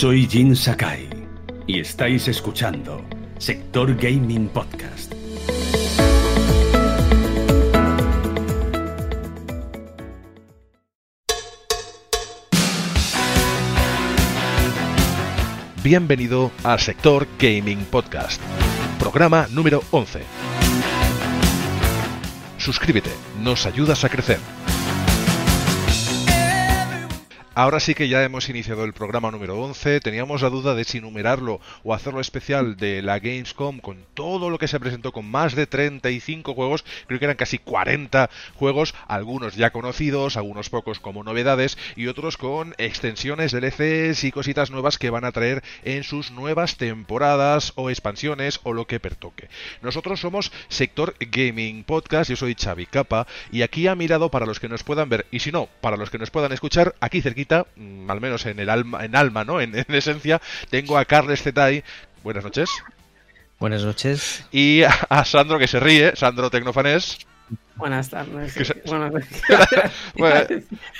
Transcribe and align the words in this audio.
Soy 0.00 0.28
Jin 0.28 0.54
Sakai 0.54 1.08
y 1.66 1.80
estáis 1.80 2.28
escuchando 2.28 3.04
Sector 3.38 3.96
Gaming 3.96 4.46
Podcast. 4.46 5.12
Bienvenido 15.82 16.52
a 16.62 16.78
Sector 16.78 17.26
Gaming 17.36 17.84
Podcast, 17.86 18.40
programa 19.00 19.48
número 19.50 19.82
11. 19.90 20.22
Suscríbete, 22.56 23.10
nos 23.40 23.66
ayudas 23.66 24.04
a 24.04 24.08
crecer. 24.08 24.57
Ahora 27.58 27.80
sí 27.80 27.96
que 27.96 28.08
ya 28.08 28.22
hemos 28.22 28.48
iniciado 28.48 28.84
el 28.84 28.92
programa 28.92 29.32
número 29.32 29.60
11. 29.60 29.98
Teníamos 29.98 30.42
la 30.42 30.48
duda 30.48 30.76
de 30.76 30.84
si 30.84 31.00
numerarlo 31.00 31.60
o 31.82 31.92
hacerlo 31.92 32.20
especial 32.20 32.76
de 32.76 33.02
la 33.02 33.18
Gamescom 33.18 33.80
con 33.80 34.06
todo 34.14 34.48
lo 34.48 34.58
que 34.58 34.68
se 34.68 34.78
presentó 34.78 35.10
con 35.10 35.28
más 35.28 35.56
de 35.56 35.66
35 35.66 36.54
juegos. 36.54 36.84
Creo 37.08 37.18
que 37.18 37.24
eran 37.24 37.36
casi 37.36 37.58
40 37.58 38.30
juegos, 38.54 38.94
algunos 39.08 39.56
ya 39.56 39.70
conocidos, 39.70 40.36
algunos 40.36 40.70
pocos 40.70 41.00
como 41.00 41.24
novedades 41.24 41.76
y 41.96 42.06
otros 42.06 42.36
con 42.36 42.76
extensiones, 42.78 43.50
DLCs 43.50 44.22
y 44.22 44.30
cositas 44.30 44.70
nuevas 44.70 44.96
que 44.96 45.10
van 45.10 45.24
a 45.24 45.32
traer 45.32 45.64
en 45.82 46.04
sus 46.04 46.30
nuevas 46.30 46.76
temporadas 46.76 47.72
o 47.74 47.90
expansiones 47.90 48.60
o 48.62 48.72
lo 48.72 48.86
que 48.86 49.00
pertoque. 49.00 49.48
Nosotros 49.82 50.20
somos 50.20 50.52
Sector 50.68 51.16
Gaming 51.18 51.82
Podcast. 51.82 52.30
Yo 52.30 52.36
soy 52.36 52.54
Xavi 52.54 52.86
Capa 52.86 53.26
y 53.50 53.62
aquí 53.62 53.88
ha 53.88 53.96
mirado 53.96 54.30
para 54.30 54.46
los 54.46 54.60
que 54.60 54.68
nos 54.68 54.84
puedan 54.84 55.08
ver 55.08 55.26
y 55.32 55.40
si 55.40 55.50
no, 55.50 55.68
para 55.80 55.96
los 55.96 56.10
que 56.10 56.18
nos 56.18 56.30
puedan 56.30 56.52
escuchar, 56.52 56.94
aquí 57.00 57.20
cerquita 57.20 57.47
Mm, 57.76 58.10
al 58.10 58.20
menos 58.20 58.46
en 58.46 58.58
el 58.58 58.68
alma, 58.68 59.04
en 59.04 59.16
alma, 59.16 59.44
¿no? 59.44 59.60
En, 59.60 59.74
esencia, 59.88 60.40
tengo 60.70 60.98
a 60.98 61.04
Carles 61.04 61.42
Zetay. 61.42 61.82
Buenas 62.22 62.44
noches. 62.44 62.70
Buenas 63.58 63.82
noches. 63.82 64.44
Y 64.52 64.82
a, 64.82 65.24
Sandro 65.24 65.58
que 65.58 65.66
se 65.66 65.80
ríe, 65.80 66.14
Sandro 66.14 66.50
Tecnofanés. 66.50 67.18
Buenas 67.78 68.10
tardes. 68.10 68.54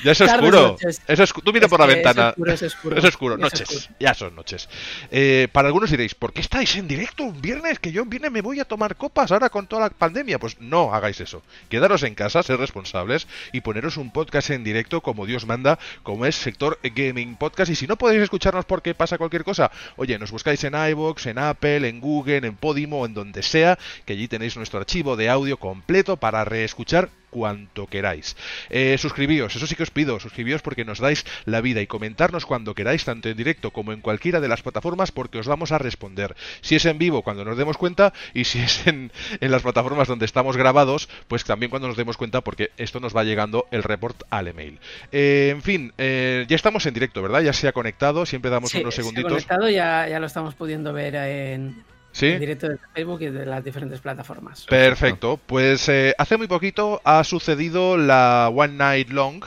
ya 0.05 0.13
es 0.13 0.21
oscuro. 0.21 0.77
Es 1.07 1.33
Tú 1.45 1.53
mira 1.53 1.69
por 1.69 1.81
la 1.81 1.87
ventana. 1.87 2.35
Es 2.47 2.63
oscuro, 2.63 2.97
es 2.97 3.05
oscuro. 3.05 3.37
Noches. 3.37 3.91
Ya 3.99 4.15
son 4.15 4.35
noches. 4.35 4.69
Eh, 5.11 5.49
para 5.53 5.69
algunos 5.69 5.91
diréis, 5.91 6.15
¿por 6.15 6.33
qué 6.33 6.41
estáis 6.41 6.77
en 6.77 6.87
directo 6.87 7.25
un 7.25 7.41
viernes? 7.41 7.79
Que 7.81 7.91
yo 7.91 8.03
un 8.03 8.11
viernes 8.11 8.31
me 8.31 8.41
voy 8.41 8.61
a 8.61 8.65
tomar 8.65 8.97
copas 8.97 9.33
ahora 9.33 9.51
con 9.51 9.67
toda 9.67 9.83
la 9.83 9.91
pandemia. 9.91 10.39
Pues 10.39 10.61
no 10.61 10.95
hagáis 10.95 11.21
eso. 11.21 11.43
Quedaros 11.69 12.05
en 12.05 12.15
casa, 12.15 12.43
ser 12.43 12.59
responsables 12.59 13.27
y 13.53 13.61
poneros 13.61 13.97
un 13.97 14.13
podcast 14.13 14.51
en 14.51 14.63
directo 14.63 15.01
como 15.01 15.27
Dios 15.27 15.47
manda, 15.47 15.79
como 16.05 16.27
es 16.27 16.37
Sector 16.37 16.79
Gaming 16.83 17.37
Podcast. 17.37 17.73
Y 17.73 17.75
si 17.75 17.87
no 17.87 17.97
podéis 17.97 18.23
escucharnos 18.23 18.65
porque 18.65 18.95
pasa 18.95 19.19
cualquier 19.19 19.43
cosa, 19.43 19.73
oye, 19.97 20.19
nos 20.19 20.31
buscáis 20.31 20.63
en 20.63 20.75
iVoox, 20.75 21.27
en 21.27 21.39
Apple, 21.39 21.89
en 21.89 22.01
Google, 22.01 22.47
en 22.47 22.55
Podimo, 22.55 23.05
en 23.05 23.15
donde 23.15 23.43
sea, 23.43 23.79
que 24.05 24.13
allí 24.13 24.29
tenéis 24.29 24.57
nuestro 24.57 24.79
archivo 24.79 25.17
de 25.17 25.29
audio 25.29 25.57
completo 25.57 26.17
para 26.17 26.45
re 26.45 26.68
escuchar 26.69 27.11
cuanto 27.31 27.87
queráis. 27.87 28.37
Eh, 28.71 28.97
suscribíos, 28.99 29.55
eso 29.55 29.67
sí 29.67 29.75
que 29.75 29.83
os 29.83 29.91
pido, 29.91 30.21
suscribíos 30.21 30.63
porque 30.63 30.85
nos 30.85 30.99
dais 30.99 31.25
la 31.45 31.61
vida 31.61 31.81
y 31.81 31.87
comentarnos 31.87 32.47
cuando 32.47 32.75
queráis, 32.75 33.05
tanto 33.05 33.29
en 33.29 33.37
directo 33.37 33.71
como 33.71 33.93
en 33.93 34.01
cualquiera 34.01 34.41
de 34.41 34.49
las 34.49 34.63
plataformas, 34.63 35.13
porque 35.13 35.39
os 35.39 35.47
vamos 35.47 35.73
a 35.73 35.79
responder. 35.79 36.37
Si 36.61 36.77
es 36.77 36.85
en 36.87 36.99
vivo, 36.99 37.23
cuando 37.23 37.45
nos 37.45 37.57
demos 37.57 37.77
cuenta, 37.77 38.13
y 38.35 38.45
si 38.45 38.61
es 38.61 38.87
en, 38.87 39.11
las 39.41 39.63
plataformas 39.63 40.09
donde 40.09 40.25
estamos 40.25 40.57
grabados, 40.57 41.09
pues 41.29 41.45
también 41.45 41.71
cuando 41.71 41.89
nos 41.89 41.97
demos 41.97 42.17
cuenta, 42.17 42.41
porque 42.41 42.71
esto 42.77 43.01
nos 43.01 43.17
va 43.17 43.25
llegando 43.25 43.67
el 43.71 43.83
report 43.83 44.23
al 44.31 44.49
email. 44.49 44.79
Eh, 45.13 45.51
en 45.53 45.63
fin, 45.63 45.93
eh, 45.99 46.47
ya 46.49 46.57
estamos 46.57 46.87
en 46.87 46.95
directo, 46.95 47.23
¿verdad? 47.23 47.43
Ya 47.43 47.53
se 47.53 47.69
ha 47.69 47.73
conectado, 47.73 48.27
siempre 48.27 48.51
damos 48.51 48.75
unos 48.75 48.95
segunditos. 48.95 49.43
Se 49.43 49.45
ha 49.45 49.57
conectado, 49.57 49.71
ya, 49.71 50.09
ya 50.09 50.21
lo 50.21 50.27
estamos 50.27 50.55
pudiendo 50.55 50.93
ver 50.93 51.15
en, 51.15 51.85
en 52.21 52.41
directo 52.41 52.69
de 52.69 52.79
Facebook 52.95 53.23
y 53.23 53.27
de 53.27 53.47
las 53.47 53.63
diferentes 53.63 54.01
plataformas. 54.01 54.67
Perfecto. 54.67 55.39
Pues 55.47 55.89
eh, 55.89 56.15
hace 56.19 56.37
muy 56.37 56.49
poquito 56.49 57.01
ha 57.05 57.23
sucedido 57.23 57.97
la 57.97 58.51
One 58.53 58.75
Night 58.75 59.11
Long, 59.11 59.45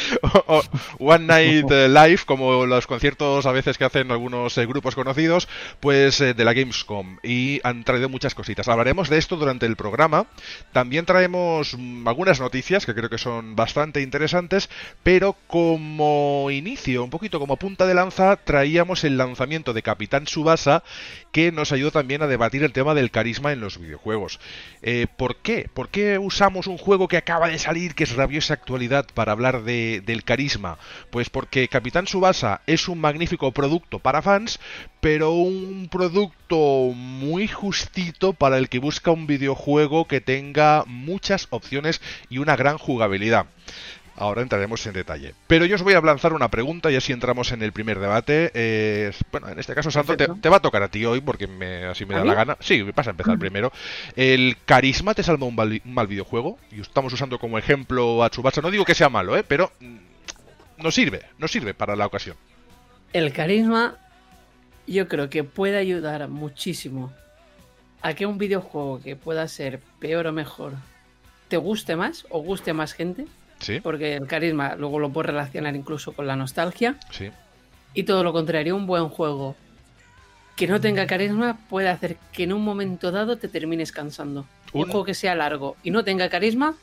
One 0.98 1.26
Night 1.26 1.70
eh, 1.70 1.88
Live, 1.90 2.20
como 2.26 2.66
los 2.66 2.86
conciertos 2.86 3.46
a 3.46 3.52
veces 3.52 3.76
que 3.76 3.84
hacen 3.84 4.10
algunos 4.10 4.56
eh, 4.56 4.66
grupos 4.66 4.94
conocidos, 4.94 5.48
pues 5.80 6.18
de 6.18 6.44
la 6.44 6.54
Gamescom. 6.54 7.18
Y 7.22 7.60
han 7.64 7.84
traído 7.84 8.08
muchas 8.08 8.34
cositas. 8.34 8.68
Hablaremos 8.68 9.10
de 9.10 9.18
esto 9.18 9.36
durante 9.36 9.66
el 9.66 9.76
programa. 9.76 10.26
También 10.72 11.04
traemos 11.04 11.76
mm, 11.76 12.08
algunas 12.08 12.40
noticias 12.40 12.86
que 12.86 12.94
creo 12.94 13.10
que 13.10 13.18
son 13.18 13.56
bastante 13.56 14.00
interesantes, 14.00 14.70
pero 15.02 15.36
como 15.46 16.48
inicio, 16.50 17.04
un 17.04 17.10
poquito 17.10 17.38
como 17.38 17.56
punta 17.56 17.86
de 17.86 17.94
lanza, 17.94 18.36
traíamos 18.36 19.04
el 19.04 19.18
lanzamiento 19.18 19.72
de 19.72 19.82
Capitán 19.82 20.26
Subasa 20.26 20.82
que 21.32 21.52
nos 21.52 21.72
ayudó 21.74 21.90
también 21.90 22.22
a 22.22 22.26
debatir 22.26 22.62
el 22.62 22.72
tema 22.72 22.94
del 22.94 23.10
carisma 23.10 23.52
en 23.52 23.60
los 23.60 23.78
videojuegos. 23.78 24.40
Eh, 24.82 25.06
¿Por 25.16 25.36
qué? 25.36 25.68
¿Por 25.72 25.88
qué 25.88 26.18
usamos 26.18 26.66
un 26.66 26.78
juego 26.78 27.08
que 27.08 27.16
acaba 27.16 27.48
de 27.48 27.58
salir, 27.58 27.94
que 27.94 28.04
es 28.04 28.14
rabiosa 28.14 28.54
actualidad, 28.54 29.06
para 29.14 29.32
hablar 29.32 29.62
de, 29.62 30.02
del 30.04 30.24
carisma? 30.24 30.78
Pues 31.10 31.30
porque 31.30 31.68
Capitán 31.68 32.06
Subasa 32.06 32.62
es 32.66 32.88
un 32.88 33.00
magnífico 33.00 33.52
producto 33.52 33.98
para 33.98 34.22
fans, 34.22 34.60
pero 35.00 35.32
un 35.32 35.88
producto 35.90 36.92
muy 36.94 37.48
justito 37.48 38.32
para 38.32 38.58
el 38.58 38.68
que 38.68 38.78
busca 38.78 39.10
un 39.10 39.26
videojuego 39.26 40.06
que 40.06 40.20
tenga 40.20 40.84
muchas 40.86 41.46
opciones 41.50 42.00
y 42.30 42.38
una 42.38 42.56
gran 42.56 42.78
jugabilidad. 42.78 43.46
Ahora 44.16 44.42
entraremos 44.42 44.86
en 44.86 44.92
detalle. 44.92 45.34
Pero 45.48 45.66
yo 45.66 45.74
os 45.74 45.82
voy 45.82 45.94
a 45.94 46.00
lanzar 46.00 46.32
una 46.32 46.48
pregunta 46.48 46.90
y 46.90 46.96
así 46.96 47.12
entramos 47.12 47.50
en 47.50 47.62
el 47.62 47.72
primer 47.72 47.98
debate. 47.98 48.50
Eh, 48.54 49.12
bueno, 49.32 49.48
en 49.48 49.58
este 49.58 49.74
caso, 49.74 49.90
Santo, 49.90 50.16
te, 50.16 50.48
va 50.48 50.56
a 50.56 50.62
tocar 50.62 50.84
a 50.84 50.88
ti 50.88 51.04
hoy 51.04 51.20
porque 51.20 51.48
me, 51.48 51.84
así 51.86 52.06
me 52.06 52.14
da 52.14 52.24
la 52.24 52.34
gana. 52.34 52.56
Sí, 52.60 52.84
pasa 52.94 53.10
a 53.10 53.12
empezar 53.12 53.38
primero. 53.38 53.72
¿El 54.14 54.56
carisma 54.64 55.14
te 55.14 55.24
salva 55.24 55.46
un, 55.46 55.56
mal 55.56 56.06
videojuego? 56.06 56.58
Y 56.70 56.80
estamos 56.80 57.12
usando 57.12 57.38
como 57.38 57.58
ejemplo 57.58 58.22
a 58.22 58.30
Tsubasa. 58.30 58.60
No 58.60 58.70
digo 58.70 58.84
que 58.84 58.94
sea 58.94 59.08
malo, 59.08 59.36
¿eh? 59.36 59.42
pero 59.42 59.72
mm, 59.80 59.96
nos 60.78 60.94
sirve, 60.94 61.22
nos 61.38 61.50
sirve 61.50 61.74
para 61.74 61.96
la 61.96 62.06
ocasión. 62.06 62.36
El 63.12 63.32
carisma 63.32 63.96
yo 64.86 65.08
creo 65.08 65.28
que 65.28 65.42
puede 65.42 65.76
ayudar 65.76 66.28
muchísimo 66.28 67.12
a 68.00 68.14
que 68.14 68.26
un 68.26 68.38
videojuego 68.38 69.00
que 69.00 69.16
pueda 69.16 69.48
ser 69.48 69.80
peor 69.98 70.26
o 70.26 70.32
mejor 70.32 70.74
te 71.48 71.56
guste 71.56 71.96
más 71.96 72.26
o 72.30 72.40
guste 72.40 72.72
más 72.72 72.92
gente 72.92 73.26
porque 73.82 74.16
el 74.16 74.26
carisma 74.26 74.74
luego 74.76 74.98
lo 74.98 75.10
puedes 75.10 75.30
relacionar 75.30 75.74
incluso 75.74 76.12
con 76.12 76.26
la 76.26 76.36
nostalgia. 76.36 76.96
Sí. 77.10 77.30
Y 77.94 78.02
todo 78.02 78.24
lo 78.24 78.32
contrario, 78.32 78.76
un 78.76 78.86
buen 78.86 79.08
juego 79.08 79.56
que 80.56 80.66
no 80.66 80.80
tenga 80.80 81.06
carisma 81.06 81.58
puede 81.68 81.88
hacer 81.88 82.16
que 82.32 82.44
en 82.44 82.52
un 82.52 82.62
momento 82.62 83.10
dado 83.10 83.38
te 83.38 83.48
termines 83.48 83.92
cansando. 83.92 84.46
un 84.72 84.84
juego 84.84 85.04
que 85.04 85.14
sea 85.14 85.34
largo 85.34 85.76
y 85.82 85.90
no 85.90 86.02
tenga 86.04 86.28
carisma, 86.28 86.74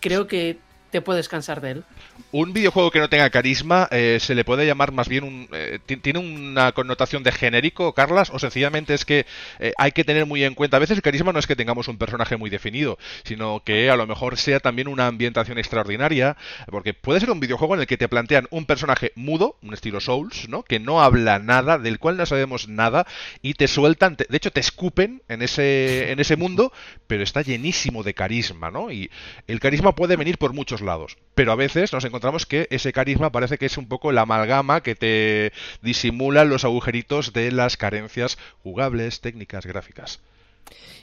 creo 0.00 0.26
que 0.26 0.58
te 0.94 1.02
puedes 1.02 1.28
cansar 1.28 1.60
de 1.60 1.72
él. 1.72 1.84
Un 2.30 2.52
videojuego 2.52 2.92
que 2.92 3.00
no 3.00 3.08
tenga 3.08 3.28
carisma 3.28 3.88
eh, 3.90 4.18
se 4.20 4.36
le 4.36 4.44
puede 4.44 4.64
llamar 4.64 4.92
más 4.92 5.08
bien 5.08 5.24
un... 5.24 5.48
Eh, 5.52 5.80
¿Tiene 5.84 6.20
una 6.20 6.70
connotación 6.70 7.24
de 7.24 7.32
genérico, 7.32 7.92
Carlas? 7.94 8.30
¿O 8.30 8.38
sencillamente 8.38 8.94
es 8.94 9.04
que 9.04 9.26
eh, 9.58 9.72
hay 9.76 9.90
que 9.90 10.04
tener 10.04 10.24
muy 10.24 10.44
en 10.44 10.54
cuenta? 10.54 10.76
A 10.76 10.80
veces 10.80 10.96
el 10.96 11.02
carisma 11.02 11.32
no 11.32 11.40
es 11.40 11.48
que 11.48 11.56
tengamos 11.56 11.88
un 11.88 11.98
personaje 11.98 12.36
muy 12.36 12.48
definido, 12.48 12.96
sino 13.24 13.64
que 13.64 13.90
a 13.90 13.96
lo 13.96 14.06
mejor 14.06 14.38
sea 14.38 14.60
también 14.60 14.86
una 14.86 15.08
ambientación 15.08 15.58
extraordinaria, 15.58 16.36
porque 16.70 16.94
puede 16.94 17.18
ser 17.18 17.32
un 17.32 17.40
videojuego 17.40 17.74
en 17.74 17.80
el 17.80 17.86
que 17.88 17.96
te 17.96 18.06
plantean 18.06 18.46
un 18.50 18.64
personaje 18.64 19.10
mudo, 19.16 19.56
un 19.62 19.74
estilo 19.74 19.98
Souls, 19.98 20.48
¿no? 20.48 20.62
Que 20.62 20.78
no 20.78 21.02
habla 21.02 21.40
nada, 21.40 21.78
del 21.78 21.98
cual 21.98 22.16
no 22.16 22.24
sabemos 22.24 22.68
nada, 22.68 23.04
y 23.42 23.54
te 23.54 23.66
sueltan, 23.66 24.14
de 24.16 24.36
hecho 24.36 24.52
te 24.52 24.60
escupen 24.60 25.22
en 25.26 25.42
ese, 25.42 26.12
en 26.12 26.20
ese 26.20 26.36
mundo, 26.36 26.72
pero 27.08 27.24
está 27.24 27.42
llenísimo 27.42 28.04
de 28.04 28.14
carisma, 28.14 28.70
¿no? 28.70 28.92
Y 28.92 29.10
el 29.48 29.58
carisma 29.58 29.96
puede 29.96 30.14
venir 30.14 30.38
por 30.38 30.52
muchos 30.52 30.83
lados. 30.84 31.16
Pero 31.34 31.52
a 31.52 31.56
veces 31.56 31.92
nos 31.92 32.04
encontramos 32.04 32.46
que 32.46 32.68
ese 32.70 32.92
carisma 32.92 33.32
parece 33.32 33.58
que 33.58 33.66
es 33.66 33.76
un 33.76 33.88
poco 33.88 34.12
la 34.12 34.22
amalgama 34.22 34.82
que 34.82 34.94
te 34.94 35.52
disimula 35.82 36.44
los 36.44 36.64
agujeritos 36.64 37.32
de 37.32 37.50
las 37.50 37.76
carencias 37.76 38.38
jugables, 38.62 39.20
técnicas, 39.20 39.66
gráficas. 39.66 40.20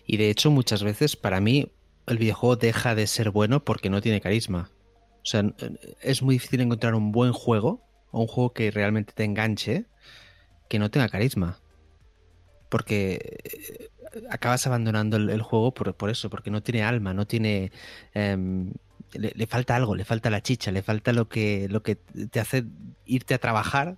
Y 0.05 0.17
de 0.17 0.29
hecho, 0.29 0.51
muchas 0.51 0.83
veces 0.83 1.15
para 1.15 1.41
mí 1.41 1.71
el 2.07 2.17
videojuego 2.17 2.55
deja 2.55 2.95
de 2.95 3.07
ser 3.07 3.31
bueno 3.31 3.63
porque 3.63 3.89
no 3.89 4.01
tiene 4.01 4.21
carisma. 4.21 4.69
O 5.23 5.25
sea, 5.25 5.43
es 6.01 6.21
muy 6.21 6.35
difícil 6.35 6.61
encontrar 6.61 6.95
un 6.95 7.11
buen 7.11 7.33
juego 7.33 7.83
o 8.11 8.21
un 8.21 8.27
juego 8.27 8.53
que 8.53 8.71
realmente 8.71 9.13
te 9.13 9.23
enganche 9.23 9.85
que 10.67 10.79
no 10.79 10.89
tenga 10.89 11.09
carisma. 11.09 11.59
Porque 12.69 13.39
eh, 13.43 13.89
acabas 14.29 14.65
abandonando 14.65 15.17
el, 15.17 15.41
juego 15.41 15.73
por, 15.73 16.09
eso, 16.09 16.29
porque 16.29 16.49
no 16.49 16.63
tiene 16.63 16.83
alma, 16.83 17.13
no 17.13 17.27
tiene 17.27 17.71
em, 18.13 18.73
le, 19.13 19.47
falta 19.47 19.75
algo, 19.75 19.95
le 19.95 20.05
falta 20.05 20.29
la 20.29 20.41
chicha, 20.41 20.71
le 20.71 20.81
falta 20.81 21.13
lo 21.13 21.27
que, 21.27 21.67
lo 21.69 21.83
que 21.83 21.95
te 21.95 22.39
hace 22.39 22.65
irte 23.05 23.33
a 23.33 23.39
trabajar 23.39 23.97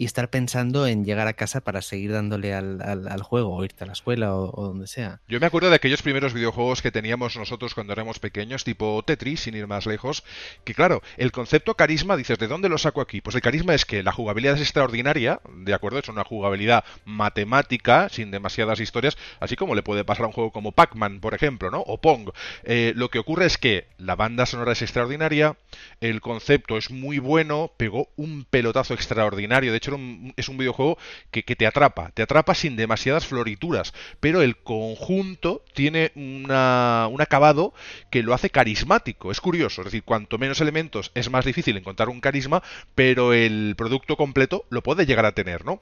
y 0.00 0.06
estar 0.06 0.30
pensando 0.30 0.86
en 0.86 1.04
llegar 1.04 1.28
a 1.28 1.34
casa 1.34 1.60
para 1.60 1.82
seguir 1.82 2.12
dándole 2.12 2.54
al, 2.54 2.80
al, 2.80 3.22
juego 3.22 3.54
o 3.54 3.62
irte 3.62 3.84
a 3.84 3.86
la 3.86 3.92
escuela 3.92 4.34
o, 4.34 4.50
donde 4.50 4.86
sea. 4.86 5.20
Yo 5.28 5.38
me 5.40 5.46
acuerdo 5.46 5.68
de 5.68 5.76
aquellos 5.76 6.00
primeros 6.00 6.32
videojuegos 6.32 6.80
que 6.80 6.90
teníamos 6.90 7.36
nosotros 7.36 7.74
cuando 7.74 7.92
éramos 7.92 8.18
pequeños, 8.18 8.64
tipo 8.64 9.02
Tetris, 9.04 9.40
sin 9.40 9.56
ir 9.56 9.66
más 9.66 9.84
lejos, 9.84 10.24
que 10.64 10.72
claro, 10.72 11.02
el 11.18 11.32
concepto 11.32 11.74
carisma, 11.74 12.16
dices, 12.16 12.38
¿de 12.38 12.48
dónde 12.48 12.70
lo 12.70 12.78
saco 12.78 13.02
aquí? 13.02 13.20
Pues 13.20 13.36
el 13.36 13.42
carisma 13.42 13.74
es 13.74 13.84
que 13.84 14.02
la 14.02 14.10
jugabilidad 14.10 14.54
es 14.54 14.62
extraordinaria, 14.62 15.42
¿de 15.54 15.74
acuerdo? 15.74 15.98
Es 15.98 16.08
una 16.08 16.24
jugabilidad 16.24 16.82
matemática, 17.04 18.08
sin 18.08 18.30
demasiadas 18.30 18.80
historias, 18.80 19.18
así 19.38 19.54
como 19.54 19.74
le 19.74 19.82
puede 19.82 20.06
pasar 20.06 20.24
a 20.24 20.28
un 20.28 20.32
juego 20.32 20.50
como 20.50 20.72
Pac-Man, 20.72 21.20
por 21.20 21.34
ejemplo, 21.34 21.70
¿no? 21.70 21.80
O 21.80 22.00
Pong. 22.00 22.30
Eh, 22.64 22.94
lo 22.96 23.10
que 23.10 23.18
ocurre 23.18 23.44
es 23.44 23.58
que 23.58 23.86
la 23.98 24.16
banda 24.16 24.46
sonora 24.46 24.72
es 24.72 24.80
extraordinaria, 24.80 25.58
el 26.00 26.22
concepto 26.22 26.78
es 26.78 26.90
muy 26.90 27.18
bueno, 27.18 27.72
pegó 27.76 28.08
un 28.16 28.46
pelotazo 28.48 28.94
extraordinario, 28.94 29.72
de 29.72 29.76
hecho 29.76 29.89
es 30.36 30.48
un 30.48 30.58
videojuego 30.58 30.98
que, 31.30 31.42
te 31.42 31.66
atrapa, 31.66 32.10
te 32.12 32.22
atrapa 32.22 32.54
sin 32.54 32.76
demasiadas 32.76 33.26
florituras, 33.26 33.92
pero 34.20 34.42
el 34.42 34.56
conjunto 34.56 35.64
tiene 35.74 36.12
una, 36.14 37.08
un 37.10 37.20
acabado 37.20 37.74
que 38.10 38.22
lo 38.22 38.34
hace 38.34 38.50
carismático, 38.50 39.30
es 39.30 39.40
curioso, 39.40 39.82
es 39.82 39.86
decir, 39.86 40.02
cuanto 40.02 40.38
menos 40.38 40.60
elementos 40.60 41.10
es 41.14 41.30
más 41.30 41.44
difícil 41.44 41.76
encontrar 41.76 42.08
un 42.08 42.20
carisma, 42.20 42.62
pero 42.94 43.32
el 43.32 43.74
producto 43.76 44.16
completo 44.16 44.64
lo 44.70 44.82
puede 44.82 45.06
llegar 45.06 45.26
a 45.26 45.32
tener, 45.32 45.64
¿no? 45.64 45.80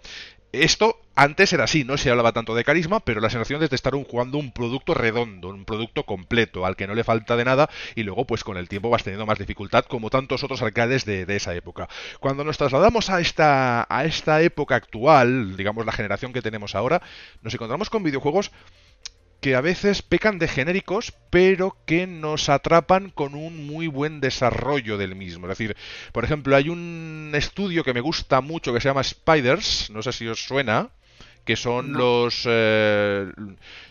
Esto 0.53 0.99
antes 1.19 1.53
era 1.53 1.65
así, 1.65 1.83
no 1.83 1.97
se 1.97 2.11
hablaba 2.11 2.31
tanto 2.31 2.55
de 2.55 2.63
carisma, 2.63 3.01
pero 3.01 3.21
la 3.21 3.29
sensación 3.29 3.61
es 3.65 3.71
de 3.71 3.75
estar 3.75 3.93
jugando 3.93 4.39
un 4.39 4.53
producto 4.53 4.95
redondo, 4.95 5.49
un 5.49 5.65
producto 5.65 6.05
completo, 6.05 6.65
al 6.65 6.77
que 6.77 6.87
no 6.87 6.95
le 6.95 7.03
falta 7.03 7.37
de 7.37 7.45
nada, 7.45 7.69
y 7.97 8.05
luego 8.05 8.25
pues 8.25 8.45
con 8.45 8.57
el 8.57 8.69
tiempo 8.69 8.89
vas 8.89 9.03
teniendo 9.03 9.27
más 9.27 9.37
dificultad, 9.37 9.85
como 9.87 10.11
tantos 10.11 10.45
otros 10.45 10.63
arcades 10.63 11.05
de, 11.05 11.27
esa 11.35 11.57
época. 11.57 11.89
Cuando 12.21 12.45
nos 12.45 12.57
trasladamos 12.57 13.11
a 13.11 13.21
esta, 13.21 13.85
a 13.89 14.05
esta 14.05 14.43
época 14.43 14.77
actual, 14.77 15.57
digamos 15.57 15.85
la 15.85 15.91
generación 15.91 16.33
que 16.33 16.41
tenemos 16.41 16.77
ahora, 16.77 17.03
nos 17.43 17.53
encontramos 17.53 17.91
con 17.91 18.05
videojuegos 18.05 18.53
que 19.41 19.57
a 19.57 19.61
veces 19.61 20.03
pecan 20.03 20.39
de 20.39 20.47
genéricos, 20.47 21.15
pero 21.31 21.77
que 21.85 22.07
nos 22.07 22.49
atrapan 22.49 23.11
con 23.11 23.35
un 23.35 23.67
muy 23.67 23.89
buen 23.89 24.21
desarrollo 24.21 24.97
del 24.99 25.17
mismo. 25.17 25.47
Es 25.47 25.59
decir, 25.59 25.77
por 26.13 26.25
ejemplo, 26.25 26.55
hay 26.55 26.69
un 26.69 27.33
estudio 27.35 27.83
que 27.83 27.95
me 27.95 28.01
gusta 28.01 28.41
mucho 28.41 28.73
que 28.73 28.81
se 28.81 28.89
llama 28.89 29.03
Spiders, 29.03 29.91
no 29.91 30.03
sé 30.03 30.13
si 30.13 30.29
os 30.29 30.45
suena, 30.45 30.91
que 31.49 31.57
son 31.57 31.95
los... 31.95 32.45
Eh, 32.47 33.33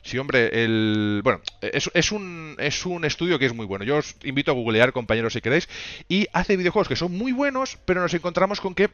sí, 0.03 0.19
hombre, 0.19 0.63
el... 0.63 1.21
Bueno, 1.23 1.41
es, 1.59 1.89
es, 1.91 2.11
un, 2.11 2.55
es 2.59 2.85
un 2.85 3.03
estudio 3.03 3.39
que 3.39 3.47
es 3.47 3.53
muy 3.55 3.65
bueno. 3.65 3.83
Yo 3.83 3.97
os 3.97 4.15
invito 4.23 4.51
a 4.51 4.53
googlear, 4.53 4.91
compañeros, 4.93 5.33
si 5.33 5.41
queréis, 5.41 5.67
y 6.07 6.27
hace 6.33 6.55
videojuegos 6.55 6.87
que 6.87 6.95
son 6.95 7.17
muy 7.17 7.31
buenos, 7.31 7.79
pero 7.85 7.99
nos 7.99 8.13
encontramos 8.13 8.61
con 8.61 8.75
que 8.75 8.91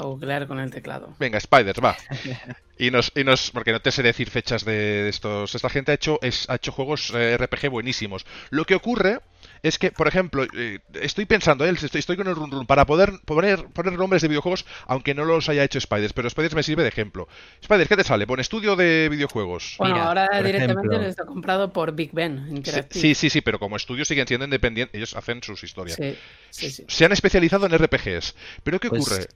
a 0.00 0.04
googlear 0.04 0.46
con 0.46 0.58
el 0.58 0.70
teclado. 0.70 1.14
Venga, 1.18 1.38
Spiders, 1.38 1.84
va. 1.84 1.96
Y 2.78 2.90
nos, 2.90 3.12
y 3.14 3.22
nos, 3.22 3.52
porque 3.52 3.70
no 3.70 3.80
te 3.80 3.92
sé 3.92 4.02
decir 4.02 4.28
fechas 4.28 4.64
de 4.64 5.08
estos. 5.08 5.54
Esta 5.54 5.68
gente 5.68 5.92
ha 5.92 5.94
hecho, 5.94 6.18
es, 6.20 6.48
ha 6.50 6.56
hecho 6.56 6.72
juegos 6.72 7.12
eh, 7.14 7.36
RPG 7.36 7.68
buenísimos. 7.68 8.26
Lo 8.50 8.64
que 8.64 8.74
ocurre 8.74 9.20
es 9.62 9.78
que, 9.78 9.92
por 9.92 10.08
ejemplo, 10.08 10.44
eh, 10.56 10.80
estoy 10.94 11.24
pensando, 11.24 11.64
eh, 11.64 11.70
estoy, 11.70 12.00
estoy 12.00 12.16
con 12.16 12.26
el 12.26 12.34
run 12.34 12.50
run 12.50 12.66
para 12.66 12.84
poder 12.84 13.12
poner, 13.24 13.66
poner 13.68 13.92
nombres 13.92 14.20
de 14.20 14.28
videojuegos, 14.28 14.66
aunque 14.86 15.14
no 15.14 15.24
los 15.24 15.48
haya 15.48 15.62
hecho 15.62 15.80
Spiders, 15.80 16.12
pero 16.12 16.28
Spiders 16.28 16.54
me 16.54 16.64
sirve 16.64 16.82
de 16.82 16.88
ejemplo. 16.88 17.28
Spiders, 17.62 17.88
¿qué 17.88 17.96
te 17.96 18.04
sale? 18.04 18.26
Pon 18.26 18.40
estudio 18.40 18.74
de 18.74 19.08
videojuegos. 19.08 19.76
Bueno, 19.78 20.02
ahora 20.02 20.28
directamente 20.42 20.98
lo 20.98 21.06
está 21.06 21.24
comprado 21.24 21.72
por 21.72 21.92
Big 21.92 22.12
Ben 22.12 22.62
Sí, 22.90 23.14
sí, 23.14 23.30
sí, 23.30 23.40
pero 23.40 23.60
como 23.60 23.76
estudio 23.76 24.04
siguen 24.04 24.26
siendo 24.26 24.44
independientes, 24.44 24.96
ellos 24.96 25.14
hacen 25.14 25.42
sus 25.42 25.62
historias. 25.62 25.96
Sí, 25.96 26.16
sí, 26.50 26.70
sí. 26.70 26.84
Se 26.88 27.04
han 27.04 27.12
especializado 27.12 27.66
en 27.66 27.78
RPGs. 27.78 28.34
Pero 28.64 28.80
¿qué 28.80 28.88
pues 28.88 29.02
ocurre? 29.02 29.26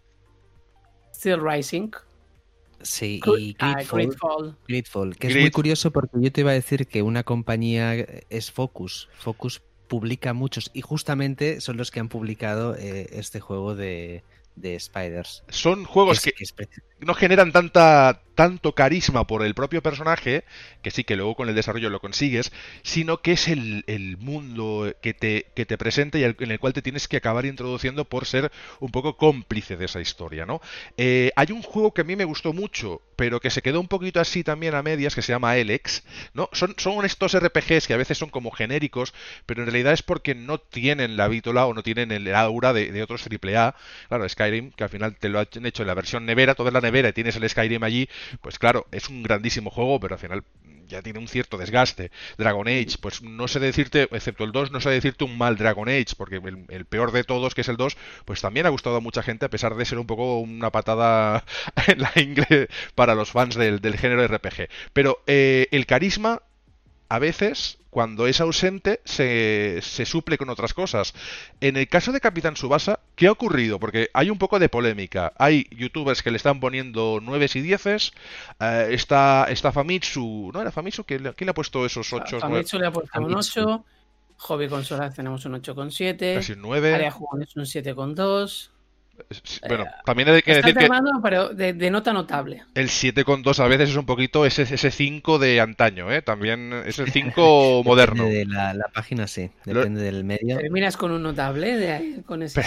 Still 1.14 1.40
Rising. 1.40 1.90
Sí, 2.82 3.20
y 3.38 3.56
ah, 3.58 3.82
Gridfall. 4.68 5.16
que 5.16 5.28
es 5.28 5.36
muy 5.36 5.50
curioso 5.50 5.90
porque 5.90 6.18
yo 6.20 6.30
te 6.30 6.42
iba 6.42 6.50
a 6.50 6.54
decir 6.54 6.86
que 6.86 7.02
una 7.02 7.22
compañía 7.22 7.94
es 8.28 8.50
Focus. 8.50 9.08
Focus 9.18 9.62
publica 9.88 10.32
muchos 10.32 10.70
y 10.72 10.80
justamente 10.82 11.60
son 11.60 11.76
los 11.76 11.90
que 11.90 12.00
han 12.00 12.08
publicado 12.08 12.74
eh, 12.76 13.08
este 13.12 13.40
juego 13.40 13.74
de, 13.74 14.22
de 14.56 14.80
Spiders. 14.80 15.44
Son 15.48 15.84
juegos 15.84 16.20
que, 16.20 16.32
no 17.00 17.14
generan 17.14 17.52
tanta 17.52 18.22
tanto 18.36 18.74
carisma 18.74 19.26
por 19.26 19.42
el 19.42 19.54
propio 19.54 19.82
personaje, 19.82 20.44
que 20.82 20.92
sí 20.92 21.02
que 21.02 21.16
luego 21.16 21.34
con 21.34 21.48
el 21.48 21.54
desarrollo 21.54 21.90
lo 21.90 22.00
consigues, 22.00 22.52
sino 22.82 23.22
que 23.22 23.32
es 23.32 23.48
el, 23.48 23.84
mundo 24.20 24.94
que 25.02 25.14
te, 25.14 25.46
que 25.56 25.66
te 25.66 25.78
presenta 25.78 26.18
y 26.18 26.24
en 26.24 26.50
el 26.50 26.60
cual 26.60 26.74
te 26.74 26.82
tienes 26.82 27.08
que 27.08 27.16
acabar 27.16 27.46
introduciendo 27.46 28.04
por 28.04 28.26
ser 28.26 28.52
un 28.78 28.90
poco 28.90 29.16
cómplice 29.16 29.76
de 29.76 29.86
esa 29.86 30.00
historia, 30.00 30.44
¿no? 30.44 30.60
Eh, 30.98 31.32
hay 31.34 31.50
un 31.50 31.62
juego 31.62 31.94
que 31.94 32.02
a 32.02 32.04
mí 32.04 32.14
me 32.14 32.24
gustó 32.24 32.52
mucho, 32.52 33.00
pero 33.16 33.40
que 33.40 33.50
se 33.50 33.62
quedó 33.62 33.80
un 33.80 33.88
poquito 33.88 34.20
así 34.20 34.44
también 34.44 34.74
a 34.74 34.82
medias, 34.82 35.14
que 35.14 35.22
se 35.22 35.32
llama 35.32 35.56
Elex, 35.56 36.04
¿no? 36.34 36.50
Son, 36.52 36.74
son 36.76 37.06
estos 37.06 37.34
RPGs 37.38 37.86
que 37.86 37.94
a 37.94 37.96
veces 37.96 38.18
son 38.18 38.28
como 38.28 38.50
genéricos, 38.50 39.14
pero 39.46 39.62
en 39.62 39.70
realidad 39.70 39.94
es 39.94 40.02
porque 40.02 40.34
no 40.34 40.58
tienen 40.58 41.16
la 41.16 41.28
vítola 41.28 41.64
o 41.64 41.72
no 41.72 41.82
tienen 41.82 42.12
el 42.12 42.34
aura 42.34 42.74
de, 42.74 42.92
de 42.92 43.02
otros 43.02 43.26
AAA. 43.26 43.74
Claro, 44.08 44.28
Skyrim, 44.28 44.72
que 44.72 44.84
al 44.84 44.90
final 44.90 45.16
te 45.16 45.30
lo 45.30 45.38
han 45.38 45.46
hecho 45.64 45.82
en 45.82 45.88
la 45.88 45.94
versión 45.94 46.26
nevera, 46.26 46.54
toda 46.54 46.70
la 46.70 46.82
nevera 46.86 47.08
y 47.10 47.12
tienes 47.12 47.36
el 47.36 47.48
Skyrim 47.48 47.82
allí, 47.82 48.08
pues 48.40 48.58
claro, 48.58 48.86
es 48.92 49.08
un 49.08 49.22
grandísimo 49.22 49.70
juego, 49.70 50.00
pero 50.00 50.14
al 50.14 50.20
final 50.20 50.44
ya 50.86 51.02
tiene 51.02 51.18
un 51.18 51.28
cierto 51.28 51.58
desgaste. 51.58 52.10
Dragon 52.38 52.66
Age, 52.68 52.96
pues 53.00 53.22
no 53.22 53.48
sé 53.48 53.60
decirte, 53.60 54.08
excepto 54.12 54.44
el 54.44 54.52
2, 54.52 54.70
no 54.70 54.80
sé 54.80 54.90
decirte 54.90 55.24
un 55.24 55.36
mal 55.36 55.56
Dragon 55.56 55.88
Age, 55.88 56.14
porque 56.16 56.40
el, 56.68 56.84
peor 56.86 57.12
de 57.12 57.24
todos, 57.24 57.54
que 57.54 57.62
es 57.62 57.68
el 57.68 57.76
2, 57.76 57.96
pues 58.24 58.40
también 58.40 58.66
ha 58.66 58.70
gustado 58.70 58.96
a 58.96 59.00
mucha 59.00 59.22
gente, 59.22 59.46
a 59.46 59.50
pesar 59.50 59.74
de 59.74 59.84
ser 59.84 59.98
un 59.98 60.06
poco 60.06 60.38
una 60.38 60.70
patada 60.70 61.44
en 61.88 62.00
la 62.00 62.12
ingle 62.16 62.68
para 62.94 63.14
los 63.14 63.30
fans 63.30 63.56
del, 63.56 63.80
género 63.96 64.26
RPG. 64.26 64.68
Pero 64.92 65.22
eh, 65.26 65.68
el 65.70 65.86
carisma 65.86 66.42
a 67.08 67.18
veces, 67.18 67.78
cuando 67.90 68.26
es 68.26 68.40
ausente, 68.40 69.00
se, 69.04 69.80
suple 70.04 70.38
con 70.38 70.50
otras 70.50 70.74
cosas. 70.74 71.14
En 71.60 71.76
el 71.76 71.88
caso 71.88 72.12
de 72.12 72.20
Capitán 72.20 72.56
Subasa, 72.56 73.00
¿qué 73.14 73.28
ha 73.28 73.32
ocurrido? 73.32 73.78
Porque 73.78 74.10
hay 74.12 74.30
un 74.30 74.38
poco 74.38 74.58
de 74.58 74.68
polémica. 74.68 75.32
Hay 75.38 75.68
youtubers 75.70 76.22
que 76.22 76.30
le 76.30 76.36
están 76.36 76.60
poniendo 76.60 77.20
9 77.22 77.46
y 77.54 77.60
10. 77.60 77.86
Eh, 77.86 78.88
está, 78.90 79.46
está 79.48 79.72
Famitsu. 79.72 80.50
¿No 80.52 80.60
era 80.60 80.72
Famitsu? 80.72 81.04
¿Quién 81.04 81.22
le, 81.22 81.34
le 81.38 81.50
ha 81.50 81.54
puesto 81.54 81.86
esos 81.86 82.12
8? 82.12 82.40
Famitsu 82.40 82.78
le 82.78 82.86
ha 82.86 82.92
puesto 82.92 83.20
un 83.20 83.34
8. 83.34 83.84
Hobby 84.38 84.68
Consolas 84.68 85.14
tenemos 85.14 85.44
un 85.46 85.54
8,7. 85.54 86.34
Casi 86.34 86.52
un 86.52 86.62
9. 86.62 86.94
Área 86.94 87.10
Jugones 87.10 87.56
un 87.56 87.64
7,2. 87.64 88.70
Bueno, 89.68 89.84
eh, 89.84 89.90
también 90.04 90.28
hay 90.28 90.42
que 90.42 90.54
decir 90.54 90.74
que. 90.74 90.88
pero 91.22 91.48
de, 91.48 91.90
nota 91.90 92.12
notable. 92.12 92.62
El 92.74 92.88
7,2 92.88 93.58
a 93.58 93.66
veces 93.66 93.90
es 93.90 93.96
un 93.96 94.06
poquito 94.06 94.46
ese, 94.46 94.62
ese 94.62 94.90
5 94.90 95.38
de 95.38 95.60
antaño, 95.60 96.12
¿eh? 96.12 96.22
También 96.22 96.72
es 96.86 96.98
el 96.98 97.10
5 97.10 97.82
moderno. 97.84 98.24
De 98.24 98.44
la, 98.44 98.74
página, 98.92 99.26
sí. 99.26 99.50
Depende 99.64 100.02
del 100.02 100.24
medio. 100.24 100.58
Terminas 100.58 100.96
con 100.96 101.12
un 101.12 101.22
notable 101.22 101.76
de 101.76 101.92
ahí, 101.92 102.22
con 102.26 102.42
ese 102.42 102.62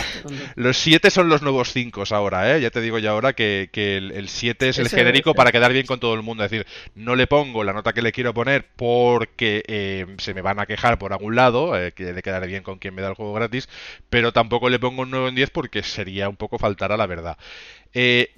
Los 0.56 0.78
7 0.78 1.10
son 1.10 1.30
los 1.30 1.42
nuevos 1.42 1.72
5 1.72 2.04
ahora, 2.12 2.56
¿eh? 2.56 2.62
Ya 2.62 2.72
te 2.72 2.82
digo 2.82 3.00
ya 3.00 3.12
ahora 3.12 3.34
que, 3.34 3.70
el, 3.74 4.28
7 4.28 4.70
es 4.70 4.80
el 4.80 4.90
genérico 4.90 5.34
para 5.34 5.52
quedar 5.52 5.72
bien 5.72 5.86
con 5.86 6.00
todo 6.00 6.14
el 6.14 6.22
mundo. 6.22 6.44
Es 6.44 6.52
decir, 6.52 6.66
no 6.96 7.16
le 7.16 7.28
pongo 7.28 7.64
la 7.64 7.74
nota 7.74 7.94
que 7.94 8.02
le 8.02 8.12
quiero 8.12 8.34
poner 8.34 8.68
porque 8.76 9.64
eh, 9.68 10.06
se 10.18 10.34
me 10.34 10.42
van 10.42 10.60
a 10.60 10.66
quejar 10.66 10.98
por 10.98 11.14
algún 11.14 11.36
lado, 11.36 11.80
eh, 11.80 11.92
que 11.92 12.14
de 12.14 12.22
quedar 12.22 12.46
bien 12.48 12.64
con 12.64 12.80
quien 12.80 12.96
me 12.96 13.02
da 13.02 13.10
el 13.10 13.16
juego 13.16 13.34
gratis, 13.34 13.70
pero 14.10 14.32
tampoco 14.34 14.70
le 14.70 14.80
pongo 14.80 15.04
un 15.04 15.12
9 15.12 15.30
en 15.30 15.36
10 15.36 15.50
porque 15.52 15.84
sería 15.84 16.30
un 16.30 16.36
poco 16.40 16.58
faltará 16.58 16.98
la 16.98 17.06
verdad. 17.06 17.38
Eh, 17.94 18.34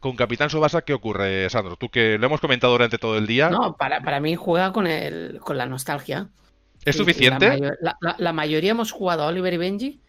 con 0.00 0.16
Capitán 0.16 0.48
Subasa, 0.48 0.82
¿qué 0.82 0.94
ocurre, 0.94 1.50
Sandro? 1.50 1.76
Tú 1.76 1.90
que 1.90 2.16
lo 2.16 2.26
hemos 2.26 2.40
comentado 2.40 2.72
durante 2.72 2.96
todo 2.96 3.18
el 3.18 3.26
día. 3.26 3.50
No, 3.50 3.76
para, 3.76 4.00
para 4.00 4.20
mí 4.20 4.36
juega 4.36 4.72
con, 4.72 4.86
el, 4.86 5.40
con 5.40 5.58
la 5.58 5.66
nostalgia. 5.66 6.30
¿Es 6.84 6.96
suficiente? 6.96 7.58
La, 8.18 8.32
mayoría 8.32 8.70
hemos 8.70 8.92
jugado 8.92 9.24
a 9.24 9.26
Oliver 9.26 9.52
y 9.52 9.56
Benji. 9.56 10.00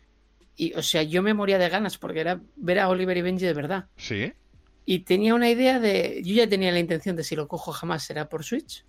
Y, 0.56 0.74
o 0.74 0.84
sea, 0.84 1.04
yo 1.04 1.24
me 1.24 1.34
moría 1.34 1.58
de 1.58 1.70
ganas 1.70 1.98
porque 1.98 2.20
era 2.20 2.40
ver 2.56 2.80
a 2.80 2.90
Oliver 2.90 3.18
y 3.18 3.22
Benji 3.24 3.46
de 3.46 3.54
verdad. 3.54 3.86
Sí. 3.98 4.32
Y 4.86 5.00
tenía 5.00 5.34
una 5.34 5.50
idea 5.50 5.80
de. 5.80 6.22
Yo 6.24 6.36
ya 6.36 6.48
tenía 6.48 6.72
la 6.72 6.80
intención 6.80 7.16
de 7.16 7.24
si 7.24 7.36
lo 7.36 7.48
cojo 7.48 7.72
jamás 7.72 8.04
será 8.04 8.30
por 8.30 8.44
Switch. 8.44 8.86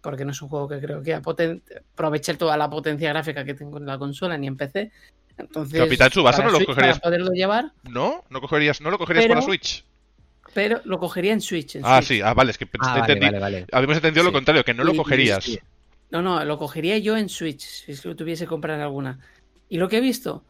Porque 0.00 0.24
no 0.24 0.30
es 0.30 0.42
un 0.42 0.48
juego 0.48 0.68
que 0.68 0.80
creo 0.80 1.02
que 1.02 1.14
aproveche 1.14 2.34
toda 2.34 2.56
la 2.56 2.70
potencia 2.70 3.08
gráfica 3.08 3.44
que 3.44 3.54
tengo 3.54 3.78
en 3.78 3.86
la 3.86 3.98
consola 3.98 4.38
ni 4.38 4.46
en 4.46 4.56
PC. 4.56 4.92
Entonces, 5.38 5.80
Capitán 5.80 6.10
Subasa 6.10 6.42
no 6.42 6.50
lo 6.50 6.64
cogerías. 6.64 6.98
Para 6.98 7.10
poderlo 7.10 7.32
llevar. 7.32 7.72
No, 7.88 8.24
no 8.30 8.40
cogerías, 8.40 8.80
no 8.80 8.90
lo 8.90 8.98
cogerías 8.98 9.26
para 9.26 9.42
Switch. 9.42 9.84
Pero 10.54 10.80
lo 10.84 10.98
cogería 10.98 11.32
en 11.32 11.40
Switch. 11.40 11.78
ah, 11.82 12.02
sí, 12.02 12.20
ah, 12.20 12.34
vale, 12.34 12.50
es 12.50 12.58
que 12.58 12.68
ah, 12.80 13.06
habíamos 13.72 13.96
entendido 13.96 14.24
lo 14.24 14.32
contrario, 14.32 14.64
que 14.64 14.74
no 14.74 14.84
lo 14.84 14.94
cogerías. 14.94 15.58
No, 16.10 16.20
no, 16.20 16.44
lo 16.44 16.58
cogería 16.58 16.98
yo 16.98 17.16
en 17.16 17.30
Switch, 17.30 17.62
si 17.62 17.92
es 17.92 18.02
que 18.02 18.08
lo 18.08 18.16
tuviese 18.16 18.44
que 18.44 18.48
comprar 18.48 18.80
alguna. 18.80 19.18
Y 19.70 19.78
lo 19.78 19.88
que 19.88 19.96
he 19.96 20.00
visto, 20.02 20.44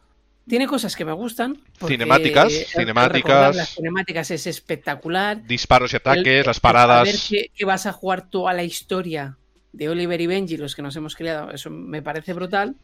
tiene 0.49 0.67
cosas 0.67 0.97
que 0.97 1.05
me 1.05 1.13
gustan. 1.13 1.63
Cinemáticas, 1.87 2.53
cinemáticas. 2.75 3.55
Las 3.55 3.75
cinemáticas 3.75 4.31
es 4.33 4.47
espectacular. 4.49 5.45
Disparos 5.45 5.93
y 5.93 5.97
ataques, 5.97 6.47
las 6.47 6.59
paradas. 6.59 7.01
A 7.01 7.05
ver 7.05 7.51
que, 7.55 7.65
vas 7.65 7.87
a 7.87 7.93
jugar 7.93 8.29
toda 8.29 8.53
la 8.53 8.65
historia 8.65 9.37
de 9.73 9.89
Oliver 9.89 10.21
y 10.21 10.27
Benji, 10.27 10.57
los 10.57 10.75
que 10.75 10.83
nos 10.83 10.97
hemos 10.97 11.15
creado, 11.15 11.53
eso 11.53 11.71
me 11.71 12.03
parece 12.03 12.33
brutal. 12.33 12.75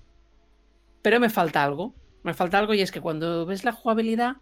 Pero 1.08 1.20
me 1.20 1.30
falta 1.30 1.64
algo. 1.64 1.94
Me 2.22 2.34
falta 2.34 2.58
algo 2.58 2.74
y 2.74 2.82
es 2.82 2.92
que 2.92 3.00
cuando 3.00 3.46
ves 3.46 3.64
la 3.64 3.72
jugabilidad, 3.72 4.36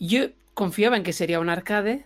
yo 0.00 0.30
confiaba 0.54 0.96
en 0.96 1.04
que 1.04 1.12
sería 1.12 1.38
un 1.38 1.48
arcade, 1.48 2.04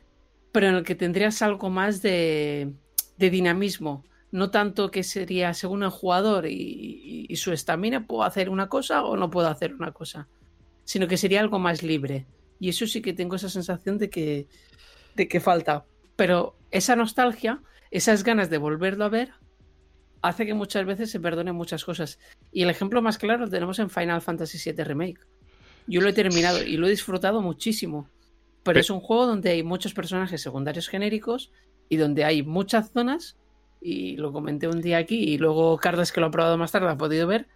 pero 0.53 0.69
en 0.69 0.75
el 0.75 0.85
que 0.85 0.95
tendrías 0.95 1.41
algo 1.41 1.71
más 1.71 2.03
de, 2.03 2.75
dinamismo. 3.17 4.05
No 4.31 4.51
tanto 4.51 4.91
que 4.91 5.03
sería 5.03 5.55
según 5.55 5.85
el 5.85 5.89
jugador 5.89 6.49
y, 6.49 7.25
y 7.31 7.37
su 7.37 7.51
estamina, 7.51 8.07
puedo 8.07 8.25
hacer 8.25 8.51
una 8.51 8.69
cosa 8.69 9.05
o 9.05 9.17
no 9.17 9.31
puedo 9.31 9.49
hacer 9.49 9.73
una 9.73 9.93
cosa, 9.93 10.29
sino 10.85 11.09
que 11.09 11.17
sería 11.17 11.41
algo 11.41 11.59
más 11.59 11.83
libre. 11.83 12.27
Y 12.59 12.69
eso 12.69 12.87
sí 12.87 13.01
que 13.01 13.15
tengo 13.15 13.37
esa 13.37 13.49
sensación 13.49 13.97
de 13.97 14.11
que, 14.11 14.49
de 15.15 15.29
que 15.29 15.41
falta. 15.41 15.87
Pero 16.15 16.59
esa 16.71 16.95
nostalgia, 16.95 17.63
esas 17.91 18.23
ganas 18.23 18.51
de 18.51 18.59
volverlo 18.59 19.07
a 19.07 19.09
ver, 19.09 19.33
hace 20.23 20.47
que 20.47 20.55
muchas 20.55 20.85
veces 20.87 21.11
se 21.11 21.21
perdonen 21.21 21.55
muchas 21.55 21.85
cosas. 21.85 22.19
Y 22.53 22.62
el 22.62 22.71
ejemplo 22.71 23.03
más 23.03 23.19
claro 23.19 23.45
lo 23.45 23.50
tenemos 23.50 23.79
en 23.79 23.91
Final 23.91 24.23
Fantasy 24.23 24.59
VII 24.73 24.85
Remake. 24.85 25.21
Yo 25.87 26.00
lo 26.00 26.09
he 26.09 26.12
terminado 26.12 26.62
y 26.62 26.77
lo 26.77 26.87
he 26.87 26.91
disfrutado 26.91 27.41
muchísimo. 27.43 28.09
Pero 28.62 28.79
es 28.81 28.91
un 28.91 29.00
juego 29.00 29.27
donde 29.27 29.50
hay 29.50 29.62
muchos 29.62 29.95
personajes 29.95 30.43
secundarios 30.43 30.89
genéricos 30.89 31.50
y 31.89 31.97
donde 31.97 32.25
hay 32.25 32.43
muchas 32.43 32.93
zonas, 32.93 33.37
y 33.81 34.17
lo 34.17 34.33
comenté 34.33 34.69
un 34.69 34.83
día 34.83 34.99
aquí, 34.99 35.17
y 35.17 35.39
luego 35.39 35.79
Carlos, 35.79 36.12
que 36.12 36.21
lo 36.21 36.27
ha 36.27 36.31
probado 36.31 36.59
más 36.59 36.71
tarde, 36.71 36.89
ha 36.89 36.97
podido 36.97 37.27
ver, 37.27 37.49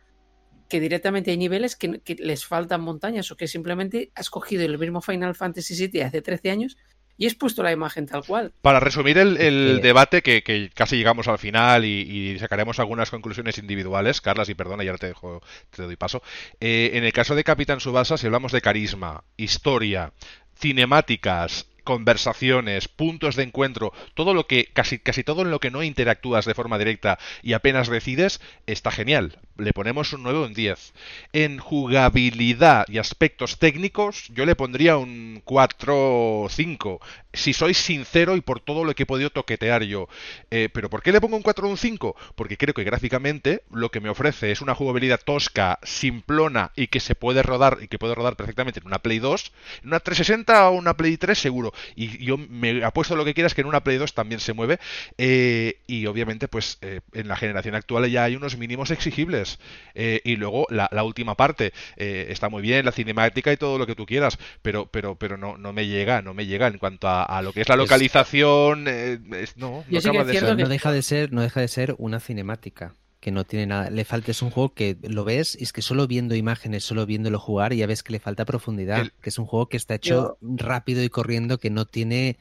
que 0.69 0.81
directamente 0.81 1.31
hay 1.31 1.37
niveles 1.37 1.77
que, 1.77 2.01
que 2.01 2.15
les 2.15 2.47
faltan 2.47 2.81
montañas 2.81 3.31
o 3.31 3.37
que 3.37 3.47
simplemente 3.47 4.11
has 4.15 4.31
cogido 4.31 4.65
el 4.65 4.79
mismo 4.79 5.03
Final 5.03 5.35
Fantasy 5.35 5.87
VII 5.87 6.03
hace 6.03 6.23
13 6.23 6.51
años 6.51 6.77
y 7.17 7.27
has 7.27 7.35
puesto 7.35 7.63
la 7.63 7.73
imagen 7.73 8.07
tal 8.07 8.25
cual. 8.25 8.53
Para 8.63 8.81
resumir 8.81 9.19
el, 9.19 9.37
el 9.37 9.81
debate, 9.81 10.23
que, 10.23 10.43
que, 10.43 10.71
casi 10.75 10.97
llegamos 10.97 11.29
al 11.29 11.39
final 11.39 11.85
y, 11.85 12.01
y, 12.01 12.39
sacaremos 12.39 12.79
algunas 12.79 13.11
conclusiones 13.11 13.59
individuales, 13.59 14.21
Carlas, 14.21 14.49
y 14.49 14.55
perdona, 14.55 14.85
ya 14.85 14.97
te 14.97 15.09
dejo, 15.09 15.43
te 15.71 15.83
doy 15.83 15.97
paso. 15.97 16.23
Eh, 16.61 16.93
en 16.95 17.05
el 17.05 17.13
caso 17.13 17.35
de 17.35 17.45
Capitán 17.45 17.81
Subasa, 17.81 18.17
si 18.17 18.27
hablamos 18.27 18.53
de 18.53 18.61
carisma, 18.61 19.25
historia, 19.37 20.13
cinemáticas, 20.59 21.67
conversaciones, 21.85 22.89
puntos 22.89 23.37
de 23.37 23.45
encuentro, 23.45 23.93
todo 24.15 24.35
lo 24.35 24.47
que 24.47 24.67
casi 24.73 24.99
casi 24.99 25.23
todo 25.23 25.43
en 25.43 25.51
lo 25.51 25.61
que 25.61 25.71
no 25.71 25.83
interactúas 25.83 26.47
de 26.47 26.55
forma 26.55 26.79
directa 26.79 27.19
y 27.43 27.53
apenas 27.53 27.89
decides 27.89 28.41
está 28.67 28.91
genial. 28.91 29.39
Le 29.57 29.73
ponemos 29.73 30.13
un 30.13 30.25
9 30.25 30.39
o 30.39 30.45
un 30.47 30.55
10. 30.55 30.95
En 31.33 31.59
jugabilidad 31.59 32.87
y 32.89 32.99
aspectos 32.99 33.59
técnicos 33.59 34.29
yo 34.35 34.47
le 34.47 34.57
pondría 34.57 34.97
un 34.97 35.43
4 35.45 36.43
o 36.43 36.49
5. 36.49 37.01
Si 37.33 37.53
soy 37.53 37.75
sincero 37.75 38.37
y 38.37 38.41
por 38.41 38.61
todo 38.61 38.85
lo 38.85 38.95
que 38.95 39.05
he 39.05 39.07
podido 39.07 39.31
toquetear 39.31 39.85
yo. 39.85 40.09
Eh, 40.51 40.69
pero 40.73 40.91
¿por 40.91 41.03
qué 41.03 41.13
le 41.13 41.21
pongo 41.21 41.37
un 41.37 41.43
4 41.43 41.69
o 41.69 41.71
un 41.71 41.77
5? 41.77 42.17
Porque 42.35 42.57
creo 42.57 42.75
que 42.75 42.83
gráficamente 42.83 43.63
lo 43.71 43.91
que 43.91 44.01
me 44.01 44.09
ofrece 44.09 44.51
es 44.51 44.61
una 44.61 44.75
jugabilidad 44.75 45.21
tosca, 45.25 45.79
simplona 45.83 46.73
y 46.75 46.89
que 46.89 47.01
se 47.01 47.15
puede 47.15 47.43
rodar 47.43 47.79
y 47.81 47.89
que 47.89 47.99
puede 47.99 48.15
rodar 48.15 48.37
perfectamente 48.37 48.81
en 48.81 48.87
una 48.87 49.01
Play 49.01 49.19
2, 49.19 49.53
en 49.83 49.89
una 49.89 50.01
360 50.01 50.71
o 50.71 50.73
una 50.73 50.95
Play 50.95 51.17
3 51.17 51.39
seguro 51.39 51.74
y 51.95 52.25
yo 52.25 52.37
me 52.37 52.85
apuesto 52.85 53.17
lo 53.17 53.25
que 53.25 53.35
quieras 53.35 53.55
que 53.55 53.61
en 53.61 53.67
una 53.67 53.83
Play 53.83 53.99
2 53.99 54.15
también 54.15 54.41
se 54.41 54.53
mueve 54.53 54.79
eh, 55.19 55.79
y 55.87 56.07
obviamente 56.07 56.49
pues 56.49 56.79
eh, 56.83 57.01
en 57.13 57.29
la 57.29 57.37
generación 57.37 57.75
actual 57.75 58.11
ya 58.11 58.25
hay 58.25 58.37
unos 58.37 58.57
mínimos 58.57 58.91
exigibles 58.91 59.59
eh, 59.95 60.21
y 60.25 60.37
luego 60.37 60.67
la, 60.71 60.89
la 60.93 61.05
última 61.05 61.37
parte 61.37 61.73
eh, 61.97 62.27
está 62.31 62.49
muy 62.49 62.63
bien 62.63 62.85
la 62.85 62.93
cinemática 62.93 63.53
y 63.53 63.57
todo 63.57 63.79
lo 63.79 63.87
que 63.87 63.95
tú 63.95 64.07
quieras 64.07 64.39
pero 64.63 64.87
pero 64.87 65.17
pero 65.17 65.37
no 65.37 65.57
no 65.57 65.73
me 65.73 65.87
llega 65.87 66.23
no 66.23 66.35
me 66.35 66.47
llega 66.47 66.67
en 66.67 66.79
cuanto 66.79 67.09
a, 67.09 67.23
a 67.23 67.43
lo 67.43 67.53
que 67.53 67.63
es 67.63 67.69
la 67.69 67.77
localización 67.77 68.89
es, 68.89 69.57
no, 69.57 69.85
no, 69.89 70.01
sí 70.01 70.09
acaba 70.09 70.25
de 70.25 70.39
ser. 70.39 70.57
no 70.57 70.69
deja 70.69 70.93
de 70.93 71.03
ser 71.03 71.33
no 71.33 71.43
deja 71.43 71.61
de 71.61 71.69
ser 71.69 71.95
una 71.99 72.21
cinemática 72.21 72.95
que 73.25 73.33
no 73.33 73.45
tiene 73.45 73.65
nada. 73.65 73.89
Le 73.89 74.05
falta, 74.05 74.33
es 74.33 74.43
un 74.43 74.51
juego 74.51 74.75
que 74.75 74.99
lo 75.01 75.25
ves 75.25 75.57
y 75.59 75.65
es 75.65 75.73
que 75.73 75.81
solo 75.81 76.07
viendo 76.07 76.35
imágenes, 76.35 76.85
solo 76.85 77.07
viéndolo 77.07 77.39
jugar, 77.39 77.73
ya 77.73 77.87
ves 77.87 78.03
que 78.03 78.13
le 78.13 78.21
falta 78.21 78.45
profundidad. 78.45 79.01
El... 79.01 79.13
Que 79.13 79.31
es 79.31 79.39
un 79.39 79.47
juego 79.47 79.71
que 79.71 79.79
está 79.79 79.95
hecho 79.95 80.37
Yo... 80.43 80.57
rápido 80.59 81.03
y 81.03 81.09
corriendo, 81.09 81.57
que 81.57 81.71
no 81.71 81.87
tiene. 81.87 82.37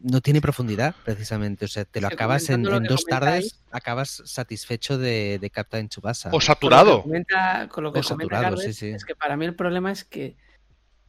No 0.00 0.20
tiene 0.22 0.40
profundidad, 0.40 0.96
precisamente. 1.04 1.66
O 1.66 1.68
sea, 1.68 1.84
te 1.84 2.00
lo 2.00 2.08
acabas 2.08 2.50
en, 2.50 2.66
en 2.66 2.82
dos 2.82 3.04
tardes, 3.04 3.62
acabas 3.70 4.22
satisfecho 4.24 4.98
de, 4.98 5.38
de 5.40 5.50
Captain 5.50 5.88
Tsubasa. 5.88 6.30
O 6.32 6.40
saturado. 6.40 7.02
Con 7.02 7.12
lo 7.12 7.18
que 7.18 7.24
comenta, 7.24 7.68
con 7.68 7.84
lo 7.84 7.92
que 7.92 8.00
o 8.00 8.02
saturado, 8.02 8.42
Carles, 8.42 8.64
sí, 8.64 8.72
sí. 8.72 8.88
Es 8.88 9.04
que 9.04 9.14
para 9.14 9.36
mí 9.36 9.44
el 9.44 9.54
problema 9.54 9.92
es 9.92 10.02
que 10.02 10.34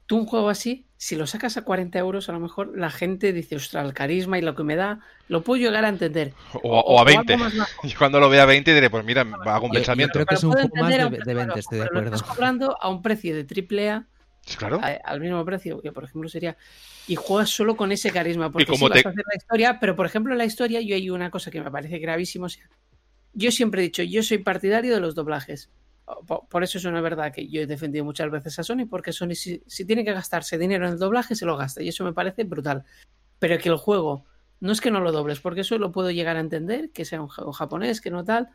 tú 0.06 0.18
un 0.18 0.28
juego 0.28 0.50
así, 0.50 0.86
si 0.98 1.16
lo 1.16 1.28
sacas 1.28 1.58
a 1.58 1.62
40 1.62 2.00
euros, 2.00 2.28
a 2.28 2.32
lo 2.32 2.40
mejor 2.40 2.76
la 2.76 2.90
gente 2.90 3.32
dice, 3.32 3.56
ostras, 3.56 3.86
el 3.86 3.94
carisma 3.94 4.40
y 4.40 4.42
lo 4.42 4.56
que 4.56 4.64
me 4.64 4.76
da, 4.76 5.00
lo 5.28 5.44
puedo 5.44 5.62
llegar 5.62 5.86
a 5.86 5.90
entender. 5.90 6.34
O, 6.64 6.80
o 6.80 7.00
a 7.00 7.04
20. 7.04 7.38
Yo 7.84 7.98
cuando 8.00 8.20
lo 8.20 8.30
vea 8.30 8.44
a 8.44 8.46
20 8.48 8.74
diré, 8.74 8.90
pues 8.90 9.06
mira, 9.06 9.22
hago 9.22 9.68
un 9.68 9.72
yo, 9.72 9.80
pensamiento. 9.80 10.18
Yo 10.18 10.26
creo 10.26 10.26
que 10.26 10.36
es 10.36 10.44
un 10.44 10.54
poco 10.54 10.76
más 10.76 10.90
de, 10.90 11.24
de 11.24 11.34
20, 11.34 11.60
estoy 11.60 11.78
de 11.78 11.86
acuerdo. 11.86 12.10
Lo 12.10 12.16
estás 12.16 12.30
cobrando 12.30 12.78
a 12.82 12.90
un 12.90 13.04
precio 13.04 13.36
de 13.36 13.44
triple 13.44 13.92
A, 13.92 14.08
claro. 14.58 14.80
a, 14.82 14.88
al 14.88 15.22
mismo 15.22 15.46
precio, 15.46 15.82
que 15.82 15.92
por 15.92 16.04
ejemplo 16.04 16.30
sería... 16.30 16.58
Y 17.10 17.16
juegas 17.16 17.50
solo 17.50 17.78
con 17.78 17.94
ese 17.94 18.12
carisma, 18.12 18.52
porque 18.52 18.76
sí, 18.76 18.84
vas 18.84 19.06
a 19.06 19.10
hacer 19.10 19.24
la 19.26 19.38
historia, 19.38 19.80
pero 19.80 19.96
por 19.96 20.06
ejemplo 20.06 20.34
en 20.34 20.40
la 20.40 20.46
historia 20.46 20.82
yo 20.82 20.94
hay 20.94 21.10
una 21.10 21.32
cosa 21.32 21.52
que 21.52 21.62
me 21.62 21.72
parece 21.72 22.00
gravísimo. 22.00 22.48
O 22.48 22.50
sea, 22.50 22.66
yo 23.34 23.52
siempre 23.52 23.82
he 23.82 23.84
dicho, 23.84 24.04
yo 24.04 24.24
soy 24.24 24.40
partidario 24.40 24.94
de 24.94 25.00
los 25.00 25.16
doblajes. 25.16 25.70
Por 26.50 26.64
eso 26.64 26.78
es 26.78 26.86
una 26.86 27.02
verdad 27.02 27.34
que 27.34 27.48
yo 27.50 27.62
he 27.62 27.68
defendido 27.68 28.06
muchas 28.06 28.32
veces 28.32 28.58
a 28.60 28.64
Sony, 28.64 28.86
porque 28.90 29.12
Sony 29.12 29.36
si, 29.36 29.62
si, 29.68 29.84
tiene 29.84 30.06
que 30.06 30.14
gastarse 30.14 30.58
dinero 30.58 30.88
en 30.88 30.94
el 30.94 31.00
doblaje, 31.00 31.36
se 31.36 31.46
lo 31.46 31.58
gasta, 31.58 31.84
y 31.84 31.90
eso 31.90 32.06
me 32.06 32.14
parece 32.14 32.46
brutal. 32.46 32.86
Pero 33.40 33.58
que 33.58 33.68
el 33.68 33.76
juego, 33.76 34.24
no 34.62 34.72
es 34.72 34.80
que 34.80 34.90
no 34.90 35.02
lo 35.02 35.12
dobles, 35.12 35.42
porque 35.42 35.62
eso 35.62 35.78
lo 35.78 35.92
puedo 35.92 36.10
llegar 36.10 36.38
a 36.38 36.40
entender, 36.40 36.92
que 36.92 37.04
sea 37.04 37.22
un 37.22 37.28
juego 37.28 37.52
japonés, 37.52 38.00
que 38.00 38.10
no 38.10 38.24
tal, 38.24 38.50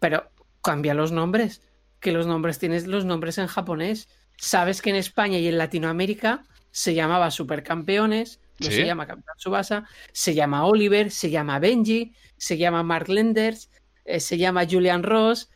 pero 0.00 0.30
cambia 0.62 0.94
los 0.94 1.12
nombres, 1.12 1.62
que 2.00 2.12
los 2.12 2.26
nombres 2.26 2.58
tienes 2.58 2.86
los 2.86 3.04
nombres 3.04 3.36
en 3.36 3.48
japonés. 3.48 4.08
Sabes 4.38 4.80
que 4.80 4.90
en 4.90 4.96
España 4.96 5.38
y 5.38 5.46
en 5.46 5.58
Latinoamérica 5.58 6.44
se 6.70 6.94
llamaba 6.94 7.30
Supercampeones, 7.30 8.40
no 8.60 8.68
¿Sí? 8.68 8.72
se 8.72 8.86
llama 8.86 9.06
Capitán 9.06 9.34
Subasa, 9.36 9.84
se 10.12 10.34
llama 10.34 10.64
Oliver, 10.64 11.10
se 11.10 11.30
llama 11.30 11.58
Benji, 11.58 12.14
se 12.38 12.56
llama 12.56 12.82
Mark 12.82 13.08
Lenders, 13.08 13.70
eh, 14.04 14.20
se 14.20 14.38
llama 14.38 14.66
Julian 14.68 15.02
Ross, 15.02 15.50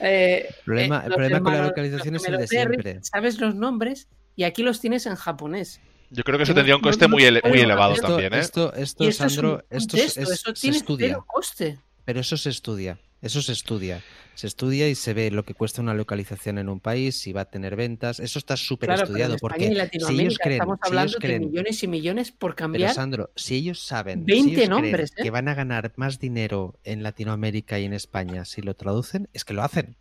eh, 0.00 0.48
problema, 0.64 1.00
eh, 1.00 1.06
el 1.06 1.12
problema 1.12 1.42
con 1.42 1.52
la 1.52 1.62
localización 1.62 2.16
es 2.16 2.24
el 2.26 2.38
de 2.38 2.46
siempre. 2.46 2.98
Sabes 3.02 3.38
los 3.40 3.54
nombres 3.54 4.08
y 4.36 4.44
aquí 4.44 4.62
los 4.62 4.80
tienes 4.80 5.06
en 5.06 5.16
japonés. 5.16 5.80
Yo 6.10 6.24
creo 6.24 6.38
que 6.38 6.44
eso 6.44 6.54
tendría 6.54 6.76
un 6.76 6.82
coste 6.82 7.06
muy, 7.06 7.24
ele 7.24 7.42
muy 7.44 7.60
elevado 7.60 7.92
esto, 7.92 8.06
también, 8.06 8.32
¿eh? 8.32 8.38
Esto, 8.38 8.72
esto, 8.74 9.04
esto 9.04 9.28
Sandro, 9.28 9.64
es 9.68 9.82
esto, 9.82 9.96
es, 9.96 10.16
es, 10.16 10.30
eso 10.30 10.54
se 10.54 10.68
estudia. 10.68 11.18
coste. 11.26 11.78
Pero 12.04 12.20
eso 12.20 12.36
se 12.36 12.48
estudia. 12.48 12.98
Eso 13.20 13.42
se 13.42 13.52
estudia. 13.52 14.02
Se 14.34 14.46
estudia 14.46 14.88
y 14.88 14.94
se 14.94 15.12
ve 15.12 15.32
lo 15.32 15.44
que 15.44 15.54
cuesta 15.54 15.82
una 15.82 15.94
localización 15.94 16.58
en 16.58 16.68
un 16.68 16.78
país, 16.78 17.18
si 17.18 17.32
va 17.32 17.40
a 17.40 17.44
tener 17.50 17.74
ventas. 17.74 18.20
Eso 18.20 18.38
está 18.38 18.56
súper 18.56 18.88
claro, 18.88 19.04
estudiado. 19.04 19.36
porque 19.40 19.88
si 20.06 20.20
ellos 20.20 20.38
creen, 20.38 20.60
estamos 20.60 20.78
hablando 20.82 21.08
si 21.08 21.14
ellos 21.14 21.20
creen, 21.20 21.40
de 21.42 21.46
millones 21.48 21.82
y 21.82 21.88
millones 21.88 22.30
por 22.30 22.54
cambiar. 22.54 22.90
Pero 22.90 22.94
Sandro, 22.94 23.30
si 23.34 23.56
ellos 23.56 23.80
saben 23.80 24.24
20 24.24 24.50
si 24.50 24.56
ellos 24.56 24.68
nombres, 24.68 25.10
¿eh? 25.16 25.22
que 25.22 25.30
van 25.30 25.48
a 25.48 25.54
ganar 25.54 25.92
más 25.96 26.20
dinero 26.20 26.78
en 26.84 27.02
Latinoamérica 27.02 27.80
y 27.80 27.84
en 27.84 27.92
España 27.92 28.44
si 28.44 28.62
lo 28.62 28.74
traducen, 28.74 29.28
es 29.32 29.44
que 29.44 29.54
lo 29.54 29.62
hacen. 29.62 29.96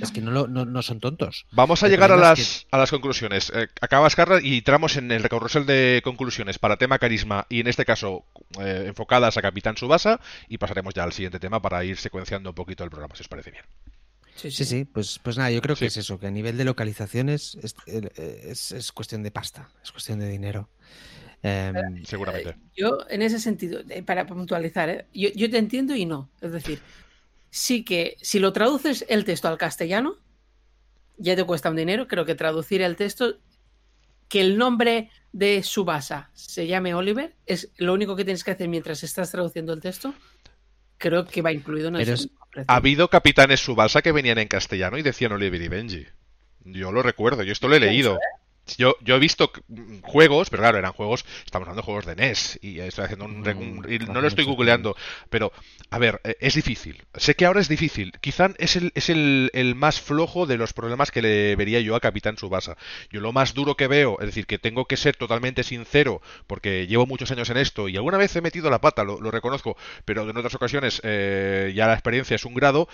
Es 0.00 0.10
que 0.10 0.20
no, 0.20 0.30
lo, 0.30 0.46
no, 0.46 0.64
no, 0.64 0.82
son 0.82 1.00
tontos. 1.00 1.46
Vamos 1.52 1.82
a 1.82 1.86
el 1.86 1.92
llegar 1.92 2.10
a 2.12 2.16
las, 2.16 2.64
que... 2.64 2.66
a 2.70 2.78
las 2.78 2.90
conclusiones. 2.90 3.52
Eh, 3.54 3.68
acabas, 3.80 4.16
Carla, 4.16 4.40
y 4.42 4.58
entramos 4.58 4.96
en 4.96 5.10
el 5.10 5.28
carrusel 5.28 5.66
de 5.66 6.00
conclusiones 6.02 6.58
para 6.58 6.76
tema 6.76 6.98
carisma 6.98 7.46
y 7.48 7.60
en 7.60 7.66
este 7.66 7.84
caso 7.84 8.24
eh, 8.60 8.84
enfocadas 8.86 9.36
a 9.36 9.42
Capitán 9.42 9.76
Subasa 9.76 10.20
y 10.48 10.58
pasaremos 10.58 10.94
ya 10.94 11.04
al 11.04 11.12
siguiente 11.12 11.38
tema 11.38 11.60
para 11.60 11.84
ir 11.84 11.96
secuenciando 11.96 12.50
un 12.50 12.54
poquito 12.54 12.84
el 12.84 12.90
programa, 12.90 13.14
si 13.14 13.22
os 13.22 13.28
parece 13.28 13.50
bien. 13.50 13.64
Sí, 14.36 14.50
sí, 14.50 14.64
sí, 14.64 14.84
pues, 14.84 15.20
pues 15.22 15.38
nada, 15.38 15.50
yo 15.50 15.62
creo 15.62 15.76
que 15.76 15.86
es 15.86 15.96
eso, 15.96 16.18
que 16.18 16.26
a 16.26 16.30
nivel 16.30 16.56
de 16.56 16.64
localizaciones 16.64 17.56
es, 17.62 17.76
es, 17.86 18.72
es 18.72 18.92
cuestión 18.92 19.22
de 19.22 19.30
pasta, 19.30 19.70
es 19.82 19.92
cuestión 19.92 20.18
de 20.18 20.28
dinero. 20.28 20.68
Eh, 21.46 21.72
Seguramente. 22.04 22.56
Yo, 22.74 22.98
en 23.10 23.20
ese 23.20 23.38
sentido, 23.38 23.80
eh, 23.90 24.02
para 24.02 24.26
puntualizar, 24.26 24.88
¿eh? 24.88 25.06
yo, 25.12 25.28
yo 25.34 25.50
te 25.50 25.58
entiendo 25.58 25.94
y 25.94 26.06
no. 26.06 26.30
Es 26.40 26.52
decir, 26.52 26.80
sí 27.54 27.84
que 27.84 28.16
si 28.20 28.40
lo 28.40 28.52
traduces 28.52 29.06
el 29.08 29.24
texto 29.24 29.46
al 29.46 29.58
castellano, 29.58 30.16
ya 31.18 31.36
te 31.36 31.44
cuesta 31.44 31.70
un 31.70 31.76
dinero. 31.76 32.08
Creo 32.08 32.24
que 32.24 32.34
traducir 32.34 32.82
el 32.82 32.96
texto, 32.96 33.38
que 34.28 34.40
el 34.40 34.58
nombre 34.58 35.08
de 35.32 35.62
Subasa 35.62 36.30
se 36.34 36.66
llame 36.66 36.94
Oliver, 36.94 37.36
es 37.46 37.70
lo 37.76 37.94
único 37.94 38.16
que 38.16 38.24
tienes 38.24 38.42
que 38.42 38.50
hacer 38.50 38.68
mientras 38.68 39.04
estás 39.04 39.30
traduciendo 39.30 39.72
el 39.72 39.80
texto. 39.80 40.12
Creo 40.98 41.26
que 41.26 41.42
va 41.42 41.52
incluido 41.52 41.88
en 41.88 41.96
el 41.96 42.08
es, 42.08 42.28
Ha 42.66 42.74
habido 42.74 43.08
capitanes 43.08 43.60
Subasa 43.60 44.02
que 44.02 44.10
venían 44.10 44.38
en 44.38 44.48
castellano 44.48 44.98
y 44.98 45.02
decían 45.02 45.30
Oliver 45.30 45.62
y 45.62 45.68
Benji. 45.68 46.06
Yo 46.64 46.90
lo 46.90 47.04
recuerdo, 47.04 47.44
yo 47.44 47.52
esto 47.52 47.68
lo 47.68 47.76
he 47.76 47.80
leído. 47.80 48.18
Yo, 48.78 48.96
yo 49.02 49.16
he 49.16 49.18
visto 49.18 49.52
juegos, 50.02 50.48
pero 50.48 50.62
claro, 50.62 50.78
eran 50.78 50.92
juegos, 50.92 51.24
estamos 51.44 51.66
hablando 51.66 51.82
de 51.82 51.86
juegos 51.86 52.06
de 52.06 52.16
NES, 52.16 52.58
y 52.62 52.80
estoy 52.80 53.04
haciendo 53.04 53.26
un, 53.26 53.46
un 53.46 53.92
y 53.92 53.98
no 53.98 54.20
lo 54.20 54.26
estoy 54.26 54.44
googleando, 54.44 54.96
pero, 55.28 55.52
a 55.90 55.98
ver, 55.98 56.20
es 56.40 56.54
difícil. 56.54 57.02
Sé 57.14 57.34
que 57.34 57.44
ahora 57.46 57.60
es 57.60 57.68
difícil. 57.68 58.12
Quizá 58.20 58.50
es 58.58 58.76
el, 58.76 58.92
es 58.94 59.10
el, 59.10 59.50
el 59.52 59.74
más 59.74 60.00
flojo 60.00 60.46
de 60.46 60.56
los 60.56 60.72
problemas 60.72 61.10
que 61.10 61.22
le 61.22 61.56
vería 61.56 61.80
yo 61.80 61.94
a 61.94 62.00
Capitán 62.00 62.38
Subasa. 62.38 62.76
Yo 63.10 63.20
lo 63.20 63.32
más 63.32 63.54
duro 63.54 63.76
que 63.76 63.86
veo, 63.86 64.18
es 64.20 64.26
decir, 64.26 64.46
que 64.46 64.58
tengo 64.58 64.86
que 64.86 64.96
ser 64.96 65.16
totalmente 65.16 65.62
sincero, 65.62 66.22
porque 66.46 66.86
llevo 66.86 67.06
muchos 67.06 67.30
años 67.30 67.50
en 67.50 67.58
esto, 67.58 67.88
y 67.88 67.96
alguna 67.96 68.18
vez 68.18 68.34
he 68.36 68.40
metido 68.40 68.70
la 68.70 68.80
pata, 68.80 69.04
lo, 69.04 69.20
lo 69.20 69.30
reconozco, 69.30 69.76
pero 70.04 70.28
en 70.28 70.36
otras 70.36 70.54
ocasiones 70.54 71.00
eh, 71.04 71.72
ya 71.74 71.86
la 71.86 71.94
experiencia 71.94 72.34
es 72.34 72.44
un 72.44 72.54
grado. 72.54 72.88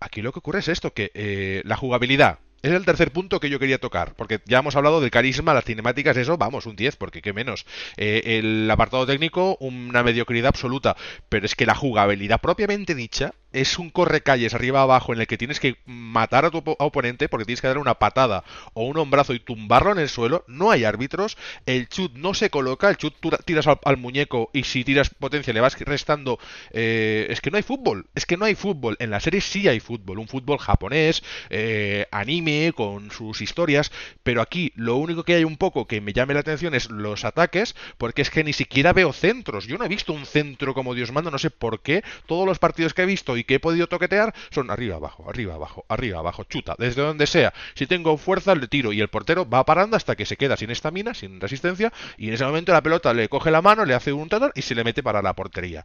Aquí 0.00 0.20
lo 0.20 0.32
que 0.32 0.40
ocurre 0.40 0.58
es 0.58 0.68
esto, 0.68 0.92
que 0.92 1.12
eh, 1.14 1.62
la 1.64 1.76
jugabilidad, 1.76 2.40
es 2.62 2.72
el 2.72 2.84
tercer 2.84 3.12
punto 3.12 3.40
que 3.40 3.50
yo 3.50 3.58
quería 3.58 3.78
tocar, 3.78 4.14
porque 4.14 4.40
ya 4.46 4.60
hemos 4.60 4.76
hablado 4.76 5.00
del 5.00 5.10
carisma, 5.10 5.54
las 5.54 5.64
cinemáticas, 5.64 6.16
eso, 6.16 6.38
vamos, 6.38 6.66
un 6.66 6.76
10, 6.76 6.96
porque 6.96 7.20
qué 7.20 7.32
menos. 7.32 7.66
Eh, 7.96 8.38
el 8.38 8.70
apartado 8.70 9.06
técnico, 9.06 9.56
una 9.60 10.02
mediocridad 10.02 10.48
absoluta, 10.48 10.96
pero 11.28 11.44
es 11.46 11.54
que 11.54 11.66
la 11.66 11.74
jugabilidad 11.74 12.40
propiamente 12.40 12.94
dicha 12.94 13.34
es 13.52 13.78
un 13.78 13.90
correcalles 13.90 14.54
arriba 14.54 14.82
abajo 14.82 15.12
en 15.12 15.20
el 15.20 15.26
que 15.26 15.38
tienes 15.38 15.60
que 15.60 15.76
matar 15.86 16.44
a 16.44 16.50
tu 16.50 16.62
oponente 16.78 17.28
porque 17.28 17.44
tienes 17.44 17.60
que 17.60 17.66
darle 17.66 17.82
una 17.82 17.94
patada 17.98 18.44
o 18.74 18.84
un 18.84 18.96
hombrazo 18.98 19.34
y 19.34 19.40
tumbarlo 19.40 19.92
en 19.92 19.98
el 19.98 20.08
suelo, 20.08 20.44
no 20.48 20.70
hay 20.70 20.84
árbitros, 20.84 21.36
el 21.66 21.88
chut 21.88 22.12
no 22.14 22.34
se 22.34 22.50
coloca, 22.50 22.88
el 22.88 22.96
chut 22.96 23.14
tiras 23.44 23.66
al, 23.66 23.96
muñeco 23.96 24.50
y 24.52 24.64
si 24.64 24.84
tiras 24.84 25.10
potencia 25.10 25.52
le 25.52 25.60
vas 25.60 25.78
restando, 25.78 26.38
eh, 26.70 27.26
es 27.30 27.40
que 27.40 27.50
no 27.50 27.56
hay 27.56 27.62
fútbol, 27.62 28.06
es 28.14 28.26
que 28.26 28.36
no 28.36 28.44
hay 28.44 28.54
fútbol, 28.54 28.96
en 28.98 29.10
la 29.10 29.20
serie 29.20 29.40
sí 29.40 29.68
hay 29.68 29.80
fútbol, 29.80 30.18
un 30.18 30.28
fútbol 30.28 30.58
japonés, 30.58 31.22
eh, 31.50 32.06
anime, 32.10 32.72
con 32.74 33.10
sus 33.10 33.40
historias, 33.40 33.92
pero 34.22 34.40
aquí 34.40 34.72
lo 34.76 34.96
único 34.96 35.24
que 35.24 35.34
hay 35.34 35.44
un 35.44 35.56
poco 35.56 35.86
que 35.86 36.00
me 36.00 36.12
llame 36.12 36.34
la 36.34 36.40
atención 36.40 36.74
es 36.74 36.90
los 36.90 37.24
ataques, 37.24 37.74
porque 37.98 38.22
es 38.22 38.30
que 38.30 38.44
ni 38.44 38.52
siquiera 38.52 38.92
veo 38.92 39.12
centros, 39.12 39.66
yo 39.66 39.78
no 39.78 39.84
he 39.84 39.88
visto 39.88 40.12
un 40.12 40.26
centro 40.26 40.74
como 40.74 40.94
Dios 40.94 41.12
manda, 41.12 41.30
no 41.30 41.38
sé 41.38 41.50
por 41.50 41.80
qué, 41.80 42.02
todos 42.26 42.46
los 42.46 42.58
partidos 42.58 42.94
que 42.94 43.02
he 43.02 43.06
visto 43.06 43.36
que 43.44 43.54
he 43.54 43.60
podido 43.60 43.86
toquetear 43.86 44.34
son 44.50 44.70
arriba, 44.70 44.96
abajo, 44.96 45.28
arriba, 45.28 45.54
abajo, 45.54 45.84
arriba, 45.88 46.18
abajo, 46.18 46.44
chuta, 46.44 46.74
desde 46.78 47.02
donde 47.02 47.26
sea. 47.26 47.52
Si 47.74 47.86
tengo 47.86 48.16
fuerza, 48.16 48.54
le 48.54 48.68
tiro 48.68 48.92
y 48.92 49.00
el 49.00 49.08
portero 49.08 49.48
va 49.48 49.64
parando 49.64 49.96
hasta 49.96 50.16
que 50.16 50.26
se 50.26 50.36
queda 50.36 50.56
sin 50.56 50.70
estamina, 50.70 51.14
sin 51.14 51.40
resistencia, 51.40 51.92
y 52.16 52.28
en 52.28 52.34
ese 52.34 52.44
momento 52.44 52.72
la 52.72 52.82
pelota 52.82 53.12
le 53.14 53.28
coge 53.28 53.50
la 53.50 53.62
mano, 53.62 53.84
le 53.84 53.94
hace 53.94 54.12
un 54.12 54.28
tatar 54.28 54.52
y 54.54 54.62
se 54.62 54.74
le 54.74 54.84
mete 54.84 55.02
para 55.02 55.22
la 55.22 55.34
portería. 55.34 55.84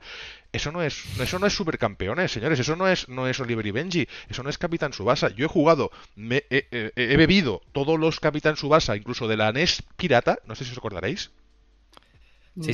Eso 0.51 0.71
no 0.71 0.81
es, 0.81 1.03
eso 1.19 1.39
no 1.39 1.47
es 1.47 1.53
supercampeones, 1.53 2.31
señores, 2.31 2.59
eso 2.59 2.75
no 2.75 2.87
es, 2.87 3.09
no 3.09 3.27
es 3.27 3.39
Oliver 3.39 3.65
y 3.65 3.71
Benji, 3.71 4.07
eso 4.29 4.43
no 4.43 4.49
es 4.49 4.57
Capitán 4.57 4.93
Subasa. 4.93 5.29
Yo 5.29 5.45
he 5.45 5.49
jugado, 5.49 5.91
me, 6.15 6.45
he, 6.49 7.17
bebido 7.17 7.61
todos 7.73 7.99
los 7.99 8.19
Capitán 8.19 8.57
Subasa, 8.57 8.95
incluso 8.95 9.27
de 9.27 9.37
la 9.37 9.51
NES 9.51 9.83
pirata, 9.95 10.39
no 10.45 10.55
sé 10.55 10.65
si 10.65 10.71
os 10.71 10.77
acordaréis. 10.77 11.31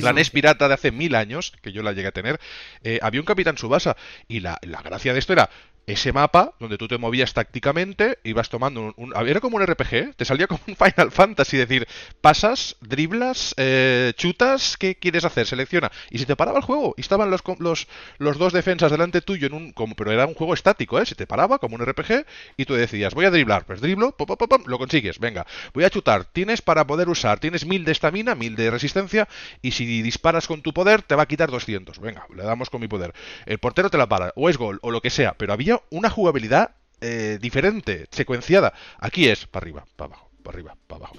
La 0.00 0.12
NES 0.12 0.30
pirata 0.30 0.68
de 0.68 0.74
hace 0.74 0.92
mil 0.92 1.14
años, 1.14 1.52
que 1.62 1.72
yo 1.72 1.82
la 1.82 1.92
llegué 1.92 2.08
a 2.08 2.12
tener, 2.12 2.40
eh, 2.82 2.98
había 3.02 3.20
un 3.20 3.26
Capitán 3.26 3.58
Subasa. 3.58 3.96
Y 4.28 4.40
la, 4.40 4.58
la, 4.62 4.82
gracia 4.82 5.12
de 5.12 5.18
esto 5.18 5.32
era, 5.32 5.50
ese 5.86 6.12
mapa 6.12 6.54
donde 6.58 6.78
tú 6.78 6.88
te 6.88 6.98
movías 6.98 7.34
tácticamente, 7.34 8.18
ibas 8.24 8.48
tomando 8.48 8.94
un, 8.96 9.12
Era 9.26 9.40
como 9.40 9.56
un 9.56 9.66
RPG, 9.66 10.14
te 10.16 10.24
salía 10.24 10.46
como 10.46 10.60
un 10.66 10.76
Final 10.76 11.10
Fantasy, 11.10 11.56
decir, 11.56 11.86
pasas, 12.20 12.76
driblas, 12.80 13.54
eh, 13.56 14.12
chutas, 14.16 14.76
¿qué 14.76 14.96
quieres 14.96 15.24
hacer? 15.24 15.46
Selecciona. 15.46 15.90
Y 16.10 16.18
si 16.18 16.26
te 16.26 16.36
paraba 16.36 16.58
el 16.58 16.64
juego, 16.64 16.94
y 16.96 17.00
estaban 17.00 17.30
los, 17.30 17.42
los, 17.58 17.88
los 18.18 18.38
dos 18.38 18.52
defensas 18.52 18.90
delante 18.90 19.20
tuyo, 19.20 19.46
en 19.46 19.54
un 19.54 19.74
pero 19.96 20.12
era 20.12 20.26
un 20.26 20.34
juego 20.34 20.54
estático, 20.54 20.98
¿eh? 20.98 21.06
Se 21.06 21.14
te 21.14 21.26
paraba 21.26 21.58
como 21.58 21.76
un 21.76 21.84
RPG 21.84 22.24
y 22.56 22.64
tú 22.64 22.74
decías, 22.74 23.14
voy 23.14 23.26
a 23.26 23.30
driblar, 23.30 23.66
pues 23.66 23.80
driblo, 23.80 24.12
pop, 24.12 24.38
pop, 24.38 24.66
lo 24.66 24.78
consigues, 24.78 25.18
venga. 25.18 25.46
Voy 25.74 25.84
a 25.84 25.90
chutar, 25.90 26.24
tienes 26.24 26.62
para 26.62 26.86
poder 26.86 27.08
usar, 27.08 27.38
tienes 27.38 27.66
mil 27.66 27.84
de 27.84 27.92
estamina, 27.92 28.34
mil 28.34 28.56
de 28.56 28.70
resistencia, 28.70 29.28
y 29.62 29.72
si 29.72 30.02
disparas 30.02 30.46
con 30.46 30.62
tu 30.62 30.72
poder, 30.72 31.02
te 31.02 31.14
va 31.14 31.24
a 31.24 31.26
quitar 31.26 31.50
200. 31.50 31.98
Venga, 31.98 32.26
le 32.34 32.44
damos 32.44 32.70
con 32.70 32.80
mi 32.80 32.88
poder. 32.88 33.12
El 33.46 33.58
portero 33.58 33.90
te 33.90 33.98
la 33.98 34.08
para, 34.08 34.32
o 34.36 34.48
es 34.48 34.56
gol, 34.56 34.78
o 34.82 34.90
lo 34.90 35.00
que 35.00 35.10
sea, 35.10 35.34
pero 35.34 35.52
había 35.52 35.73
una 35.90 36.10
jugabilidad 36.10 36.74
eh, 37.00 37.38
diferente, 37.40 38.06
secuenciada. 38.10 38.72
Aquí 38.98 39.28
es 39.28 39.46
para 39.46 39.64
arriba, 39.64 39.84
para 39.96 40.14
abajo, 40.14 40.30
para 40.42 40.56
arriba, 40.56 40.76
para 40.86 40.98
abajo. 40.98 41.16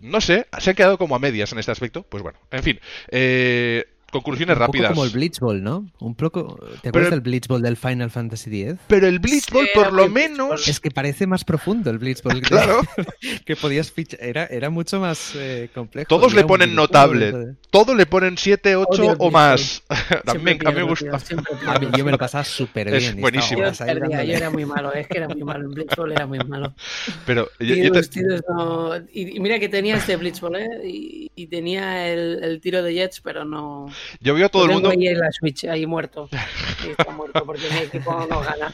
No 0.00 0.20
sé, 0.20 0.46
se 0.58 0.70
han 0.70 0.76
quedado 0.76 0.98
como 0.98 1.16
a 1.16 1.18
medias 1.18 1.52
en 1.52 1.58
este 1.58 1.72
aspecto. 1.72 2.02
Pues 2.02 2.22
bueno, 2.22 2.38
en 2.50 2.62
fin. 2.62 2.80
Eh, 3.08 3.86
conclusiones 4.16 4.58
rápidas. 4.58 4.90
como 4.90 5.04
el 5.04 5.10
Blitzball, 5.10 5.62
¿no? 5.62 5.86
Un 5.98 6.14
poco. 6.14 6.58
¿Te 6.82 6.88
acuerdas 6.88 7.10
del 7.10 7.20
Blitzball 7.20 7.62
del 7.62 7.76
Final 7.76 8.10
Fantasy 8.10 8.62
X? 8.62 8.78
Pero 8.86 9.06
el 9.06 9.18
Blitzball, 9.18 9.68
por 9.74 9.92
lo 9.92 10.08
menos. 10.08 10.68
Es 10.68 10.80
que 10.80 10.90
parece 10.90 11.26
más 11.26 11.44
profundo 11.44 11.90
el 11.90 11.98
Blitzball. 11.98 12.40
claro. 12.40 12.80
Que, 13.44 13.56
podías 13.56 13.90
fichar. 13.92 14.22
Era, 14.22 14.46
era 14.46 14.70
mucho 14.70 15.00
más 15.00 15.32
eh, 15.36 15.68
complejo. 15.74 16.08
Todos 16.08 16.34
le 16.34 16.44
ponen 16.44 16.74
notable. 16.74 17.56
Todos 17.70 17.96
le 17.96 18.06
ponen 18.06 18.36
7, 18.36 18.76
8 18.76 19.16
o 19.18 19.30
más. 19.30 19.82
También, 20.24 20.58
a 20.66 20.70
mí 20.70 20.76
me 20.76 20.82
gusta. 20.82 21.18
yo 21.96 22.04
me 22.04 22.10
lo 22.10 22.18
pasaba 22.18 22.44
súper 22.44 22.90
bien. 22.90 23.02
Es 23.02 23.20
buenísimo. 23.20 23.62
Yo, 23.62 23.86
era 23.86 24.50
muy 24.50 24.64
malo. 24.64 24.92
Es 24.92 25.06
que 25.08 25.18
era 25.18 25.28
muy 25.28 25.42
malo. 25.42 25.68
El 25.68 25.74
Blitzball 25.74 26.12
era 26.12 26.26
muy 26.26 26.38
malo. 26.38 26.74
Pero. 27.24 27.48
y, 27.60 27.86
y, 29.12 29.40
mira 29.40 29.58
que 29.58 29.68
tenía 29.68 29.96
este 29.96 30.16
Blitzball, 30.16 30.56
¿eh? 30.56 30.68
Y, 30.84 31.46
tenía 31.46 32.08
el, 32.08 32.42
el 32.42 32.60
tiro 32.60 32.82
de 32.82 32.92
Jets, 32.92 33.20
pero 33.20 33.44
no. 33.44 33.86
Yo 34.20 34.34
veo 34.34 34.46
a 34.46 34.48
todo 34.48 34.64
el 34.66 34.72
mundo. 34.72 34.90
Ahí 34.90 35.08
en 35.08 35.18
la 35.18 35.30
Switch, 35.32 35.64
ahí 35.64 35.86
muerto. 35.86 36.28
está 36.88 37.10
muerto 37.10 37.44
porque 37.44 37.68
mi 37.70 37.78
equipo 37.78 38.12
no 38.28 38.40
gana. 38.40 38.72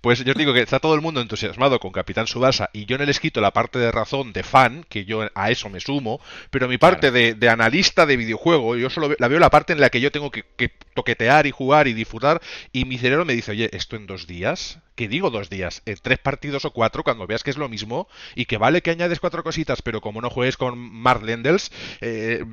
Pues 0.00 0.24
yo 0.24 0.32
os 0.32 0.38
digo 0.38 0.52
que 0.52 0.60
está 0.60 0.78
todo 0.78 0.94
el 0.94 1.00
mundo 1.00 1.20
entusiasmado 1.20 1.78
con 1.80 1.92
Capitán 1.92 2.26
Subasa 2.26 2.70
y 2.72 2.86
yo 2.86 2.98
no 2.98 3.04
les 3.04 3.20
quito 3.20 3.40
la 3.40 3.52
parte 3.52 3.78
de 3.78 3.92
razón 3.92 4.32
de 4.32 4.42
fan, 4.42 4.84
que 4.88 5.04
yo 5.04 5.28
a 5.34 5.50
eso 5.50 5.68
me 5.68 5.80
sumo, 5.80 6.20
pero 6.50 6.68
mi 6.68 6.78
parte 6.78 7.10
de, 7.10 7.48
analista 7.48 8.06
de 8.06 8.16
videojuego, 8.16 8.76
yo 8.76 8.90
solo 8.90 9.14
la 9.18 9.28
veo 9.28 9.38
la 9.38 9.50
parte 9.50 9.72
en 9.72 9.80
la 9.80 9.90
que 9.90 10.00
yo 10.00 10.10
tengo 10.12 10.30
que, 10.30 10.44
que, 10.56 10.70
toquetear 10.94 11.46
y 11.46 11.50
jugar 11.50 11.88
y 11.88 11.94
disfrutar 11.94 12.40
y 12.72 12.84
mi 12.84 12.98
cerebro 12.98 13.24
me 13.24 13.34
dice, 13.34 13.52
oye, 13.52 13.70
¿esto 13.72 13.96
en 13.96 14.06
dos 14.06 14.26
días? 14.26 14.78
¿Qué 14.94 15.08
digo 15.08 15.30
dos 15.30 15.48
días? 15.48 15.82
En 15.86 15.96
tres 16.02 16.18
partidos 16.18 16.66
o 16.66 16.70
cuatro, 16.70 17.02
cuando 17.02 17.26
veas 17.26 17.42
que 17.42 17.50
es 17.50 17.56
lo 17.56 17.68
mismo 17.68 18.08
y 18.34 18.44
que 18.44 18.58
vale 18.58 18.82
que 18.82 18.90
añades 18.90 19.20
cuatro 19.20 19.42
cositas, 19.42 19.80
pero 19.80 20.02
como 20.02 20.20
no 20.20 20.28
juegues 20.28 20.58
con 20.58 20.78
Mark 20.78 21.22
Lendels, 21.22 21.72
eh, 22.02 22.44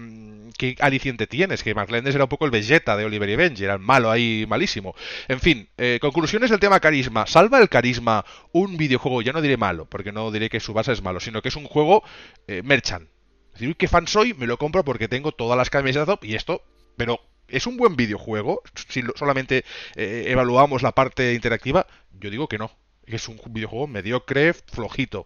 ¿qué 0.58 0.76
aliciente 0.80 1.28
tienes? 1.28 1.64
Que 1.64 1.76
Mark 1.76 1.92
Lendels 1.92 2.16
era 2.16 2.24
un 2.24 2.30
poco 2.30 2.46
el 2.46 2.52
Vegeta 2.52 2.96
de 2.96 3.04
Oliver 3.04 3.30
y 3.30 3.36
Benji, 3.36 3.66
era 3.66 3.74
el 3.74 3.80
malo 3.80 4.10
ahí 4.10 4.46
malísimo. 4.48 4.96
En 5.28 5.42
fin, 5.42 5.68
eh, 5.78 6.00
conclusiones 6.02 6.50
del 6.50 6.62
tema 6.62 6.80
carisma. 7.10 7.28
¿Salva 7.28 7.60
el 7.60 7.70
carisma 7.70 8.26
un 8.52 8.78
videojuego? 8.78 9.22
Ya 9.22 9.34
no 9.34 9.42
diré 9.42 9.58
malo, 9.58 9.86
porque 9.86 10.12
no 10.12 10.32
diré 10.32 10.50
que 10.50 10.60
su 10.60 10.74
base 10.74 10.92
es 10.92 11.02
malo, 11.02 11.20
sino 11.20 11.42
que 11.42 11.50
es 11.50 11.56
un 11.56 11.66
juego 11.66 12.04
eh, 12.48 12.62
merchant. 12.64 13.10
Es 13.54 13.60
decir, 13.60 13.76
¿qué 13.76 13.88
fan 13.88 14.08
soy? 14.08 14.34
Me 14.34 14.48
lo 14.48 14.58
compro 14.58 14.84
porque 14.84 15.08
tengo 15.08 15.32
todas 15.32 15.58
las 15.58 15.70
camisas 15.70 16.08
y 16.22 16.36
esto, 16.36 16.64
pero 16.96 17.20
¿Es 17.52 17.66
un 17.66 17.78
buen 17.78 17.96
videojuego? 17.96 18.62
Si 18.90 19.02
solamente 19.16 19.66
eh, 19.96 20.26
evaluamos 20.28 20.84
la 20.84 20.92
parte 20.92 21.34
interactiva, 21.34 21.88
yo 22.20 22.30
digo 22.30 22.48
que 22.48 22.60
no. 22.60 22.70
Es 23.08 23.28
un 23.28 23.40
videojuego 23.50 23.88
mediocre, 23.88 24.54
flojito. 24.54 25.26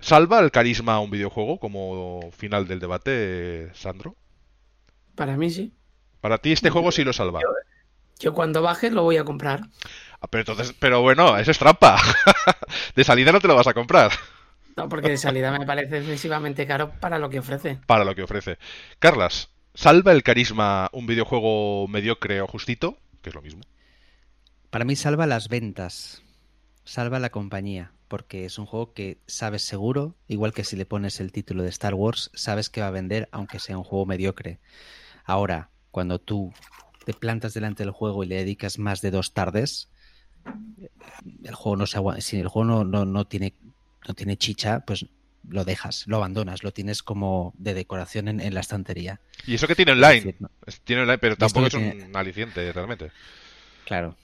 ¿Salva 0.00 0.40
el 0.40 0.50
carisma 0.50 0.94
a 0.94 0.98
un 0.98 1.12
videojuego 1.12 1.60
como 1.60 2.30
final 2.36 2.66
del 2.66 2.80
debate, 2.80 3.70
Sandro? 3.74 4.16
Para 5.14 5.36
mí 5.36 5.48
sí. 5.48 5.72
Para 6.20 6.38
ti 6.38 6.50
este 6.50 6.70
juego 6.70 6.90
sí 6.90 7.04
lo 7.04 7.12
salva. 7.12 7.40
Yo, 7.40 7.48
cuando 8.34 8.62
baje 8.62 8.90
lo 8.90 9.02
voy 9.02 9.16
a 9.16 9.24
comprar. 9.24 9.62
Ah, 10.20 10.26
pero 10.28 10.40
entonces, 10.40 10.74
pero 10.78 11.00
bueno, 11.00 11.36
eso 11.38 11.50
es 11.50 11.58
trampa. 11.58 12.00
de 12.96 13.04
salida 13.04 13.32
no 13.32 13.40
te 13.40 13.48
lo 13.48 13.54
vas 13.54 13.66
a 13.66 13.74
comprar. 13.74 14.12
No, 14.76 14.88
porque 14.88 15.10
de 15.10 15.16
salida 15.16 15.56
me 15.56 15.66
parece 15.66 15.98
excesivamente 15.98 16.66
caro 16.66 16.92
para 17.00 17.18
lo 17.18 17.30
que 17.30 17.38
ofrece. 17.38 17.78
Para 17.86 18.04
lo 18.04 18.14
que 18.14 18.22
ofrece. 18.22 18.58
Carlas, 18.98 19.50
¿salva 19.74 20.12
el 20.12 20.22
carisma 20.22 20.88
un 20.92 21.06
videojuego 21.06 21.88
mediocre 21.88 22.40
o 22.40 22.46
justito? 22.46 22.98
Que 23.22 23.30
es 23.30 23.34
lo 23.34 23.42
mismo. 23.42 23.62
Para 24.70 24.84
mí 24.84 24.96
salva 24.96 25.26
las 25.26 25.48
ventas. 25.48 26.22
Salva 26.84 27.18
la 27.18 27.30
compañía. 27.30 27.92
Porque 28.08 28.44
es 28.44 28.58
un 28.58 28.66
juego 28.66 28.94
que 28.94 29.18
sabes 29.26 29.62
seguro, 29.62 30.14
igual 30.28 30.54
que 30.54 30.64
si 30.64 30.76
le 30.76 30.86
pones 30.86 31.20
el 31.20 31.30
título 31.30 31.62
de 31.62 31.68
Star 31.68 31.94
Wars, 31.94 32.30
sabes 32.32 32.70
que 32.70 32.80
va 32.80 32.86
a 32.86 32.92
vender 32.92 33.28
aunque 33.32 33.58
sea 33.58 33.76
un 33.76 33.84
juego 33.84 34.06
mediocre. 34.06 34.60
Ahora, 35.24 35.68
cuando 35.90 36.18
tú 36.18 36.54
te 37.08 37.14
plantas 37.14 37.54
delante 37.54 37.84
del 37.84 37.90
juego 37.90 38.22
y 38.22 38.26
le 38.26 38.34
dedicas 38.34 38.78
más 38.78 39.00
de 39.00 39.10
dos 39.10 39.32
tardes, 39.32 39.88
el 41.42 41.54
juego 41.54 41.74
no 41.74 41.86
se 41.86 41.98
si 42.20 42.38
el 42.38 42.48
juego 42.48 42.84
no, 42.84 43.06
no, 43.06 43.26
tiene 43.26 43.54
no 44.06 44.12
tiene 44.12 44.36
chicha, 44.36 44.80
pues 44.80 45.06
lo 45.48 45.64
dejas, 45.64 46.04
lo 46.06 46.18
abandonas, 46.18 46.62
lo 46.62 46.70
tienes 46.70 47.02
como 47.02 47.54
de 47.56 47.72
decoración 47.72 48.28
en, 48.28 48.52
la 48.52 48.60
estantería. 48.60 49.22
Y 49.46 49.54
eso 49.54 49.66
que 49.66 49.74
tiene 49.74 49.92
online, 49.92 50.36
tiene 50.84 51.00
online 51.00 51.16
pero 51.16 51.36
tampoco 51.36 51.68
es 51.68 51.72
un 51.72 52.14
aliciente 52.14 52.70
realmente. 52.74 53.10
Claro, 53.86 54.14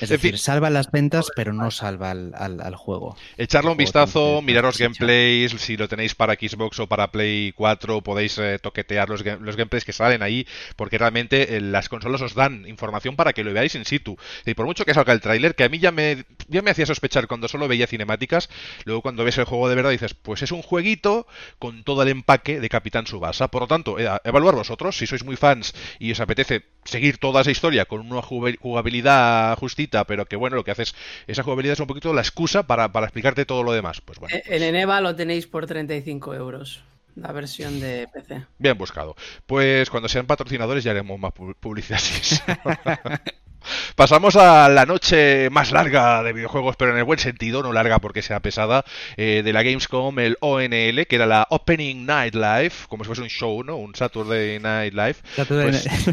es 0.00 0.08
decir, 0.08 0.38
salva 0.38 0.70
las 0.70 0.90
ventas, 0.90 1.28
pero 1.34 1.52
no 1.52 1.70
salva 1.70 2.10
al, 2.10 2.74
juego. 2.76 3.16
Echarle 3.36 3.70
un 3.70 3.76
vistazo, 3.76 4.42
miraros 4.42 4.78
gameplays, 4.78 5.52
si 5.52 5.76
lo 5.76 5.88
tenéis 5.88 6.14
para 6.14 6.34
Xbox 6.34 6.80
o 6.80 6.86
para 6.86 7.10
Play 7.10 7.52
4, 7.52 8.02
podéis 8.02 8.38
eh, 8.38 8.58
toquetear 8.60 9.08
los, 9.08 9.24
los, 9.24 9.56
gameplays 9.56 9.84
que 9.84 9.92
salen 9.92 10.22
ahí, 10.22 10.46
porque 10.76 10.98
realmente 10.98 11.56
eh, 11.56 11.60
las 11.60 11.88
consolas 11.88 12.20
os 12.22 12.34
dan 12.34 12.66
información 12.68 13.16
para 13.16 13.32
que 13.32 13.44
lo 13.44 13.52
veáis 13.52 13.74
in 13.74 13.84
situ. 13.84 14.16
Y 14.44 14.54
por 14.54 14.66
mucho 14.66 14.84
que 14.84 14.94
salga 14.94 15.12
el 15.12 15.20
tráiler, 15.20 15.54
que 15.54 15.64
a 15.64 15.68
mí 15.68 15.78
ya 15.78 15.92
me, 15.92 16.24
ya 16.48 16.62
me 16.62 16.70
hacía 16.70 16.86
sospechar 16.86 17.26
cuando 17.26 17.48
solo 17.48 17.68
veía 17.68 17.86
cinemáticas, 17.86 18.50
luego 18.84 19.02
cuando 19.02 19.24
ves 19.24 19.38
el 19.38 19.44
juego 19.44 19.68
de 19.68 19.74
verdad 19.74 19.90
dices, 19.90 20.14
pues 20.14 20.42
es 20.42 20.52
un 20.52 20.62
jueguito 20.62 21.26
con 21.58 21.84
todo 21.84 22.02
el 22.02 22.08
empaque 22.08 22.60
de 22.60 22.68
Capitán 22.68 23.06
Subasa. 23.06 23.48
Por 23.48 23.62
lo 23.62 23.68
tanto, 23.68 23.98
eh, 23.98 24.08
evaluar 24.24 24.54
vosotros, 24.54 24.96
si 24.96 25.06
sois 25.06 25.24
muy 25.24 25.36
fans 25.36 25.74
y 25.98 26.12
os 26.12 26.20
apetece 26.20 26.64
seguir 26.84 27.18
toda 27.18 27.40
esa 27.40 27.50
historia 27.50 27.86
con 27.86 28.00
una 28.00 28.22
jugabilidad 28.22 29.45
justita, 29.54 30.04
pero 30.04 30.26
que 30.26 30.36
bueno, 30.36 30.56
lo 30.56 30.64
que 30.64 30.72
haces, 30.72 30.94
esa 31.26 31.42
jugabilidad 31.42 31.74
es 31.74 31.80
un 31.80 31.86
poquito 31.86 32.12
la 32.12 32.22
excusa 32.22 32.66
para, 32.66 32.86
explicarte 32.86 33.44
todo 33.44 33.62
lo 33.62 33.72
demás. 33.72 34.00
Pues 34.00 34.18
bueno. 34.18 34.36
En 34.46 34.62
Eneva 34.62 35.00
lo 35.00 35.14
tenéis 35.14 35.46
por 35.46 35.66
35 35.66 36.34
euros. 36.34 36.82
La 37.14 37.32
versión 37.32 37.80
de 37.80 38.08
PC. 38.12 38.44
Bien 38.58 38.76
buscado. 38.76 39.16
Pues 39.46 39.88
cuando 39.88 40.08
sean 40.08 40.26
patrocinadores 40.26 40.84
ya 40.84 40.90
haremos 40.90 41.18
más 41.18 41.32
publicidad. 41.60 42.00
Pasamos 43.94 44.36
a 44.36 44.68
la 44.68 44.86
noche 44.86 45.50
más 45.50 45.72
larga 45.72 46.22
de 46.22 46.32
videojuegos, 46.32 46.76
pero 46.76 46.92
en 46.92 46.98
el 46.98 47.04
buen 47.04 47.18
sentido, 47.18 47.62
no 47.62 47.72
larga 47.72 47.98
porque 47.98 48.22
sea 48.22 48.40
pesada, 48.40 48.84
eh, 49.16 49.42
de 49.44 49.52
la 49.52 49.62
Gamescom, 49.62 50.18
el 50.18 50.36
ONL, 50.40 51.06
que 51.06 51.16
era 51.16 51.26
la 51.26 51.46
Opening 51.50 52.06
Night 52.06 52.34
Live, 52.34 52.72
como 52.88 53.04
si 53.04 53.08
fuese 53.08 53.22
un 53.22 53.28
show, 53.28 53.62
¿no? 53.64 53.76
Un 53.76 53.94
Saturday 53.94 54.58
Night 54.58 54.94
Live. 54.94 55.16
Pues 55.34 55.46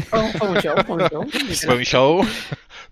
fue 0.08 0.48
un 0.48 0.60
show, 0.60 0.74
fue 0.86 0.96
un 0.96 1.08
show. 1.08 1.26
Fue 1.64 1.76
un 1.76 1.84
show. 1.84 2.26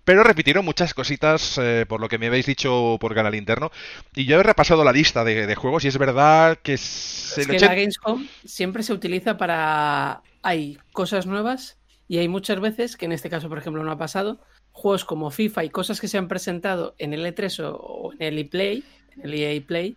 Pero 0.03 0.23
repitieron 0.23 0.65
muchas 0.65 0.93
cositas 0.93 1.57
eh, 1.57 1.85
por 1.87 2.01
lo 2.01 2.09
que 2.09 2.17
me 2.17 2.27
habéis 2.27 2.45
dicho 2.45 2.97
por 2.99 3.13
canal 3.15 3.35
interno. 3.35 3.71
Y 4.15 4.25
yo 4.25 4.39
he 4.39 4.43
repasado 4.43 4.83
la 4.83 4.91
lista 4.91 5.23
de, 5.23 5.55
juegos 5.55 5.85
y 5.85 5.87
es 5.87 5.97
verdad 5.97 6.57
que... 6.61 6.73
Es 6.73 7.47
que 7.49 7.59
la 7.59 7.67
Gamescom 7.67 8.27
siempre 8.45 8.83
se 8.83 8.93
utiliza 8.93 9.37
para... 9.37 10.21
Hay 10.41 10.77
cosas 10.91 11.25
nuevas 11.25 11.77
y 12.07 12.17
hay 12.17 12.27
muchas 12.27 12.59
veces, 12.59 12.97
que 12.97 13.05
en 13.05 13.13
este 13.13 13.29
caso 13.29 13.47
por 13.47 13.57
ejemplo 13.57 13.83
no 13.83 13.91
ha 13.91 13.97
pasado, 13.97 14.41
juegos 14.73 15.05
como 15.05 15.31
FIFA 15.31 15.63
y 15.63 15.69
cosas 15.69 16.01
que 16.01 16.09
se 16.09 16.17
han 16.17 16.27
presentado 16.27 16.95
en 16.97 17.13
el 17.13 17.25
E3 17.25 17.73
o 17.79 18.11
en 18.13 18.21
el 18.21 18.39
ePlay, 18.39 18.83
en 19.15 19.21
el 19.21 19.33
EA 19.33 19.61
Play, 19.65 19.95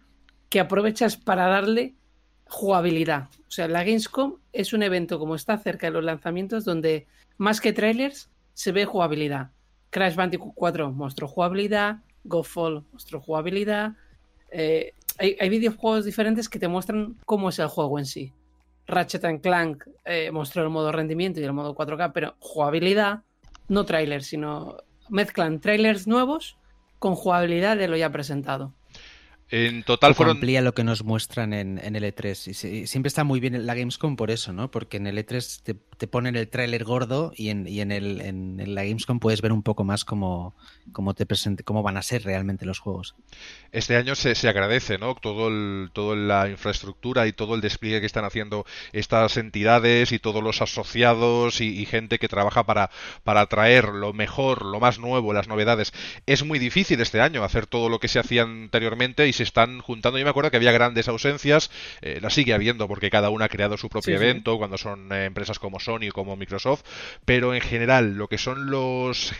que 0.49 0.61
aprovechas 0.61 1.17
para 1.17 1.49
darle 1.49 1.95
jugabilidad. 2.49 3.29
O 3.49 3.51
sea, 3.51 3.67
la 3.67 3.83
Gamescom 3.83 4.37
es 4.53 4.73
un 4.73 4.83
evento 4.83 5.19
como 5.19 5.35
está 5.35 5.59
cerca 5.59 5.89
de 5.89 5.93
los 5.93 6.05
lanzamientos 6.05 6.65
donde 6.65 7.07
más 7.39 7.61
que 7.61 7.73
trailers 7.73 8.31
se 8.55 8.73
ve 8.73 8.85
jugabilidad. 8.85 9.51
Crash 9.91 10.15
Bandicoot 10.15 10.53
4 10.55 10.93
mostró 10.93 11.27
jugabilidad, 11.27 11.99
GoFall 12.25 12.85
mostró 12.93 13.21
jugabilidad. 13.21 13.95
Eh, 14.51 14.93
hay, 15.19 15.49
videojuegos 15.49 16.05
diferentes 16.05 16.49
que 16.49 16.59
te 16.59 16.69
muestran 16.69 17.17
cómo 17.25 17.49
es 17.49 17.59
el 17.59 17.69
juego 17.69 17.99
en 17.99 18.07
sí. 18.07 18.33
Ratchet 18.87 19.41
Clank 19.41 19.85
eh, 20.05 20.31
mostró 20.31 20.63
el 20.63 20.69
modo 20.69 20.93
rendimiento 20.93 21.41
y 21.41 21.45
el 21.45 21.53
modo 21.53 21.75
4K, 21.75 22.13
pero 22.13 22.37
jugabilidad, 22.39 23.23
no 23.69 23.85
trailers, 23.85 24.27
sino 24.27 24.79
mezclan 25.09 25.61
trailers 25.61 26.07
nuevos 26.07 26.59
con 26.99 27.15
jugabilidad 27.15 27.77
de 27.77 27.89
lo 27.89 27.97
ya 27.97 28.11
presentado. 28.11 28.73
En 29.49 29.85
total 29.85 30.17
fueron. 30.17 30.37
Amplía 30.37 30.61
lo 30.61 30.75
que 30.75 30.83
nos 30.83 31.05
muestran 31.05 31.53
en, 31.53 31.79
el 31.79 32.03
E3. 32.03 32.49
Y 32.49 32.87
siempre 32.89 33.09
está 33.09 33.23
muy 33.23 33.39
bien 33.39 33.65
la 33.65 33.75
Gamescom 33.77 34.17
por 34.17 34.33
eso, 34.33 34.53
¿no? 34.53 34.73
Porque 34.73 34.97
en 34.97 35.07
el 35.07 35.19
E3 35.19 35.77
te, 35.97 36.07
ponen 36.09 36.35
el 36.35 36.49
tráiler 36.49 36.83
gordo 36.83 37.33
y, 37.37 37.51
en, 37.51 37.69
y 37.69 37.81
en, 37.81 37.93
el, 37.93 38.21
en, 38.23 38.75
la 38.75 38.83
Gamescom 38.83 39.21
puedes 39.21 39.43
ver 39.43 39.53
un 39.53 39.63
poco 39.63 39.85
más 39.85 40.05
cómo, 40.05 40.57
cómo, 40.93 41.15
te 41.15 41.27
presente, 41.27 41.63
cómo 41.63 41.85
van 41.85 41.97
a 41.97 42.03
ser 42.03 42.25
realmente 42.25 42.67
los 42.67 42.81
juegos. 42.81 43.15
Este 43.71 43.97
año 43.97 44.17
se, 44.17 44.35
se 44.35 44.49
agradece, 44.49 44.99
¿no? 44.99 45.15
Todo 45.15 45.47
el, 45.47 45.91
toda 45.93 46.17
la 46.17 46.49
infraestructura 46.49 47.29
y 47.29 47.33
todo 47.33 47.55
el 47.55 47.61
despliegue 47.61 48.01
que 48.01 48.07
están 48.07 48.25
haciendo 48.25 48.67
estas 48.93 49.37
entidades 49.37 50.11
y 50.11 50.19
todos 50.19 50.43
los 50.43 50.61
asociados 50.61 51.61
y, 51.61 51.69
y 51.69 51.87
gente 51.87 52.19
que 52.19 52.27
trabaja 52.27 52.67
para, 52.67 52.91
para 53.23 53.47
traer 53.47 53.91
lo 53.91 54.13
mejor, 54.13 54.65
lo 54.65 54.81
más 54.81 54.99
nuevo, 54.99 55.33
las 55.33 55.47
novedades. 55.47 55.93
Es 56.27 56.45
muy 56.45 56.59
difícil 56.59 57.01
este 57.01 57.21
año 57.21 57.45
hacer 57.45 57.67
todo 57.67 57.89
lo 57.89 58.01
que 58.01 58.09
se 58.09 58.19
hacía 58.19 58.43
anteriormente 58.43 59.29
y 59.29 59.36
se 59.37 59.43
están 59.45 59.81
juntando. 59.81 60.19
Yo 60.19 60.25
me 60.25 60.31
acuerdo 60.31 60.51
que 60.51 60.57
había 60.57 60.73
grandes 60.73 61.09
ausencias, 61.09 61.71
eh, 62.01 62.19
la 62.21 62.31
sigue 62.31 62.55
habiendo 62.55 62.89
porque 62.89 63.11
cada 63.11 63.31
una 63.31 63.47
ha 63.47 63.49
creado 63.49 63.77
su 63.77 63.89
propio 63.89 64.17
evento, 64.17 64.59
cuando 64.59 64.79
son 64.79 65.13
eh, 65.13 65.27
empresas 65.27 65.59
como 65.59 65.79
Sony 65.81 66.09
o 66.11 66.13
como 66.13 66.37
Microsoft, 66.37 66.83
pero 67.25 67.55
en 67.55 67.61
general 67.61 68.15
lo 68.15 68.29
que 68.29 68.39
son 68.39 68.71
los, 68.71 69.33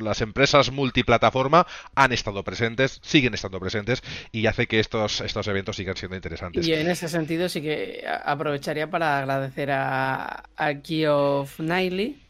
las 0.00 0.20
empresas 0.20 0.70
multiplataforma 0.70 1.66
han 1.94 2.12
estado 2.12 2.44
presentes, 2.44 3.00
siguen 3.02 3.34
estando 3.34 3.58
presentes 3.60 4.02
y 4.32 4.46
hace 4.46 4.66
que 4.66 4.80
estos, 4.80 5.20
estos 5.20 5.46
eventos 5.48 5.76
sigan 5.76 5.96
siendo 5.96 6.16
interesantes. 6.16 6.66
Y 6.66 6.72
en 6.74 6.88
ese 6.88 7.08
sentido 7.08 7.48
sí 7.48 7.62
que 7.62 8.04
aprovecharía 8.24 8.90
para 8.90 9.18
agradecer 9.18 9.70
a, 9.70 10.44
a 10.56 10.74
Geoff 10.82 11.60
Niley, 11.60 12.20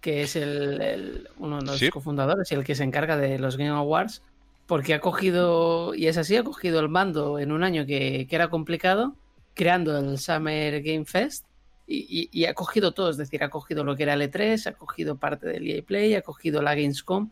que 0.00 0.22
es 0.22 0.36
el, 0.36 1.28
uno 1.38 1.60
de 1.60 1.64
los 1.64 1.90
cofundadores 1.90 2.52
y 2.52 2.54
el 2.54 2.64
que 2.64 2.74
se 2.74 2.84
encarga 2.84 3.16
de 3.16 3.38
los 3.38 3.56
Game 3.56 3.70
Awards, 3.70 4.20
porque 4.66 4.94
ha 4.94 5.00
cogido, 5.00 5.94
y 5.94 6.06
es 6.06 6.16
así, 6.16 6.36
ha 6.36 6.42
cogido 6.42 6.80
el 6.80 6.88
mando 6.88 7.38
en 7.38 7.52
un 7.52 7.62
año 7.62 7.86
que, 7.86 8.26
era 8.30 8.48
complicado, 8.48 9.16
creando 9.54 9.98
el 9.98 10.18
Summer 10.18 10.82
Game 10.82 11.04
Fest, 11.04 11.46
y, 11.86 12.46
ha 12.46 12.54
cogido 12.54 12.92
todo, 12.92 13.10
es 13.10 13.18
decir, 13.18 13.44
ha 13.44 13.50
cogido 13.50 13.84
lo 13.84 13.94
que 13.94 14.04
era 14.04 14.14
el 14.14 14.22
E3, 14.22 14.68
ha 14.68 14.72
cogido 14.72 15.18
parte 15.18 15.46
del 15.46 15.68
EA 15.68 15.82
Play, 15.82 16.14
ha 16.14 16.22
cogido 16.22 16.62
la 16.62 16.74
Gamescom, 16.74 17.30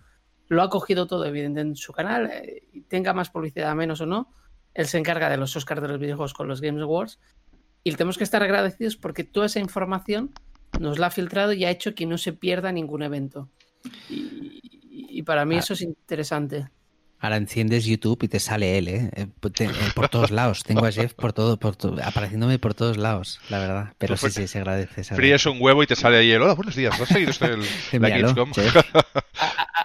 lo 0.49 0.63
ha 0.63 0.69
cogido 0.69 1.07
todo, 1.07 1.25
evidentemente, 1.25 1.71
en 1.71 1.77
su 1.77 1.93
canal, 1.95 2.31
eh, 2.31 2.63
tenga 2.89 3.15
más 3.15 3.31
publicidad 3.31 3.75
menos 3.75 4.03
o 4.03 4.07
no, 4.07 4.31
él 4.75 4.87
se 4.87 4.99
encarga 4.99 5.31
de 5.31 5.39
los 5.39 5.57
Oscars 5.57 5.81
de 5.81 5.89
los 5.89 5.99
videojuegos 5.99 6.35
con 6.35 6.49
los 6.49 6.61
Games 6.61 6.83
Awards, 6.83 7.19
y 7.83 7.93
tenemos 7.93 8.19
que 8.19 8.25
estar 8.25 8.43
agradecidos 8.43 8.97
porque 8.97 9.25
toda 9.25 9.47
esa 9.47 9.59
información 9.59 10.33
nos 10.79 10.99
la 10.99 11.09
ha 11.09 11.11
filtrado 11.11 11.53
y 11.53 11.65
ha 11.65 11.71
hecho 11.71 11.95
que 11.95 12.07
no 12.07 12.19
se 12.19 12.33
pierda 12.33 12.73
ningún 12.73 13.03
evento. 13.03 13.49
Y, 14.09 15.23
para 15.23 15.45
mí 15.45 15.57
ah. 15.57 15.59
eso 15.61 15.75
es 15.75 15.83
interesante. 15.83 16.69
Ahora 17.23 17.37
enciendes 17.37 17.85
YouTube 17.85 18.19
y 18.25 18.29
te 18.29 18.41
sale 18.41 18.79
él, 18.79 18.89
¿eh? 18.89 19.11
eh, 19.15 19.27
eh 19.61 19.71
por 19.95 20.09
todos 20.09 20.33
lados. 20.33 20.65
Tengo 20.65 20.85
a 20.85 20.91
Jeff 20.91 21.15
por 21.15 21.33
todo, 21.33 21.57
por 21.57 21.77
apareciendo 22.03 22.59
por 22.59 22.75
todos 22.75 22.97
lados, 22.97 23.39
la 23.49 23.61
verdad. 23.61 23.93
Pero 23.99 24.17
sí, 24.17 24.29
sí, 24.29 24.49
se 24.49 24.59
agradece. 24.59 25.05
Fríes 25.05 25.47
un 25.47 25.59
huevo 25.61 25.85
y 25.85 25.87
te 25.87 25.95
sale 25.95 26.17
ahí 26.17 26.33
el 26.33 26.43
hola, 26.43 26.55
buenos 26.55 26.75
días. 26.75 27.01
¿Has 27.01 27.09
seguido 27.09 27.31
usted 27.31 27.53
el, 27.93 28.03
la 28.03 28.09
Gamescom? 28.09 28.51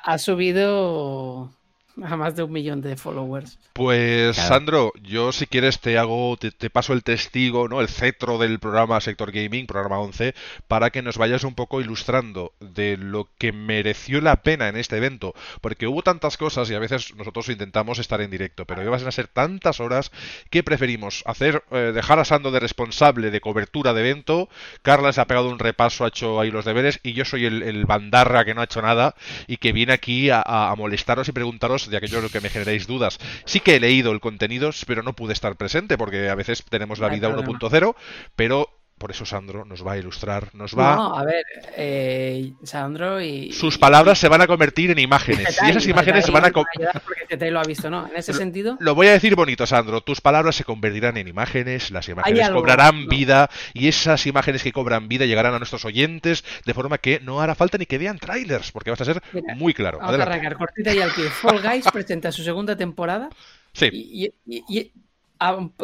ha, 0.04 0.18
subido 0.18 1.52
a 2.04 2.16
más 2.16 2.36
de 2.36 2.44
un 2.44 2.52
millón 2.52 2.82
de 2.82 2.96
followers. 2.96 3.58
Pues 3.74 4.36
Sandro, 4.36 4.92
yo 5.02 5.32
si 5.32 5.48
quieres 5.48 5.80
te 5.80 5.98
hago, 5.98 6.38
te, 6.38 6.70
paso 6.70 6.94
el 6.94 7.04
testigo, 7.04 7.68
¿no? 7.68 7.82
El 7.82 7.88
cetro 7.88 8.38
del 8.38 8.60
programa 8.60 9.02
Sector 9.02 9.32
Gaming, 9.32 9.68
programa 9.68 10.00
11, 10.00 10.34
para 10.68 10.90
que 10.90 11.02
nos 11.02 11.18
vayas 11.18 11.44
un 11.44 11.56
poco 11.56 11.82
ilustrando 11.82 12.54
de 12.60 12.98
lo 12.98 13.30
que 13.38 13.52
mereció 13.52 14.22
la 14.22 14.38
pena 14.38 14.68
en 14.68 14.78
este 14.78 14.98
evento, 14.98 15.34
porque 15.62 15.88
hubo 15.88 16.02
tantas 16.02 16.38
cosas 16.38 16.70
y 16.70 16.76
a 16.76 16.80
veces 16.80 17.16
nosotros 17.16 17.50
intentamos 17.50 18.00
estar 18.00 18.22
en 18.22 18.32
directo, 18.32 18.66
pero 18.66 18.84
iban 18.84 19.06
a 19.08 19.12
ser 19.12 19.28
tantas 19.28 19.80
horas 19.80 20.12
que 20.50 20.64
preferimos 20.64 21.24
hacer, 21.26 21.64
eh, 21.72 21.92
dejar 21.94 22.20
a 22.20 22.26
Sandro 22.26 22.52
de 22.52 22.60
responsable 22.60 23.32
de 23.32 23.42
cobertura 23.42 23.94
de 23.94 24.02
evento, 24.02 24.50
Carla 24.82 25.14
se 25.14 25.22
ha 25.22 25.28
pegado 25.28 25.50
un 25.50 25.60
repaso, 25.60 26.06
ha 26.06 26.10
hecho 26.10 26.40
ahí 26.40 26.52
los 26.52 26.66
deberes 26.66 27.00
y 27.04 27.14
yo 27.14 27.26
soy 27.26 27.46
el, 27.46 27.86
bandarra 27.86 28.44
que 28.44 28.54
no 28.54 28.62
ha 28.62 28.66
hecho 28.66 28.82
nada 28.82 29.16
y 29.46 29.58
que 29.58 29.72
viene 29.72 29.94
aquí 29.94 30.30
a, 30.30 30.42
a 30.42 30.76
molestaros 30.76 31.30
y 31.30 31.32
preguntaros 31.32 31.87
de 31.90 31.98
aquello 31.98 32.22
lo 32.22 32.30
que 32.30 32.42
me 32.42 32.50
generéis 32.50 32.88
dudas. 32.88 33.18
Sí 33.46 33.60
que 33.60 33.76
he 33.76 33.80
leído 33.80 34.12
el 34.12 34.20
contenido, 34.20 34.72
pero 34.86 35.04
no 35.04 35.14
pude 35.14 35.34
estar 35.34 35.56
presente 35.56 35.98
porque 35.98 36.30
a 36.30 36.36
veces 36.36 36.64
tenemos 36.70 37.00
la 37.00 37.10
vida 37.10 37.30
1.0, 37.30 37.96
pero 38.36 38.70
por 38.98 39.12
eso 39.12 39.26
Sandro 39.26 39.64
nos 39.64 39.86
va 39.86 39.94
a 39.94 39.98
ilustrar, 39.98 40.50
nos 40.54 40.78
va... 40.78 40.96
No, 40.96 41.18
a 41.18 41.24
ver, 41.24 41.46
eh, 41.76 42.54
Sandro 42.64 43.22
y... 43.22 43.52
Sus 43.52 43.78
palabras 43.78 44.18
se 44.18 44.28
van 44.28 44.42
a 44.42 44.48
convertir 44.48 44.92
en 44.92 45.00
imágenes. 45.00 45.60
y 45.62 45.70
esas 45.70 45.86
imágenes 45.88 46.26
se 46.26 46.32
van 46.32 46.46
a... 46.46 46.52
Porque 46.52 47.38
te 47.38 47.52
lo 47.52 47.60
ha 47.60 47.64
visto, 47.64 47.90
¿no? 47.90 48.08
En 48.08 48.16
ese 48.16 48.34
sentido... 48.34 48.78
Lo 48.80 48.96
voy 48.96 49.08
a 49.08 49.12
decir 49.12 49.36
bonito, 49.36 49.68
Sandro. 49.68 50.02
Tus 50.02 50.20
palabras 50.22 50.56
se 50.56 50.64
convertirán 50.64 51.18
en 51.18 51.28
imágenes, 51.28 51.92
las 51.92 52.10
imágenes 52.10 52.50
cobrarán 52.50 53.08
vida 53.08 53.50
y 53.74 53.88
esas 53.88 54.26
imágenes 54.26 54.64
que 54.64 54.72
cobran 54.72 55.08
vida 55.08 55.26
llegarán 55.26 55.54
a 55.54 55.60
nuestros 55.60 55.86
oyentes 55.86 56.44
de 56.66 56.74
forma 56.74 56.98
que 56.98 57.20
no 57.20 57.40
hará 57.42 57.54
falta 57.56 57.78
ni 57.78 57.86
que 57.86 57.98
vean 57.98 58.18
trailers, 58.18 58.72
porque 58.72 58.90
vas 58.90 59.02
a 59.02 59.06
ser 59.06 59.22
muy 59.56 59.74
claro. 59.74 60.00
Vamos 60.00 60.20
a 60.20 60.24
arrancar 60.24 60.56
cortita 60.58 60.94
y 60.94 61.02
al 61.02 61.12
pie. 61.12 61.30
Fall 61.30 61.62
Guys 61.62 61.86
presenta 61.94 62.32
su 62.32 62.44
segunda 62.44 62.76
temporada. 62.76 63.30
Sí. 63.74 63.90
Y, 63.94 64.92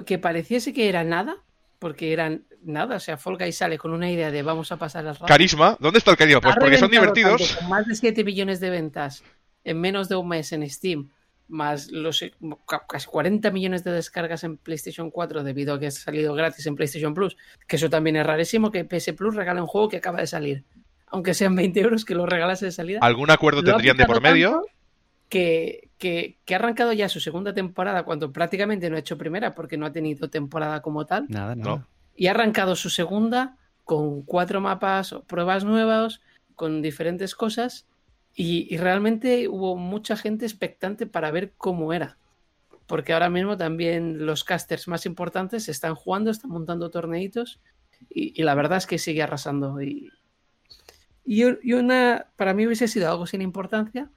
que 0.06 0.18
pareciese 0.18 0.74
que 0.74 0.90
era 0.90 1.04
nada, 1.04 1.36
porque 1.78 2.12
eran 2.12 2.44
nada, 2.66 2.98
o 2.98 3.00
sea, 3.00 3.18
Fall 3.18 3.38
Guys 3.38 3.58
sale 3.58 3.78
con 3.78 3.92
una 3.92 4.10
idea 4.10 4.32
de 4.32 4.42
vamos 4.42 4.72
a 4.72 4.78
pasar 4.78 5.06
al 5.08 5.16
rato. 5.16 5.26
Carisma, 5.26 5.78
¿dónde 5.80 6.00
está 6.00 6.12
el 6.12 6.18
carisma? 6.18 6.42
Pues 6.42 6.56
porque 6.60 6.78
son 6.78 6.92
divertidos. 6.92 7.56
con 7.56 7.70
más 7.70 7.86
de 7.86 7.96
7 7.96 8.24
millones 8.24 8.60
de 8.60 8.70
ventas 8.70 9.24
en 9.64 9.80
menos 9.80 10.10
de 10.10 10.16
un 10.16 10.28
mes 10.28 10.52
en 10.52 10.70
Steam, 10.70 11.10
más 11.48 11.92
los 11.92 12.24
casi 12.88 13.08
40 13.08 13.52
millones 13.52 13.84
de 13.84 13.92
descargas 13.92 14.44
en 14.44 14.58
PlayStation 14.58 15.12
4 15.12 15.44
debido 15.44 15.74
a 15.74 15.80
que 15.80 15.88
ha 15.88 15.92
salido 15.92 16.34
gratis 16.34 16.66
en 16.66 16.76
PlayStation 16.76 17.14
Plus, 17.14 17.38
que 17.68 17.76
eso 17.76 17.90
también 17.90 18.16
es 18.16 18.26
rarísimo 18.26 18.72
que 18.72 18.86
PS 18.86 19.14
Plus 19.14 19.36
regale 19.36 19.62
un 19.62 19.68
juego 19.68 19.90
que 19.90 19.98
acaba 19.98 20.20
de 20.20 20.28
salir, 20.28 20.64
aunque 21.08 21.34
sean 21.34 21.56
20 21.56 21.80
euros 21.80 22.06
que 22.06 22.16
lo 22.16 22.26
regalase 22.26 22.66
de 22.66 22.72
salida. 22.72 23.00
¿Algún 23.02 23.32
acuerdo 23.32 23.64
tendrían 23.64 23.98
de 23.98 24.06
por 24.06 24.22
medio? 24.22 24.66
Que, 25.30 25.90
que, 25.98 26.38
que, 26.46 26.54
ha 26.54 26.58
arrancado 26.58 26.94
ya 26.94 27.10
su 27.10 27.20
segunda 27.20 27.56
temporada 27.56 28.04
cuando 28.04 28.32
prácticamente 28.32 28.88
no 28.90 28.98
ha 28.98 29.00
hecho 29.00 29.18
primera 29.18 29.56
porque 29.56 29.78
no 29.78 29.88
ha 29.88 29.92
tenido 29.92 30.30
temporada 30.30 30.82
como 30.82 31.08
tal. 31.08 31.26
Nada, 31.28 31.56
nada 31.56 31.88
y 32.16 32.28
ha 32.28 32.32
arrancado 32.32 32.76
su 32.76 32.90
segunda 32.90 33.58
con 33.84 34.22
cuatro 34.22 34.62
mapas, 34.62 35.14
o 35.14 35.24
pruebas 35.24 35.64
nuevas, 35.66 36.22
con 36.56 36.82
diferentes 36.82 37.36
cosas 37.36 37.88
y, 38.36 38.78
realmente 38.78 39.48
hubo 39.48 39.76
mucha 39.76 40.16
gente 40.18 40.46
expectante 40.46 41.06
para 41.06 41.32
ver 41.32 41.54
cómo 41.58 41.94
era. 41.94 42.18
Porque 42.88 43.14
ahora 43.14 43.30
mismo 43.30 43.58
también 43.58 44.26
los 44.26 44.44
casters 44.44 44.88
más 44.88 45.06
importantes 45.06 45.70
están 45.70 45.96
jugando, 45.96 46.32
están 46.32 46.52
montando 46.52 46.90
torneitos 46.90 47.60
y, 48.10 48.42
la 48.42 48.56
verdad 48.56 48.80
es 48.80 48.88
que 48.88 48.98
sigue 48.98 49.22
arrasando. 49.22 49.82
Y, 49.82 50.12
y, 51.26 51.74
una, 51.74 52.28
para 52.36 52.54
mí 52.54 52.66
hubiese 52.66 52.88
sido 52.88 53.10
algo 53.10 53.28
sin 53.28 53.42
importancia, 53.42 54.10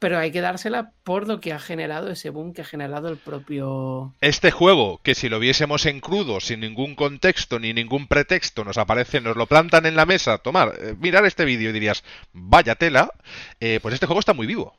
pero 0.00 0.18
hay 0.18 0.32
que 0.32 0.40
dársela 0.40 0.92
por 1.04 1.28
lo 1.28 1.40
que 1.40 1.52
ha 1.52 1.60
generado 1.60 2.10
ese 2.10 2.30
boom 2.30 2.54
que 2.54 2.62
ha 2.62 2.64
generado 2.64 3.08
el 3.08 3.18
propio. 3.18 4.14
Este 4.20 4.50
juego, 4.50 5.00
que 5.04 5.14
si 5.14 5.28
lo 5.28 5.38
viésemos 5.38 5.86
en 5.86 6.00
crudo, 6.00 6.40
sin 6.40 6.60
ningún 6.60 6.96
contexto 6.96 7.60
ni 7.60 7.72
ningún 7.74 8.08
pretexto, 8.08 8.64
nos 8.64 8.78
aparece, 8.78 9.20
nos 9.20 9.36
lo 9.36 9.46
plantan 9.46 9.84
en 9.86 9.96
la 9.96 10.06
mesa, 10.06 10.38
tomar, 10.38 10.74
eh, 10.80 10.96
mirar 10.98 11.26
este 11.26 11.44
vídeo 11.44 11.70
y 11.70 11.74
dirías, 11.74 12.02
vaya 12.32 12.74
tela, 12.74 13.12
eh, 13.60 13.78
pues 13.82 13.94
este 13.94 14.06
juego 14.06 14.20
está 14.20 14.32
muy 14.32 14.46
vivo. 14.46 14.74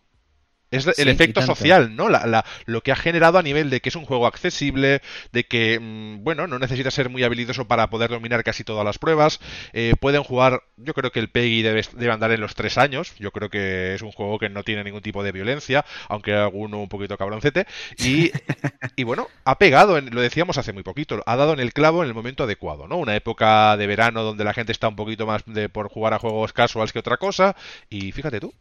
Es 0.71 0.87
el 0.87 0.93
Sí, 0.95 1.09
efecto 1.09 1.41
social, 1.41 1.95
¿no? 1.95 2.07
La, 2.09 2.25
la- 2.25 2.45
lo 2.65 2.81
que 2.81 2.91
ha 2.93 2.95
generado 2.95 3.37
a 3.37 3.43
nivel 3.43 3.69
de 3.69 3.81
que 3.81 3.89
es 3.89 3.95
un 3.97 4.05
juego 4.05 4.25
accesible, 4.25 5.01
de 5.33 5.43
que, 5.45 5.79
mm, 5.79 6.23
bueno, 6.23 6.47
no 6.47 6.59
necesita 6.59 6.89
ser 6.91 7.09
muy 7.09 7.23
habilidoso 7.23 7.67
para 7.67 7.89
poder 7.89 8.09
dominar 8.09 8.43
casi 8.43 8.63
todas 8.63 8.85
las 8.85 8.97
pruebas. 8.97 9.39
Eh, 9.73 9.95
pueden 9.99 10.23
jugar, 10.23 10.63
yo 10.77 10.93
creo 10.93 11.11
que 11.11 11.19
el 11.19 11.29
PEGI 11.29 11.61
debe, 11.61 11.83
debe 11.97 12.13
andar 12.13 12.31
en 12.31 12.39
los 12.41 12.55
tres 12.55 12.77
años. 12.77 13.13
Yo 13.19 13.31
creo 13.31 13.49
que 13.49 13.93
es 13.95 14.01
un 14.01 14.11
juego 14.13 14.39
que 14.39 14.49
no 14.49 14.63
tiene 14.63 14.83
ningún 14.85 15.01
tipo 15.01 15.23
de 15.23 15.31
violencia, 15.33 15.85
aunque 16.07 16.33
alguno 16.33 16.79
un 16.81 16.89
poquito 16.89 17.17
cabroncete. 17.17 17.65
Y, 17.97 18.31
y 18.95 19.03
bueno, 19.03 19.27
ha 19.43 19.57
pegado, 19.57 19.97
en- 19.97 20.13
lo 20.15 20.21
decíamos 20.21 20.57
hace 20.57 20.73
muy 20.73 20.83
poquito, 20.83 21.21
ha 21.25 21.35
dado 21.35 21.53
en 21.53 21.59
el 21.59 21.73
clavo 21.73 22.01
en 22.03 22.07
el 22.07 22.13
momento 22.15 22.43
adecuado, 22.45 22.87
¿no? 22.87 22.97
Una 22.97 23.15
época 23.15 23.75
de 23.77 23.87
verano 23.87 24.23
donde 24.23 24.43
la 24.45 24.53
gente 24.53 24.71
está 24.71 24.87
un 24.87 24.95
poquito 24.95 25.25
más 25.25 25.43
de, 25.45 25.69
por 25.69 25.89
jugar 25.89 26.13
a 26.13 26.19
juegos 26.19 26.53
casuals 26.53 26.93
que 26.93 26.99
otra 26.99 27.17
cosa. 27.17 27.55
Y 27.89 28.11
fíjate 28.13 28.39
tú, 28.39 28.53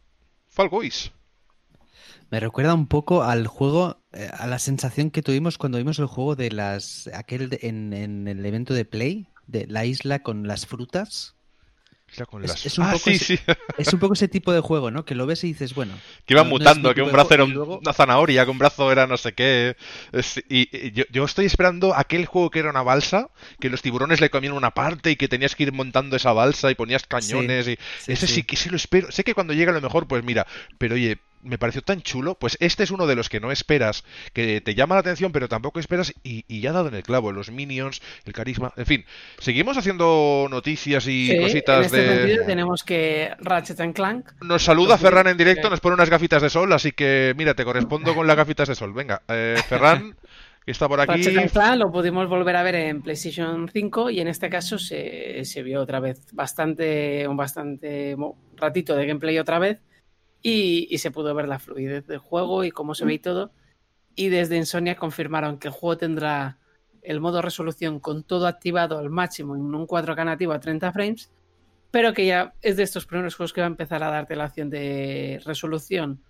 Fall 0.49 0.69
Guys. 0.69 1.11
Me 2.31 2.39
recuerda 2.39 2.73
un 2.73 2.87
poco 2.87 3.23
al 3.23 3.45
juego, 3.45 4.01
eh, 4.13 4.29
a 4.31 4.47
la 4.47 4.57
sensación 4.57 5.11
que 5.11 5.21
tuvimos 5.21 5.57
cuando 5.57 5.77
vimos 5.77 5.99
el 5.99 6.05
juego 6.07 6.35
de 6.35 6.49
las. 6.51 7.09
aquel 7.13 7.49
de- 7.49 7.59
en, 7.63 7.93
en 7.93 8.27
el 8.27 8.45
evento 8.45 8.73
de 8.73 8.85
Play, 8.85 9.27
de 9.47 9.67
la 9.67 9.85
isla 9.85 10.19
con 10.19 10.47
las 10.47 10.65
frutas. 10.65 11.35
Isla 12.09 12.25
con 12.25 12.43
Es- 12.43 12.49
las- 12.51 12.65
es 12.65 12.77
un 12.77 12.85
ah, 12.85 12.91
poco 12.93 13.03
sí, 13.05 13.11
ese- 13.11 13.37
sí. 13.37 13.43
Es 13.77 13.93
un 13.93 13.99
poco 13.99 14.13
ese 14.13 14.27
tipo 14.29 14.51
de 14.53 14.59
juego, 14.61 14.91
¿no? 14.91 15.03
Que 15.05 15.15
lo 15.15 15.25
ves 15.25 15.43
y 15.43 15.47
dices, 15.47 15.73
bueno. 15.75 15.93
Que 16.25 16.33
iban 16.33 16.45
no- 16.45 16.51
mutando, 16.51 16.93
que 16.93 17.01
un 17.01 17.11
brazo 17.11 17.33
era 17.33 17.43
un- 17.43 17.53
luego- 17.53 17.79
una 17.79 17.93
zanahoria, 17.93 18.43
que 18.45 18.51
un 18.51 18.57
brazo 18.59 18.89
era 18.91 19.07
no 19.07 19.17
sé 19.17 19.33
qué. 19.33 19.75
Es- 20.13 20.37
y, 20.49 20.69
y 20.75 20.91
yo, 20.91 21.03
yo 21.11 21.25
estoy 21.25 21.45
esperando 21.45 21.93
aquel 21.95 22.25
juego 22.25 22.49
que 22.49 22.59
era 22.59 22.69
una 22.69 22.81
balsa, 22.81 23.29
que 23.59 23.69
los 23.69 23.81
tiburones 23.81 24.21
le 24.21 24.29
comían 24.29 24.53
una 24.53 24.71
parte 24.71 25.11
y 25.11 25.15
que 25.17 25.27
tenías 25.27 25.55
que 25.55 25.63
ir 25.63 25.73
montando 25.73 26.15
esa 26.15 26.31
balsa 26.31 26.71
y 26.71 26.75
ponías 26.75 27.05
cañones. 27.05 27.67
y 27.67 27.77
Ese 28.07 28.27
sí. 28.27 28.43
que 28.43 28.55
sí 28.55 28.69
lo 28.69 28.77
espero. 28.77 29.11
Sé 29.11 29.23
que 29.25 29.33
cuando 29.33 29.51
llegue 29.53 29.69
a 29.71 29.73
lo 29.73 29.81
mejor, 29.81 30.07
pues 30.07 30.23
mira, 30.23 30.47
pero 30.77 30.95
oye, 30.95 31.17
me 31.43 31.57
pareció 31.57 31.81
tan 31.81 32.01
chulo. 32.01 32.35
Pues 32.35 32.57
este 32.59 32.83
es 32.83 32.91
uno 32.91 33.07
de 33.07 33.15
los 33.15 33.29
que 33.29 33.39
no 33.39 33.51
esperas, 33.51 34.03
que 34.33 34.61
te 34.61 34.75
llama 34.75 34.95
la 34.95 35.01
atención, 35.01 35.31
pero 35.31 35.47
tampoco 35.49 35.79
esperas 35.79 36.13
y, 36.23 36.45
y 36.47 36.61
ya 36.61 36.71
ha 36.71 36.73
dado 36.73 36.87
en 36.89 36.95
el 36.95 37.03
clavo. 37.03 37.31
Los 37.31 37.51
minions, 37.51 38.01
el 38.25 38.33
carisma, 38.33 38.73
en 38.77 38.85
fin. 38.85 39.05
Seguimos 39.39 39.77
haciendo 39.77 40.47
noticias 40.49 41.07
y 41.07 41.27
Sí, 41.27 41.39
cositas 41.39 41.79
en 41.79 41.85
este 41.85 41.97
de. 41.97 42.17
sentido 42.17 42.45
tenemos 42.45 42.83
que 42.83 43.31
Ratchet 43.39 43.79
and 43.79 43.93
Clank. 43.95 44.31
Nos 44.41 44.63
saluda 44.63 44.97
Ferran 44.97 45.27
en 45.27 45.37
directo, 45.37 45.69
nos 45.69 45.79
pone 45.79 45.95
unas 45.95 46.09
gafitas 46.09 46.41
de 46.41 46.49
sol, 46.49 46.71
así 46.73 46.91
que 46.91 47.33
mira, 47.37 47.53
te 47.53 47.63
correspondo 47.63 48.15
con 48.15 48.27
las 48.27 48.35
gafitas 48.35 48.67
de 48.67 48.75
sol. 48.75 48.93
Venga, 48.93 49.21
eh, 49.27 49.55
Ferran, 49.67 50.15
que 50.65 50.71
está 50.71 50.87
por 50.87 50.99
aquí. 50.99 51.23
Lo 51.77 51.91
pudimos 51.91 52.27
volver 52.27 52.55
a 52.55 52.63
ver 52.63 52.75
en 52.75 53.01
PlayStation 53.01 53.69
5 53.71 54.09
y 54.09 54.19
en 54.19 54.27
este 54.27 54.49
caso 54.49 54.77
se, 54.77 55.43
se 55.45 55.63
vio 55.63 55.81
otra 55.81 55.99
vez 55.99 56.25
bastante, 56.33 57.27
un 57.27 57.37
bastante 57.37 58.15
ratito 58.57 58.95
de 58.95 59.05
gameplay 59.05 59.39
otra 59.39 59.59
vez 59.59 59.79
y, 60.41 60.97
se 60.97 61.11
pudo 61.11 61.33
ver 61.35 61.47
la 61.47 61.59
fluidez 61.59 62.07
del 62.07 62.19
juego 62.19 62.63
y 62.63 62.71
cómo 62.71 62.95
se 62.95 63.05
ve 63.05 63.13
y 63.13 63.19
todo. 63.19 63.51
Y 64.15 64.29
desde 64.29 64.57
Insomnia 64.57 64.95
confirmaron 64.95 65.57
que 65.57 65.67
el 65.67 65.73
juego 65.73 65.97
tendrá 65.97 66.57
el 67.01 67.19
modo 67.19 67.41
resolución 67.41 67.99
con 67.99 68.23
todo 68.23 68.47
activado 68.47 68.97
al 68.97 69.09
máximo 69.09 69.55
en 69.55 69.61
un 69.61 69.87
4K 69.87 70.25
nativo 70.25 70.53
a 70.53 70.59
30 70.59 70.91
frames, 70.91 71.31
pero 71.89 72.13
que 72.13 72.25
ya 72.25 72.53
es 72.61 72.77
de 72.77 72.83
estos 72.83 73.05
primeros 73.05 73.35
juegos 73.35 73.53
que 73.53 73.61
va 73.61 73.67
a 73.67 73.69
empezar 73.69 74.03
a 74.03 74.11
darte 74.11 74.35
la 74.35 74.45
opción 74.45 74.69
de 74.69 75.41
resolución 75.45 76.21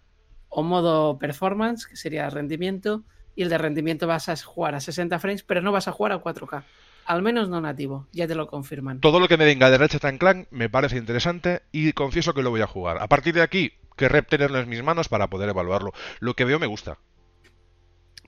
o 0.49 0.63
modo 0.63 1.17
performance, 1.17 1.87
que 1.87 1.95
sería 1.95 2.29
rendimiento, 2.29 3.03
y 3.35 3.43
el 3.43 3.49
de 3.49 3.57
rendimiento 3.57 4.07
vas 4.07 4.27
a 4.27 4.35
jugar 4.35 4.75
a 4.75 4.81
60 4.81 5.19
frames, 5.19 5.43
pero 5.43 5.61
no 5.61 5.71
vas 5.71 5.87
a 5.87 5.91
jugar 5.91 6.11
a 6.11 6.21
4K. 6.21 6.63
Al 7.05 7.21
menos 7.21 7.49
no 7.49 7.61
nativo, 7.61 8.07
ya 8.11 8.27
te 8.27 8.35
lo 8.35 8.47
confirman. 8.47 8.99
Todo 8.99 9.19
lo 9.19 9.27
que 9.27 9.37
me 9.37 9.45
venga 9.45 9.69
de 9.69 9.77
Ratchet 9.77 10.17
Clank 10.19 10.47
me 10.51 10.69
parece 10.69 10.97
interesante 10.97 11.63
y 11.71 11.93
confieso 11.93 12.33
que 12.33 12.43
lo 12.43 12.51
voy 12.51 12.61
a 12.61 12.67
jugar. 12.67 12.97
A 13.01 13.07
partir 13.07 13.33
de 13.33 13.41
aquí, 13.41 13.73
querré 14.01 14.23
tenerlo 14.23 14.57
en 14.59 14.67
mis 14.67 14.81
manos 14.81 15.07
para 15.09 15.29
poder 15.29 15.49
evaluarlo. 15.49 15.93
Lo 16.19 16.33
que 16.33 16.43
veo 16.43 16.57
me 16.57 16.65
gusta. 16.65 16.97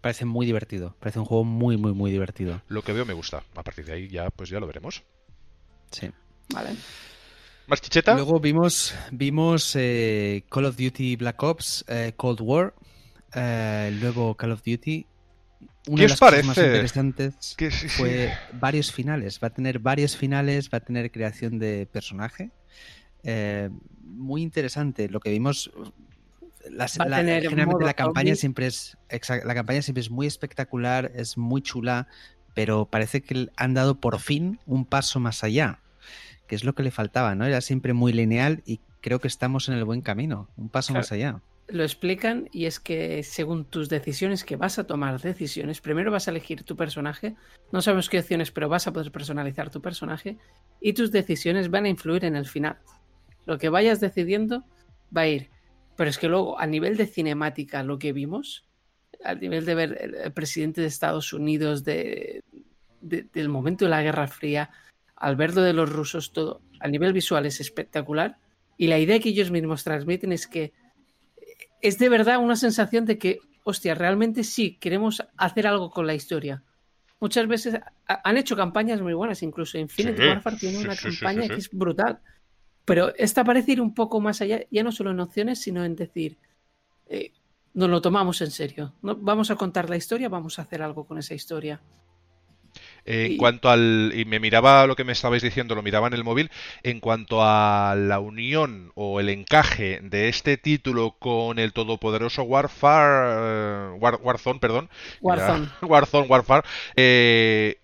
Parece 0.02 0.26
muy 0.26 0.46
divertido. 0.46 0.96
Parece 1.00 1.18
un 1.20 1.26
juego 1.26 1.44
muy, 1.46 1.78
muy, 1.78 1.94
muy 1.94 2.12
divertido. 2.12 2.62
Lo 2.68 2.84
que 2.84 2.94
veo 2.94 3.06
me 3.06 3.14
gusta. 3.14 3.44
A 3.56 3.64
partir 3.64 3.86
de 3.86 3.94
ahí 3.94 4.08
ya, 4.08 4.30
pues 4.30 4.50
ya 4.50 4.60
lo 4.60 4.68
veremos. 4.68 5.04
Sí. 5.92 6.12
Vale. 6.54 6.76
¿Más 7.66 7.82
chicheta? 7.82 8.14
Luego 8.14 8.40
vimos, 8.40 8.94
vimos 9.12 9.76
eh, 9.76 10.44
Call 10.50 10.66
of 10.66 10.76
Duty 10.78 11.16
Black 11.16 11.42
Ops 11.42 11.86
eh, 11.88 12.14
Cold 12.16 12.42
War. 12.42 12.74
eh, 13.34 13.86
el 13.88 14.00
nuevo 14.02 14.36
Call 14.36 14.52
of 14.52 14.62
Duty. 14.64 15.08
Una 15.88 15.96
¿Qué 15.96 16.02
de 16.02 16.06
os 16.06 16.12
las 16.12 16.20
cosas 16.20 16.46
más 16.46 16.56
parece? 16.56 16.72
interesantes 16.76 17.56
fue 17.98 18.34
varios 18.54 18.92
finales. 18.92 19.40
Va 19.42 19.48
a 19.48 19.54
tener 19.54 19.80
varios 19.80 20.16
finales, 20.16 20.70
va 20.74 20.78
a 20.78 20.82
tener 20.82 21.12
creación 21.12 21.58
de 21.60 21.88
personaje. 21.92 22.52
Eh, 23.24 23.70
muy 24.04 24.42
interesante. 24.42 25.10
Lo 25.10 25.20
que 25.20 25.30
vimos. 25.32 25.72
las- 26.70 26.98
la- 26.98 27.18
generalmente 27.18 27.84
la 27.84 27.94
campaña 27.94 28.28
zombie. 28.28 28.36
siempre 28.38 28.68
es. 28.68 28.98
exact- 29.10 29.44
la 29.44 29.54
campaña 29.54 29.82
siempre 29.82 30.00
es 30.02 30.10
muy 30.10 30.28
espectacular, 30.28 31.12
es 31.16 31.38
muy 31.38 31.62
chula. 31.62 32.08
Pero 32.54 32.86
parece 32.86 33.22
que 33.22 33.50
han 33.58 33.74
dado 33.74 33.96
por 34.00 34.20
fin 34.20 34.60
un 34.66 34.86
paso 34.86 35.20
más 35.20 35.44
allá. 35.44 35.80
Que 36.48 36.56
es 36.56 36.64
lo 36.64 36.74
que 36.74 36.84
le 36.84 36.92
faltaba, 36.92 37.34
¿no? 37.36 37.46
Era 37.46 37.62
siempre 37.62 37.94
muy 37.94 38.14
lineal 38.14 38.62
y 38.66 38.80
creo 39.02 39.20
que 39.20 39.28
estamos 39.28 39.68
en 39.70 39.76
el 39.76 39.84
buen 39.86 40.02
camino. 40.02 40.48
Un 40.56 40.70
paso 40.70 40.94
Claro. 40.94 41.00
más 41.00 41.12
allá. 41.12 41.42
Lo 41.68 41.84
explican 41.84 42.50
y 42.52 42.66
es 42.66 42.80
que 42.80 43.24
según 43.24 43.66
tus 43.66 43.90
decisiones, 43.90 44.44
que 44.44 44.56
vas 44.58 44.78
a 44.80 44.84
tomar 44.86 45.20
decisiones, 45.22 45.82
primero 45.82 46.12
vas 46.12 46.28
a 46.28 46.32
elegir 46.32 46.64
tu 46.64 46.76
personaje, 46.76 47.36
no 47.72 47.82
sabemos 47.82 48.10
qué 48.10 48.20
opciones, 48.20 48.52
pero 48.52 48.68
vas 48.70 48.86
a 48.86 48.92
poder 48.94 49.12
personalizar 49.12 49.70
tu 49.72 49.82
personaje 49.82 50.38
y 50.82 50.94
tus 50.94 51.12
decisiones 51.12 51.70
van 51.72 51.86
a 51.86 51.90
influir 51.90 52.26
en 52.26 52.36
el 52.36 52.46
final. 52.46 52.78
Lo 53.46 53.58
que 53.58 53.70
vayas 53.70 54.00
decidiendo 54.00 54.64
va 55.16 55.22
a 55.22 55.28
ir. 55.28 55.50
Pero 55.96 56.10
es 56.10 56.18
que 56.18 56.28
luego, 56.28 56.60
a 56.60 56.66
nivel 56.66 56.98
de 56.98 57.06
cinemática, 57.06 57.84
lo 57.84 58.00
que 58.00 58.14
vimos, 58.14 58.68
a 59.24 59.36
nivel 59.36 59.66
de 59.66 59.76
ver 59.76 60.16
el, 60.24 60.34
presidente 60.34 60.82
de 60.82 60.88
Estados 60.88 61.34
Unidos, 61.34 61.84
de, 61.84 62.44
de- 63.02 63.24
del 63.34 63.50
momento 63.50 63.86
de 63.86 63.92
la 63.92 64.02
Guerra 64.02 64.28
Fría, 64.28 64.72
al 65.16 65.36
ver 65.36 65.54
lo 65.54 65.62
de 65.62 65.74
los 65.74 65.90
rusos, 65.92 66.34
todo, 66.34 66.62
a 66.80 66.88
nivel 66.88 67.14
visual 67.14 67.46
es 67.46 67.60
espectacular. 67.62 68.38
Y 68.78 68.88
la 68.88 68.98
idea 69.00 69.20
que 69.20 69.30
ellos 69.30 69.52
mismos 69.52 69.84
transmiten 69.84 70.32
es 70.32 70.48
que 70.48 70.74
es 71.82 72.00
de 72.00 72.10
verdad 72.10 72.40
una 72.40 72.56
sensación 72.56 73.06
de 73.06 73.18
que, 73.18 73.40
hostia, 73.64 73.94
realmente 73.94 74.44
sí, 74.44 74.78
queremos 74.80 75.24
hacer 75.38 75.68
algo 75.68 75.90
con 75.92 76.08
la 76.08 76.16
historia. 76.16 76.64
Muchas 77.20 77.48
veces 77.48 77.76
ha- 77.76 78.22
han 78.24 78.38
hecho 78.38 78.56
campañas 78.56 79.02
muy 79.02 79.14
buenas, 79.14 79.44
incluso 79.44 79.78
Infinite 79.78 80.22
Sí, 80.22 80.28
Warfare 80.28 80.58
tiene 80.58 80.80
una 80.80 80.96
sí, 80.96 81.10
campaña 81.10 81.44
sí. 81.44 81.50
que 81.50 81.56
es 81.56 81.70
brutal. 81.72 82.20
Pero 82.86 83.14
esta 83.16 83.44
parece 83.44 83.74
ir 83.74 83.82
un 83.82 83.94
poco 83.94 84.20
más 84.20 84.42
allá, 84.42 84.62
ya 84.70 84.84
no 84.84 84.92
solo 84.92 85.12
en 85.12 85.20
opciones, 85.20 85.60
sino 85.62 85.86
en 85.86 85.96
decir, 85.96 86.38
eh, 87.08 87.32
nos 87.74 87.90
lo 87.90 88.02
tomamos 88.02 88.42
en 88.42 88.52
serio. 88.52 88.94
No, 89.02 89.16
vamos 89.16 89.52
a 89.52 89.56
contar 89.56 89.90
la 89.90 89.98
historia, 89.98 90.30
vamos 90.30 90.60
a 90.60 90.64
hacer 90.64 90.82
algo 90.82 91.06
con 91.06 91.18
esa 91.18 91.34
historia. 91.34 91.82
Eh, 93.06 93.28
en 93.32 93.38
cuanto 93.38 93.70
al. 93.70 94.12
Y 94.16 94.26
me 94.26 94.40
miraba 94.40 94.88
lo 94.88 94.96
que 94.96 95.04
me 95.04 95.12
estabais 95.12 95.44
diciendo, 95.44 95.76
lo 95.76 95.84
miraba 95.84 96.08
en 96.08 96.14
el 96.14 96.24
móvil. 96.24 96.50
En 96.84 97.00
cuanto 97.00 97.40
a 97.44 97.96
la 97.98 98.20
unión 98.20 98.92
o 98.96 99.20
el 99.20 99.30
encaje 99.30 100.00
de 100.02 100.30
este 100.30 100.58
título 100.58 101.16
con 101.20 101.60
el 101.60 101.74
todopoderoso 101.74 102.44
Warfare. 102.44 103.94
eh, 103.94 103.98
War- 104.00 104.20
Warzone, 104.24 104.60
perdón. 104.60 104.90
Warzone. 105.22 105.70
Warzone, 105.82 106.28
Warfare. 106.28 106.64
Eh, 106.96 107.78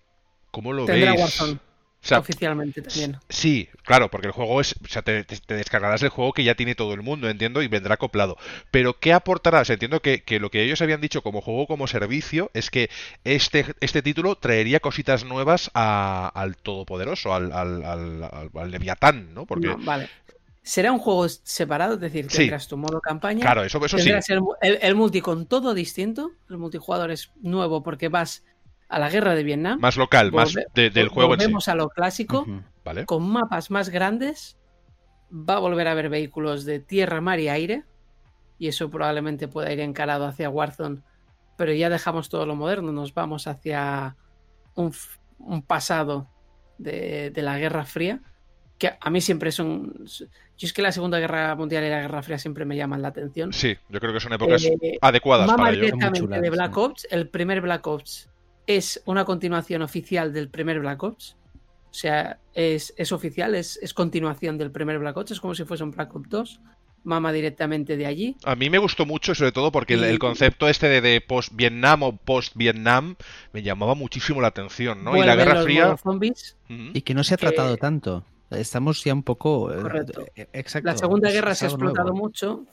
¿Cómo 0.50 0.72
lo 0.72 0.86
Tendrá 0.86 1.10
veis? 1.12 1.20
Warzone 1.22 1.58
O 2.02 2.06
sea, 2.06 2.18
oficialmente 2.18 2.80
también. 2.80 3.18
Sí, 3.28 3.68
claro, 3.84 4.10
porque 4.10 4.28
el 4.28 4.32
juego 4.32 4.60
es, 4.62 4.74
o 4.82 4.88
sea, 4.88 5.02
te, 5.02 5.22
descargarás 5.48 6.02
el 6.02 6.08
juego 6.08 6.32
que 6.32 6.44
ya 6.44 6.54
tiene 6.54 6.74
todo 6.74 6.94
el 6.94 7.02
mundo, 7.02 7.28
entiendo, 7.28 7.60
y 7.62 7.68
vendrá 7.68 7.94
acoplado. 7.94 8.38
Pero 8.70 8.98
¿qué 8.98 9.12
aportará? 9.12 9.60
O 9.60 9.64
sea, 9.66 9.74
entiendo 9.74 10.00
que, 10.00 10.22
que 10.22 10.40
lo 10.40 10.50
que 10.50 10.62
ellos 10.64 10.80
habían 10.80 11.02
dicho 11.02 11.22
como 11.22 11.42
juego 11.42 11.66
como 11.66 11.86
servicio 11.86 12.50
es 12.54 12.70
que 12.70 12.88
este, 13.24 13.66
este 13.80 14.00
título 14.00 14.34
traería 14.36 14.80
cositas 14.80 15.24
nuevas 15.24 15.70
a- 15.74 16.28
al 16.34 16.56
Todopoderoso, 16.56 17.34
al, 17.34 17.52
al, 17.52 17.84
al, 17.84 18.22
al- 18.54 18.70
Leviatán, 18.70 19.34
¿no? 19.34 19.44
Porque, 19.44 19.66
No, 19.66 19.76
vale. 19.78 20.08
Será 20.62 20.92
un 20.92 20.98
juego 20.98 21.26
separado, 21.28 21.94
es 21.94 22.00
decir, 22.00 22.30
Sí. 22.30 22.38
tendrás 22.38 22.68
tu 22.68 22.76
modo 22.76 23.00
campaña. 23.00 23.40
claro, 23.40 23.62
eso, 23.64 23.84
eso 23.84 23.98
sí. 23.98 24.10
El- 24.60 24.78
el 24.80 24.94
multi 24.94 25.20
con 25.20 25.46
todo 25.46 25.74
distinto. 25.74 26.32
El 26.48 26.58
multijugador 26.58 27.10
es 27.10 27.30
nuevo 27.42 27.82
porque 27.82 28.08
vas 28.08 28.42
a 28.90 28.98
la 28.98 29.08
guerra 29.08 29.34
de 29.34 29.44
Vietnam. 29.44 29.78
Más 29.80 29.96
local, 29.96 30.32
más 30.32 30.54
de- 30.74 30.90
del 30.90 31.08
juego 31.08 31.34
en 31.34 31.40
sí. 31.40 31.44
Volvemos 31.46 31.68
a 31.68 31.74
lo 31.74 31.88
clásico, 31.88 32.46
con 33.06 33.30
mapas 33.30 33.70
más 33.70 33.88
grandes. 33.88 34.56
Va 35.32 35.54
a 35.54 35.58
volver 35.60 35.86
a 35.88 35.92
haber 35.92 36.08
vehículos 36.08 36.64
de 36.64 36.80
tierra, 36.80 37.20
mar 37.20 37.38
y 37.38 37.48
aire. 37.48 37.84
Y 38.58 38.68
eso 38.68 38.90
probablemente 38.90 39.48
pueda 39.48 39.72
ir 39.72 39.80
encarado 39.80 40.26
hacia 40.26 40.50
Warzone. 40.50 40.98
Pero 41.56 41.72
ya 41.72 41.88
dejamos 41.88 42.28
todo 42.28 42.46
lo 42.46 42.56
moderno, 42.56 42.90
nos 42.92 43.14
vamos 43.14 43.46
hacia 43.46 44.16
un, 44.74 44.92
pasado 45.62 46.28
de, 46.78 47.30
de 47.30 47.42
la 47.42 47.58
Guerra 47.58 47.84
Fría. 47.84 48.20
Que 48.78 48.92
a 48.98 49.10
mí 49.10 49.20
siempre 49.20 49.52
son. 49.52 50.04
Yo 50.58 50.66
es 50.66 50.72
que 50.72 50.82
la 50.82 50.90
Segunda 50.90 51.18
Guerra 51.20 51.54
Mundial 51.54 51.84
y 51.84 51.90
la 51.90 52.00
Guerra 52.00 52.22
Fría 52.22 52.38
siempre 52.38 52.64
me 52.64 52.76
llaman 52.76 53.02
la 53.02 53.08
atención. 53.08 53.52
Sí, 53.52 53.76
yo 53.88 54.00
creo 54.00 54.12
que 54.12 54.20
son 54.20 54.32
épocas 54.32 54.64
Eh, 54.64 54.98
adecuadas 55.00 55.50
para 55.52 55.70
ello. 55.70 55.82
directamente 55.84 56.40
de 56.40 56.50
Black. 56.50 56.76
Ops. 56.76 57.06
El 57.10 57.28
primer 57.28 57.60
Black 57.60 57.86
Ops 57.86 58.28
es 58.66 59.02
una 59.06 59.24
continuación 59.24 59.82
oficial 59.82 60.32
del 60.32 60.48
primer 60.48 60.80
Black 60.80 61.02
Ops. 61.02 61.36
O 61.90 61.94
sea, 61.94 62.38
es, 62.54 62.94
es 62.96 63.10
oficial, 63.12 63.54
es, 63.54 63.78
es 63.82 63.92
continuación 63.94 64.58
del 64.58 64.70
primer 64.70 64.98
Black 64.98 65.16
Ops. 65.16 65.32
Es 65.32 65.40
como 65.40 65.54
si 65.54 65.64
fuese 65.64 65.82
un 65.84 65.90
Black 65.90 66.14
Ops 66.14 66.28
2. 66.28 66.60
Mama 67.02 67.32
directamente 67.32 67.96
de 67.96 68.04
allí. 68.04 68.36
A 68.44 68.54
mí 68.54 68.68
me 68.68 68.76
gustó 68.76 69.06
mucho, 69.06 69.34
sobre 69.34 69.52
todo 69.52 69.72
porque 69.72 69.94
el, 69.94 70.00
Y- 70.00 70.04
el 70.04 70.18
concepto 70.18 70.68
este 70.68 70.86
de, 70.88 71.00
de 71.00 71.20
post-Vietnam 71.22 72.02
o 72.02 72.16
post-Vietnam 72.16 73.16
me 73.54 73.62
llamaba 73.62 73.94
muchísimo 73.94 74.42
la 74.42 74.48
atención, 74.48 75.02
¿no? 75.02 75.16
Y 75.16 75.24
la 75.24 75.34
Guerra 75.34 75.54
los 75.54 75.64
Fría... 75.64 75.96
zombies. 75.96 76.58
Y 76.68 77.00
que 77.00 77.14
no 77.14 77.24
se 77.24 77.34
ha 77.34 77.36
Que- 77.38 77.46
tratado 77.46 77.76
tanto. 77.78 78.24
Estamos 78.50 79.02
ya 79.02 79.14
un 79.14 79.22
poco. 79.22 79.72
eh, 79.72 79.80
Correcto. 79.80 80.26
eh, 80.36 80.48
Exacto. 80.52 80.88
La 80.90 80.96
Segunda 80.98 81.30
Guerra 81.30 81.52
es 81.52 81.58
se 81.58 81.64
ha 81.64 81.68
explotado 81.68 82.10
nuevo. 82.10 82.26
mucho. 82.26 82.66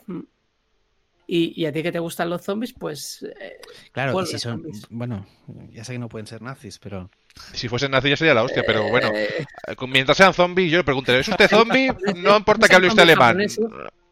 Y, 1.30 1.52
y 1.62 1.66
a 1.66 1.72
ti 1.72 1.82
que 1.82 1.92
te 1.92 1.98
gustan 1.98 2.30
los 2.30 2.40
zombies, 2.42 2.72
pues 2.72 3.22
eh, 3.38 3.58
Claro, 3.92 4.24
si 4.24 4.38
son. 4.38 4.52
zombies. 4.62 4.86
Bueno, 4.88 5.26
ya 5.70 5.84
sé 5.84 5.92
que 5.92 5.98
no 5.98 6.08
pueden 6.08 6.26
ser 6.26 6.40
nazis, 6.40 6.78
pero. 6.78 7.10
Si 7.52 7.68
fuesen 7.68 7.90
nazis 7.90 8.10
ya 8.10 8.16
sería 8.16 8.32
la 8.34 8.42
hostia, 8.42 8.62
pero 8.66 8.88
bueno, 8.88 9.10
eh, 9.14 9.44
mientras 9.86 10.16
sean 10.16 10.32
zombies, 10.32 10.72
yo 10.72 10.78
le 10.78 10.84
preguntaré, 10.84 11.20
¿es 11.20 11.28
usted 11.28 11.46
zombie? 11.48 11.92
No 12.16 12.34
importa 12.38 12.66
que 12.66 12.76
hable 12.76 12.88
usted 12.88 13.02
alemán. 13.02 13.36
japoneses. 13.36 13.58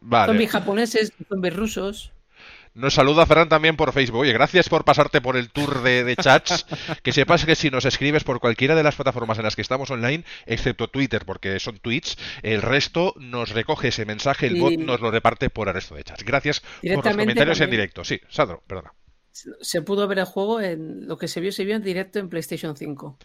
Vale. 0.03 0.27
zombies 0.33 0.51
japoneses, 0.51 1.13
zombies 1.29 1.57
rusos. 1.57 2.13
Nos 2.77 2.93
saluda 2.95 3.25
Ferran 3.25 3.49
también 3.49 3.75
por 3.77 3.93
Facebook. 3.93 4.21
Oye, 4.21 4.33
gracias 4.35 4.69
por 4.69 4.85
pasarte 4.85 5.21
por 5.23 5.37
el 5.37 5.51
tour 5.51 5.83
de, 5.83 6.05
de 6.05 6.15
chats. 6.15 6.67
Que 7.03 7.13
sepas 7.13 7.45
que 7.47 7.55
si 7.55 7.71
nos 7.71 7.85
escribes 7.87 8.23
por 8.23 8.39
cualquiera 8.39 8.75
de 8.75 8.83
las 8.83 8.95
plataformas 8.97 9.39
en 9.39 9.45
las 9.45 9.57
que 9.57 9.63
estamos 9.63 9.91
online, 9.91 10.25
excepto 10.45 10.89
Twitter, 10.89 11.25
porque 11.25 11.59
son 11.59 11.79
tweets, 11.79 12.19
el 12.43 12.61
resto 12.63 13.15
nos 13.19 13.51
recoge 13.51 13.89
ese 13.89 14.05
mensaje, 14.05 14.47
el 14.49 14.57
Y- 14.59 14.61
bot 14.61 14.73
nos 14.79 15.01
lo 15.01 15.11
reparte 15.11 15.49
por 15.49 15.69
el 15.69 15.75
resto 15.75 15.95
de 15.95 16.05
chats. 16.05 16.23
Gracias 16.25 16.61
por 16.83 17.05
los 17.05 17.15
comentarios 17.17 17.61
en 17.61 17.71
directo. 17.71 18.05
Sí, 18.05 18.21
Sandro, 18.29 18.63
perdona. 18.67 18.93
Se 19.33 19.83
pudo 19.83 20.07
ver 20.09 20.19
el 20.19 20.25
juego 20.27 20.61
en 20.61 21.07
lo 21.09 21.17
que 21.19 21.29
se 21.29 21.41
vio, 21.41 21.53
se 21.53 21.65
vio 21.65 21.77
en 21.77 21.83
directo 21.83 22.19
en 22.19 22.29
PlayStation 22.29 22.77
5. 22.77 23.19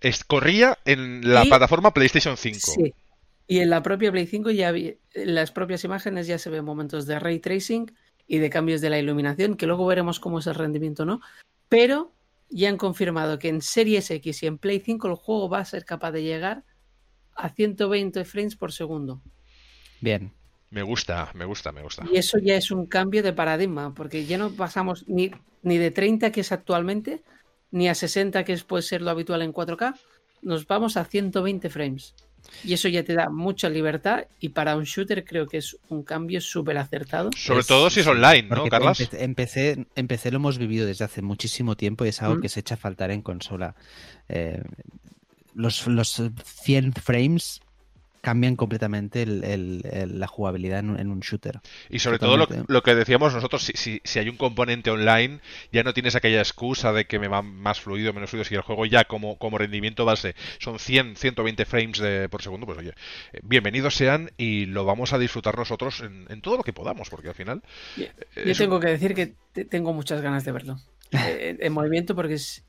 Es- 0.00 0.24
corría 0.24 0.78
en 0.84 1.32
la 1.32 1.44
Y- 1.44 1.48
plataforma 1.48 1.92
PlayStation 1.94 2.36
5. 2.36 2.58
Sí. 2.60 2.94
Y 3.46 3.58
en 3.60 3.68
la 3.70 3.82
propia 3.82 4.10
Play 4.10 4.26
5 4.26 4.50
ya 4.50 4.70
vi- 4.72 4.96
en 5.12 5.34
las 5.34 5.52
propias 5.52 5.84
imágenes 5.84 6.26
ya 6.26 6.38
se 6.38 6.48
ven 6.50 6.64
momentos 6.64 7.06
de 7.06 7.18
ray 7.18 7.38
tracing 7.40 7.92
y 8.26 8.38
de 8.38 8.50
cambios 8.50 8.80
de 8.80 8.90
la 8.90 8.98
iluminación, 8.98 9.56
que 9.56 9.66
luego 9.66 9.86
veremos 9.86 10.20
cómo 10.20 10.38
es 10.38 10.46
el 10.46 10.54
rendimiento, 10.54 11.04
¿no? 11.04 11.20
Pero 11.68 12.12
ya 12.48 12.68
han 12.68 12.76
confirmado 12.76 13.38
que 13.38 13.48
en 13.48 13.60
Series 13.60 14.10
X 14.10 14.42
y 14.42 14.46
en 14.46 14.58
Play 14.58 14.80
5 14.80 15.08
el 15.08 15.14
juego 15.14 15.48
va 15.48 15.58
a 15.58 15.64
ser 15.64 15.84
capaz 15.84 16.12
de 16.12 16.22
llegar 16.22 16.64
a 17.34 17.48
120 17.48 18.24
frames 18.24 18.56
por 18.56 18.72
segundo. 18.72 19.20
Bien. 20.00 20.32
Me 20.70 20.82
gusta, 20.82 21.30
me 21.34 21.44
gusta, 21.44 21.70
me 21.70 21.82
gusta. 21.82 22.04
Y 22.12 22.16
eso 22.16 22.38
ya 22.38 22.56
es 22.56 22.72
un 22.72 22.86
cambio 22.86 23.22
de 23.22 23.32
paradigma, 23.32 23.94
porque 23.94 24.24
ya 24.26 24.38
no 24.38 24.50
pasamos 24.50 25.06
ni, 25.06 25.30
ni 25.62 25.78
de 25.78 25.92
30 25.92 26.32
que 26.32 26.40
es 26.40 26.50
actualmente, 26.50 27.22
ni 27.70 27.88
a 27.88 27.94
60 27.94 28.44
que 28.44 28.54
es, 28.54 28.64
puede 28.64 28.82
ser 28.82 29.00
lo 29.00 29.10
habitual 29.10 29.42
en 29.42 29.52
4K, 29.52 29.94
nos 30.42 30.66
vamos 30.66 30.96
a 30.96 31.04
120 31.04 31.70
frames. 31.70 32.14
Y 32.64 32.72
eso 32.72 32.88
ya 32.88 33.02
te 33.02 33.14
da 33.14 33.28
mucha 33.28 33.68
libertad 33.68 34.24
y 34.40 34.50
para 34.50 34.76
un 34.76 34.84
shooter 34.84 35.24
creo 35.24 35.46
que 35.46 35.58
es 35.58 35.76
un 35.88 36.02
cambio 36.02 36.40
súper 36.40 36.78
acertado. 36.78 37.30
Sobre 37.36 37.60
Es- 37.60 37.66
todo 37.66 37.90
si 37.90 38.00
es 38.00 38.06
online, 38.06 38.42
¿no, 38.44 38.64
empe- 39.10 39.18
Empecé, 39.22 39.86
empecé, 39.96 40.30
lo 40.30 40.36
hemos 40.36 40.58
vivido 40.58 40.86
desde 40.86 41.04
hace 41.04 41.20
muchísimo 41.22 41.76
tiempo 41.76 42.04
y 42.04 42.08
es 42.08 42.22
algo 42.22 42.36
Mm. 42.36 42.40
que 42.42 42.48
se 42.48 42.60
echa 42.60 42.74
a 42.74 42.78
faltar 42.78 43.10
en 43.10 43.22
consola. 43.22 43.74
Eh, 44.28 44.62
los, 45.54 45.86
los 45.86 46.22
100 46.44 46.92
frames 46.94 47.60
cambian 48.24 48.56
completamente 48.56 49.22
el- 49.22 49.44
el- 49.44 49.82
el- 49.92 50.18
la 50.18 50.26
jugabilidad 50.26 50.78
en 50.78 50.88
un, 50.90 50.98
en 50.98 51.10
un 51.10 51.20
shooter. 51.20 51.60
Y 51.90 51.98
sobre 51.98 52.18
todo 52.18 52.38
lo, 52.38 52.46
lo 52.66 52.82
que 52.82 52.94
decíamos 52.94 53.34
nosotros, 53.34 53.62
si, 53.62 53.72
si, 53.74 54.00
si 54.02 54.18
hay 54.18 54.30
un 54.30 54.38
componente 54.38 54.90
online, 54.90 55.40
ya 55.72 55.82
no 55.82 55.92
tienes 55.92 56.14
aquella 56.16 56.38
excusa 56.38 56.94
de 56.94 57.04
que 57.04 57.18
me 57.18 57.28
va 57.28 57.42
más 57.42 57.82
fluido, 57.82 58.14
menos 58.14 58.30
fluido, 58.30 58.46
si 58.46 58.54
el 58.54 58.62
juego 58.62 58.86
ya 58.86 59.04
como, 59.04 59.36
como 59.36 59.58
rendimiento 59.58 60.06
base 60.06 60.34
son 60.58 60.78
100, 60.78 61.16
120 61.16 61.66
frames 61.66 61.98
de- 61.98 62.30
por 62.30 62.40
segundo, 62.40 62.64
pues 62.64 62.78
oye, 62.78 62.94
eh, 63.34 63.40
bienvenidos 63.42 63.94
sean 63.94 64.30
y 64.38 64.64
lo 64.64 64.86
vamos 64.86 65.12
a 65.12 65.18
disfrutar 65.18 65.58
nosotros 65.58 66.00
en, 66.00 66.24
en 66.30 66.40
todo 66.40 66.56
lo 66.56 66.62
que 66.64 66.72
podamos, 66.72 67.10
porque 67.10 67.28
al 67.28 67.34
final... 67.34 67.62
Yo 67.98 68.04
eh, 68.04 68.10
yo 68.36 68.42
es 68.52 68.58
un- 68.58 68.64
tengo 68.64 68.80
que 68.80 68.88
decir 68.88 69.14
que 69.14 69.34
te- 69.52 69.66
tengo 69.66 69.92
muchas 69.92 70.22
ganas 70.22 70.46
de 70.46 70.52
verlo 70.52 70.78
eh, 71.12 71.58
en 71.60 71.72
movimiento 71.74 72.14
porque 72.14 72.34
es... 72.34 72.64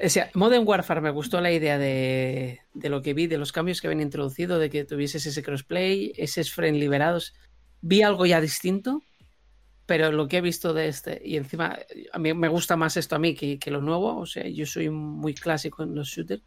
O 0.00 0.08
sea, 0.08 0.30
Modern 0.34 0.66
Warfare 0.66 1.00
me 1.00 1.10
gustó 1.10 1.40
la 1.40 1.50
idea 1.50 1.76
de, 1.76 2.60
de 2.72 2.88
lo 2.88 3.02
que 3.02 3.14
vi, 3.14 3.26
de 3.26 3.38
los 3.38 3.50
cambios 3.50 3.80
que 3.80 3.88
habían 3.88 4.00
introducido, 4.00 4.58
de 4.58 4.70
que 4.70 4.84
tuvieses 4.84 5.26
ese 5.26 5.42
crossplay, 5.42 6.12
esos 6.16 6.52
frames 6.52 6.78
liberados. 6.80 7.34
Vi 7.80 8.02
algo 8.02 8.24
ya 8.24 8.40
distinto, 8.40 9.02
pero 9.86 10.12
lo 10.12 10.28
que 10.28 10.36
he 10.36 10.40
visto 10.40 10.72
de 10.72 10.88
este, 10.88 11.20
y 11.24 11.36
encima 11.36 11.78
a 12.12 12.18
mí 12.18 12.32
me 12.34 12.48
gusta 12.48 12.76
más 12.76 12.96
esto 12.96 13.16
a 13.16 13.18
mí 13.18 13.34
que, 13.34 13.58
que 13.58 13.70
lo 13.70 13.80
nuevo, 13.80 14.18
o 14.18 14.26
sea, 14.26 14.46
yo 14.46 14.66
soy 14.66 14.90
muy 14.90 15.34
clásico 15.34 15.82
en 15.82 15.94
los 15.94 16.08
shooters, 16.08 16.42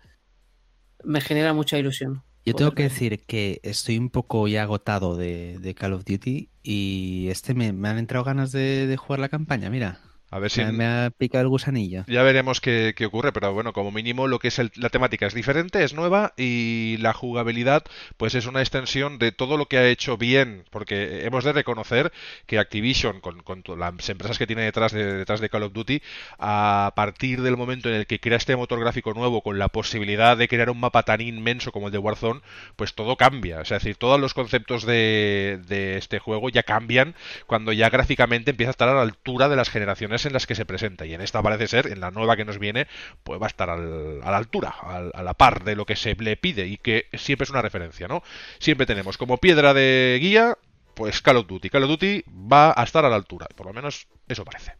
me 1.03 1.19
genera 1.19 1.53
mucha 1.53 1.77
ilusión. 1.77 2.23
Yo 2.45 2.53
tengo 2.53 2.71
que 2.71 2.83
decir 2.83 3.23
que 3.25 3.59
estoy 3.63 3.97
un 3.97 4.09
poco 4.09 4.47
ya 4.47 4.63
agotado 4.63 5.15
de, 5.15 5.59
de 5.59 5.75
Call 5.75 5.93
of 5.93 6.05
Duty 6.05 6.49
y 6.63 7.27
este 7.29 7.53
me, 7.53 7.73
me 7.73 7.89
han 7.89 7.97
entrado 7.97 8.23
ganas 8.23 8.51
de, 8.51 8.87
de 8.87 8.97
jugar 8.97 9.19
la 9.19 9.29
campaña, 9.29 9.69
mira. 9.69 9.99
A 10.31 10.39
ver 10.39 10.49
si... 10.49 10.63
Me, 10.63 10.85
ha 10.85 11.09
picado 11.15 11.43
el 11.43 11.49
gusanillo. 11.49 12.03
Ya 12.07 12.23
veremos 12.23 12.61
qué, 12.61 12.93
qué 12.95 13.05
ocurre, 13.05 13.31
pero 13.33 13.53
bueno, 13.53 13.73
como 13.73 13.91
mínimo 13.91 14.27
lo 14.27 14.39
que 14.39 14.47
es 14.47 14.59
el- 14.59 14.71
la 14.75 14.89
temática 14.89 15.27
es 15.27 15.33
diferente, 15.33 15.83
es 15.83 15.93
nueva 15.93 16.33
y 16.37 16.97
la 16.99 17.13
jugabilidad 17.13 17.83
pues 18.17 18.33
es 18.35 18.45
una 18.45 18.61
extensión 18.61 19.19
de 19.19 19.31
todo 19.31 19.57
lo 19.57 19.65
que 19.67 19.77
ha 19.77 19.87
hecho 19.87 20.17
bien, 20.17 20.63
porque 20.71 21.25
hemos 21.25 21.43
de 21.43 21.51
reconocer 21.53 22.11
que 22.45 22.59
Activision, 22.59 23.19
con, 23.19 23.41
con 23.43 23.61
las 23.77 24.09
empresas 24.09 24.37
que 24.37 24.47
tiene 24.47 24.63
detrás 24.63 24.91
de, 24.93 25.13
detrás 25.17 25.41
de 25.41 25.49
Call 25.49 25.63
of 25.63 25.73
Duty, 25.73 26.01
a 26.39 26.93
partir 26.95 27.41
del 27.41 27.57
momento 27.57 27.89
en 27.89 27.95
el 27.95 28.07
que 28.07 28.19
crea 28.19 28.37
este 28.37 28.55
motor 28.55 28.79
gráfico 28.79 29.13
nuevo 29.13 29.41
con 29.41 29.59
la 29.59 29.67
posibilidad 29.67 30.37
de 30.37 30.47
crear 30.47 30.69
un 30.69 30.79
mapa 30.79 31.03
tan 31.03 31.21
inmenso 31.21 31.71
como 31.71 31.87
el 31.87 31.91
de 31.93 31.97
Warzone, 31.99 32.41
pues 32.75 32.93
todo 32.93 33.17
cambia. 33.17 33.59
O 33.59 33.65
sea, 33.65 33.77
es 33.77 33.83
decir, 33.83 33.97
todos 33.97 34.19
los 34.19 34.33
conceptos 34.33 34.85
de, 34.85 35.59
de 35.67 35.97
este 35.97 36.19
juego 36.19 36.49
ya 36.49 36.63
cambian 36.63 37.15
cuando 37.47 37.73
ya 37.73 37.89
gráficamente 37.89 38.51
empieza 38.51 38.69
a 38.69 38.71
estar 38.71 38.89
a 38.89 38.93
la 38.95 39.01
altura 39.01 39.49
de 39.49 39.55
las 39.55 39.69
generaciones 39.69 40.20
en 40.25 40.33
las 40.33 40.47
que 40.47 40.55
se 40.55 40.65
presenta. 40.65 41.05
Y 41.05 41.13
en 41.13 41.21
esta 41.21 41.41
parece 41.41 41.67
ser, 41.67 41.87
en 41.87 41.99
la 41.99 42.11
nueva 42.11 42.35
que 42.37 42.45
nos 42.45 42.59
viene, 42.59 42.87
pues 43.23 43.41
va 43.41 43.45
a 43.45 43.49
estar 43.49 43.69
a 43.69 43.77
la 43.77 44.37
altura, 44.37 44.75
al- 44.81 45.11
a 45.13 45.23
la 45.23 45.33
par 45.33 45.63
de 45.63 45.75
lo 45.75 45.85
que 45.85 45.95
se 45.95 46.15
le 46.15 46.37
pide 46.37 46.67
y 46.67 46.77
que 46.77 47.05
siempre 47.13 47.43
es 47.45 47.49
una 47.49 47.61
referencia, 47.61 48.07
¿no? 48.07 48.23
Siempre 48.59 48.85
tenemos 48.85 49.17
como 49.17 49.37
piedra 49.37 49.73
de 49.73 50.17
guía, 50.21 50.57
pues 50.95 51.21
Call 51.21 51.37
of 51.37 51.47
Duty. 51.47 51.69
Call 51.69 51.83
of 51.83 51.89
Duty 51.89 52.23
va 52.29 52.73
a 52.75 52.83
estar 52.83 53.05
a 53.05 53.09
la 53.09 53.15
altura, 53.15 53.47
por 53.55 53.65
lo 53.67 53.73
menos 53.73 54.07
eso 54.27 54.43
parece. 54.45 54.73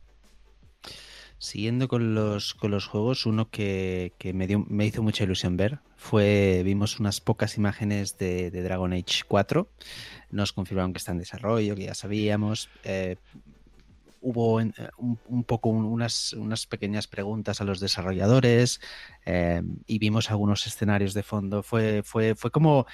Siguiendo 1.37 1.87
con 1.87 2.13
los, 2.13 2.53
con 2.53 2.69
los 2.69 2.85
juegos, 2.85 3.25
uno 3.25 3.49
que, 3.49 4.13
que 4.19 4.31
me, 4.31 4.45
dio, 4.45 4.63
me 4.69 4.85
hizo 4.85 5.01
mucha 5.01 5.23
ilusión 5.23 5.57
ver 5.57 5.79
fue, 5.97 6.61
vimos 6.63 6.99
unas 6.99 7.19
pocas 7.19 7.57
imágenes 7.57 8.17
de, 8.19 8.51
de 8.51 8.61
Dragon 8.61 8.93
Age 8.93 9.23
4, 9.27 9.67
nos 10.29 10.53
confirmaron 10.53 10.93
que 10.93 10.99
está 10.99 11.11
en 11.13 11.17
desarrollo, 11.17 11.75
que 11.75 11.85
ya 11.85 11.95
sabíamos, 11.95 12.69
eh, 12.83 13.15
hubo 14.21 14.61
eh, 14.61 14.71
un, 14.97 15.19
un 15.25 15.43
poco 15.43 15.69
un- 15.69 15.85
unas, 15.85 16.33
unas 16.33 16.65
pequeñas 16.67 17.07
preguntas 17.07 17.61
a 17.61 17.63
los 17.65 17.79
desarrolladores 17.79 18.79
eh, 19.25 19.61
y 19.87 19.99
vimos 19.99 20.31
algunos 20.31 20.65
escenarios 20.67 21.13
de 21.13 21.23
fondo, 21.23 21.63
fue, 21.63 22.03
fue, 22.03 22.35
fue 22.35 22.51
como, 22.51 22.85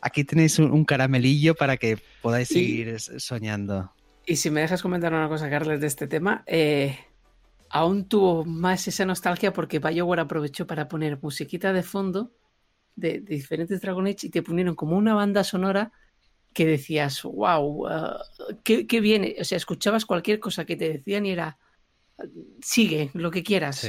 aquí 0.00 0.24
tenéis 0.24 0.58
un, 0.58 0.70
un 0.72 0.84
caramelillo 0.84 1.54
para 1.54 1.76
que 1.76 1.98
podáis 2.20 2.48
seguir 2.48 2.98
soñando. 3.00 3.92
Y 4.26 4.36
si 4.36 4.50
me 4.50 4.60
dejas 4.60 4.82
comentar 4.82 5.12
una 5.12 5.28
cosa, 5.28 5.50
Carles, 5.50 5.80
de 5.80 5.86
este 5.86 6.06
tema, 6.06 6.44
eh, 6.46 6.98
aún 7.70 8.08
tuvo 8.08 8.44
más 8.44 8.86
esa 8.88 9.04
nostalgia 9.04 9.52
porque 9.52 9.78
BioWare 9.78 10.20
aprovechó 10.22 10.66
para 10.66 10.88
poner 10.88 11.18
musiquita 11.22 11.72
de 11.72 11.82
fondo 11.82 12.32
de, 12.96 13.20
de 13.20 13.34
diferentes 13.36 13.80
Dragon 13.80 14.06
Age 14.06 14.26
y 14.28 14.30
te 14.30 14.42
ponieron 14.42 14.74
como 14.74 14.96
una 14.96 15.14
banda 15.14 15.44
sonora 15.44 15.92
que 16.52 16.66
decías, 16.66 17.22
wow, 17.22 17.86
qué, 18.64 18.86
qué 18.86 19.00
bien. 19.00 19.34
O 19.40 19.44
sea, 19.44 19.56
escuchabas 19.56 20.04
cualquier 20.04 20.40
cosa 20.40 20.64
que 20.64 20.76
te 20.76 20.92
decían 20.92 21.26
y 21.26 21.30
era, 21.30 21.58
sigue, 22.60 23.10
lo 23.14 23.30
que 23.30 23.42
quieras. 23.42 23.88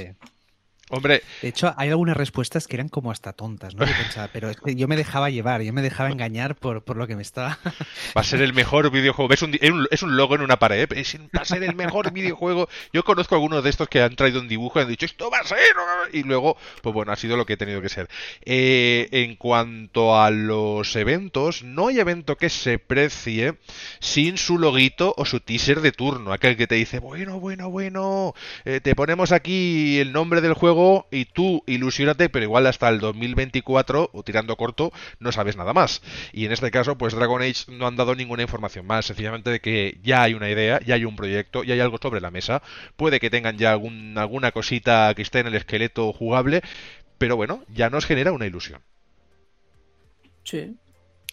Hombre, 0.92 1.22
De 1.42 1.48
hecho, 1.50 1.74
hay 1.78 1.90
algunas 1.90 2.16
respuestas 2.18 2.68
que 2.68 2.76
eran 2.76 2.90
como 2.90 3.12
hasta 3.12 3.34
tontas, 3.34 3.76
¿no? 3.76 3.86
Yo 3.86 3.94
pensaba, 3.98 4.30
pero 4.32 4.50
es 4.50 4.58
que 4.58 4.76
yo 4.76 4.88
me 4.88 4.96
dejaba 4.98 5.30
llevar, 5.30 5.62
yo 5.62 5.74
me 5.74 5.82
dejaba 5.82 6.10
engañar 6.10 6.56
por, 6.56 6.84
por 6.84 6.98
lo 6.98 7.08
que 7.08 7.16
me 7.16 7.22
estaba. 7.22 7.58
va 7.66 8.22
a 8.22 8.24
ser 8.24 8.42
el 8.42 8.54
mejor 8.54 8.92
videojuego. 8.92 9.28
¿Ves 9.30 9.42
un 9.42 9.52
di- 9.52 9.60
es 9.92 10.04
un- 10.04 10.16
logo 10.18 10.36
en 10.36 10.42
una 10.42 10.58
pared. 10.60 10.92
¿eh? 10.92 11.00
Es- 11.02 11.18
va 11.36 11.42
a 11.42 11.46
ser 11.46 11.64
el 11.64 11.76
mejor 11.76 12.12
videojuego. 12.12 12.68
Yo 12.94 13.04
conozco 13.04 13.36
algunos 13.36 13.64
de 13.64 13.70
estos 13.70 13.88
que 13.88 14.02
han 14.02 14.16
traído 14.16 14.42
un 14.42 14.48
dibujo 14.48 14.80
y 14.80 14.84
han 14.84 14.90
dicho, 14.90 15.06
esto 15.06 15.30
va 15.32 15.40
a 15.40 15.44
ser. 15.46 15.60
Y 16.14 16.24
luego, 16.24 16.58
pues 16.82 16.94
bueno, 16.94 17.12
ha 17.12 17.16
sido 17.16 17.38
lo 17.38 17.46
que 17.46 17.54
ha 17.54 17.58
tenido 17.58 17.82
que 17.82 17.90
ser. 17.90 18.10
Eh, 18.46 19.08
en 19.12 19.36
cuanto 19.36 20.20
a 20.20 20.30
los 20.32 20.96
eventos, 20.96 21.64
no 21.64 21.88
hay 21.88 22.00
evento 22.00 22.36
que 22.38 22.50
se 22.50 22.80
precie 22.80 23.56
sin 24.00 24.38
su 24.38 24.58
loguito 24.60 25.14
o 25.18 25.26
su 25.26 25.40
teaser 25.40 25.82
de 25.82 25.92
turno. 25.92 26.34
Aquel 26.34 26.58
que 26.58 26.68
te 26.68 26.76
dice, 26.76 27.00
bueno, 27.00 27.40
bueno, 27.40 27.70
bueno, 27.70 28.34
eh, 28.66 28.80
te 28.82 28.96
ponemos 28.96 29.32
aquí 29.32 30.00
el 30.00 30.12
nombre 30.12 30.42
del 30.42 30.54
juego 30.54 30.81
y 31.12 31.26
tú 31.26 31.64
ilusionate, 31.68 32.30
pero 32.30 32.46
igual 32.46 32.68
hasta 32.68 32.90
el 32.90 33.00
2024 33.00 34.10
o 34.14 34.24
tirando 34.24 34.56
corto 34.56 34.92
no 35.20 35.32
sabes 35.32 35.58
nada 35.58 35.74
más. 35.74 36.02
Y 36.34 36.46
en 36.46 36.52
este 36.52 36.72
caso, 36.72 36.98
pues 36.98 37.14
Dragon 37.14 37.42
Age 37.42 37.72
no 37.72 37.88
han 37.88 37.96
dado 37.96 38.16
ninguna 38.16 38.44
información 38.44 38.86
más, 38.86 39.06
sencillamente 39.06 39.50
de 39.50 39.60
que 39.60 40.00
ya 40.04 40.24
hay 40.24 40.34
una 40.34 40.50
idea, 40.50 40.80
ya 40.86 40.96
hay 40.96 41.06
un 41.06 41.16
proyecto, 41.16 41.64
ya 41.64 41.74
hay 41.74 41.80
algo 41.80 41.98
sobre 42.02 42.22
la 42.22 42.32
mesa. 42.32 42.62
Puede 42.96 43.20
que 43.20 43.30
tengan 43.30 43.58
ya 43.58 43.72
alguna 43.72 44.52
cosita 44.52 45.14
que 45.16 45.22
esté 45.22 45.40
en 45.40 45.48
el 45.48 45.56
esqueleto 45.56 46.12
jugable, 46.14 46.62
pero 47.18 47.36
bueno, 47.36 47.64
ya 47.70 47.90
nos 47.90 48.06
genera 48.06 48.32
una 48.32 48.46
ilusión. 48.48 48.82
Sí. 50.44 50.76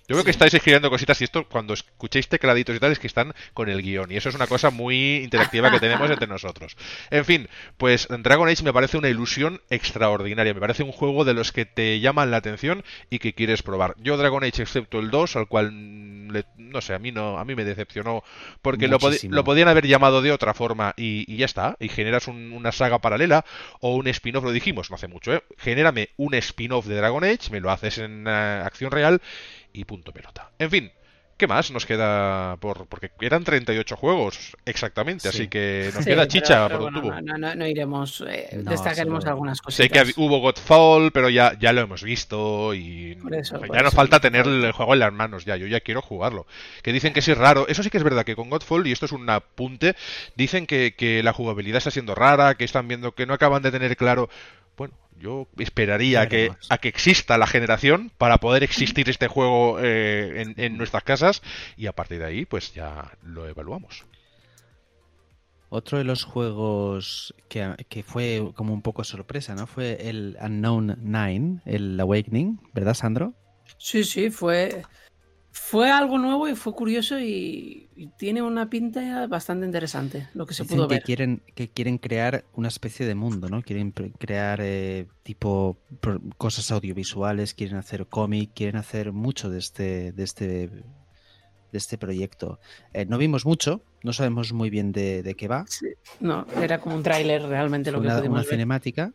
Yo 0.09 0.15
creo 0.15 0.25
que 0.25 0.31
estáis 0.31 0.55
escribiendo 0.55 0.89
cositas 0.89 1.21
y 1.21 1.25
esto 1.25 1.47
cuando 1.47 1.75
escuchéis 1.75 2.29
tecladitos 2.29 2.75
y 2.75 2.81
tal 2.81 2.93
es 2.93 2.99
que 2.99 3.07
están 3.07 3.35
con 3.53 3.69
el 3.69 3.83
guion 3.83 4.11
y 4.11 4.17
eso 4.17 4.31
es 4.31 4.35
una 4.35 4.47
cosa 4.47 4.71
muy 4.71 5.17
interactiva 5.17 5.71
que 5.71 5.81
tenemos 5.81 6.11
entre 6.11 6.27
nosotros. 6.27 6.79
En 7.11 7.27
fin, 7.27 7.47
pues 7.77 8.09
Dragon 8.09 8.49
Age 8.49 8.65
me 8.65 8.73
parece 8.73 8.97
una 8.97 9.11
ilusión 9.11 9.61
extraordinaria, 9.69 10.55
me 10.55 10.61
parece 10.61 10.83
un 10.83 10.93
juego 10.93 11.27
de 11.27 11.35
los 11.35 11.53
que 11.53 11.67
te 11.67 12.01
llaman 12.01 12.31
la 12.31 12.39
atención 12.39 12.85
y 13.11 13.19
que 13.19 13.35
quieres 13.35 13.63
probar. 13.63 13.97
Yo 13.99 14.17
Dragon 14.17 14.43
Age 14.43 14.63
excepto 14.63 14.99
el 14.99 15.11
2, 15.11 15.37
al 15.37 15.47
cual 15.47 15.73
no 15.73 16.81
sé, 16.81 16.95
a 16.95 16.99
mí 16.99 17.13
no 17.13 17.39
a 17.39 17.45
mí 17.45 17.55
me 17.55 17.65
decepcionó 17.67 18.23
porque 18.63 18.89
lo, 18.89 18.99
podían 18.99 19.69
haber 19.69 19.87
llamado 19.87 20.23
de 20.23 20.33
otra 20.33 20.55
forma 20.55 20.95
y, 20.97 21.37
ya 21.37 21.45
está, 21.45 21.77
y 21.81 21.89
generas 21.91 22.29
una 22.29 22.73
saga 22.73 22.99
paralela 23.01 23.45
o 23.81 23.95
un 23.95 24.09
spin-off, 24.09 24.45
lo 24.45 24.53
dijimos 24.53 24.91
no 24.91 24.97
hace 24.97 25.09
mucho, 25.09 25.35
¿eh? 25.35 25.43
Genérame 25.59 26.11
un 26.17 26.33
spin-off 26.33 26.87
de 26.87 26.97
Dragon 26.97 27.25
Age, 27.25 27.51
me 27.51 27.61
lo 27.61 27.71
haces 27.71 27.99
en 27.99 28.27
eh, 28.27 28.63
acción 28.65 28.91
real 28.91 29.21
y 29.73 29.85
punto 29.85 30.13
pelota. 30.13 30.51
En 30.59 30.71
fin, 30.71 30.93
¿qué 31.39 31.47
más 31.47 31.71
nos 31.71 31.87
queda 31.87 32.57
por...? 32.57 32.87
Porque 32.87 33.13
eran 33.21 33.45
38 33.45 33.97
juegos 33.97 34.57
exactamente, 34.67 35.29
así 35.29 35.49
que 35.49 35.91
nos 35.95 36.05
queda 36.05 36.27
chicha 36.27 36.69
por 36.69 36.83
un 36.83 36.95
tubo. 36.95 37.13
No, 37.21 37.67
iremos, 37.67 38.25
eh, 38.29 38.61
destacaremos 38.65 39.25
algunas 39.25 39.61
cosas. 39.61 39.77
Sé 39.77 39.89
que 39.89 40.13
hubo 40.17 40.41
Godfall, 40.41 41.13
pero 41.13 41.31
ya, 41.31 41.57
ya 41.59 41.73
lo 41.73 41.81
hemos 41.81 42.03
visto 42.03 42.75
y 42.75 43.17
ya 43.73 43.83
nos 43.83 43.95
falta 43.95 44.21
tener 44.21 44.47
el 44.47 44.73
juego 44.73 44.95
en 44.95 45.01
las 45.01 45.13
manos 45.13 45.45
ya, 45.45 45.57
yo 45.57 45.67
ya 45.67 45.81
quiero 45.81 46.03
jugarlo. 46.03 46.47
Que 46.83 46.93
dicen 46.93 47.13
que 47.13 47.21
es 47.21 47.39
raro, 47.39 47.69
eso 47.69 47.83
sí 47.83 47.91
que 47.91 47.99
es 47.99 48.05
verdad 48.05 48.25
que 48.25 48.37
con 48.37 48.51
Godfall, 48.51 48.87
y 48.87 48.93
esto 48.93 49.07
es 49.07 49.13
un 49.13 49.31
apunte, 49.31 49.95
dicen 50.35 50.67
que, 50.67 50.95
que 50.97 51.23
la 51.23 51.33
jugabilidad 51.33 51.79
está 51.79 51.93
siendo 51.93 52.15
rara, 52.15 52.57
que 52.57 52.65
están 52.65 52.89
viendo 52.89 53.13
que 53.13 53.27
no 53.27 53.35
acaban 53.35 53.63
de 53.63 53.71
tener 53.71 53.97
claro 53.97 54.29
bueno, 54.79 54.95
yo 55.19 55.49
esperaría 55.59 56.29
que, 56.29 56.53
a 56.71 56.79
que 56.79 56.89
exista 56.89 57.37
la 57.37 57.47
generación 57.47 58.11
para 58.17 58.39
poder 58.39 58.63
existir 58.63 59.11
este 59.11 59.27
juego 59.27 59.79
eh, 59.81 60.55
en, 60.57 60.79
nuestras 60.79 61.03
casas 61.03 61.43
y 61.77 61.87
a 61.87 61.93
partir 61.93 62.21
de 62.21 62.27
ahí 62.27 62.45
pues 62.47 62.73
ya 62.73 63.13
lo 63.23 63.47
evaluamos. 63.47 64.07
Otro 65.71 65.99
de 65.99 66.05
los 66.05 66.25
juegos 66.25 67.35
que, 67.51 67.75
que, 67.91 68.03
fue 68.03 68.53
como 68.55 68.73
un 68.73 68.81
poco 68.81 69.05
sorpresa, 69.05 69.55
¿no? 69.55 69.67
Fue 69.67 70.09
el 70.09 70.39
Unknown 70.41 70.97
Nine, 71.03 71.61
el 71.67 72.01
Awakening, 72.01 72.59
¿verdad, 72.73 72.95
Sandro? 72.95 73.35
Sí, 73.77 74.03
sí, 74.05 74.31
fue 74.31 74.83
fue 75.51 75.91
algo 75.91 76.19
nuevo 76.19 76.49
y 76.49 76.55
fue 76.55 76.73
curioso 76.73 77.19
y, 77.19 77.87
tiene 78.17 78.43
una 78.43 78.71
pinta 78.71 79.27
bastante 79.27 79.67
interesante 79.67 80.29
lo 80.35 80.47
que 80.47 80.55
se 80.55 80.65
pudo 80.65 80.87
ver. 80.87 81.01
Que 81.01 81.05
quieren, 81.05 81.43
que 81.57 81.69
quieren 81.69 81.99
crear 81.99 82.45
una 82.55 82.69
especie 82.69 83.05
de 83.07 83.17
mundo, 83.17 83.49
¿no? 83.49 83.61
Quieren 83.63 83.91
crear 83.91 84.61
eh, 84.63 85.09
tipo 85.25 85.79
cosas 86.37 86.71
audiovisuales, 86.71 87.55
quieren 87.55 87.77
hacer 87.77 88.07
cómic, 88.07 88.53
quieren 88.55 88.77
hacer 88.77 89.13
mucho 89.13 89.51
de 89.51 89.59
este, 89.59 90.13
de 90.13 90.23
este, 90.23 90.69
de 90.69 90.83
este 91.73 91.99
proyecto. 91.99 92.61
Eh, 92.93 93.05
no 93.07 93.19
vimos 93.19 93.45
mucho, 93.45 93.83
no 94.05 94.13
sabemos 94.13 94.53
muy 94.53 94.71
bien 94.71 94.93
de, 94.93 95.35
qué 95.37 95.49
va. 95.49 95.65
no, 96.21 96.47
era 96.63 96.81
como 96.81 96.95
un 96.95 97.03
tráiler 97.03 97.43
realmente 97.43 97.91
lo 97.91 98.01
que 98.01 98.07
una, 98.07 98.21
una 98.23 98.45
cinemática 98.45 99.13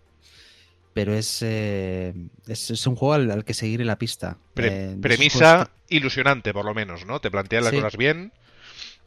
pero 0.93 1.13
es, 1.13 1.41
eh, 1.41 2.13
es, 2.47 2.87
un 2.87 2.95
juego 2.95 3.13
al, 3.13 3.43
que 3.45 3.53
seguir 3.53 3.81
en 3.81 3.87
la 3.87 3.97
pista. 3.97 4.37
Eh, 4.55 4.95
premisa 5.01 5.71
ilusionante, 5.89 6.53
por 6.53 6.65
lo 6.65 6.73
menos, 6.73 7.05
¿no? 7.05 7.19
Te 7.19 7.31
plantean 7.31 7.63
las 7.63 7.73
cosas 7.73 7.97
bien. 7.97 8.31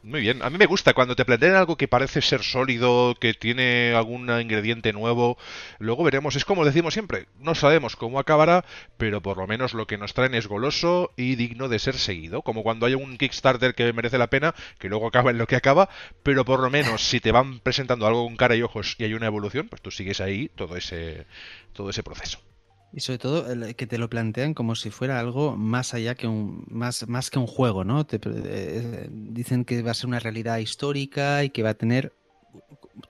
Muy 0.03 0.21
bien, 0.21 0.41
a 0.41 0.49
mí 0.49 0.57
me 0.57 0.65
gusta 0.67 0.93
cuando 0.93 1.15
te 1.15 1.25
plantean 1.25 1.55
algo 1.55 1.75
que 1.75 1.87
parece 1.87 2.21
ser 2.21 2.41
sólido, 2.43 3.15
que 3.19 3.33
tiene 3.33 3.93
algún 3.93 4.29
ingrediente 4.39 4.93
nuevo. 4.93 5.37
Luego 5.79 6.03
veremos, 6.03 6.35
es 6.35 6.45
como 6.45 6.63
decimos 6.65 6.93
siempre, 6.93 7.27
no 7.39 7.55
sabemos 7.55 7.95
cómo 7.95 8.19
acabará, 8.19 8.63
pero 8.97 9.21
por 9.21 9.37
lo 9.37 9.47
menos 9.47 9.73
lo 9.73 9.85
que 9.85 9.97
nos 9.97 10.13
traen 10.13 10.33
es 10.35 10.47
goloso 10.47 11.11
y 11.17 11.35
digno 11.35 11.67
de 11.67 11.79
ser 11.79 11.97
seguido. 11.97 12.41
Como 12.41 12.63
cuando 12.63 12.85
hay 12.85 12.93
un 12.93 13.17
Kickstarter 13.17 13.75
que 13.75 13.91
merece 13.91 14.17
la 14.17 14.27
pena, 14.27 14.55
que 14.79 14.87
luego 14.89 15.07
acaba 15.07 15.31
en 15.31 15.39
lo 15.39 15.47
que 15.47 15.55
acaba, 15.57 15.89
pero 16.23 16.45
por 16.45 16.59
lo 16.61 16.69
menos 16.69 17.01
si 17.03 17.19
te 17.19 17.31
van 17.31 17.59
presentando 17.59 18.07
algo 18.07 18.23
con 18.25 18.37
cara 18.37 18.55
y 18.55 18.61
ojos 18.61 18.95
y 18.99 19.03
hay 19.03 19.13
una 19.13 19.27
evolución, 19.27 19.67
pues 19.67 19.81
tú 19.81 19.91
sigues 19.91 20.21
ahí 20.21 20.49
todo 20.55 20.77
ese, 20.77 21.25
todo 21.73 21.89
ese 21.89 22.03
proceso. 22.03 22.46
Y 22.93 23.01
sobre 23.01 23.19
todo 23.19 23.45
que 23.75 23.87
te 23.87 23.97
lo 23.97 24.09
plantean 24.09 24.53
como 24.53 24.75
si 24.75 24.89
fuera 24.89 25.19
algo 25.19 25.55
más 25.57 25.93
allá 25.93 26.15
que 26.15 26.27
un 26.27 26.65
más, 26.69 27.07
más 27.07 27.29
que 27.29 27.37
un 27.37 27.47
juego, 27.47 27.83
¿no? 27.83 28.05
Te, 28.05 28.19
eh, 28.23 29.07
dicen 29.11 29.65
que 29.65 29.81
va 29.81 29.91
a 29.91 29.93
ser 29.93 30.07
una 30.07 30.19
realidad 30.19 30.57
histórica 30.57 31.43
y 31.43 31.49
que 31.49 31.63
va 31.63 31.71
a 31.71 31.73
tener 31.73 32.13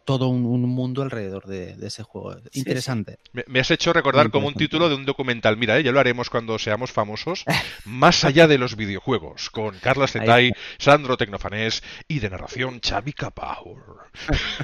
todo 0.06 0.28
un, 0.28 0.62
mundo 0.62 1.02
alrededor 1.02 1.46
de, 1.46 1.76
ese 1.86 2.04
juego. 2.04 2.36
Interesante. 2.54 3.18
Me, 3.48 3.60
has 3.60 3.72
hecho 3.72 3.94
recordar 3.94 4.32
como 4.32 4.48
un 4.48 4.54
título 4.54 4.90
de 4.90 4.96
un 4.96 5.06
documental. 5.06 5.58
Mira, 5.58 5.78
¿eh? 5.78 5.84
ya 5.84 5.92
lo 5.92 6.00
haremos 6.00 6.30
cuando 6.30 6.58
seamos 6.60 6.92
famosos. 6.92 7.44
Más 7.86 8.24
allá 8.24 8.48
de 8.48 8.58
los 8.58 8.76
videojuegos, 8.76 9.50
con 9.50 9.78
Carlos 9.80 10.12
Zetay, 10.12 10.54
Sandro 10.78 11.18
Tecnofanés 11.18 11.84
y 12.08 12.20
de 12.20 12.30
narración 12.30 12.80
Chavika 12.80 13.32
Power. 13.32 13.84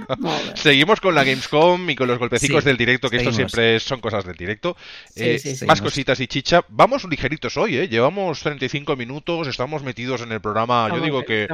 Seguimos 0.54 1.00
con 1.00 1.14
la 1.14 1.24
Gamescom 1.24 1.88
y 1.90 1.96
con 1.96 2.08
los 2.08 2.18
golpecicos 2.18 2.64
del 2.64 2.76
directo, 2.76 3.10
que 3.10 3.18
esto 3.18 3.32
siempre 3.32 3.80
son 3.80 4.00
cosas 4.00 4.24
del 4.24 4.36
directo. 4.36 4.76
Eh, 5.16 5.40
más 5.66 5.80
cositas 5.80 6.20
y 6.20 6.26
chicha. 6.26 6.64
Vamos 6.68 7.04
ligeritos 7.04 7.56
hoy, 7.56 7.76
¿eh? 7.76 7.88
Llevamos 7.88 8.40
35 8.40 8.96
minutos, 8.96 9.48
estamos 9.48 9.82
metidos 9.82 10.22
en 10.22 10.32
el 10.32 10.40
programa, 10.40 10.88
yo 10.90 11.00
digo 11.00 11.24
que 11.24 11.48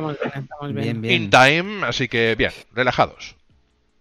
in 1.03 1.31
time, 1.31 1.87
así 1.87 2.09
que 2.09 2.36
bien, 2.37 2.53
relajados. 2.73 3.37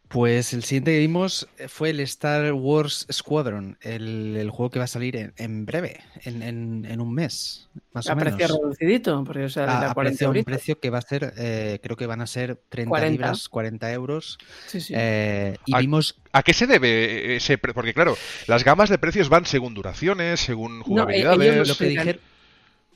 Pues 0.07 0.53
el 0.53 0.63
siguiente 0.63 0.91
que 0.91 0.99
vimos 0.99 1.47
fue 1.67 1.89
el 1.89 1.99
Star 2.01 2.53
Wars 2.53 3.07
Squadron, 3.11 3.77
el, 3.81 4.49
juego 4.51 4.69
que 4.69 4.79
va 4.79 4.85
a 4.85 4.87
salir 4.87 5.33
en, 5.35 5.65
breve, 5.65 5.99
en, 6.23 7.01
un 7.01 7.13
mes, 7.13 7.67
más 7.91 8.07
o 8.07 8.15
menos. 8.15 8.35
precio 8.35 8.55
reducidito, 8.55 9.23
porque 9.23 9.45
o 9.45 9.49
sea, 9.49 9.93
un 9.97 10.43
precio 10.43 10.79
que 10.79 10.91
va 10.91 10.99
a 10.99 11.01
ser, 11.01 11.33
eh, 11.37 11.79
creo 11.81 11.97
que 11.97 12.05
van 12.05 12.21
a 12.21 12.27
ser 12.27 12.61
30 12.69 12.89
40. 12.89 13.11
libras, 13.11 13.49
40 13.49 13.91
euros. 13.91 14.37
Sí, 14.67 14.79
sí. 14.79 14.93
Eh, 14.95 15.57
y 15.65 15.75
vimos... 15.75 16.15
¿A 16.31 16.43
qué 16.43 16.53
se 16.53 16.67
debe 16.67 17.35
ese 17.35 17.57
Porque 17.57 17.93
claro, 17.93 18.15
las 18.47 18.63
gamas 18.63 18.89
de 18.89 18.99
precios 18.99 19.27
van 19.27 19.45
según 19.45 19.73
duraciones, 19.73 20.39
según 20.39 20.81
jugabilidades... 20.81 21.53
ellos, 21.53 21.67
lo 21.67 21.75
que 21.75 22.19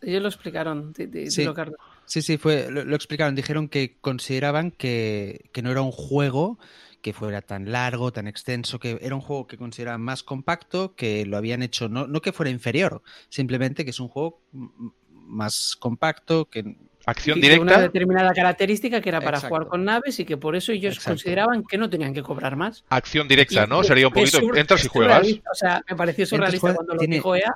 ellos 0.01 0.21
lo 0.21 0.29
explicaron, 0.29 0.93
sí. 0.95 1.09
Sí, 2.09 2.23
sí, 2.23 2.37
fue, 2.39 2.71
lo, 2.71 2.95
explicaron. 2.95 3.35
Dijeron 3.35 3.69
que 3.69 3.99
consideraban 4.01 4.71
que, 4.71 5.47
que, 5.53 5.61
no 5.61 5.69
era 5.69 5.83
un 5.83 5.91
juego 5.91 6.57
que 7.03 7.13
fuera 7.13 7.43
tan 7.43 7.71
largo, 7.71 8.11
tan 8.11 8.27
extenso, 8.27 8.79
que 8.79 8.97
era 9.03 9.13
un 9.13 9.21
juego 9.21 9.45
que 9.45 9.59
consideraban 9.59 10.01
más 10.01 10.23
compacto, 10.23 10.95
que 10.95 11.23
lo 11.27 11.37
habían 11.37 11.61
hecho, 11.61 11.87
no, 11.87 12.07
no 12.07 12.19
que 12.19 12.33
fuera 12.33 12.49
inferior, 12.49 13.03
simplemente 13.29 13.85
que 13.85 13.91
es 13.91 13.99
un 13.99 14.07
juego 14.07 14.41
más 15.11 15.75
compacto, 15.79 16.49
que 16.49 16.77
acción 17.05 17.39
directa. 17.39 17.61
Una 17.61 17.79
determinada 17.79 18.33
característica 18.33 19.01
que 19.01 19.09
era 19.09 19.21
para 19.21 19.39
jugar 19.39 19.67
con 19.67 19.85
naves 19.85 20.19
y 20.19 20.25
que 20.25 20.35
por 20.35 20.55
eso 20.55 20.71
ellos 20.71 20.99
consideraban 20.99 21.63
que 21.63 21.77
no 21.77 21.91
tenían 21.91 22.15
que 22.15 22.23
cobrar 22.23 22.55
más. 22.55 22.85
Acción 22.89 23.27
directa, 23.27 23.67
¿no? 23.67 23.83
Sería 23.83 24.07
un 24.07 24.13
poquito. 24.13 24.39
entras 24.55 24.83
y 24.83 24.87
juegas. 24.87 25.27
O 25.27 25.53
sea, 25.53 25.83
me 25.87 25.95
pareció 25.95 26.25
surrealista 26.25 26.73
cuando 26.73 26.95
lo 26.95 27.01
dijo 27.03 27.35
EA, 27.35 27.53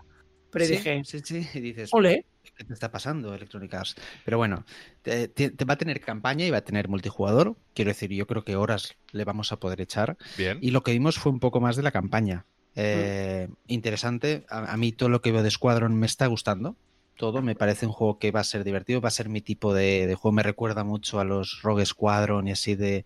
pero 0.52 0.68
dije. 0.68 1.02
Sí, 1.06 1.22
sí, 1.24 1.50
y 1.56 1.60
dices. 1.60 1.90
Ole. 1.92 2.28
¿Qué 2.56 2.64
te 2.64 2.74
está 2.74 2.92
pasando, 2.92 3.34
Electronic 3.34 3.74
Arts? 3.74 3.96
Pero 4.26 4.38
bueno, 4.38 4.64
te, 5.02 5.28
va 5.68 5.74
a 5.74 5.78
tener 5.78 6.02
campaña 6.02 6.46
y 6.46 6.52
va 6.52 6.58
a 6.58 6.64
tener 6.64 6.88
multijugador. 6.88 7.56
Quiero 7.74 7.90
decir, 7.90 8.12
yo 8.12 8.28
creo 8.28 8.44
que 8.44 8.56
horas 8.56 8.96
le 9.12 9.24
vamos 9.24 9.52
a 9.52 9.58
poder 9.58 9.82
echar. 9.82 10.18
Bien. 10.38 10.60
Y 10.62 10.72
lo 10.72 10.84
que 10.84 10.92
vimos 10.92 11.18
fue 11.18 11.32
un 11.32 11.40
poco 11.40 11.60
más 11.62 11.76
de 11.76 11.84
la 11.84 11.92
campaña. 11.92 12.46
Eh, 12.76 13.50
interesante. 13.68 14.46
A, 14.50 14.78
mí 14.78 14.92
todo 14.92 15.10
lo 15.10 15.22
que 15.22 15.32
veo 15.32 15.44
de 15.44 15.52
Squadron 15.52 15.96
me 15.96 16.06
está 16.06 16.28
gustando. 16.28 16.76
Todo. 17.18 17.42
Me 17.42 17.56
parece 17.56 17.86
un 17.86 17.92
juego 17.92 18.20
que 18.20 18.32
va 18.32 18.42
a 18.42 18.44
ser 18.44 18.64
divertido. 18.64 19.02
Va 19.02 19.08
a 19.08 19.12
ser 19.12 19.30
mi 19.30 19.42
tipo 19.42 19.74
de, 19.74 20.06
de 20.06 20.16
juego. 20.16 20.34
Me 20.34 20.44
recuerda 20.44 20.84
mucho 20.84 21.20
a 21.20 21.24
los 21.24 21.62
Rogue 21.64 21.86
Squadron 21.86 22.48
y 22.48 22.52
así 22.52 22.76
de, 22.76 23.06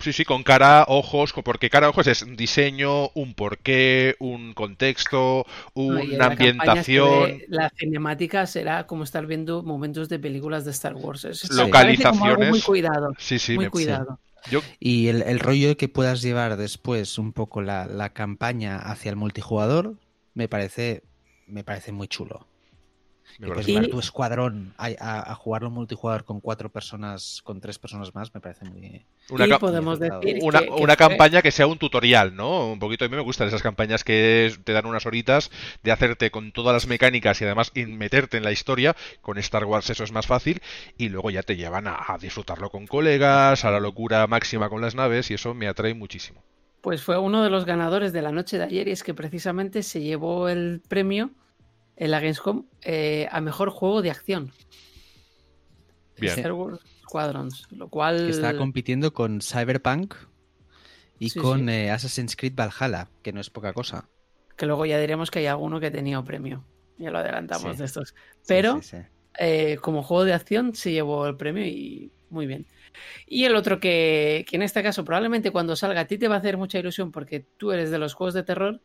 Sí, 0.00 0.12
sí, 0.12 0.24
con 0.24 0.42
cara, 0.42 0.84
ojos, 0.88 1.32
porque 1.44 1.68
cara, 1.68 1.88
ojos 1.88 2.06
es 2.06 2.22
un 2.22 2.34
diseño, 2.34 3.10
un 3.10 3.34
porqué, 3.34 4.16
un 4.18 4.54
contexto, 4.54 5.46
una 5.74 6.26
ambientación. 6.26 7.42
La, 7.48 7.70
cinemática 7.70 8.46
será 8.46 8.86
como 8.86 9.04
estar 9.04 9.26
viendo 9.26 9.62
momentos 9.62 10.08
de 10.08 10.18
películas 10.18 10.64
de 10.64 10.70
Star 10.70 10.94
Wars. 10.94 11.26
Localizaciones. 11.50 12.50
Muy 12.50 12.60
cuidado. 12.62 13.14
Sí, 13.18 13.38
sí, 13.38 13.56
muy 13.56 13.68
cuidado. 13.68 14.18
Y 14.78 15.08
el, 15.08 15.22
el, 15.22 15.38
rollo 15.38 15.68
de 15.68 15.76
que 15.76 15.88
puedas 15.88 16.22
llevar 16.22 16.56
después 16.56 17.18
un 17.18 17.32
poco 17.32 17.60
la, 17.60 17.84
la 17.84 18.14
campaña 18.14 18.78
hacia 18.78 19.10
el 19.10 19.16
multijugador 19.16 19.96
me 20.34 20.48
parece, 20.48 21.02
me 21.46 21.64
parece 21.64 21.92
muy 21.92 22.08
chulo. 22.08 22.46
Me 23.38 23.46
Que 23.46 23.52
parece 23.52 23.54
puedes 23.54 23.66
llevar 23.68 23.84
Y- 23.84 23.90
tu 23.90 23.98
escuadrón 24.00 24.74
a, 24.76 24.86
a- 24.98 25.32
a 25.32 25.34
jugarlo 25.34 25.70
multijugador 25.70 26.24
con 26.24 26.40
cuatro 26.40 26.68
personas, 26.70 27.40
con 27.44 27.60
tres 27.60 27.78
personas 27.78 28.14
más, 28.14 28.34
me 28.34 28.40
parece 28.40 28.64
muy. 28.66 29.04
una, 29.30 29.46
y 29.46 29.52
podemos 29.58 29.98
muy 29.98 30.08
decir 30.08 30.38
una, 30.42 30.58
que- 30.60 30.66
que 30.66 30.70
una 30.72 30.80
fue- 30.94 30.96
campaña 30.96 31.42
que 31.42 31.50
sea 31.50 31.66
un 31.66 31.78
tutorial, 31.78 32.34
¿no? 32.34 32.72
Un 32.72 32.78
poquito 32.78 33.04
a 33.04 33.08
mí 33.08 33.16
me 33.16 33.22
gustan 33.22 33.48
esas 33.48 33.62
campañas 33.62 34.04
que 34.04 34.52
te 34.64 34.72
dan 34.72 34.86
unas 34.86 35.06
horitas 35.06 35.50
de 35.82 35.92
hacerte 35.92 36.30
con 36.30 36.52
todas 36.52 36.72
las 36.74 36.86
mecánicas 36.86 37.40
y 37.40 37.44
además 37.44 37.72
meterte 37.74 38.36
en 38.36 38.44
la 38.44 38.52
historia. 38.52 38.94
Con 39.22 39.38
Star 39.38 39.64
Wars 39.64 39.88
eso 39.90 40.04
es 40.04 40.12
más 40.12 40.26
fácil 40.26 40.60
y 40.98 41.08
luego 41.08 41.30
ya 41.30 41.42
te 41.42 41.56
llevan 41.56 41.86
a, 41.86 41.96
a 42.08 42.18
disfrutarlo 42.18 42.70
con 42.70 42.86
colegas, 42.86 43.64
a 43.64 43.70
la 43.70 43.80
locura 43.80 44.26
máxima 44.26 44.68
con 44.68 44.80
las 44.80 44.94
naves 44.94 45.30
y 45.30 45.34
eso 45.34 45.54
me 45.54 45.68
atrae 45.68 45.94
muchísimo. 45.94 46.42
Pues 46.80 47.02
fue 47.02 47.18
uno 47.18 47.42
de 47.42 47.50
los 47.50 47.66
ganadores 47.66 48.12
de 48.12 48.22
la 48.22 48.32
noche 48.32 48.56
de 48.58 48.64
ayer 48.64 48.88
y 48.88 48.92
es 48.92 49.02
que 49.04 49.12
precisamente 49.14 49.82
se 49.82 50.00
llevó 50.00 50.48
el 50.48 50.80
premio 50.88 51.30
en 52.00 52.10
la 52.10 52.18
Gamescom 52.18 52.66
eh, 52.82 53.28
a 53.30 53.40
mejor 53.40 53.70
juego 53.70 54.02
de 54.02 54.10
acción. 54.10 54.52
Bien. 56.18 56.34
Star 56.36 56.52
Wars 56.52 56.80
Squadrons, 57.02 57.66
lo 57.70 57.88
cual 57.88 58.28
está 58.28 58.56
compitiendo 58.56 59.12
con 59.12 59.40
Cyberpunk 59.40 60.14
y 61.18 61.30
Sí, 61.30 61.38
con 61.38 61.66
sí. 61.66 61.70
eh, 61.72 61.90
Assassin's 61.90 62.36
Creed 62.36 62.54
Valhalla, 62.54 63.08
que 63.22 63.32
no 63.32 63.40
es 63.40 63.50
poca 63.50 63.72
cosa. 63.72 64.08
que 64.56 64.66
luego 64.66 64.84
ya 64.84 64.98
diremos 65.00 65.30
que 65.30 65.38
hay 65.38 65.46
alguno 65.46 65.80
que 65.80 65.90
tenía 65.90 66.18
un 66.18 66.26
premio. 66.26 66.64
Ya 66.98 67.10
lo 67.10 67.18
adelantamos 67.18 67.72
Sí. 67.72 67.78
de 67.78 67.84
estos. 67.86 68.08
Sí, 68.10 68.14
Pero 68.46 68.82
sí, 68.82 68.96
sí. 68.98 69.02
eh, 69.38 69.78
como 69.80 70.02
juego 70.02 70.24
de 70.24 70.34
acción 70.34 70.74
se 70.74 70.92
llevó 70.92 71.26
el 71.26 71.36
premio 71.36 71.64
y 71.64 72.12
muy 72.28 72.46
bien. 72.46 72.66
Y 73.26 73.44
el 73.44 73.56
otro 73.56 73.80
que, 73.80 74.44
que 74.48 74.56
en 74.56 74.62
este 74.62 74.82
caso 74.82 75.02
probablemente 75.04 75.50
cuando 75.50 75.76
salga 75.76 76.02
a 76.02 76.04
ti 76.06 76.18
te 76.18 76.28
va 76.28 76.34
a 76.34 76.38
hacer 76.38 76.58
mucha 76.58 76.78
ilusión 76.78 77.10
porque 77.10 77.40
tú 77.40 77.72
eres 77.72 77.90
de 77.90 77.98
los 77.98 78.12
juegos 78.12 78.34
de 78.34 78.42
terror 78.42 78.80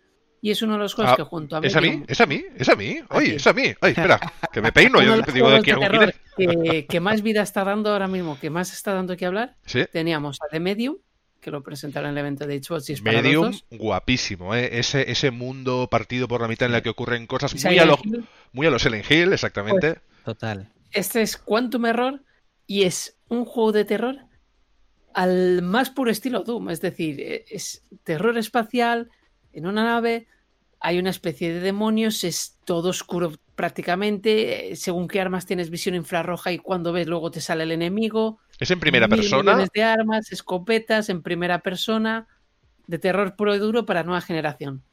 y 0.46 0.52
es 0.52 0.62
uno 0.62 0.74
de 0.74 0.80
los 0.80 0.94
juegos 0.94 1.14
Ah, 1.14 1.16
que 1.18 1.24
junto 1.24 1.58
a 1.58 1.60
¿Es 1.62 1.76
a 1.76 1.82
mí? 1.82 2.04
¿Es 2.08 2.22
a 2.22 2.28
mí? 2.28 2.46
¿Es 2.56 2.70
a 2.70 2.76
mí? 2.76 3.00
A 3.10 3.18
Oye, 3.18 3.30
ti. 3.30 3.36
es 3.38 3.48
a 3.48 3.54
mí. 3.54 3.64
Ay, 3.82 3.92
espera, 3.94 4.20
que 4.54 4.62
me 4.62 4.72
peino. 4.72 5.02
Yo 5.02 5.16
los 5.18 5.34
digo 5.34 5.50
de 5.50 5.58
aquí 5.58 5.72
de 5.72 5.78
terror 5.78 6.14
que, 6.38 6.86
que 6.88 7.00
más 7.00 7.24
vida 7.24 7.42
está 7.42 7.64
dando 7.64 7.92
ahora 7.92 8.08
mismo, 8.08 8.38
que 8.40 8.52
más 8.52 8.72
está 8.72 8.94
dando 8.94 9.18
que 9.18 9.26
hablar, 9.26 9.56
Sí. 9.66 9.86
teníamos 9.92 10.38
a 10.44 10.48
The 10.52 10.60
Medium, 10.60 10.98
que 11.42 11.50
lo 11.50 11.64
presentaron 11.64 12.10
en 12.12 12.18
el 12.18 12.20
evento 12.20 12.46
de 12.46 12.62
Xbox 12.62 12.92
y 12.92 13.02
Medium, 13.02 13.46
los 13.46 13.66
dos. 13.70 13.80
guapísimo, 13.80 14.54
¿eh? 14.54 14.78
ese, 14.78 15.10
ese 15.12 15.32
mundo 15.32 15.88
partido 15.90 16.28
por 16.28 16.42
la 16.42 16.48
mitad 16.48 16.68
en 16.68 16.74
la 16.74 16.82
que 16.84 16.90
ocurren 16.90 17.26
cosas 17.26 17.52
muy 17.54 17.62
Silent 17.62 17.82
a, 17.82 17.86
lo, 17.86 17.98
Hill, 18.04 18.26
muy 18.54 18.68
a 18.68 18.70
los 18.70 18.84
Silent 18.84 19.10
Hill, 19.10 19.34
exactamente. 19.34 20.00
Total. 20.24 20.70
Este 20.92 21.24
es 21.24 21.38
Quantum 21.38 21.88
Error 21.88 22.22
y 22.68 22.84
es 22.84 23.18
un 23.30 23.46
juego 23.46 23.72
de 23.72 23.86
terror 23.86 24.18
al 25.16 25.62
más 25.64 25.90
puro 25.90 26.12
estilo 26.12 26.44
Doom. 26.44 26.70
Es 26.70 26.82
decir, 26.82 27.20
eh, 27.20 27.46
es 27.50 27.84
terror 28.04 28.38
espacial 28.38 29.10
en 29.56 29.66
una 29.66 29.84
nave, 29.84 30.28
hay 30.80 31.00
una 31.00 31.10
especie 31.10 31.52
de 31.54 31.62
demonios, 31.62 32.24
es 32.24 32.58
todo 32.66 32.90
oscuro 32.90 33.32
prácticamente. 33.56 34.72
eh, 34.72 34.76
Según 34.76 35.08
qué 35.08 35.20
armas 35.20 35.46
tienes 35.46 35.70
visión 35.70 35.96
infrarroja 35.96 36.52
y 36.52 36.60
cuando 36.60 36.94
ves 36.94 37.08
luego 37.08 37.32
te 37.32 37.42
sale 37.42 37.64
el 37.64 37.72
enemigo. 37.72 38.40
es 38.60 38.70
en 38.70 38.80
primera 38.80 39.08
mil 39.08 39.18
persona. 39.18 39.66
de 39.74 39.84
armas, 39.84 40.32
escopetas 40.32 41.10
en 41.10 41.22
primera 41.24 41.60
persona, 41.60 42.28
de 42.86 43.00
terror 43.00 43.36
puro 43.36 43.56
y 43.56 43.60
duro 43.60 43.86
para 43.86 44.04
nueva 44.04 44.22
generación. 44.22 44.84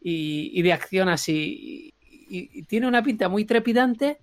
Y, 0.00 0.52
y 0.54 0.62
de 0.62 0.72
acción 0.72 1.08
así. 1.08 1.92
Y, 2.30 2.50
y 2.52 2.62
tiene 2.64 2.86
una 2.86 3.02
pinta 3.02 3.28
muy 3.28 3.44
trepidante, 3.44 4.18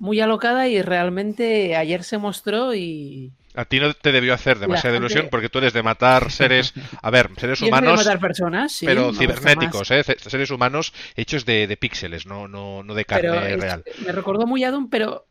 muy 0.00 0.20
alocada 0.20 0.66
y 0.66 0.82
realmente 0.82 1.76
ayer 1.76 2.02
se 2.02 2.18
mostró 2.18 2.74
y... 2.74 3.32
A 3.56 3.64
ti 3.64 3.78
no 3.78 3.94
te 3.94 4.10
debió 4.12 4.34
hacer 4.34 4.58
demasiada 4.58 4.94
gente- 4.96 5.06
ilusión 5.06 5.28
porque 5.30 5.48
tú 5.48 5.58
eres 5.58 5.72
de 5.72 5.82
matar 5.82 6.30
seres, 6.32 6.74
a 7.02 7.10
ver, 7.10 7.30
seres 7.38 7.60
de 7.60 7.66
humanos, 7.68 7.98
matar 8.04 8.18
personas, 8.18 8.72
sí, 8.72 8.84
pero 8.86 9.12
cibernéticos. 9.14 9.90
¿eh? 9.92 10.02
Seres 10.18 10.50
humanos 10.50 10.92
hechos 11.16 11.44
de, 11.44 11.66
de 11.66 11.76
píxeles, 11.76 12.26
no, 12.26 12.48
no, 12.48 12.82
no 12.82 12.94
de 12.94 13.04
carne 13.04 13.30
Pero 13.30 13.40
es- 13.46 13.60
real. 13.60 13.84
me 14.04 14.12
recordó 14.12 14.46
muy 14.46 14.64
a 14.64 14.70
Doom, 14.70 14.88
pero 14.90 15.26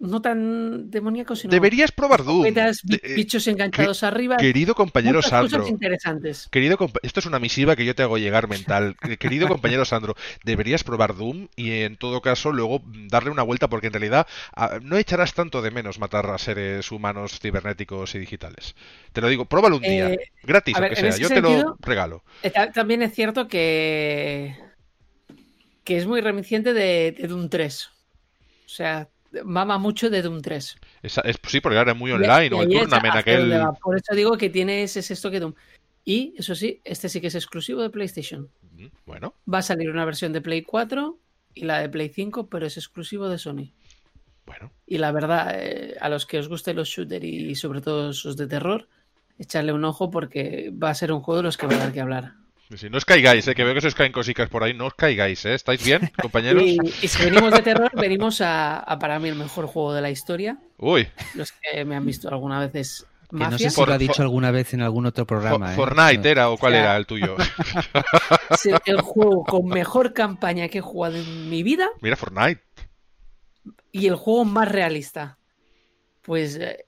no 0.00 0.22
tan 0.22 0.90
demoníaco, 0.90 1.36
sino 1.36 1.50
Deberías 1.50 1.92
probar 1.92 2.24
Doom. 2.24 2.42
De- 2.42 3.00
eh, 3.02 3.14
bichos 3.14 3.46
enganchados 3.46 4.02
arriba. 4.02 4.38
Querido 4.38 4.74
compañero 4.74 5.20
Sandro, 5.20 5.58
cosas 5.58 5.70
interesantes. 5.70 6.48
Querido 6.50 6.78
esto 7.02 7.20
es 7.20 7.26
una 7.26 7.38
misiva 7.38 7.76
que 7.76 7.84
yo 7.84 7.94
te 7.94 8.02
hago 8.02 8.16
llegar 8.16 8.48
mental. 8.48 8.96
Eh, 9.08 9.18
Querido 9.18 9.46
compañero 9.46 9.84
Sandro, 9.84 10.16
deberías 10.42 10.84
probar 10.84 11.14
Doom 11.14 11.48
y 11.54 11.82
en 11.82 11.96
todo 11.96 12.22
caso 12.22 12.50
luego 12.50 12.80
mm, 12.80 13.08
darle 13.08 13.30
una 13.30 13.42
vuelta 13.42 13.68
porque 13.68 13.88
en 13.88 13.92
realidad 13.92 14.26
ah, 14.56 14.78
no 14.82 14.96
echarás 14.96 15.34
tanto 15.34 15.60
de 15.60 15.70
menos 15.70 15.98
matar 15.98 16.26
a 16.30 16.38
seres 16.38 16.90
humanos 16.90 17.38
cibernéticos 17.38 18.14
y 18.14 18.18
digitales. 18.18 18.74
Te 19.12 19.20
lo 19.20 19.28
digo, 19.28 19.44
pruébalo 19.44 19.76
un 19.76 19.82
día, 19.82 20.08
Eh, 20.10 20.18
gratis 20.42 20.74
ver, 20.80 20.84
aunque 20.96 21.12
sea, 21.12 21.20
yo 21.20 21.28
te 21.28 21.42
lo 21.42 21.76
regalo. 21.80 22.24
Ta- 22.54 22.72
También 22.72 23.02
es 23.02 23.14
cierto 23.14 23.48
que. 23.48 24.56
que 25.84 25.98
es 25.98 26.06
muy 26.06 26.20
reminiscente 26.22 26.72
de, 26.72 27.12
de 27.12 27.28
Doom 27.28 27.48
3. 27.50 27.90
O 28.64 28.68
sea, 28.68 29.08
mama 29.44 29.78
mucho 29.78 30.10
de 30.10 30.22
Doom 30.22 30.40
3. 30.42 30.76
Esa- 31.02 31.20
es, 31.22 31.36
sí, 31.46 31.60
porque 31.60 31.78
ahora 31.78 31.92
es 31.92 31.98
muy 31.98 32.10
online 32.12 32.46
y 32.46 32.52
o 32.52 32.62
el 32.62 32.68
tournament 32.80 33.14
aquel. 33.16 33.52
va. 33.52 33.72
Por 33.72 33.96
eso 33.96 34.14
digo 34.14 34.36
que 34.36 34.50
tiene 34.50 34.82
ese 34.82 35.02
sexto 35.02 35.30
que 35.30 35.40
Doom. 35.40 35.54
Y 36.04 36.34
eso 36.38 36.54
sí, 36.54 36.80
este 36.84 37.08
sí 37.08 37.20
que 37.20 37.26
es 37.28 37.34
exclusivo 37.34 37.82
de 37.82 37.90
PlayStation. 37.90 38.48
Bueno, 39.04 39.34
Va 39.52 39.58
a 39.58 39.62
salir 39.62 39.90
una 39.90 40.04
versión 40.06 40.32
de 40.32 40.40
Play 40.40 40.62
4 40.62 41.18
y 41.54 41.64
la 41.64 41.80
de 41.80 41.88
Play 41.90 42.08
5, 42.08 42.48
pero 42.48 42.66
es 42.66 42.76
exclusivo 42.78 43.28
de 43.28 43.38
Sony. 43.38 43.72
bueno. 44.46 44.72
Y 44.86 44.98
la 44.98 45.12
verdad, 45.12 45.52
eh, 45.54 45.96
a 46.00 46.08
los 46.08 46.24
que 46.26 46.38
os 46.38 46.48
gusten 46.48 46.76
los 46.76 46.88
shooters 46.88 47.24
y 47.24 47.54
sobre 47.54 47.80
todo 47.82 48.10
esos 48.10 48.36
de 48.36 48.46
terror, 48.46 48.88
echarle 49.38 49.72
un 49.72 49.84
ojo 49.84 50.10
porque 50.10 50.72
va 50.72 50.90
a 50.90 50.94
ser 50.94 51.12
un 51.12 51.20
juego 51.20 51.38
de 51.38 51.42
los 51.44 51.56
que 51.56 51.66
va 51.66 51.74
a 51.74 51.78
dar 51.78 51.92
que 51.92 52.00
hablar. 52.00 52.32
Si 52.76 52.88
no 52.88 52.98
os 52.98 53.04
caigáis, 53.04 53.46
eh, 53.48 53.54
que 53.54 53.64
veo 53.64 53.74
que 53.74 53.80
se 53.80 53.88
os 53.88 53.94
caen 53.94 54.12
cositas 54.12 54.48
por 54.48 54.62
ahí, 54.62 54.74
no 54.74 54.86
os 54.86 54.94
caigáis, 54.94 55.44
¿eh? 55.44 55.54
¿Estáis 55.54 55.84
bien, 55.84 56.10
compañeros? 56.22 56.62
Y, 56.64 56.78
y 57.02 57.08
si 57.08 57.24
venimos 57.24 57.52
de 57.52 57.62
terror, 57.62 57.90
venimos 57.94 58.40
a, 58.40 58.78
a 58.78 58.98
para 58.98 59.18
mí 59.18 59.28
el 59.28 59.34
mejor 59.34 59.66
juego 59.66 59.92
de 59.92 60.00
la 60.02 60.10
historia. 60.10 60.58
Uy, 60.78 61.08
Los 61.34 61.52
que 61.52 61.84
me 61.84 61.96
han 61.96 62.06
visto 62.06 62.28
alguna 62.28 62.60
vez 62.60 62.74
es 62.76 63.06
Que 63.30 63.36
no 63.38 63.58
sé 63.58 63.70
si 63.70 63.76
For- 63.76 63.88
lo 63.88 63.94
ha 63.94 63.98
for- 63.98 64.06
dicho 64.08 64.22
alguna 64.22 64.50
vez 64.52 64.72
en 64.74 64.82
algún 64.82 65.06
otro 65.06 65.26
programa. 65.26 65.72
¿eh? 65.72 65.76
Fortnite 65.76 66.30
era 66.30 66.48
o 66.50 66.56
cuál 66.58 66.72
O 66.72 66.76
sea, 66.76 66.82
era 66.84 66.96
el 66.96 67.06
tuyo. 67.06 67.36
Es 68.50 68.66
el 68.86 69.00
juego 69.00 69.44
con 69.44 69.66
mejor 69.66 70.12
campaña 70.12 70.68
que 70.68 70.78
he 70.78 70.82
jugado 70.82 71.16
en 71.16 71.48
mi 71.50 71.62
vida 71.62 71.88
Mira, 72.00 72.16
Fortnite. 72.16 72.60
y 73.92 74.06
el 74.06 74.14
juego 74.16 74.44
más 74.44 74.68
realista. 74.70 75.38
Pues 76.22 76.56
eh, 76.56 76.86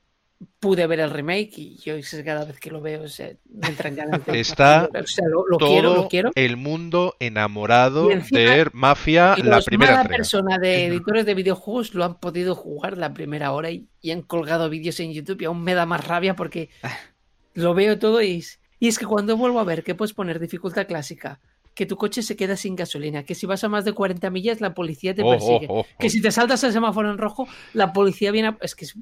pude 0.61 0.87
ver 0.87 1.01
el 1.01 1.11
remake 1.11 1.53
y 1.59 1.77
yo 1.79 1.95
cada 2.25 2.45
vez 2.45 2.59
que 2.59 2.71
lo 2.71 2.81
veo 2.81 3.03
o 3.03 3.09
sea, 3.09 3.31
me 3.53 3.69
entran 3.69 3.95
ganas 3.97 4.25
de... 4.25 4.41
Está 4.41 4.89
o 4.93 5.07
sea, 5.07 5.27
lo, 5.29 5.47
lo 5.47 5.57
Todo 5.59 5.69
quiero, 5.71 5.95
lo 5.95 6.09
quiero. 6.09 6.31
el 6.35 6.57
mundo 6.57 7.15
enamorado 7.21 8.11
encima- 8.11 8.39
de 8.41 8.71
Mafia, 8.73 9.35
Y 9.39 9.43
la 9.43 9.61
primera 9.61 9.97
mala 9.97 10.09
persona 10.09 10.59
de 10.59 10.87
editores 10.87 11.27
de 11.27 11.35
videojuegos 11.35 11.95
lo 11.95 12.05
han 12.05 12.19
podido 12.21 12.55
jugar 12.55 12.97
la 12.99 13.13
primera 13.15 13.53
hora 13.53 13.71
y, 13.71 13.87
y 14.01 14.11
han 14.11 14.23
colgado 14.23 14.69
vídeos 14.71 14.99
en 15.01 15.13
YouTube 15.13 15.43
y 15.43 15.45
aún 15.47 15.63
me 15.63 15.75
da 15.75 15.87
más 15.87 16.07
rabia 16.07 16.35
porque 16.37 16.71
lo 17.55 17.75
veo 17.75 17.99
todo 17.99 18.23
y, 18.23 18.39
es- 18.39 18.61
y 18.79 18.89
es 18.89 18.99
que 18.99 19.07
cuando 19.07 19.37
vuelvo 19.37 19.61
a 19.61 19.65
ver 19.65 19.85
que 19.85 19.95
puedes 19.95 20.13
poner 20.13 20.41
dificultad 20.41 20.87
clásica, 20.87 21.41
que 21.75 21.87
tu 21.87 21.97
coche 21.97 22.23
se 22.23 22.37
queda 22.37 22.57
sin 22.57 22.77
gasolina, 22.77 23.23
que 23.25 23.35
si 23.35 23.47
vas 23.47 23.65
a 23.65 23.69
más 23.69 23.85
de 23.85 23.93
40 23.93 24.29
millas 24.31 24.61
la 24.61 24.75
policía 24.75 25.15
te 25.15 25.23
Oh, 25.23 25.31
persigue, 25.31 25.67
oh, 25.71 25.75
oh, 25.75 25.81
oh. 25.81 25.87
que 25.99 26.11
si 26.11 26.21
te 26.21 26.31
saltas 26.31 26.63
el 26.65 26.73
semáforo 26.73 27.11
en 27.11 27.17
rojo 27.19 27.47
la 27.75 27.93
policía 27.93 28.31
viene 28.31 28.49
a... 28.49 28.59
Es 28.61 28.75
que 28.75 28.85
es- 28.85 28.95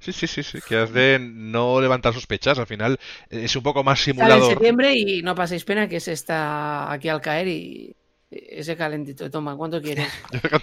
Sí, 0.00 0.12
sí, 0.12 0.26
sí, 0.28 0.42
sí, 0.44 0.62
que 0.62 0.76
has 0.76 0.92
de 0.92 1.18
no 1.20 1.80
levantar 1.80 2.14
sospechas. 2.14 2.58
Al 2.58 2.66
final 2.66 2.98
eh, 3.30 3.44
es 3.44 3.56
un 3.56 3.62
poco 3.62 3.82
más 3.84 4.00
sale 4.16 4.36
en 4.36 4.42
simulador. 4.42 4.42
septiembre 4.42 4.92
y 4.94 5.22
no 5.22 5.34
paséis 5.34 5.64
pena 5.64 5.88
que 5.88 6.00
se 6.00 6.12
está 6.12 6.92
aquí 6.92 7.08
al 7.08 7.20
caer 7.20 7.48
y 7.48 7.96
ese 8.30 8.76
calentito, 8.76 9.30
toma, 9.30 9.56
¿cuánto 9.56 9.80
quieres? 9.82 10.12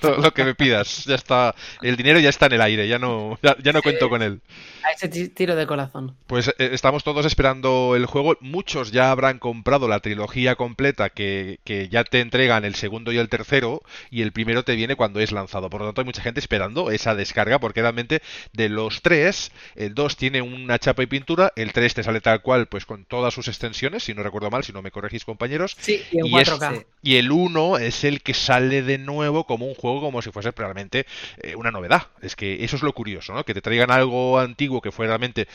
Todo 0.01 0.17
lo 0.17 0.31
que 0.33 0.43
me 0.43 0.55
pidas, 0.55 1.05
ya 1.05 1.15
está. 1.15 1.55
El 1.81 1.95
dinero 1.97 2.19
ya 2.19 2.29
está 2.29 2.45
en 2.47 2.53
el 2.53 2.61
aire, 2.61 2.87
ya 2.87 2.99
no, 2.99 3.37
ya, 3.41 3.55
ya 3.61 3.73
no 3.73 3.81
cuento 3.81 4.09
con 4.09 4.21
él. 4.21 4.41
A 4.87 4.91
ese 4.91 5.07
ti- 5.09 5.29
tiro 5.29 5.55
de 5.55 5.65
corazón. 5.65 6.15
Pues 6.27 6.47
eh, 6.49 6.69
estamos 6.73 7.03
todos 7.03 7.25
esperando 7.25 7.95
el 7.95 8.05
juego. 8.05 8.37
Muchos 8.41 8.91
ya 8.91 9.09
habrán 9.09 9.39
comprado 9.39 9.87
la 9.87 9.99
trilogía 9.99 10.55
completa 10.55 11.09
que, 11.09 11.59
que 11.63 11.89
ya 11.89 12.03
te 12.03 12.19
entregan 12.19 12.65
el 12.65 12.75
segundo 12.75 13.11
y 13.11 13.17
el 13.17 13.27
tercero, 13.29 13.81
y 14.11 14.21
el 14.21 14.31
primero 14.31 14.63
te 14.63 14.75
viene 14.75 14.95
cuando 14.95 15.19
es 15.21 15.31
lanzado. 15.31 15.69
Por 15.71 15.81
lo 15.81 15.87
tanto, 15.87 16.01
hay 16.01 16.05
mucha 16.05 16.21
gente 16.21 16.39
esperando 16.39 16.91
esa 16.91 17.15
descarga, 17.15 17.57
porque 17.59 17.81
realmente 17.81 18.21
de 18.53 18.69
los 18.69 19.01
tres, 19.01 19.51
el 19.75 19.95
2 19.95 20.17
tiene 20.17 20.41
una 20.43 20.77
chapa 20.77 21.01
y 21.01 21.07
pintura, 21.07 21.51
el 21.55 21.73
3 21.73 21.93
te 21.95 22.03
sale 22.03 22.21
tal 22.21 22.41
cual, 22.43 22.67
pues 22.67 22.85
con 22.85 23.05
todas 23.05 23.33
sus 23.33 23.47
extensiones, 23.47 24.03
si 24.03 24.13
no 24.13 24.21
recuerdo 24.21 24.51
mal, 24.51 24.63
si 24.63 24.71
no 24.71 24.81
me 24.83 24.91
corregís 24.91 25.25
compañeros, 25.25 25.75
Sí, 25.79 26.01
y 26.11 26.19
en 26.19 26.25
Y 26.27 26.37
es- 26.39 26.49
4K. 26.51 26.85
y 27.01 27.15
el 27.15 27.31
1 27.31 27.77
es 27.77 28.03
el 28.03 28.21
que 28.21 28.33
sale 28.35 28.83
de 28.83 28.97
nuevo 28.99 29.45
como 29.45 29.65
un 29.65 29.73
juego 29.73 30.01
como 30.01 30.21
si 30.21 30.31
fuese 30.31 30.51
realmente 30.51 31.05
eh, 31.41 31.55
una 31.55 31.71
novedad. 31.71 32.03
Es 32.21 32.35
que 32.35 32.63
eso 32.63 32.75
es 32.75 32.83
lo 32.83 32.93
curioso, 32.93 33.33
¿no? 33.33 33.43
Que 33.45 33.53
te 33.55 33.61
traigan 33.61 33.89
algo 33.89 34.37
antiguo 34.39 34.74
que 34.81 34.91
fue 34.91 35.07
realmente 35.07 35.47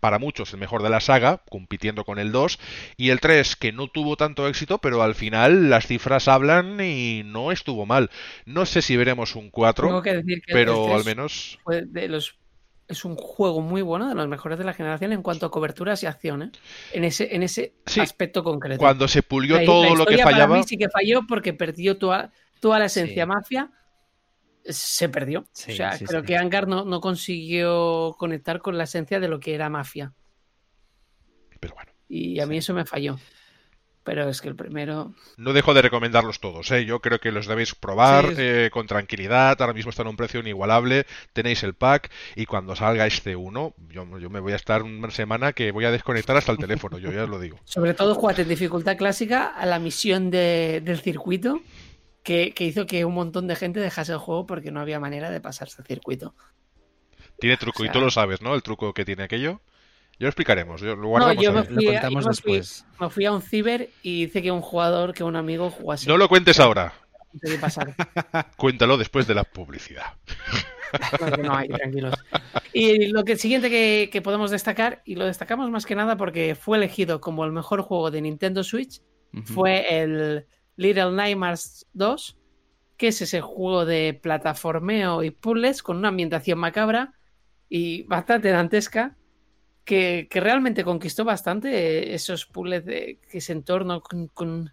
para 0.00 0.20
muchos 0.20 0.52
el 0.52 0.60
mejor 0.60 0.84
de 0.84 0.90
la 0.90 1.00
saga, 1.00 1.42
compitiendo 1.50 2.04
con 2.04 2.20
el 2.20 2.30
2, 2.30 2.60
y 2.96 3.10
el 3.10 3.18
3 3.18 3.56
que 3.56 3.72
no 3.72 3.88
tuvo 3.88 4.16
tanto 4.16 4.46
éxito, 4.46 4.78
pero 4.78 5.02
al 5.02 5.16
final 5.16 5.70
las 5.70 5.88
cifras 5.88 6.28
hablan 6.28 6.80
y 6.80 7.22
no 7.24 7.50
estuvo 7.50 7.84
mal. 7.84 8.08
No 8.46 8.64
sé 8.64 8.80
si 8.80 8.96
veremos 8.96 9.34
un 9.34 9.50
4, 9.50 9.88
Tengo 9.88 10.02
que 10.02 10.14
decir 10.14 10.40
que 10.46 10.52
pero 10.52 10.84
3 10.84 10.96
al 10.96 11.04
menos... 11.04 11.58
fue 11.64 11.82
de 11.84 12.08
los 12.08 12.36
es 12.86 13.04
un 13.04 13.16
juego 13.16 13.60
muy 13.60 13.82
bueno, 13.82 14.08
de 14.08 14.14
los 14.14 14.28
mejores 14.28 14.56
de 14.56 14.64
la 14.64 14.72
generación 14.72 15.12
en 15.12 15.20
cuanto 15.20 15.44
a 15.44 15.50
coberturas 15.50 16.02
y 16.02 16.06
acción, 16.06 16.42
¿eh? 16.44 16.50
En 16.94 17.04
ese, 17.04 17.34
en 17.36 17.42
ese 17.42 17.74
Sí, 17.84 18.00
aspecto 18.00 18.42
concreto. 18.42 18.78
Cuando 18.78 19.06
se 19.08 19.22
pulió 19.22 19.56
La- 19.56 19.60
la 19.60 19.66
todo 19.66 19.82
lo 19.82 19.88
que 20.06 20.14
historia 20.14 20.24
para 20.24 20.36
fallaba... 20.36 20.56
mí 20.56 20.62
sí 20.66 20.78
que 20.78 20.88
falló 20.88 21.26
porque 21.26 21.52
perdió 21.52 21.98
toda, 21.98 22.32
toda 22.60 22.78
la 22.78 22.86
esencia 22.86 23.24
Sí. 23.24 23.28
mafia 23.28 23.70
se 24.68 25.08
perdió. 25.08 25.46
Sí, 25.52 25.72
o 25.72 25.76
sea, 25.76 25.92
sí, 25.92 26.04
creo 26.04 26.20
sí. 26.20 26.26
que 26.26 26.36
Angar 26.36 26.68
no, 26.68 26.84
no 26.84 27.00
consiguió 27.00 28.14
conectar 28.18 28.60
con 28.60 28.76
la 28.78 28.84
esencia 28.84 29.20
de 29.20 29.28
lo 29.28 29.40
que 29.40 29.54
era 29.54 29.68
Mafia. 29.68 30.12
Pero 31.60 31.74
bueno. 31.74 31.92
Y 32.08 32.40
a 32.40 32.46
mí 32.46 32.56
eso 32.58 32.74
me 32.74 32.84
falló. 32.86 33.18
Pero 34.04 34.26
es 34.30 34.40
que 34.40 34.48
el 34.48 34.56
primero. 34.56 35.12
No 35.36 35.52
dejo 35.52 35.74
de 35.74 35.82
recomendarlos 35.82 36.40
todos, 36.40 36.70
¿eh? 36.70 36.86
Yo 36.86 37.00
creo 37.00 37.18
que 37.18 37.30
los 37.30 37.46
debéis 37.46 37.74
probar 37.74 38.24
Sí, 38.26 38.32
es- 38.32 38.38
eh, 38.38 38.70
con 38.72 38.86
tranquilidad. 38.86 39.60
Ahora 39.60 39.74
mismo 39.74 39.90
están 39.90 40.06
a 40.06 40.10
un 40.10 40.16
precio 40.16 40.40
inigualable. 40.40 41.04
Tenéis 41.34 41.62
el 41.62 41.74
pack 41.74 42.10
y 42.34 42.46
cuando 42.46 42.74
salga 42.74 43.06
este 43.06 43.36
uno, 43.36 43.74
yo, 43.90 44.18
yo 44.18 44.30
me 44.30 44.40
voy 44.40 44.54
a 44.54 44.56
estar 44.56 44.82
una 44.82 45.10
semana 45.10 45.52
que 45.52 45.72
voy 45.72 45.84
a 45.84 45.90
desconectar 45.90 46.38
hasta 46.38 46.52
el 46.52 46.58
teléfono, 46.58 46.96
yo 46.98 47.12
ya 47.12 47.24
os 47.24 47.28
lo 47.28 47.38
digo. 47.38 47.58
Sobre 47.64 47.92
todo 47.92 48.14
jugate 48.14 48.42
en 48.42 48.48
dificultad 48.48 48.96
clásica 48.96 49.48
a 49.48 49.66
la 49.66 49.78
misión 49.78 50.30
de- 50.30 50.80
del 50.82 51.00
circuito. 51.00 51.60
Que, 52.22 52.52
que 52.52 52.64
hizo 52.64 52.86
que 52.86 53.04
un 53.04 53.14
montón 53.14 53.46
de 53.46 53.56
gente 53.56 53.80
dejase 53.80 54.12
el 54.12 54.18
juego 54.18 54.46
porque 54.46 54.70
no 54.70 54.80
había 54.80 55.00
manera 55.00 55.30
de 55.30 55.40
pasarse 55.40 55.80
el 55.80 55.86
circuito. 55.86 56.34
Tiene 57.38 57.56
truco 57.56 57.82
O 57.82 57.86
y 57.86 57.90
tú 57.90 58.00
lo 58.00 58.10
sabes, 58.10 58.42
¿no? 58.42 58.54
El 58.54 58.62
truco 58.62 58.92
que 58.92 59.04
tiene 59.04 59.22
aquello. 59.22 59.60
Ya 60.18 60.24
lo 60.24 60.28
explicaremos, 60.28 60.80
yo- 60.80 60.96
lo 60.96 61.08
guardamos 61.08 61.42
yo 61.42 61.52
me. 61.52 61.60
Lo 61.60 61.64
fui 61.66 61.86
a- 61.88 61.92
contamos 62.00 62.24
yo 62.24 62.30
me 62.30 62.34
fui- 62.36 62.52
después. 62.58 62.86
Me 63.00 63.08
fui 63.10 63.24
a 63.24 63.32
un 63.32 63.40
ciber 63.42 63.90
y 64.02 64.24
hice 64.24 64.42
que 64.42 64.50
un 64.50 64.60
jugador, 64.60 65.14
que 65.14 65.22
un 65.24 65.36
amigo 65.36 65.70
jugase. 65.70 66.08
No 66.08 66.16
lo 66.16 66.28
cuentes 66.28 66.58
ahora, 66.58 66.92
pasar. 67.60 67.94
cuéntalo 68.56 68.96
después 68.98 69.26
de 69.28 69.34
la 69.34 69.44
publicidad. 69.44 70.14
No, 71.20 71.36
no 71.36 71.54
hay, 71.56 71.68
tranquilos. 71.68 72.14
Y 72.72 73.06
lo 73.08 73.22
que 73.24 73.36
siguiente 73.36 73.70
que, 73.70 74.08
que 74.10 74.20
podemos 74.22 74.50
destacar, 74.50 75.02
y 75.04 75.14
lo 75.14 75.24
destacamos 75.26 75.70
más 75.70 75.86
que 75.86 75.94
nada 75.94 76.16
porque 76.16 76.54
fue 76.56 76.78
elegido 76.78 77.20
como 77.20 77.44
el 77.44 77.52
mejor 77.52 77.82
juego 77.82 78.10
de 78.10 78.20
Nintendo 78.22 78.64
Switch, 78.64 79.00
fue 79.44 80.02
el 80.02 80.46
Little 80.78 81.10
Nightmares 81.10 81.86
2, 81.92 82.38
que 82.96 83.08
es 83.08 83.20
ese 83.20 83.40
juego 83.40 83.84
de 83.84 84.18
plataformeo 84.22 85.24
y 85.24 85.30
puzzles 85.30 85.82
con 85.82 85.96
una 85.98 86.08
ambientación 86.08 86.58
macabra 86.58 87.14
y 87.68 88.04
bastante 88.04 88.48
dantesca, 88.50 89.16
que, 89.84 90.28
que 90.30 90.40
realmente 90.40 90.84
conquistó 90.84 91.24
bastante 91.24 92.14
esos 92.14 92.46
puzzles 92.46 92.84
de 92.84 93.20
que 93.30 93.38
ese 93.38 93.52
entorno 93.52 94.00
con... 94.00 94.28
con- 94.28 94.72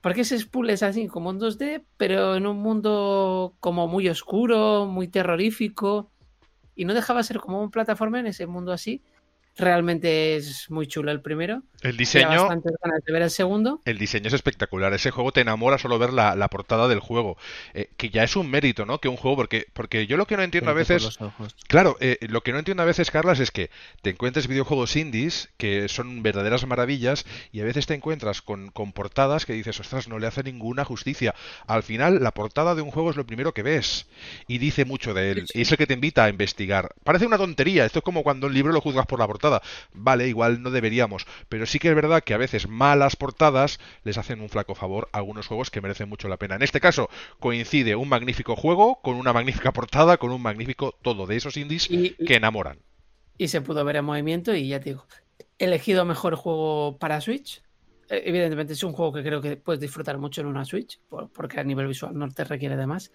porque 0.00 0.20
esos 0.20 0.44
puzzles 0.44 0.82
así 0.82 1.08
como 1.08 1.30
en 1.30 1.40
2D, 1.40 1.84
pero 1.96 2.36
en 2.36 2.46
un 2.46 2.58
mundo 2.58 3.56
como 3.58 3.88
muy 3.88 4.08
oscuro, 4.08 4.86
muy 4.86 5.08
terrorífico, 5.08 6.12
y 6.76 6.84
no 6.84 6.94
dejaba 6.94 7.20
de 7.20 7.24
ser 7.24 7.38
como 7.40 7.60
un 7.60 7.70
plataforma 7.70 8.20
en 8.20 8.26
ese 8.26 8.46
mundo 8.46 8.72
así. 8.72 9.02
Realmente 9.56 10.36
es 10.36 10.68
muy 10.68 10.88
chulo 10.88 11.12
el 11.12 11.20
primero. 11.20 11.62
El 11.82 11.96
diseño, 11.96 12.48
ganas 12.48 13.04
de 13.04 13.12
ver 13.12 13.22
el 13.22 13.30
segundo. 13.30 13.80
el 13.84 13.98
diseño 13.98 14.26
es 14.28 14.32
espectacular. 14.32 14.92
Ese 14.94 15.10
juego 15.10 15.30
te 15.32 15.42
enamora 15.42 15.78
solo 15.78 15.98
ver 15.98 16.12
la, 16.12 16.34
la 16.34 16.48
portada 16.48 16.88
del 16.88 16.98
juego. 16.98 17.36
Eh, 17.74 17.90
que 17.96 18.10
ya 18.10 18.24
es 18.24 18.34
un 18.34 18.50
mérito, 18.50 18.84
¿no? 18.84 19.00
Que 19.00 19.08
un 19.08 19.16
juego, 19.16 19.36
porque, 19.36 19.66
porque 19.72 20.06
yo 20.08 20.16
lo 20.16 20.26
que 20.26 20.36
no 20.36 20.42
entiendo 20.42 20.70
a 20.70 20.74
veces. 20.74 21.18
Claro, 21.68 21.96
eh, 22.00 22.18
lo 22.22 22.42
que 22.42 22.52
no 22.52 22.58
entiendo 22.58 22.82
a 22.82 22.86
veces, 22.86 23.10
Carlas, 23.10 23.38
es 23.38 23.52
que 23.52 23.70
te 24.02 24.10
encuentres 24.10 24.48
videojuegos 24.48 24.96
indies 24.96 25.50
que 25.56 25.88
son 25.88 26.22
verdaderas 26.22 26.66
maravillas 26.66 27.24
y 27.52 27.60
a 27.60 27.64
veces 27.64 27.86
te 27.86 27.94
encuentras 27.94 28.42
con, 28.42 28.70
con 28.70 28.92
portadas 28.92 29.46
que 29.46 29.52
dices, 29.52 29.78
ostras, 29.78 30.08
no 30.08 30.18
le 30.18 30.26
hace 30.26 30.42
ninguna 30.42 30.84
justicia. 30.84 31.34
Al 31.66 31.84
final, 31.84 32.22
la 32.22 32.32
portada 32.32 32.74
de 32.74 32.82
un 32.82 32.90
juego 32.90 33.10
es 33.10 33.16
lo 33.16 33.26
primero 33.26 33.54
que 33.54 33.62
ves 33.62 34.06
y 34.48 34.58
dice 34.58 34.84
mucho 34.84 35.14
de 35.14 35.30
él. 35.30 35.40
Sí, 35.42 35.46
sí. 35.52 35.58
Y 35.58 35.62
es 35.62 35.70
el 35.70 35.78
que 35.78 35.86
te 35.86 35.94
invita 35.94 36.24
a 36.24 36.28
investigar. 36.30 36.94
Parece 37.04 37.26
una 37.26 37.38
tontería, 37.38 37.84
esto 37.84 38.00
es 38.00 38.04
como 38.04 38.24
cuando 38.24 38.46
un 38.48 38.54
libro 38.54 38.72
lo 38.72 38.80
juzgas 38.80 39.06
por 39.06 39.18
la 39.18 39.26
portada. 39.26 39.43
Vale, 39.92 40.28
igual 40.28 40.62
no 40.62 40.70
deberíamos, 40.70 41.26
pero 41.48 41.66
sí 41.66 41.78
que 41.78 41.88
es 41.88 41.94
verdad 41.94 42.22
que 42.22 42.34
a 42.34 42.38
veces 42.38 42.68
malas 42.68 43.16
portadas 43.16 43.78
les 44.02 44.18
hacen 44.18 44.40
un 44.40 44.48
flaco 44.48 44.74
favor 44.74 45.08
a 45.12 45.18
algunos 45.18 45.46
juegos 45.46 45.70
que 45.70 45.80
merecen 45.80 46.08
mucho 46.08 46.28
la 46.28 46.36
pena. 46.38 46.56
En 46.56 46.62
este 46.62 46.80
caso, 46.80 47.08
coincide 47.40 47.96
un 47.96 48.08
magnífico 48.08 48.56
juego 48.56 49.00
con 49.02 49.16
una 49.16 49.32
magnífica 49.32 49.72
portada, 49.72 50.16
con 50.18 50.30
un 50.32 50.42
magnífico 50.42 50.94
todo 51.02 51.26
de 51.26 51.36
esos 51.36 51.56
indies 51.56 51.90
Y, 51.90 52.16
que 52.24 52.36
enamoran. 52.36 52.78
y 53.38 53.48
se 53.48 53.60
pudo 53.60 53.84
ver 53.84 53.96
en 53.96 54.04
movimiento 54.04 54.54
y 54.54 54.68
ya 54.68 54.80
te 54.80 54.90
digo, 54.90 55.06
elegido 55.58 56.04
mejor 56.04 56.36
juego 56.36 56.98
para 56.98 57.20
Switch. 57.20 57.62
Eh, 58.08 58.22
Evidentemente 58.26 58.74
es 58.74 58.82
un 58.84 58.92
juego 58.92 59.12
que 59.12 59.22
creo 59.22 59.40
que 59.40 59.56
puedes 59.56 59.80
disfrutar 59.80 60.18
mucho 60.18 60.40
en 60.40 60.46
una 60.48 60.64
Switch, 60.64 61.00
por- 61.08 61.30
porque 61.32 61.60
a 61.60 61.64
nivel 61.64 61.86
visual 61.88 62.16
no 62.18 62.28
te 62.30 62.44
requiere 62.44 62.76
de 62.76 62.86
más. 62.86 63.12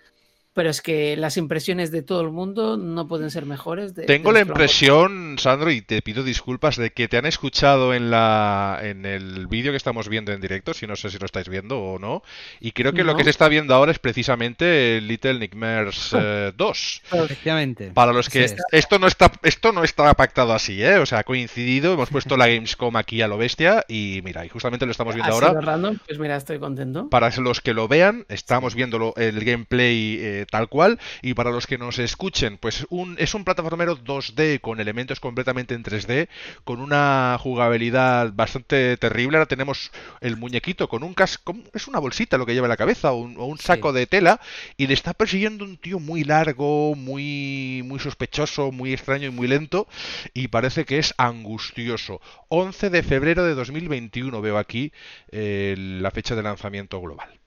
Pero 0.59 0.71
es 0.71 0.81
que 0.81 1.15
las 1.15 1.37
impresiones 1.37 1.89
de 1.89 2.01
todo 2.01 2.19
el 2.19 2.31
mundo 2.31 2.75
no 2.75 3.07
pueden 3.07 3.31
ser 3.31 3.45
mejores. 3.45 3.95
de- 3.95 4.03
Tengo 4.03 4.33
de 4.33 4.33
la 4.33 4.45
impresión, 4.45 5.37
Sandro, 5.39 5.71
y 5.71 5.81
te 5.81 6.01
pido 6.01 6.21
disculpas, 6.21 6.75
de 6.75 6.89
que 6.89 7.07
te 7.07 7.15
han 7.15 7.25
escuchado 7.25 7.93
en 7.93 8.11
la 8.11 8.77
en 8.81 9.05
el 9.05 9.47
vídeo 9.47 9.71
que 9.71 9.77
estamos 9.77 10.09
viendo 10.09 10.33
en 10.33 10.41
directo, 10.41 10.73
si 10.73 10.85
no 10.85 10.97
sé 10.97 11.09
si 11.11 11.17
lo 11.17 11.25
estáis 11.27 11.47
viendo 11.47 11.79
o 11.79 11.97
no, 11.97 12.23
y 12.59 12.73
creo 12.73 12.91
que 12.91 13.05
lo 13.05 13.15
que 13.15 13.23
se 13.23 13.29
está 13.29 13.47
viendo 13.47 13.73
ahora 13.73 13.93
es 13.93 13.99
precisamente 13.99 14.99
Little 14.99 15.35
Nightmares 15.39 16.09
eh, 16.13 16.51
2. 16.57 17.03
jugado. 17.09 17.25
Efectivamente. 17.27 17.91
Para 17.93 18.11
los 18.11 18.27
que 18.27 18.53
esto 18.73 18.99
no 18.99 19.07
está 19.07 19.31
esto 19.43 19.71
no 19.71 19.85
está 19.85 20.13
pactado 20.13 20.51
así, 20.51 20.83
¿eh? 20.83 20.97
O 20.97 21.05
sea, 21.05 21.19
ha 21.19 21.23
coincidido, 21.23 21.93
hemos 21.93 22.09
puesto 22.09 22.35
la 22.35 22.47
Gamescom 22.49 22.97
aquí 22.97 23.21
a 23.21 23.29
lo 23.29 23.37
bestia 23.37 23.85
y 23.87 24.19
mira, 24.25 24.45
y 24.45 24.49
justamente 24.49 24.85
lo 24.85 24.91
estamos 24.91 25.15
viendo 25.15 25.31
ahora. 25.31 25.53
random, 25.61 25.95
pues 26.05 26.19
mira, 26.19 26.35
estoy 26.35 26.59
contento. 26.59 27.07
Para 27.09 27.29
los 27.37 27.61
que 27.61 27.73
lo 27.73 27.87
vean, 27.87 28.25
estamos 28.27 28.75
viendo 28.75 29.13
el 29.15 29.45
gameplay 29.45 30.17
eh, 30.19 30.45
tal 30.49 30.67
cual. 30.69 30.99
Y 31.21 31.33
para 31.33 31.51
los 31.51 31.67
que 31.67 31.77
nos 31.77 31.99
escuchen, 31.99 32.57
pues 32.57 32.85
un, 32.89 33.15
es 33.19 33.33
un 33.33 33.43
plataformero 33.43 33.97
2D 33.97 34.59
con 34.61 34.79
elementos 34.79 35.19
completamente 35.19 35.73
en 35.75 35.83
3D, 35.83 36.27
con 36.63 36.79
una 36.81 37.37
jugabilidad 37.39 38.33
bastante 38.33 38.97
terrible. 38.97 39.37
Ahora 39.37 39.47
tenemos 39.47 39.91
el 40.21 40.37
muñequito 40.37 40.87
con 40.89 41.03
un 41.03 41.13
casco, 41.13 41.55
es 41.73 41.87
una 41.87 41.99
bolsita 41.99 42.37
lo 42.37 42.45
que 42.45 42.53
lleva 42.53 42.65
en 42.67 42.69
la 42.69 42.77
cabeza, 42.77 43.11
o 43.11 43.17
un, 43.17 43.37
o 43.37 43.45
un 43.45 43.57
Sí. 43.57 43.65
saco 43.65 43.93
de 43.93 44.07
tela, 44.07 44.39
y 44.77 44.87
le 44.87 44.93
está 44.93 45.13
persiguiendo 45.13 45.63
un 45.65 45.77
tío 45.77 45.99
muy 45.99 46.23
largo, 46.23 46.95
muy, 46.95 47.81
muy 47.85 47.99
sospechoso, 47.99 48.71
muy 48.71 48.93
extraño 48.93 49.27
y 49.27 49.31
muy 49.31 49.47
lento, 49.47 49.87
y 50.33 50.47
parece 50.47 50.85
que 50.85 50.97
es 50.99 51.13
angustioso. 51.17 52.21
11 52.49 52.89
de 52.89 53.03
febrero 53.03 53.43
de 53.43 53.53
2021 53.53 54.41
veo 54.41 54.57
aquí 54.57 54.91
eh, 55.31 55.75
la 55.77 56.11
fecha 56.11 56.35
de 56.35 56.43
lanzamiento 56.43 56.99
global. 57.01 57.38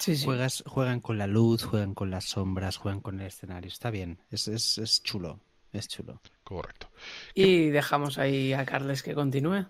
Sí, 0.00 0.16
sí. 0.16 0.24
Juegas, 0.24 0.64
juegan 0.66 1.00
con 1.00 1.18
la 1.18 1.26
luz, 1.26 1.62
juegan 1.62 1.94
con 1.94 2.10
las 2.10 2.24
sombras, 2.24 2.78
juegan 2.78 3.00
con 3.00 3.20
el 3.20 3.26
escenario. 3.26 3.68
Está 3.68 3.90
bien. 3.90 4.18
Es, 4.30 4.48
es, 4.48 4.78
es 4.78 5.02
chulo. 5.02 5.40
Es 5.72 5.88
chulo. 5.88 6.20
Correcto. 6.42 6.90
Y 7.34 7.68
dejamos 7.68 8.18
ahí 8.18 8.54
a 8.54 8.64
Carles 8.64 9.02
que 9.02 9.14
continúe. 9.14 9.66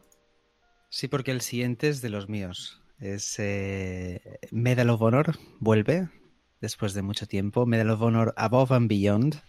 Sí, 0.88 1.08
porque 1.08 1.32
el 1.32 1.40
siguiente 1.40 1.88
es 1.88 2.00
de 2.00 2.10
los 2.10 2.28
míos. 2.28 2.80
Es 2.98 3.38
eh, 3.38 4.38
Medal 4.52 4.90
of 4.90 5.02
Honor. 5.02 5.36
Vuelve 5.58 6.08
después 6.60 6.94
de 6.94 7.02
mucho 7.02 7.26
tiempo. 7.26 7.66
Medal 7.66 7.90
of 7.90 8.00
Honor 8.00 8.32
Above 8.36 8.72
and 8.72 8.88
Beyond. 8.88 9.42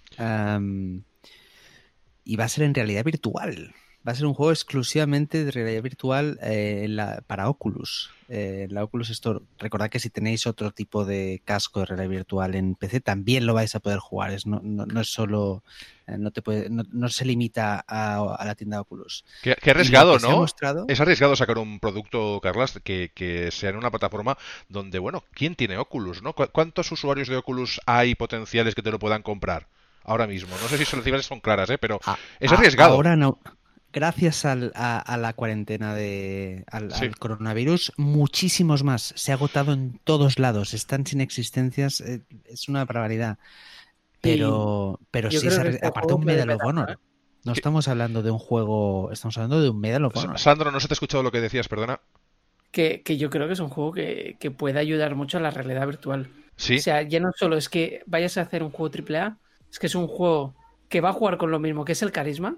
Y 2.24 2.36
va 2.36 2.44
a 2.44 2.50
ser 2.50 2.64
en 2.64 2.74
realidad 2.74 3.04
virtual. 3.04 3.76
Va 4.08 4.14
a 4.14 4.16
ser 4.16 4.26
un 4.26 4.34
juego 4.34 4.52
exclusivamente 4.52 5.46
de 5.46 5.52
realidad 5.52 5.84
virtual 5.84 6.40
eh, 6.42 6.88
la- 6.90 7.22
para 7.28 7.48
Oculus. 7.50 8.10
Eh, 8.30 8.66
la 8.72 8.84
Oculus 8.84 9.12
Store. 9.12 9.42
Recordad 9.60 9.90
que 9.92 10.00
si 10.00 10.10
tenéis 10.10 10.48
otro 10.48 10.72
tipo 10.72 11.06
de 11.06 11.42
casco 11.46 11.82
de 11.82 11.86
realidad 11.86 12.10
virtual 12.10 12.56
en 12.56 12.74
PC, 12.74 13.00
también 13.02 13.46
lo 13.46 13.54
vais 13.54 13.76
a 13.76 13.80
poder 13.80 14.00
jugar. 14.00 14.32
Es, 14.32 14.48
no, 14.48 14.60
no- 14.64 14.88
no 14.88 15.02
es 15.02 15.10
solo. 15.14 15.64
eh, 16.08 16.16
no, 16.18 16.32
te 16.32 16.42
puede, 16.42 16.68
no, 16.72 16.84
no 16.92 17.10
se 17.10 17.26
limita 17.26 17.86
a, 17.88 18.36
a 18.40 18.44
la 18.46 18.56
tienda 18.56 18.82
Oculus. 18.82 19.24
Qué, 19.44 19.56
qué 19.62 19.70
arriesgado, 19.70 20.18
que 20.18 20.24
¿no? 20.24 20.38
mostrado- 20.38 20.86
Es 20.88 21.00
arriesgado 21.00 21.36
sacar 21.36 21.60
un 21.60 21.80
producto, 21.80 22.40
Carlas, 22.42 22.80
que, 22.84 23.12
que 23.14 23.52
sea 23.52 23.70
en 23.70 23.76
una 23.76 23.92
plataforma 23.92 24.36
donde, 24.68 24.98
bueno, 24.98 25.24
¿quién 25.34 25.54
tiene 25.56 25.78
Oculus, 25.78 26.24
no? 26.24 26.34
¿Cu- 26.34 26.50
¿Cuántos 26.52 26.92
usuarios 26.92 27.28
de 27.28 27.38
Oculus 27.38 27.80
hay 27.86 28.16
potenciales 28.16 28.74
que 28.74 28.82
te 28.82 28.90
lo 28.90 28.98
puedan 28.98 29.22
comprar 29.22 29.68
ahora 30.04 30.26
mismo? 30.26 30.56
No 30.60 30.68
sé 30.70 30.84
si 30.84 30.96
las 30.96 31.04
cifras 31.06 31.26
son 31.26 31.40
claras, 31.40 31.70
¿eh? 31.70 31.78
Pero 31.78 32.00
A- 32.04 32.18
es 32.40 32.52
a- 32.52 32.56
arriesgado. 32.56 32.96
Ahora 32.96 33.16
no. 33.16 33.38
Gracias 33.94 34.46
al- 34.46 34.72
a, 34.76 35.00
a 35.00 35.18
la 35.18 35.34
cuarentena 35.34 35.94
de 35.96 36.64
al, 36.72 36.92
Sí. 36.94 37.06
al 37.06 37.18
coronavirus, 37.18 37.92
muchísimos 37.98 38.84
más. 38.84 39.14
Se 39.18 39.32
ha 39.32 39.36
agotado 39.36 39.74
en 39.74 40.00
todos 40.04 40.40
lados. 40.40 40.74
Están 40.74 41.06
sin 41.06 41.20
existencias. 41.22 42.00
eh, 42.02 42.22
Es 42.46 42.70
una 42.70 42.86
barbaridad. 42.86 43.38
Pero, 44.22 45.00
pero 45.10 45.30
yo 45.30 45.40
sí, 45.40 45.48
arri- 45.48 45.70
este 45.76 45.88
aparte 45.88 46.14
un 46.14 46.24
Medal 46.24 46.50
of 46.52 46.62
Honor. 46.64 46.92
¿eh? 46.92 46.96
No 47.44 47.54
estamos 47.54 47.88
hablando 47.88 48.22
de 48.22 48.30
un 48.30 48.38
juego, 48.38 49.10
estamos 49.12 49.36
hablando 49.38 49.62
de 49.62 49.70
un 49.70 49.80
Medal 49.80 50.06
of 50.06 50.16
Honor. 50.16 50.38
Sandro, 50.40 50.72
no 50.72 50.80
se 50.80 50.88
te 50.88 50.94
ha 50.94 50.96
escuchado 50.96 51.24
lo 51.24 51.32
que 51.32 51.42
decías, 51.42 51.68
perdona. 51.68 52.00
Que, 52.72 53.02
que 53.02 53.18
yo 53.18 53.30
creo 53.30 53.48
que 53.48 53.54
es 53.54 53.60
un 53.60 53.70
juego 53.70 53.92
que, 53.94 54.38
que 54.40 54.52
puede 54.52 54.80
ayudar 54.80 55.16
mucho 55.16 55.38
a 55.38 55.42
la 55.42 55.50
realidad 55.52 55.88
virtual. 55.88 56.30
Sí, 56.56 56.78
O 56.78 56.82
sea, 56.82 57.02
ya 57.02 57.20
no 57.20 57.32
solo 57.36 57.58
es 57.58 57.68
que 57.68 58.04
vayas 58.06 58.38
a 58.38 58.42
hacer 58.42 58.62
un 58.62 58.70
juego 58.72 58.94
AAA, 58.96 59.38
es 59.72 59.80
que 59.80 59.88
es 59.88 59.96
un 59.96 60.08
juego 60.08 60.54
que 60.88 61.02
va 61.02 61.10
a 61.10 61.14
jugar 61.14 61.38
con 61.38 61.50
lo 61.50 61.60
mismo, 61.60 61.84
que 61.84 61.94
es 61.94 62.02
el 62.04 62.12
carisma, 62.12 62.56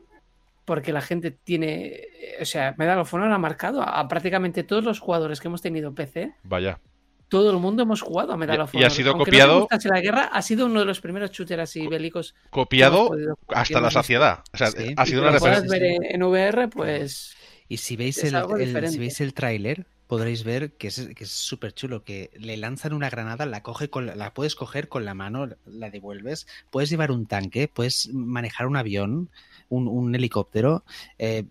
porque 0.66 0.93
la 0.93 1.01
gente 1.01 1.32
tiene, 1.32 2.01
o 2.41 2.45
sea, 2.45 2.76
Medal 2.78 2.99
of 2.99 3.14
Honor 3.14 3.32
ha 3.32 3.38
marcado 3.38 3.82
a, 3.82 3.99
a 3.99 4.07
prácticamente 4.07 4.64
todos 4.64 4.84
los 4.84 4.99
jugadores 4.99 5.39
que 5.41 5.47
hemos 5.47 5.61
tenido 5.61 5.89
en 5.89 5.95
PC, 5.95 6.34
vaya. 6.43 6.80
todo 7.28 7.51
el 7.51 7.57
mundo 7.57 7.84
hemos 7.84 8.01
jugado 8.01 8.34
a 8.34 8.38
Medal 8.38 8.68
Y- 8.74 8.84
ha 8.84 8.89
sido 8.89 9.11
Aunque 9.11 9.26
copiado- 9.32 9.68
No 9.70 9.78
la 9.93 10.01
guerra, 10.01 10.24
ha 10.26 10.41
sido 10.41 10.66
uno 10.68 10.80
de 10.82 10.86
los 10.86 11.01
primeros 11.01 11.32
shooters 11.32 11.64
así 11.64 11.88
bélicos. 11.88 12.36
Copiado 12.49 13.09
hasta 13.47 13.82
la 13.82 13.89
saciedad. 13.91 14.43
O 14.53 14.57
sea, 14.57 14.68
Sí. 14.72 14.93
ha 14.95 15.03
Y 15.03 15.07
sido 15.07 15.22
una 15.22 15.32
referencia. 15.32 15.70
ver 15.70 15.84
en, 15.84 16.03
en 16.05 16.24
VR, 16.24 16.68
pues 16.70 17.36
Y 17.70 17.78
si 17.78 17.95
veis 17.95 18.18
Es 18.20 18.32
el, 18.34 18.36
el- 18.59 18.89
si 18.89 18.99
veis 18.99 19.20
el 19.22 19.34
tráiler, 19.34 19.88
podréis 20.05 20.43
ver 20.43 20.74
que 20.74 20.89
es 20.89 21.09
que 21.16 21.24
es 21.24 21.32
súper 21.32 21.74
chulo, 21.74 22.03
que 22.03 22.30
le 22.38 22.55
lanzan 22.57 22.93
una 22.93 23.09
granada, 23.09 23.47
la 23.47 23.64
coge 23.64 23.89
con 23.89 24.05
la, 24.05 24.16
la 24.16 24.32
puedes 24.34 24.53
coger 24.53 24.88
con 24.88 25.05
la 25.05 25.16
mano, 25.16 25.49
la 25.66 25.89
devuelves, 25.89 26.45
puedes 26.70 26.89
llevar 26.91 27.09
un 27.09 27.26
tanque, 27.26 27.68
puedes 27.68 28.14
manejar 28.14 28.68
un 28.68 28.76
avión, 28.76 29.30
un, 29.70 29.88
un 29.88 30.14
helicóptero, 30.16 30.84
eh, 31.18 31.45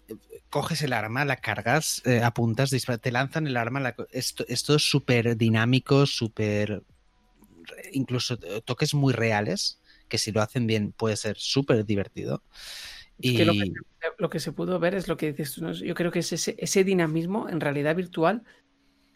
coges 0.51 0.83
el 0.83 0.93
arma, 0.93 1.25
la 1.25 1.37
cargas, 1.37 2.03
eh, 2.05 2.23
apuntas, 2.23 2.71
te 3.01 3.13
lanzan 3.13 3.47
el 3.47 3.57
arma, 3.57 3.81
la, 3.81 3.97
esto, 4.11 4.45
esto 4.49 4.75
es 4.75 4.83
súper 4.83 5.37
dinámico, 5.37 6.07
súper 6.07 6.83
incluso 7.93 8.39
toques 8.65 8.95
muy 8.95 9.13
reales, 9.13 9.81
que 10.09 10.19
si 10.19 10.33
lo 10.33 10.43
hacen 10.43 10.67
bien 10.67 10.93
puede 10.93 11.17
ser 11.17 11.39
súper 11.39 11.85
divertido. 11.85 12.43
Es 13.19 13.37
que 13.37 13.45
lo, 13.45 13.53
que, 13.53 13.73
lo 14.19 14.31
que, 14.31 14.41
se 14.41 14.53
pudo 14.53 14.79
ver 14.79 14.95
es 14.95 15.09
lo 15.09 15.17
que 15.17 15.33
dices 15.33 15.55
tú. 15.55 15.63
¿no? 15.63 15.73
Yo 15.73 15.95
creo 15.95 16.11
que 16.11 16.19
es 16.21 16.33
ese, 16.33 16.57
ese 16.59 16.85
dinamismo 16.85 17.49
en 17.49 17.61
realidad 17.61 17.95
virtual. 17.95 18.43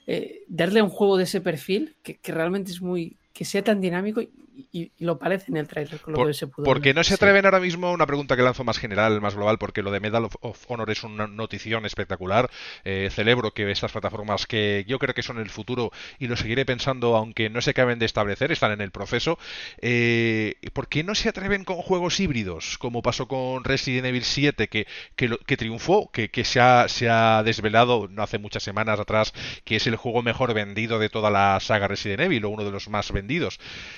Eh, 0.07 0.45
darle 0.47 0.81
a 0.81 0.85
un 0.85 0.91
juego 0.91 1.17
de 1.17 1.25
ese 1.25 1.41
perfil 1.41 1.97
que, 2.03 2.19
que, 2.19 2.33
realmente 2.33 2.71
es 2.71 2.81
muy. 2.81 3.19
Que 3.37 3.45
sea 3.45 3.63
tan 3.63 3.83
dinámico 3.83 4.23
y, 4.23 4.31
y, 4.73 4.91
y 4.97 5.05
lo 5.05 5.19
parece 5.19 5.51
en 5.51 5.59
el 5.59 5.69
trailer. 5.69 6.01
Con 6.01 6.15
lo 6.15 6.21
Por, 6.21 6.29
que 6.29 6.35
se 6.35 6.47
pudo 6.47 6.65
porque 6.65 6.89
ver. 6.89 6.97
no 6.97 7.05
se 7.05 7.13
atreven 7.13 7.43
sí. 7.43 7.47
ahora 7.47 7.61
mismo, 7.61 7.93
una 7.93 8.07
pregunta 8.07 8.35
que 8.35 8.43
lanzo 8.43 8.65
más 8.65 8.79
general, 8.79 9.21
más 9.21 9.35
global, 9.35 9.59
porque 9.59 9.83
lo 9.83 9.91
de 9.91 10.01
Medal 10.01 10.25
of, 10.25 10.37
of 10.41 10.65
Honor 10.69 10.91
es 10.91 11.05
una 11.05 11.27
notición 11.27 11.85
espectacular. 11.85 12.51
Eh, 12.85 13.11
celebro 13.13 13.53
que 13.53 13.71
estas 13.71 13.93
plataformas 13.93 14.47
que 14.47 14.87
yo 14.89 14.99
creo 14.99 15.15
que 15.15 15.23
son 15.23 15.39
el 15.39 15.51
futuro 15.51 15.93
y 16.19 16.29
lo 16.29 16.37
seguiré 16.37 16.65
pensando, 16.65 17.15
aunque 17.15 17.51
no 17.51 17.61
se 17.61 17.71
acaben 17.71 17.99
de 17.99 18.07
establecer, 18.07 18.53
están 18.53 18.73
en 18.73 18.81
el 18.81 18.91
proceso. 18.91 19.39
Eh, 19.83 20.55
¿Por 20.73 20.89
qué 20.89 21.05
no 21.05 21.15
se 21.15 21.29
atreven 21.29 21.65
con 21.65 21.77
juegos 21.77 22.19
híbridos, 22.21 22.79
como 22.79 23.03
pasó 23.03 23.29
con 23.29 23.65
Resident 23.65 24.07
Evil 24.07 24.25
7, 24.25 24.69
que, 24.69 24.87
que, 25.15 25.29
lo, 25.29 25.37
que 25.39 25.59
triunfó, 25.59 26.11
que, 26.11 26.31
que 26.31 26.45
se, 26.45 26.61
ha, 26.61 26.89
se, 26.89 27.11
ha, 27.11 27.43
desvelado 27.43 28.09
no 28.09 28.23
hace 28.23 28.39
muchas 28.39 28.63
semanas 28.63 28.99
atrás, 28.99 29.35
que 29.65 29.77
es 29.77 29.87
el 29.87 29.97
juego 29.97 30.23
mejor 30.23 30.55
vendido 30.55 30.99
de 30.99 31.11
toda 31.11 31.31
la 31.31 31.61
saga 31.61 31.87
Resident 31.87 32.21
Evil, 32.21 32.47
o 32.47 32.49
uno 32.49 32.65
de 32.65 32.71
los 32.71 32.89
más 32.89 33.13
vendidos? 33.13 33.26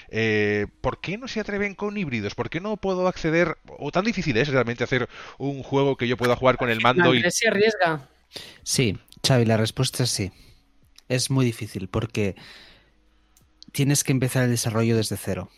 Eh, 0.09 0.67
¿Por 0.81 1.01
qué 1.01 1.19
no 1.19 1.29
se 1.29 1.41
atreven 1.41 1.75
con 1.75 1.97
híbridos? 1.97 2.35
¿Por 2.35 2.51
qué 2.51 2.61
no 2.61 2.77
puedo 2.77 3.09
acceder, 3.09 3.59
o 3.79 3.91
tan 3.91 4.05
difícil 4.05 4.37
es 4.37 4.49
realmente 4.49 4.85
hacer 4.85 5.09
un 5.39 5.63
juego 5.63 5.97
que 5.97 6.09
yo 6.09 6.17
pueda 6.17 6.37
jugar 6.37 6.57
con 6.57 6.71
el 6.71 6.81
mando? 6.81 7.15
y... 7.15 7.23
se 7.31 7.49
arriesga. 7.49 8.09
Sí, 8.63 8.99
Xavi, 9.27 9.45
la 9.45 9.57
respuesta 9.57 10.03
es 10.05 10.11
sí. 10.11 10.33
Es 11.09 11.31
muy 11.31 11.45
difícil 11.45 11.89
porque 11.89 12.37
tienes 13.73 14.05
que 14.05 14.13
empezar 14.13 14.45
el 14.45 14.51
desarrollo 14.51 14.97
desde 14.97 15.17
cero. 15.17 15.51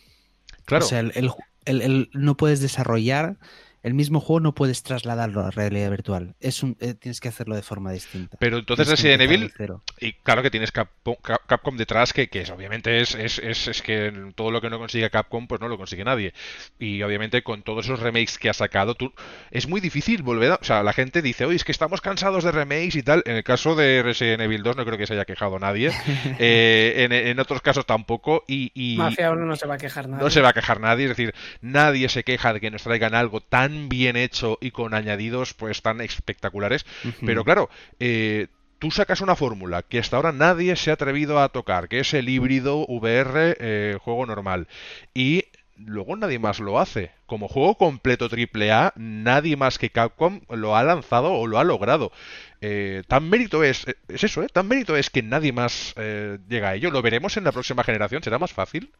Claro. 0.65 0.85
O 0.85 0.89
sea, 0.89 1.01
el, 1.01 1.13
el, 1.15 1.83
el, 1.83 2.11
no 2.13 2.37
puedes 2.37 2.61
desarrollar 2.61 3.39
el 3.83 3.95
mismo 3.95 4.21
juego 4.21 4.41
no 4.41 4.55
puedes 4.55 4.83
trasladarlo 4.83 5.41
a 5.41 5.51
realidad 5.51 5.91
virtual. 5.91 6.35
Es 6.41 6.63
un, 6.63 6.77
eh, 6.81 6.95
tienes 6.95 7.21
que 7.21 7.29
hacerlo 7.29 7.55
de 7.55 7.63
forma 7.63 7.93
distinta. 7.93 8.37
Pero 8.39 8.59
entonces 8.59 8.89
Resident 8.89 9.23
Evil, 9.23 9.53
y 9.99 10.13
claro 10.13 10.43
que 10.43 10.51
tienes 10.51 10.71
Capcom, 10.71 11.17
Capcom 11.47 11.77
detrás, 11.77 12.13
que, 12.13 12.29
que 12.29 12.43
es, 12.43 12.51
obviamente 12.51 13.01
es, 13.01 13.15
es, 13.15 13.39
es, 13.39 13.69
es, 13.69 13.83
que 13.83 14.33
todo 14.35 14.51
lo 14.51 14.61
que 14.61 14.69
no 14.69 14.79
consigue 14.79 15.09
Capcom, 15.11 15.47
pues 15.47 15.61
no 15.61 15.69
lo 15.69 15.79
consigue 15.79 16.05
nadie. 16.05 16.35
Y 16.79 17.03
obviamente 17.03 17.43
con 17.43 17.63
todos 17.63 17.87
esos 17.87 18.01
remakes 18.01 18.39
que 18.39 18.51
ha 18.51 18.55
sacado, 18.55 18.95
tú, 18.95 19.13
es 19.51 19.67
muy 19.67 19.81
difícil 19.81 20.23
volver 20.23 20.53
a... 20.53 20.55
O 20.57 20.65
sea, 20.65 20.83
la 20.83 20.93
gente 20.93 21.23
dice, 21.23 21.47
oye, 21.47 21.57
es 21.57 21.65
que 21.65 21.73
estamos 21.73 22.01
cansados 22.03 22.45
de 22.45 22.53
remakes 22.53 22.97
y 22.97 23.03
tal. 23.03 23.23
En 23.25 23.37
el 23.37 23.45
caso 23.45 23.75
de 23.75 24.03
Resident 24.03 24.43
Evil 24.43 24.63
2 24.63 24.77
no 24.77 24.85
creo 24.85 24.99
que 24.99 25.07
se 25.07 25.15
haya 25.15 25.25
quejado 25.25 25.59
nadie. 25.59 25.91
eh, 26.39 26.95
en, 26.99 27.13
en, 27.13 27.41
otros 27.41 27.63
casos 27.63 27.87
tampoco. 27.87 28.45
Y, 28.47 28.73
y 28.75 28.99
Mafia 28.99 29.31
1 29.31 29.47
no 29.47 29.57
se 29.57 29.67
va 29.67 29.75
a 29.75 29.79
quejar 29.79 30.09
nadie. 30.09 30.25
No 30.25 30.31
se 30.31 30.43
va 30.43 30.51
a 30.51 30.53
quejar 30.53 30.81
nadie. 30.81 31.05
Es 31.05 31.11
decir, 31.11 31.35
nadie 31.63 32.09
se 32.11 32.25
queja 32.25 32.53
de 32.53 32.61
que 32.61 32.71
nos 32.71 32.83
traigan 32.83 33.15
algo 33.15 33.41
tan 33.41 33.70
bien 33.89 34.17
hecho 34.17 34.59
y 34.61 34.71
con 34.71 34.95
añadidos 34.95 35.55
pues 35.55 35.83
tan 35.83 36.01
espectaculares. 36.01 36.85
Uh 37.05 37.09
-huh. 37.09 37.27
Pero 37.27 37.45
claro, 37.45 37.71
eh, 37.99 38.49
tú 38.79 38.91
sacas 38.91 39.21
una 39.21 39.37
fórmula 39.37 39.83
que 39.83 39.99
hasta 39.99 40.17
ahora 40.17 40.33
nadie 40.33 40.75
se 40.77 40.91
ha 40.91 40.95
atrevido 40.95 41.41
a 41.41 41.49
tocar, 41.51 41.89
que 41.89 42.01
es 42.01 42.15
el 42.15 42.29
híbrido 42.29 42.87
VR 42.89 43.57
eh, 43.61 43.99
juego 44.01 44.27
normal. 44.27 44.67
Y 45.15 45.45
luego 45.77 46.17
nadie 46.17 46.39
más 46.39 46.61
lo 46.61 46.79
hace. 46.79 47.11
Como 47.27 47.49
juego 47.49 47.77
completo 47.77 48.29
AAA, 48.29 48.93
nadie 48.97 49.57
más 49.57 49.79
que 49.79 49.91
Capcom 49.91 50.41
lo 50.51 50.77
ha 50.77 50.83
lanzado 50.83 51.33
o 51.33 51.47
lo 51.47 51.59
ha 51.59 51.65
logrado. 51.65 52.13
Eh, 52.61 53.03
tan 53.09 53.29
mérito 53.29 53.65
es, 53.65 53.87
es 54.09 54.25
eso, 54.25 54.43
¿eh? 54.43 54.49
Tan 54.53 54.67
mérito 54.69 54.97
es 54.97 55.11
que 55.11 55.23
nadie 55.23 55.53
más 55.53 55.95
eh, 55.97 56.39
llega 56.49 56.71
a 56.71 56.75
ello. 56.75 56.91
¿Lo 56.91 57.03
veremos 57.03 57.37
en 57.37 57.45
la 57.45 57.53
próxima 57.53 57.85
generación? 57.85 58.23
¿Será 58.23 58.39
más 58.39 58.53
fácil? 58.53 58.91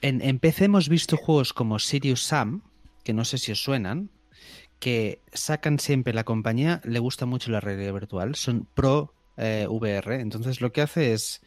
En, 0.00 0.22
en 0.22 0.38
PC 0.38 0.66
hemos 0.66 0.88
visto 0.88 1.16
juegos 1.16 1.52
como 1.52 1.78
Sirius 1.78 2.22
Sam, 2.22 2.62
que 3.08 3.14
no 3.14 3.24
sé 3.24 3.38
si 3.38 3.52
os 3.52 3.62
suenan, 3.62 4.10
que 4.80 5.22
sacan 5.32 5.78
siempre 5.78 6.12
la 6.12 6.24
compañía, 6.24 6.82
le 6.84 6.98
gusta 6.98 7.24
mucho 7.24 7.50
la 7.50 7.58
realidad 7.58 7.94
virtual, 7.94 8.34
son 8.34 8.68
pro 8.74 9.14
eh, 9.38 9.64
VR, 9.66 10.20
entonces 10.20 10.60
lo 10.60 10.72
que 10.72 10.82
hace 10.82 11.14
es 11.14 11.40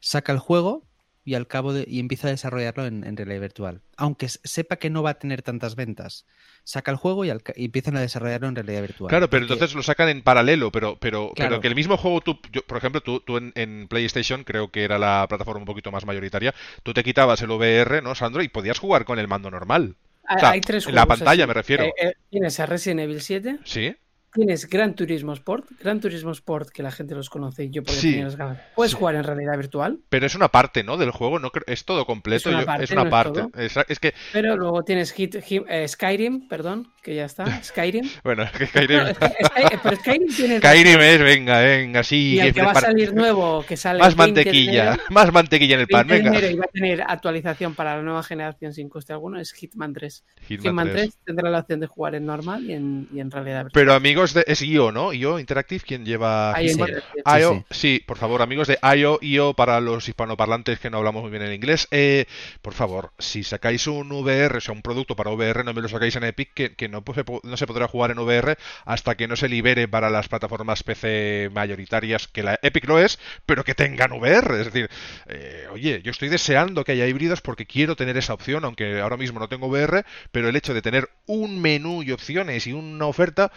saca 0.00 0.32
el 0.32 0.40
juego 0.40 0.88
y 1.24 1.34
al 1.34 1.46
cabo 1.46 1.72
de, 1.72 1.84
y 1.86 2.00
empieza 2.00 2.26
a 2.26 2.32
desarrollarlo 2.32 2.86
en, 2.86 3.04
en, 3.04 3.16
realidad 3.16 3.42
virtual, 3.42 3.80
aunque 3.96 4.28
sepa 4.28 4.74
que 4.74 4.90
no 4.90 5.04
va 5.04 5.10
a 5.10 5.18
tener 5.20 5.42
tantas 5.42 5.76
ventas, 5.76 6.26
saca 6.64 6.90
el 6.90 6.96
juego 6.96 7.24
y, 7.24 7.30
al, 7.30 7.44
y 7.54 7.66
empiezan 7.66 7.96
a 7.96 8.00
desarrollarlo 8.00 8.48
en 8.48 8.56
realidad 8.56 8.80
virtual. 8.80 9.08
Claro, 9.08 9.30
pero 9.30 9.42
porque... 9.42 9.52
entonces 9.52 9.76
lo 9.76 9.84
sacan 9.84 10.08
en 10.08 10.20
paralelo, 10.22 10.72
pero 10.72 10.98
pero, 10.98 11.30
claro. 11.36 11.50
pero 11.50 11.60
que 11.60 11.68
el 11.68 11.76
mismo 11.76 11.96
juego 11.96 12.22
tú, 12.22 12.40
yo, 12.50 12.62
por 12.66 12.78
ejemplo, 12.78 13.02
tú, 13.02 13.20
tú 13.20 13.36
en, 13.36 13.52
en, 13.54 13.86
PlayStation 13.86 14.42
creo 14.42 14.72
que 14.72 14.82
era 14.82 14.98
la 14.98 15.26
plataforma 15.28 15.60
un 15.60 15.66
poquito 15.66 15.92
más 15.92 16.04
mayoritaria, 16.04 16.52
tú 16.82 16.92
te 16.92 17.04
quitabas 17.04 17.40
el 17.42 17.52
VR, 17.52 18.02
¿no, 18.02 18.16
Sandro? 18.16 18.42
Y 18.42 18.48
podías 18.48 18.80
jugar 18.80 19.04
con 19.04 19.20
el 19.20 19.28
mando 19.28 19.52
normal. 19.52 19.94
O 20.28 20.38
sea, 20.38 20.50
hay 20.50 20.60
tres 20.60 20.86
en 20.86 20.94
la 20.94 21.06
pantalla 21.06 21.44
así. 21.44 21.48
me 21.48 21.54
refiero. 21.54 21.84
Eh, 21.84 21.92
eh, 22.00 22.12
tienes 22.30 22.58
a 22.60 22.66
Resident 22.66 23.00
Evil 23.00 23.20
7. 23.20 23.58
Sí. 23.64 23.94
Tienes 24.34 24.68
Gran 24.68 24.96
Turismo 24.96 25.32
Sport. 25.32 25.70
Gran 25.78 26.00
Turismo 26.00 26.32
Sport, 26.32 26.70
que 26.70 26.82
la 26.82 26.90
gente 26.90 27.14
los 27.14 27.30
conoce 27.30 27.64
y 27.64 27.70
yo 27.70 27.84
porque 27.84 28.00
sí. 28.00 28.20
las 28.20 28.34
ganas. 28.34 28.58
Puedes 28.74 28.90
sí. 28.90 28.98
jugar 28.98 29.14
en 29.14 29.22
realidad 29.22 29.56
virtual. 29.56 30.00
Pero 30.08 30.26
es 30.26 30.34
una 30.34 30.48
parte, 30.48 30.82
¿no? 30.82 30.96
Del 30.96 31.12
juego. 31.12 31.38
No 31.38 31.52
es 31.68 31.84
todo 31.84 32.04
completo. 32.04 32.50
Es 32.50 32.54
una 32.56 32.64
parte. 32.64 32.84
Es 32.84 32.90
una 32.90 33.04
no 33.04 33.10
parte. 33.10 33.44
Es, 33.56 33.76
es, 33.88 34.00
que... 34.00 34.12
Pero 34.32 34.56
luego 34.56 34.82
tienes 34.82 35.12
Hit, 35.12 35.36
Hit, 35.40 35.62
eh, 35.68 35.86
Skyrim, 35.86 36.48
perdón, 36.48 36.92
que 37.00 37.14
ya 37.14 37.26
está. 37.26 37.44
Skyrim. 37.62 38.10
bueno, 38.24 38.44
que 38.58 38.66
Skyrim. 38.66 39.02
pero 39.82 39.96
Skyrim 39.96 40.34
tiene. 40.34 40.58
Skyrim 40.58 41.00
es, 41.00 41.20
venga, 41.20 41.60
venga, 41.60 42.02
sí. 42.02 42.34
Y 42.34 42.40
el 42.40 42.52
que 42.52 42.62
va 42.62 42.72
a 42.72 42.80
salir 42.80 43.14
nuevo, 43.14 43.64
que 43.64 43.76
sale. 43.76 44.00
Más 44.00 44.16
mantequilla. 44.16 44.98
Más 45.10 45.32
mantequilla 45.32 45.76
en 45.76 45.80
el 45.82 45.86
pan, 45.86 46.08
venga. 46.08 46.40
Y 46.40 46.56
va 46.56 46.64
a 46.64 46.68
tener 46.68 47.02
actualización 47.02 47.76
para 47.76 47.96
la 47.96 48.02
nueva 48.02 48.24
generación 48.24 48.72
sin 48.72 48.88
coste 48.88 49.12
alguno. 49.12 49.38
Es 49.38 49.52
Hitman 49.52 49.92
3. 49.92 50.24
Hitman, 50.48 50.64
Hitman 50.64 50.90
3. 50.90 51.02
3. 51.02 51.18
tendrá 51.24 51.50
la 51.50 51.60
opción 51.60 51.78
de 51.78 51.86
jugar 51.86 52.14
en 52.16 52.26
normal 52.26 52.64
y 52.64 52.72
en, 52.72 53.08
y 53.12 53.20
en 53.20 53.30
realidad 53.30 53.64
virtual. 53.64 53.84
Pero 53.84 53.94
amigos, 53.94 54.23
de, 54.32 54.44
es 54.46 54.62
IO, 54.62 54.92
¿no? 54.92 55.12
IO 55.12 55.38
Interactive, 55.38 55.84
¿quién 55.86 56.04
lleva? 56.04 56.54
IO, 56.62 56.86
sí, 57.26 57.64
sí. 57.70 58.02
por 58.06 58.16
favor, 58.16 58.40
amigos 58.40 58.68
de 58.68 58.78
IO, 58.96 59.18
IO, 59.20 59.54
para 59.54 59.80
los 59.80 60.08
hispanoparlantes 60.08 60.78
que 60.78 60.90
no 60.90 60.98
hablamos 60.98 61.22
muy 61.22 61.30
bien 61.30 61.42
el 61.42 61.52
inglés, 61.52 61.88
eh, 61.90 62.26
por 62.62 62.74
favor, 62.74 63.12
si 63.18 63.42
sacáis 63.42 63.86
un 63.86 64.10
VR, 64.12 64.56
o 64.56 64.60
sea, 64.60 64.72
un 64.72 64.82
producto 64.82 65.16
para 65.16 65.30
VR, 65.30 65.64
no 65.64 65.74
me 65.74 65.82
lo 65.82 65.88
sacáis 65.88 66.16
en 66.16 66.24
Epic, 66.24 66.54
que, 66.54 66.74
que 66.74 66.88
no, 66.88 67.04
no, 67.42 67.56
se 67.56 67.66
podrá 67.66 67.88
jugar 67.88 68.10
en 68.12 68.18
VR 68.18 68.56
hasta 68.84 69.16
que 69.16 69.28
no 69.28 69.36
se 69.36 69.48
libere 69.48 69.88
para 69.88 70.10
las 70.10 70.28
plataformas 70.28 70.82
PC 70.82 71.50
mayoritarias, 71.52 72.28
que 72.28 72.42
la 72.42 72.58
Epic 72.62 72.86
lo 72.86 72.98
es, 72.98 73.18
pero 73.46 73.64
que 73.64 73.74
tengan 73.74 74.12
VR. 74.12 74.60
Es 74.60 74.72
decir, 74.72 74.88
eh, 75.26 75.66
oye, 75.72 76.00
yo 76.02 76.10
estoy 76.10 76.28
deseando 76.28 76.84
que 76.84 76.92
haya 76.92 77.06
híbridos 77.06 77.40
porque 77.40 77.66
quiero 77.66 77.96
tener 77.96 78.16
esa 78.16 78.34
opción, 78.34 78.64
aunque 78.64 79.00
ahora 79.00 79.16
mismo 79.16 79.40
no 79.40 79.48
tengo 79.48 79.66
VR, 79.66 80.04
pero 80.30 80.48
el 80.48 80.56
hecho 80.56 80.74
de 80.74 80.82
tener 80.82 81.10
un 81.26 81.60
menú 81.60 82.02
y 82.02 82.12
opciones 82.12 82.66
y 82.66 82.72
una 82.72 83.06
oferta 83.06 83.52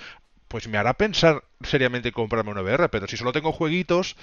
pues 0.48 0.68
me 0.68 0.78
hará 0.78 0.94
pensar 0.94 1.44
seriamente 1.62 2.12
comprarme 2.12 2.52
una 2.52 2.62
VR, 2.62 2.90
pero 2.90 3.08
si 3.08 3.18
solo 3.18 3.32
tengo 3.32 3.52
jueguitos, 3.52 4.16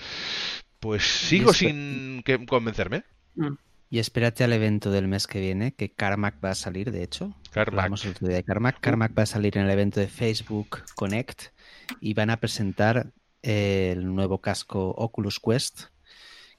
pues 0.81 1.03
sigo 1.05 1.53
sin 1.53 2.23
que 2.25 2.45
convencerme. 2.47 3.05
Mm. 3.35 3.55
Y 3.91 3.99
espérate 3.99 4.43
al 4.43 4.53
evento 4.53 4.91
del 4.91 5.07
mes 5.07 5.27
que 5.27 5.41
viene, 5.41 5.73
que 5.73 5.93
Carmack 5.93 6.45
va 6.45 6.51
a 6.51 6.55
salir, 6.55 6.91
de 6.91 7.03
hecho. 7.03 7.35
Carmack. 7.53 7.85
Vamos 7.85 8.05
el 8.05 8.15
de 8.15 8.43
Carmack. 8.43 8.81
Carmack 8.81 9.17
va 9.17 9.23
a 9.23 9.27
salir 9.27 9.57
en 9.57 9.65
el 9.65 9.71
evento 9.71 10.01
de 10.01 10.09
Facebook 10.09 10.83
Connect 10.97 11.53
y 12.01 12.15
van 12.15 12.31
a 12.31 12.39
presentar 12.39 13.13
el 13.43 14.13
nuevo 14.15 14.41
casco 14.41 14.91
Oculus 14.91 15.39
Quest, 15.39 15.85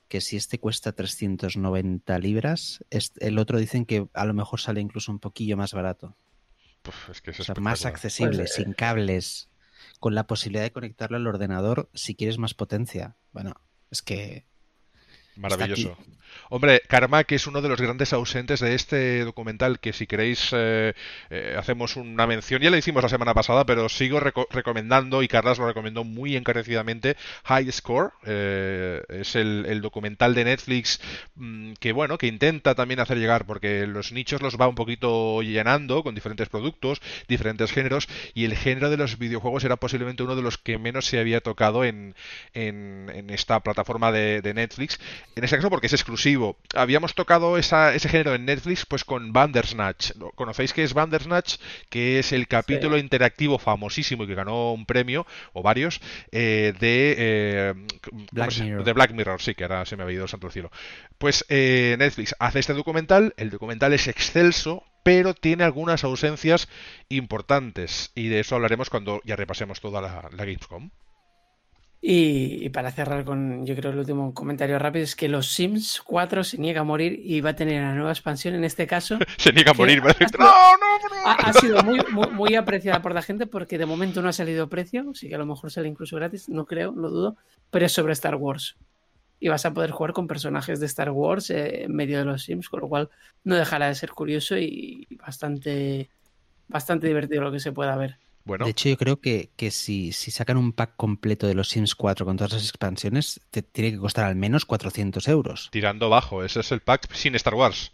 que 0.07 0.21
si 0.21 0.37
este 0.37 0.59
cuesta 0.59 0.93
390 0.93 2.19
libras, 2.19 2.85
el 2.89 3.37
otro 3.39 3.57
dicen 3.57 3.85
que 3.85 4.07
a 4.13 4.25
lo 4.25 4.33
mejor 4.33 4.61
sale 4.61 4.79
incluso 4.79 5.11
un 5.11 5.19
poquillo 5.19 5.57
más 5.57 5.73
barato. 5.73 6.15
Es 7.11 7.21
que 7.21 7.31
es 7.31 7.39
o 7.39 7.43
sea, 7.43 7.55
más 7.55 7.85
accesible, 7.85 8.37
pues, 8.37 8.53
sin 8.53 8.73
cables 8.73 9.49
con 10.05 10.13
la 10.13 10.27
posibilidad 10.27 10.61
de 10.61 10.71
conectarlo 10.71 11.17
al 11.17 11.25
ordenador 11.25 11.89
si 11.95 12.13
quieres 12.13 12.37
más 12.37 12.53
potencia. 12.53 13.17
Bueno, 13.31 13.55
es 13.89 14.03
que 14.03 14.45
Maravilloso. 15.35 15.97
Hombre, 16.49 16.81
Carmack 16.87 17.31
es 17.31 17.47
uno 17.47 17.61
de 17.61 17.69
los 17.69 17.81
grandes 17.81 18.13
ausentes 18.13 18.59
de 18.59 18.75
este 18.75 19.25
documental 19.25 19.79
que 19.79 19.93
si 19.93 20.05
queréis 20.05 20.49
eh, 20.53 20.93
eh, 21.29 21.55
hacemos 21.57 21.95
una 21.95 22.27
mención. 22.27 22.61
Ya 22.61 22.69
lo 22.69 22.77
hicimos 22.77 23.01
la 23.01 23.09
semana 23.09 23.33
pasada, 23.33 23.65
pero 23.65 23.89
sigo 23.89 24.19
recomendando 24.19 25.23
y 25.23 25.27
Carlas 25.27 25.57
lo 25.57 25.67
recomendó 25.67 26.03
muy 26.03 26.35
encarecidamente. 26.35 27.17
High 27.45 27.71
Score 27.71 28.11
eh, 28.25 29.01
es 29.09 29.35
el, 29.35 29.81
documental 29.81 30.33
de 30.33 30.45
Netflix 30.45 31.01
mm, 31.35 31.73
que 31.73 31.91
bueno 31.91 32.17
que 32.17 32.27
intenta 32.27 32.75
también 32.75 32.99
hacer 32.99 33.17
llegar 33.17 33.45
porque 33.45 33.85
los 33.85 34.11
nichos 34.11 34.41
los 34.41 34.57
va 34.59 34.67
un 34.67 34.75
poquito 34.75 35.41
llenando 35.41 36.01
con 36.01 36.15
diferentes 36.15 36.49
productos, 36.49 37.01
diferentes 37.27 37.71
géneros 37.71 38.07
y 38.33 38.45
el 38.45 38.55
género 38.55 38.89
de 38.89 38.97
los 38.97 39.17
videojuegos 39.17 39.63
era 39.63 39.75
posiblemente 39.75 40.23
uno 40.23 40.35
de 40.35 40.41
los 40.41 40.57
que 40.57 40.77
menos 40.77 41.05
se 41.05 41.19
había 41.19 41.41
tocado 41.41 41.83
en, 41.83 42.15
en, 42.53 43.29
esta 43.29 43.59
plataforma 43.59 44.11
de 44.11 44.53
Netflix. 44.55 44.99
En 45.35 45.43
ese 45.43 45.57
caso 45.57 45.69
porque 45.69 45.87
es 45.87 45.93
exclusivo 45.93 46.57
Habíamos 46.75 47.13
tocado 47.13 47.57
ese 47.57 48.09
género 48.09 48.35
en 48.35 48.45
Netflix 48.45 48.85
pues 48.85 49.03
con 49.03 49.33
Bandersnatch. 49.33 50.11
¿Conocéis 50.35 50.73
qué 50.73 50.83
es 50.83 50.93
Bandersnatch? 50.93 51.57
Que 51.89 52.19
es 52.19 52.31
el 52.31 52.47
capítulo 52.47 52.97
interactivo 52.97 53.57
famosísimo 53.59 54.23
y 54.23 54.27
que 54.27 54.35
ganó 54.35 54.73
un 54.73 54.85
premio, 54.85 55.25
o 55.53 55.61
varios, 55.61 56.01
eh, 56.31 56.73
de, 56.79 57.15
eh, 57.17 57.73
Black 58.31 58.59
Mirror. 58.59 58.83
de 58.83 58.93
Black 58.93 59.11
Mirror. 59.11 59.41
Sí, 59.41 59.55
que 59.55 59.63
ahora 59.63 59.85
se 59.85 59.95
me 59.95 60.03
ha 60.03 60.11
ido 60.11 60.23
el 60.23 60.29
santo 60.29 60.49
cielo. 60.49 60.71
Pues 61.17 61.45
eh, 61.49 61.95
Netflix 61.99 62.35
hace 62.39 62.59
este 62.59 62.73
documental, 62.73 63.33
el 63.37 63.49
documental 63.49 63.93
es 63.93 64.07
excelso, 64.07 64.83
pero 65.03 65.33
tiene 65.33 65.63
algunas 65.63 66.03
ausencias 66.03 66.67
importantes 67.09 68.11
y 68.15 68.27
de 68.27 68.39
eso 68.39 68.55
hablaremos 68.55 68.89
cuando 68.89 69.21
ya 69.23 69.35
repasemos 69.35 69.79
toda 69.79 70.01
la 70.01 70.29
Gamescom. 70.31 70.89
Y, 72.07 72.69
para 72.69 72.91
cerrar 72.91 73.25
con, 73.25 73.65
yo 73.65 73.75
creo, 73.75 73.89
el 73.89 73.97
último 73.97 74.31
comentario 74.31 74.77
rápido 74.77 75.03
es 75.03 75.15
que 75.15 75.27
los 75.27 75.47
Sims 75.47 76.03
4 76.05 76.43
se 76.43 76.59
niega 76.59 76.81
a 76.81 76.83
morir 76.83 77.19
y 77.23 77.41
va 77.41 77.49
a 77.49 77.55
tener 77.55 77.81
una 77.81 77.95
nueva 77.95 78.11
expansión. 78.11 78.53
En 78.53 78.63
este 78.63 78.85
caso, 78.85 79.17
se 79.39 79.51
niega 79.51 79.71
a 79.71 79.73
morir. 79.73 80.03
Ha, 80.05 80.13
sido, 80.13 80.37
no, 80.37 80.45
no, 80.45 81.29
ha, 81.31 81.53
sido 81.53 81.83
muy, 81.83 81.99
muy, 82.31 82.53
apreciada 82.53 83.01
por 83.01 83.15
la 83.15 83.23
gente 83.23 83.47
porque 83.47 83.79
de 83.79 83.87
momento 83.87 84.21
no 84.21 84.29
ha 84.29 84.33
salido 84.33 84.69
precio. 84.69 85.15
Sí 85.15 85.29
que 85.29 85.33
a 85.33 85.39
lo 85.39 85.47
mejor 85.47 85.71
sale 85.71 85.87
incluso 85.87 86.15
gratis, 86.15 86.47
no 86.47 86.65
creo, 86.65 86.91
lo 86.91 87.09
dudo. 87.09 87.37
Pero 87.71 87.87
es 87.87 87.91
sobre 87.91 88.13
Star 88.13 88.35
Wars. 88.35 88.77
Y 89.39 89.47
vas 89.47 89.65
a 89.65 89.73
poder 89.73 89.89
jugar 89.89 90.13
con 90.13 90.27
personajes 90.27 90.79
de 90.79 90.85
Star 90.85 91.09
Wars 91.09 91.49
eh, 91.49 91.85
en 91.85 91.95
medio 91.95 92.19
de 92.19 92.25
los 92.25 92.43
Sims, 92.43 92.69
con 92.69 92.81
lo 92.81 92.87
cual 92.87 93.09
no 93.43 93.55
dejará 93.55 93.87
de 93.87 93.95
ser 93.95 94.11
curioso 94.11 94.55
y 94.59 95.07
bastante, 95.25 96.11
bastante 96.67 97.07
divertido 97.07 97.41
lo 97.41 97.51
que 97.51 97.59
se 97.59 97.71
pueda 97.71 97.95
ver. 97.95 98.19
De 98.45 98.69
hecho, 98.69 98.89
yo 98.89 98.97
creo 98.97 99.19
que, 99.19 99.49
que 99.55 99.71
si, 99.71 100.11
si, 100.11 100.29
sacan 100.29 100.57
un 100.57 100.71
pack 100.71 100.93
completo 100.95 101.47
de 101.47 101.55
los 101.55 101.69
Sims 101.69 101.95
4 101.95 102.25
con 102.25 102.37
todas 102.37 102.53
las 102.53 102.69
expansiones, 102.69 103.41
te 103.49 103.63
tiene 103.63 103.91
que 103.91 103.97
costar 103.97 104.25
al 104.25 104.35
menos 104.35 104.65
400 104.65 105.27
euros. 105.27 105.69
Tirando 105.71 106.09
bajo, 106.09 106.43
ese 106.43 106.59
es 106.59 106.71
el 106.71 106.81
pack 106.81 107.11
sin 107.13 107.33
Star 107.35 107.55
Wars. 107.55 107.91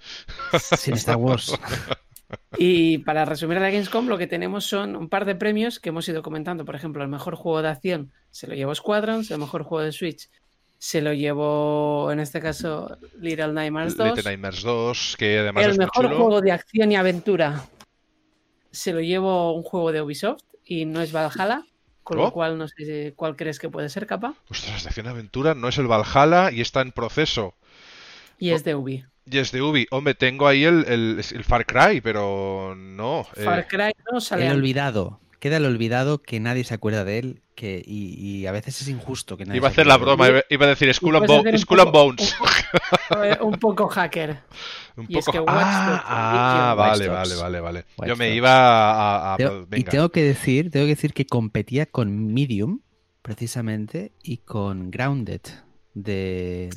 Sin 0.77 0.95
Star 0.95 1.17
Wars. 1.17 1.57
Y 2.57 2.99
para 2.99 3.25
resumir 3.25 3.59
la 3.59 3.69
Gamescom, 3.69 4.07
lo 4.07 4.17
que 4.17 4.25
tenemos 4.25 4.65
son 4.65 4.95
un 4.95 5.09
par 5.09 5.25
de 5.25 5.35
premios 5.35 5.81
que 5.81 5.89
hemos 5.89 6.07
ido 6.07 6.21
comentando. 6.21 6.63
Por 6.63 6.75
ejemplo, 6.75 7.03
el 7.03 7.09
mejor 7.09 7.35
juego 7.35 7.61
de 7.61 7.67
acción 7.67 8.13
se 8.29 8.47
lo 8.47 8.55
llevó 8.55 8.73
Squadrons, 8.73 9.31
el 9.31 9.39
mejor 9.39 9.63
juego 9.63 9.83
de 9.83 9.91
Switch 9.91 10.29
se 10.77 10.99
lo 11.01 11.13
llevó, 11.13 12.11
en 12.11 12.19
este 12.19 12.41
caso, 12.41 12.97
Little 13.19 13.53
Nightmares 13.53 13.95
2. 13.95 14.07
Little 14.07 14.23
Nightmares 14.23 14.63
2, 14.63 15.15
que 15.15 15.37
además 15.37 15.65
El 15.65 15.77
mejor 15.77 16.07
juego 16.07 16.41
de 16.41 16.51
acción 16.51 16.91
y 16.91 16.95
aventura 16.95 17.65
se 18.71 18.93
lo 18.93 19.01
llevo 19.01 19.53
un 19.53 19.63
juego 19.63 19.91
de 19.91 20.01
Ubisoft 20.01 20.43
y 20.65 20.85
no 20.85 21.01
es 21.01 21.11
Valhalla. 21.11 21.63
Con 22.03 22.17
lo 22.17 22.31
cual 22.31 22.57
no 22.57 22.67
sé 22.67 23.13
cuál 23.15 23.35
crees 23.35 23.59
que 23.59 23.69
puede 23.69 23.87
ser, 23.87 24.07
capa. 24.07 24.33
Ostras, 24.49 24.83
de 24.83 24.89
acción 24.89 25.07
aventura 25.07 25.53
no 25.53 25.67
es 25.67 25.77
el 25.77 25.87
Valhalla 25.87 26.51
y 26.51 26.59
está 26.59 26.81
en 26.81 26.91
proceso. 26.91 27.53
Y 28.39 28.49
es 28.49 28.63
de 28.63 28.73
Ubi. 28.73 29.05
Y 29.25 29.37
es 29.37 29.51
de 29.51 29.61
Ubi. 29.61 29.87
Hombre, 29.91 30.15
tengo 30.15 30.47
ahí 30.47 30.63
el, 30.63 30.85
el, 30.87 31.43
Far 31.43 31.65
Cry, 31.65 32.01
pero 32.01 32.73
no. 32.75 33.27
Eh. 33.35 33.43
Far 33.43 33.67
Cry 33.67 33.93
no 34.11 34.19
sale. 34.19 34.47
El 34.47 34.57
olvidado. 34.57 35.19
Queda 35.41 35.57
el 35.57 35.65
olvidado 35.65 36.21
que 36.21 36.39
nadie 36.39 36.63
se 36.63 36.75
acuerda 36.75 37.03
de 37.03 37.17
él 37.17 37.41
que, 37.55 37.81
y, 37.83 38.45
a 38.45 38.51
veces 38.51 38.79
es 38.79 38.87
injusto 38.87 39.37
que 39.37 39.45
nadie 39.45 39.57
Iba 39.57 39.69
a 39.69 39.71
hacer 39.71 39.87
la 39.87 39.97
broma, 39.97 40.27
iba 40.47 40.65
a 40.67 40.69
decir 40.69 40.93
Skull 40.93 41.15
and, 41.15 41.91
Bones. 41.91 42.35
un 43.41 43.53
poco 43.53 43.87
hacker. 43.87 44.37
Un 44.95 45.07
poco... 45.07 45.45
ah, 45.47 46.75
vale, 46.77 47.07
vale, 47.07 47.35
vale, 47.35 47.59
vale, 47.59 47.85
Yo 48.05 48.15
me 48.17 48.35
iba 48.35 49.33
a... 49.33 49.37
Y 49.71 49.83
tengo 49.83 50.09
que 50.09 50.21
decir, 50.21 50.69
tengo 50.69 50.85
que 50.85 50.91
decir 50.91 51.11
que 51.11 51.25
competía 51.25 51.87
con 51.87 52.31
Medium, 52.31 52.81
precisamente, 53.23 54.11
y 54.21 54.37
con 54.37 54.91
Grounded 54.91 55.41
de, 55.93 56.69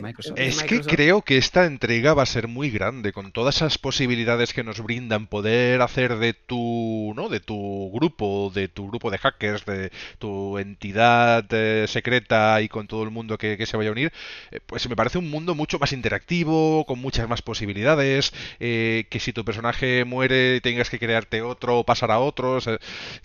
Microsoft. 0.00 0.38
Es 0.38 0.62
que 0.62 0.80
creo 0.80 1.22
que 1.22 1.38
esta 1.38 1.64
entrega 1.64 2.12
va 2.12 2.22
a 2.22 2.26
ser 2.26 2.48
muy 2.48 2.70
grande, 2.70 3.12
con 3.12 3.32
todas 3.32 3.56
esas 3.56 3.78
posibilidades 3.78 4.52
que 4.52 4.62
nos 4.62 4.80
brindan 4.80 5.26
poder 5.26 5.80
hacer 5.80 6.16
de 6.16 6.34
tu, 6.34 7.14
¿no? 7.16 7.28
de 7.28 7.40
tu 7.40 7.90
grupo, 7.92 8.52
de 8.54 8.68
tu 8.68 8.88
grupo 8.88 9.10
de 9.10 9.18
hackers, 9.18 9.64
de 9.64 9.90
tu 10.18 10.58
entidad 10.58 11.46
eh, 11.50 11.86
secreta 11.88 12.60
y 12.60 12.68
con 12.68 12.86
todo 12.86 13.02
el 13.02 13.10
mundo 13.10 13.38
que, 13.38 13.64
se 13.66 13.76
vaya 13.76 13.88
a 13.88 13.92
unir, 13.92 14.12
eh, 14.50 14.60
pues 14.64 14.88
me 14.88 14.96
parece 14.96 15.18
un 15.18 15.30
mundo 15.30 15.54
mucho 15.54 15.78
más 15.78 15.92
interactivo, 15.92 16.84
con 16.84 16.98
muchas 16.98 17.28
más 17.28 17.40
posibilidades, 17.42 18.32
eh, 18.60 19.06
que 19.08 19.18
si 19.18 19.32
tu 19.32 19.44
personaje 19.44 20.04
muere 20.04 20.60
tengas 20.60 20.90
que 20.90 20.98
crearte 20.98 21.42
otro 21.42 21.78
o 21.78 21.84
pasar 21.84 22.10
a 22.10 22.18
otros. 22.18 22.68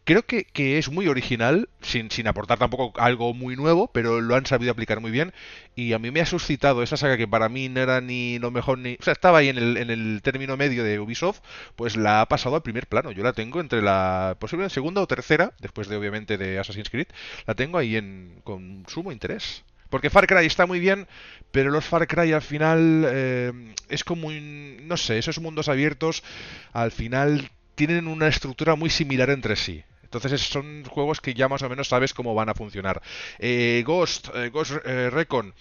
creo 0.06 0.24
que, 0.24 0.46
que, 0.46 0.78
es 0.78 0.90
muy 0.90 1.08
original, 1.08 1.68
sin, 1.82 2.10
sin 2.12 2.28
aportar 2.28 2.58
tampoco 2.58 2.94
algo 3.00 3.34
muy 3.34 3.56
nuevo, 3.56 3.90
pero 3.94 4.21
lo 4.22 4.36
han 4.36 4.46
sabido 4.46 4.72
aplicar 4.72 5.00
muy 5.00 5.12
bien 5.12 5.34
y 5.76 5.94
a 5.94 6.00
mí 6.00 6.12
me 6.12 6.22
ha 6.22 6.26
suscitado 6.26 6.84
esa 6.84 6.98
saga 6.98 7.18
que 7.18 7.28
para 7.28 7.50
mí 7.50 7.70
no 7.70 7.82
era 7.82 8.02
ni 8.02 8.40
lo 8.40 8.52
mejor 8.52 8.78
ni... 8.78 8.96
O 9.00 9.04
sea, 9.04 9.14
estaba 9.14 9.40
ahí 9.40 9.50
en 9.50 9.58
el, 9.58 9.78
en 9.78 9.90
el 9.90 10.22
término 10.24 10.58
medio 10.58 10.84
de 10.84 11.00
Ubisoft, 11.00 11.40
pues 11.76 11.96
la 11.96 12.22
ha 12.22 12.28
pasado 12.28 12.56
al 12.56 12.64
primer 12.64 12.88
plano. 12.88 13.12
Yo 13.12 13.24
la 13.24 13.34
tengo 13.34 13.60
entre 13.60 13.82
la 13.82 14.36
posible 14.40 14.70
segunda 14.70 15.02
o 15.02 15.08
tercera, 15.08 15.54
después 15.60 15.88
de 15.88 15.96
obviamente 15.96 16.38
de 16.38 16.60
Assassin's 16.60 16.90
Creed, 16.90 17.08
la 17.46 17.56
tengo 17.56 17.78
ahí 17.78 17.96
en, 17.96 18.42
con 18.44 18.86
sumo 18.88 19.12
interés. 19.12 19.64
Porque 19.90 20.10
Far 20.10 20.26
Cry 20.26 20.46
está 20.46 20.66
muy 20.66 20.80
bien, 20.80 21.06
pero 21.52 21.70
los 21.70 21.84
Far 21.84 22.08
Cry 22.08 22.32
al 22.32 22.42
final 22.42 23.06
eh, 23.08 23.52
es 23.90 24.06
como 24.06 24.30
un, 24.30 24.88
no 24.88 24.96
sé, 24.96 25.18
esos 25.18 25.40
mundos 25.40 25.68
abiertos 25.68 26.24
al 26.72 26.92
final 26.92 27.52
tienen 27.76 28.08
una 28.08 28.28
estructura 28.30 28.76
muy 28.76 28.90
similar 28.90 29.30
entre 29.30 29.58
sí. 29.58 29.84
Entonces 30.14 30.42
son 30.42 30.84
juegos 30.84 31.22
que 31.22 31.34
ya 31.34 31.48
más 31.48 31.62
o 31.62 31.70
menos 31.70 31.88
sabes 31.88 32.14
cómo 32.14 32.36
van 32.36 32.50
a 32.50 32.54
funcionar. 32.54 33.02
Eh, 33.40 33.82
Ghost, 33.86 34.28
eh, 34.36 34.50
Ghost 34.50 34.74
eh, 34.86 35.10
Recon 35.10 35.54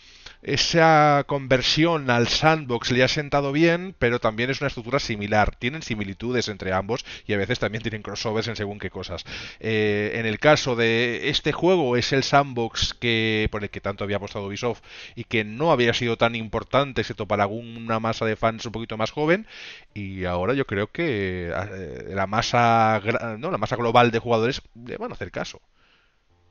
esa 0.42 1.24
conversión 1.26 2.10
al 2.10 2.28
sandbox 2.28 2.90
le 2.92 3.02
ha 3.02 3.08
sentado 3.08 3.52
bien, 3.52 3.94
pero 3.98 4.20
también 4.20 4.50
es 4.50 4.60
una 4.60 4.68
estructura 4.68 4.98
similar. 4.98 5.56
Tienen 5.56 5.82
similitudes 5.82 6.48
entre 6.48 6.72
ambos 6.72 7.04
y 7.26 7.34
a 7.34 7.36
veces 7.36 7.58
también 7.58 7.82
tienen 7.82 8.02
crossovers 8.02 8.48
en 8.48 8.56
según 8.56 8.78
qué 8.78 8.90
cosas. 8.90 9.24
Eh, 9.60 10.12
en 10.14 10.26
el 10.26 10.38
caso 10.38 10.76
de 10.76 11.28
este 11.28 11.52
juego 11.52 11.96
es 11.96 12.12
el 12.12 12.22
sandbox 12.22 12.94
que 12.94 13.48
por 13.50 13.62
el 13.62 13.70
que 13.70 13.80
tanto 13.80 14.04
había 14.04 14.16
apostado 14.16 14.46
Ubisoft 14.46 14.80
y 15.14 15.24
que 15.24 15.44
no 15.44 15.72
había 15.72 15.92
sido 15.94 16.16
tan 16.16 16.34
importante 16.34 17.02
excepto 17.02 17.26
para 17.26 17.44
alguna 17.44 18.00
masa 18.00 18.24
de 18.24 18.36
fans 18.36 18.64
un 18.66 18.72
poquito 18.72 18.96
más 18.96 19.10
joven 19.10 19.46
y 19.94 20.24
ahora 20.24 20.54
yo 20.54 20.66
creo 20.66 20.90
que 20.90 21.50
eh, 21.54 22.04
la 22.14 22.26
masa 22.26 23.00
no 23.38 23.50
la 23.50 23.58
masa 23.58 23.76
global 23.76 24.10
de 24.10 24.18
jugadores 24.18 24.62
le 24.86 24.96
van 24.96 25.10
a 25.10 25.14
hacer 25.14 25.30
caso. 25.30 25.60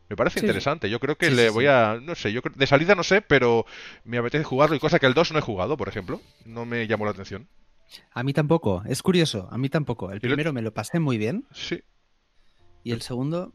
Me 0.09 0.15
parece 0.15 0.39
interesante. 0.39 0.89
Yo 0.89 0.99
creo 0.99 1.17
que 1.17 1.29
le 1.29 1.49
voy 1.51 1.67
a. 1.67 1.99
No 2.01 2.15
sé, 2.15 2.33
yo 2.33 2.41
de 2.55 2.67
salida 2.67 2.95
no 2.95 3.03
sé, 3.03 3.21
pero 3.21 3.65
me 4.03 4.17
apetece 4.17 4.43
jugarlo 4.43 4.75
y 4.75 4.79
cosa 4.79 4.99
que 4.99 5.05
el 5.05 5.13
2 5.13 5.33
no 5.33 5.39
he 5.39 5.43
jugado, 5.43 5.77
por 5.77 5.87
ejemplo. 5.87 6.19
No 6.45 6.65
me 6.65 6.87
llamó 6.87 7.05
la 7.05 7.11
atención. 7.11 7.47
A 8.11 8.23
mí 8.23 8.33
tampoco. 8.33 8.83
Es 8.87 9.03
curioso. 9.03 9.47
A 9.51 9.57
mí 9.57 9.69
tampoco. 9.69 10.11
El 10.11 10.19
primero 10.19 10.51
me 10.51 10.63
lo 10.63 10.73
pasé 10.73 10.99
muy 10.99 11.17
bien. 11.17 11.45
Sí. 11.53 11.83
Y 12.83 12.91
el 12.91 13.01
segundo. 13.01 13.53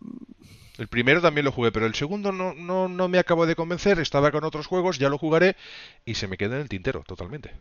El 0.79 0.89
primero 0.89 1.21
también 1.21 1.45
lo 1.45 1.53
jugué, 1.53 1.73
pero 1.73 1.87
el 1.87 1.95
segundo 1.95 2.33
no, 2.33 2.55
no, 2.55 2.89
no 2.89 3.09
me 3.09 3.19
acabo 3.19 3.47
de 3.47 3.57
convencer. 3.57 3.99
Estaba 3.99 4.31
con 4.31 4.45
otros 4.45 4.67
juegos, 4.67 4.99
ya 4.99 5.09
lo 5.09 5.19
jugaré 5.19 5.57
y 6.05 6.15
se 6.15 6.29
me 6.29 6.37
queda 6.37 6.57
en 6.57 6.63
el 6.63 6.69
tintero 6.69 7.03
totalmente. 7.07 7.53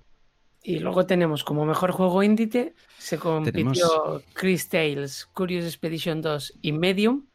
Y 0.64 0.80
luego 0.80 1.06
tenemos 1.06 1.44
como 1.44 1.66
mejor 1.66 1.92
juego 1.92 2.24
índice, 2.24 2.74
se 2.98 3.18
compitió 3.18 4.24
Chris 4.32 4.70
Tales, 4.70 5.26
Curious 5.34 5.66
Expedition 5.66 6.22
2 6.22 6.60
y 6.62 6.72
Medium. 6.72 7.26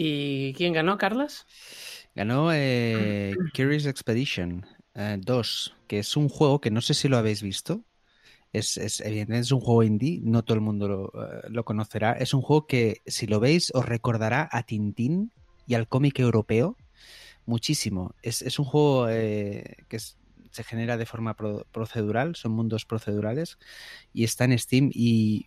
¿Y 0.00 0.52
quién 0.52 0.74
ganó, 0.74 0.96
Carlos? 0.96 1.44
Ganó 2.14 2.52
eh, 2.52 3.34
Curious 3.52 3.84
Expedition 3.84 4.64
2, 4.94 4.94
eh, 4.94 5.82
que 5.88 5.98
es 5.98 6.16
un 6.16 6.28
juego 6.28 6.60
que 6.60 6.70
no 6.70 6.80
sé 6.80 6.94
si 6.94 7.08
lo 7.08 7.18
habéis 7.18 7.42
visto. 7.42 7.82
Es, 8.52 8.76
evidentemente 9.00 9.40
es 9.46 9.50
un 9.50 9.60
juego 9.60 9.82
indie, 9.82 10.20
no 10.22 10.44
todo 10.44 10.54
el 10.54 10.60
mundo 10.60 11.12
eh, 11.12 11.48
lo, 11.50 11.64
conocerá. 11.64 12.12
Es 12.12 12.32
un 12.32 12.42
juego 12.42 12.68
que, 12.68 13.02
si 13.06 13.26
lo 13.26 13.40
veis, 13.40 13.72
os 13.74 13.86
recordará 13.86 14.48
a 14.52 14.62
Tintín 14.62 15.32
y 15.66 15.74
al 15.74 15.88
cómic 15.88 16.20
europeo 16.20 16.76
muchísimo. 17.44 18.14
Es, 18.22 18.56
un 18.60 18.66
juego 18.66 19.08
que 19.08 19.98
se 19.98 20.62
genera 20.62 20.96
de 20.96 21.06
forma 21.06 21.34
procedural, 21.34 22.36
son 22.36 22.52
mundos 22.52 22.84
procedurales 22.84 23.58
y 24.12 24.22
está 24.22 24.44
en 24.44 24.56
Steam 24.56 24.90
y 24.94 25.46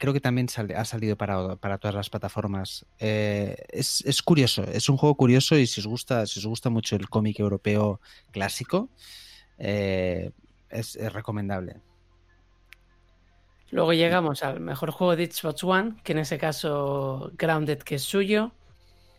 creo 0.00 0.14
que 0.14 0.20
también 0.20 0.48
ha 0.74 0.84
salido 0.86 1.16
para, 1.16 1.56
para 1.56 1.76
todas 1.76 1.94
las 1.94 2.08
plataformas. 2.08 2.86
Eh, 2.98 3.54
es, 3.68 4.02
es, 4.06 4.22
curioso, 4.22 4.64
es 4.64 4.88
un 4.88 4.96
juego 4.96 5.14
curioso 5.14 5.56
y 5.56 5.66
si 5.66 5.80
os 5.80 5.86
gusta, 5.86 6.26
si 6.26 6.40
os 6.40 6.46
gusta 6.46 6.70
mucho 6.70 6.96
el 6.96 7.10
cómic 7.10 7.38
europeo 7.38 8.00
clásico, 8.32 8.88
eh, 9.58 10.30
es, 10.70 10.96
es, 10.96 11.12
recomendable. 11.12 11.76
Luego 13.70 13.92
llegamos 13.92 14.42
al 14.42 14.58
mejor 14.58 14.90
juego 14.90 15.14
de 15.16 15.30
Xbox 15.30 15.62
One, 15.62 15.96
que 16.02 16.12
en 16.12 16.18
ese 16.20 16.38
caso 16.38 17.30
Grounded, 17.36 17.80
que 17.80 17.96
es 17.96 18.02
suyo, 18.02 18.52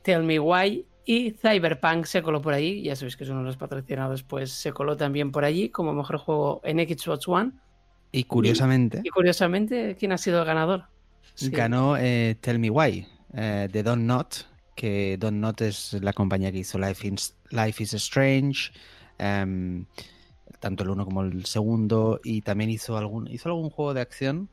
Tell 0.01 0.23
Me 0.23 0.39
Why 0.39 0.87
y 1.05 1.31
Cyberpunk 1.31 2.05
se 2.05 2.23
coló 2.23 2.41
por 2.41 2.55
ahí. 2.55 2.81
Ya 2.81 2.95
sabéis 2.95 3.15
que 3.17 3.23
es 3.23 3.29
uno 3.29 3.41
de 3.41 3.45
los 3.45 3.57
patrocinados, 3.57 4.23
pues 4.23 4.51
se 4.51 4.73
coló 4.73 4.97
también 4.97 5.31
por 5.31 5.45
allí 5.45 5.69
como 5.69 5.93
mejor 5.93 6.17
juego 6.17 6.59
en 6.63 6.79
Xbox 6.79 7.27
One. 7.27 7.51
Y 8.11 8.25
curiosamente. 8.25 9.01
Y, 9.03 9.09
curiosamente, 9.09 9.95
¿quién 9.97 10.11
ha 10.11 10.17
sido 10.17 10.39
el 10.39 10.45
ganador? 10.45 10.85
Ganó 11.39 11.95
eh, 11.97 12.35
Tell 12.41 12.59
Me 12.59 12.69
Why, 12.69 13.07
eh, 13.33 13.69
de 13.71 13.83
Don 13.83 14.05
Not, 14.05 14.47
que 14.75 15.17
Don 15.17 15.39
Not 15.39 15.61
es 15.61 15.93
la 15.93 16.13
compañía 16.13 16.51
que 16.51 16.59
hizo 16.59 16.77
Life, 16.77 17.09
Life 17.51 17.83
is 17.83 17.93
Strange, 17.93 18.71
em, 19.17 19.85
tanto 20.59 20.83
el 20.83 20.89
uno 20.89 21.05
como 21.05 21.21
el 21.21 21.45
segundo, 21.45 22.19
y 22.23 22.41
también 22.41 22.69
hizo 22.69 22.97
algún, 22.97 23.29
hizo 23.29 23.49
algún 23.49 23.69
juego 23.69 23.93
de 23.93 24.01
acción, 24.01 24.49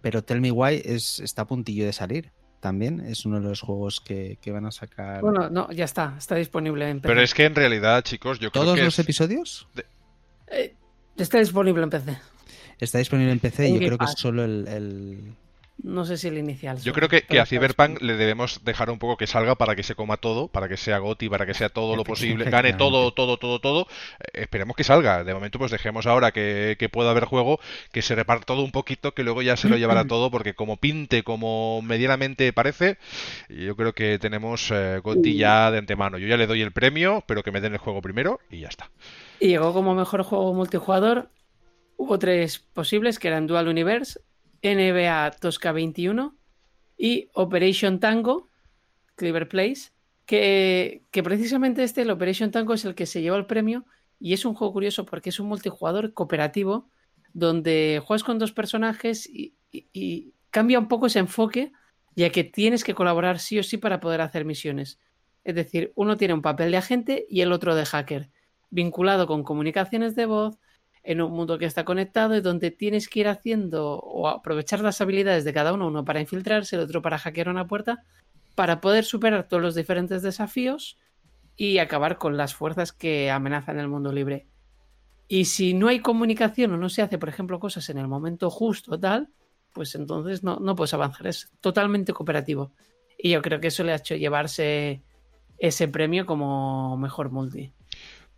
pero 0.00 0.22
Tell 0.22 0.40
Me 0.40 0.50
Why 0.50 0.82
es, 0.84 1.20
está 1.20 1.42
a 1.42 1.46
puntillo 1.46 1.86
de 1.86 1.92
salir. 1.92 2.30
También 2.60 3.00
es 3.00 3.26
uno 3.26 3.40
de 3.40 3.48
los 3.48 3.60
juegos 3.60 4.00
que, 4.00 4.38
van 4.46 4.66
a 4.66 4.70
sacar. 4.70 5.20
Bueno, 5.20 5.50
no, 5.50 5.72
ya 5.72 5.84
está, 5.84 6.14
está 6.16 6.36
disponible 6.36 6.88
en 6.88 7.00
PC. 7.00 7.08
Pero 7.08 7.20
es 7.20 7.34
que 7.34 7.44
en 7.44 7.56
realidad, 7.56 8.02
chicos, 8.02 8.38
yo 8.38 8.52
creo 8.52 8.62
que. 8.62 8.66
¿Todos 8.66 8.78
los 8.78 8.98
episodios? 9.00 9.66
Eh, 10.46 10.76
está 11.16 11.38
disponible 11.38 11.82
en 11.82 11.90
PC. 11.90 12.18
Está 12.82 12.98
disponible 12.98 13.30
en 13.30 13.38
PC 13.38 13.68
y 13.68 13.74
yo 13.74 13.78
creo 13.78 13.96
que 13.96 14.06
es 14.06 14.14
solo 14.16 14.42
el, 14.42 15.34
No 15.84 16.04
sé 16.04 16.16
si 16.16 16.26
el 16.26 16.36
inicial. 16.36 16.80
Yo 16.80 16.92
creo 16.92 17.08
que, 17.08 17.22
a 17.38 17.46
Cyberpunk 17.46 18.02
le 18.02 18.16
debemos 18.16 18.64
dejar 18.64 18.90
un 18.90 18.98
poco 18.98 19.16
que 19.16 19.28
salga 19.28 19.54
para 19.54 19.76
que 19.76 19.84
se 19.84 19.94
coma 19.94 20.16
todo, 20.16 20.48
para 20.48 20.68
que 20.68 20.76
sea 20.76 20.98
Goti, 20.98 21.28
para 21.28 21.46
que 21.46 21.54
sea 21.54 21.68
todo 21.68 21.94
lo 21.94 22.02
posible, 22.02 22.44
gane 22.50 22.72
todo, 22.72 23.12
todo, 23.12 23.36
todo, 23.36 23.60
todo. 23.60 23.86
Eh, 24.18 24.40
esperemos 24.42 24.74
que 24.74 24.82
salga. 24.82 25.22
De 25.22 25.32
momento, 25.32 25.60
pues 25.60 25.70
dejemos 25.70 26.06
ahora 26.06 26.32
que, 26.32 26.88
pueda 26.90 27.12
haber 27.12 27.26
juego, 27.26 27.60
que 27.92 28.02
se 28.02 28.16
reparta 28.16 28.46
todo 28.46 28.64
un 28.64 28.72
poquito, 28.72 29.14
que 29.14 29.22
luego 29.22 29.42
ya 29.42 29.56
se 29.56 29.68
lo 29.68 29.76
llevará 29.76 30.04
todo, 30.08 30.32
porque 30.32 30.54
como 30.54 30.76
pinte, 30.76 31.22
como 31.22 31.82
medianamente 31.82 32.52
parece, 32.52 32.98
yo 33.48 33.76
creo 33.76 33.92
que 33.92 34.18
tenemos 34.18 34.72
eh, 34.72 34.98
Goti 35.04 35.36
ya 35.36 35.70
de 35.70 35.78
antemano. 35.78 36.18
Yo 36.18 36.26
ya 36.26 36.36
le 36.36 36.48
doy 36.48 36.62
el 36.62 36.72
premio, 36.72 37.22
pero 37.28 37.44
que 37.44 37.52
me 37.52 37.60
den 37.60 37.74
el 37.74 37.78
juego 37.78 38.02
primero 38.02 38.40
y 38.50 38.58
ya 38.58 38.68
está. 38.68 38.90
Y 39.38 39.46
llegó 39.50 39.72
como 39.72 39.94
mejor 39.94 40.24
juego 40.24 40.52
multijugador 40.52 41.28
Hubo 41.96 42.18
tres 42.18 42.58
posibles 42.58 43.18
que 43.18 43.28
eran 43.28 43.46
Dual 43.46 43.68
Universe, 43.68 44.20
NBA 44.62 45.30
Tosca 45.40 45.72
21 45.72 46.36
y 46.96 47.28
Operation 47.34 48.00
Tango, 48.00 48.48
Clever 49.16 49.48
Place, 49.48 49.92
que, 50.26 51.02
precisamente 51.12 51.82
este, 51.82 52.02
el 52.02 52.10
Operation 52.10 52.50
Tango, 52.50 52.74
es 52.74 52.84
el 52.84 52.94
que 52.94 53.06
se 53.06 53.22
lleva 53.22 53.36
el 53.36 53.46
premio 53.46 53.84
y 54.18 54.32
es 54.32 54.44
un 54.44 54.54
juego 54.54 54.72
curioso 54.72 55.04
porque 55.04 55.30
es 55.30 55.40
un 55.40 55.48
multijugador 55.48 56.14
cooperativo 56.14 56.88
donde 57.32 58.02
juegas 58.04 58.24
con 58.24 58.38
dos 58.38 58.52
personajes 58.52 59.26
y, 59.26 59.54
y 59.70 60.34
cambia 60.50 60.78
un 60.78 60.88
poco 60.88 61.06
ese 61.06 61.18
enfoque 61.18 61.72
ya 62.14 62.30
que 62.30 62.44
tienes 62.44 62.84
que 62.84 62.94
colaborar 62.94 63.38
sí 63.38 63.58
o 63.58 63.62
sí 63.62 63.78
para 63.78 64.00
poder 64.00 64.20
hacer 64.20 64.44
misiones. 64.44 64.98
Es 65.44 65.54
decir, 65.54 65.92
uno 65.94 66.16
tiene 66.16 66.34
un 66.34 66.42
papel 66.42 66.70
de 66.70 66.76
agente 66.76 67.26
y 67.28 67.40
el 67.40 67.52
otro 67.52 67.74
de 67.74 67.84
hacker, 67.84 68.30
vinculado 68.70 69.26
con 69.26 69.42
comunicaciones 69.42 70.14
de 70.14 70.26
voz, 70.26 70.58
en 71.04 71.20
un 71.20 71.32
mundo 71.32 71.58
que 71.58 71.66
está 71.66 71.84
conectado 71.84 72.36
y 72.36 72.40
donde 72.40 72.70
tienes 72.70 73.08
que 73.08 73.20
ir 73.20 73.28
haciendo 73.28 73.98
o 73.98 74.28
aprovechar 74.28 74.80
las 74.80 75.00
habilidades 75.00 75.44
de 75.44 75.52
cada 75.52 75.72
uno, 75.72 75.88
uno 75.88 76.04
para 76.04 76.20
infiltrarse, 76.20 76.76
el 76.76 76.82
otro 76.82 77.02
para 77.02 77.18
hackear 77.18 77.48
una 77.48 77.66
puerta, 77.66 78.04
para 78.54 78.80
poder 78.80 79.04
superar 79.04 79.48
todos 79.48 79.62
los 79.62 79.74
diferentes 79.74 80.22
desafíos 80.22 80.98
y 81.56 81.78
acabar 81.78 82.18
con 82.18 82.36
las 82.36 82.54
fuerzas 82.54 82.92
que 82.92 83.30
amenazan 83.30 83.78
el 83.78 83.88
mundo 83.88 84.12
libre. 84.12 84.46
Y 85.26 85.46
si 85.46 85.74
no 85.74 85.88
hay 85.88 86.00
comunicación 86.00 86.72
o 86.72 86.76
no 86.76 86.88
se 86.88 87.02
hace, 87.02 87.18
por 87.18 87.28
ejemplo, 87.28 87.58
cosas 87.58 87.88
en 87.88 87.98
el 87.98 88.06
momento 88.06 88.50
justo 88.50 88.98
tal, 88.98 89.28
pues 89.72 89.94
entonces 89.94 90.44
no, 90.44 90.58
no 90.60 90.76
puedes 90.76 90.94
avanzar. 90.94 91.26
Es 91.26 91.50
totalmente 91.60 92.12
cooperativo. 92.12 92.72
Y 93.18 93.30
yo 93.30 93.42
creo 93.42 93.60
que 93.60 93.68
eso 93.68 93.82
le 93.82 93.92
ha 93.92 93.96
hecho 93.96 94.14
llevarse 94.14 95.02
ese 95.58 95.88
premio 95.88 96.26
como 96.26 96.96
mejor 96.96 97.30
multi 97.30 97.72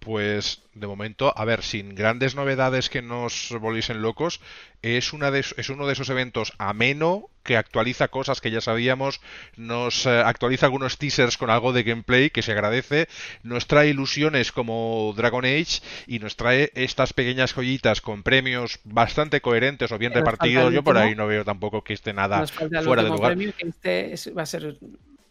pues 0.04 0.62
de 0.74 0.86
momento, 0.86 1.32
a 1.36 1.44
ver, 1.44 1.62
sin 1.62 1.94
grandes 1.94 2.34
novedades 2.34 2.90
que 2.90 3.02
nos 3.02 3.54
volviesen 3.60 4.02
locos, 4.02 4.40
es, 4.82 5.12
una 5.12 5.30
de, 5.30 5.40
es 5.40 5.68
uno 5.68 5.86
de 5.86 5.92
esos 5.92 6.10
eventos 6.10 6.52
ameno 6.58 7.30
que 7.42 7.56
actualiza 7.56 8.08
cosas 8.08 8.40
que 8.40 8.50
ya 8.50 8.60
sabíamos, 8.60 9.20
nos 9.56 10.06
eh, 10.06 10.22
actualiza 10.24 10.66
algunos 10.66 10.98
teasers 10.98 11.36
con 11.36 11.50
algo 11.50 11.72
de 11.72 11.82
gameplay 11.82 12.30
que 12.30 12.42
se 12.42 12.52
agradece, 12.52 13.08
nos 13.42 13.66
trae 13.66 13.88
ilusiones 13.88 14.52
como 14.52 15.14
Dragon 15.16 15.44
Age 15.44 15.80
y 16.06 16.18
nos 16.18 16.36
trae 16.36 16.70
estas 16.74 17.12
pequeñas 17.12 17.54
joyitas 17.54 18.00
con 18.00 18.22
premios 18.22 18.80
bastante 18.84 19.40
coherentes 19.40 19.92
o 19.92 19.98
bien 19.98 20.12
repartidos. 20.12 20.72
Yo 20.72 20.82
por 20.82 20.98
ahí 20.98 21.14
no 21.14 21.26
veo 21.26 21.44
tampoco 21.44 21.82
que 21.82 21.94
esté 21.94 22.12
nada 22.12 22.46
fuera 22.46 23.02
de 23.02 23.08
lugar. 23.08 23.36
Este 23.58 24.32
va 24.32 24.42
a 24.42 24.46
ser 24.46 24.76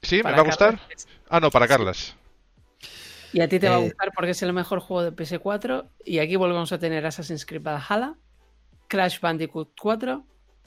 ¿Sí? 0.01 0.17
¿Me 0.17 0.31
va 0.31 0.37
a 0.37 0.41
gustar? 0.41 0.79
Ah, 1.29 1.39
no, 1.39 1.49
para 1.49 1.67
Carlas. 1.67 2.15
Y 3.33 3.41
a 3.41 3.49
ti 3.49 3.59
te 3.59 3.67
va 3.67 3.75
a 3.75 3.79
eh, 3.79 3.85
gustar 3.85 4.11
porque 4.15 4.31
es 4.31 4.41
el 4.43 4.53
mejor 4.53 4.79
juego 4.79 5.03
de 5.03 5.11
PS4. 5.11 5.89
Y 6.05 6.19
aquí 6.19 6.35
volvemos 6.35 6.71
a 6.71 6.77
tener 6.77 7.05
Assassin's 7.05 7.45
Creed 7.45 7.63
Valhalla, 7.63 8.15
Crash 8.87 9.19
Bandicoot 9.19 9.71
4 9.79 10.23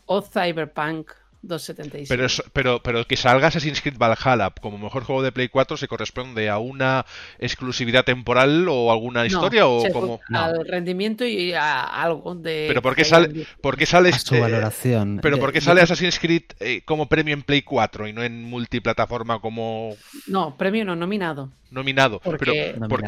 o 0.06 0.22
Cyberpunk 0.22 1.12
pero, 2.08 2.26
pero, 2.52 2.82
pero 2.82 3.06
que 3.06 3.16
salga 3.16 3.48
Assassin's 3.48 3.80
Creed 3.80 3.98
Valhalla 3.98 4.50
como 4.60 4.78
mejor 4.78 5.04
juego 5.04 5.22
de 5.22 5.32
Play 5.32 5.48
4 5.48 5.76
se 5.76 5.88
corresponde 5.88 6.48
a 6.48 6.58
una 6.58 7.06
exclusividad 7.38 8.04
temporal 8.04 8.66
o 8.68 8.90
alguna 8.90 9.26
historia 9.26 9.66
o 9.66 9.82
como 9.92 10.20
al 10.32 10.66
rendimiento 10.66 11.24
y 11.24 11.52
a 11.52 11.82
algo 11.82 12.34
de 12.34 12.66
pero 12.68 12.82
por 12.82 12.94
qué 12.94 13.04
sale 13.04 13.46
por 13.60 13.76
qué 13.76 13.86
sale 13.86 14.12
su 14.12 14.38
valoración 14.38 15.20
pero 15.22 15.38
por 15.38 15.52
qué 15.52 15.60
sale 15.60 15.80
Assassin's 15.80 16.18
Creed 16.18 16.44
eh, 16.60 16.82
como 16.84 17.08
premio 17.08 17.34
en 17.34 17.42
Play 17.42 17.62
4 17.62 18.08
y 18.08 18.12
no 18.12 18.22
en 18.22 18.44
multiplataforma 18.44 19.40
como 19.40 19.96
no 20.26 20.56
premio 20.56 20.84
no 20.84 20.96
nominado 20.96 21.50
nominado. 21.70 22.20
Pero, 22.20 22.38
¿por, 22.38 23.02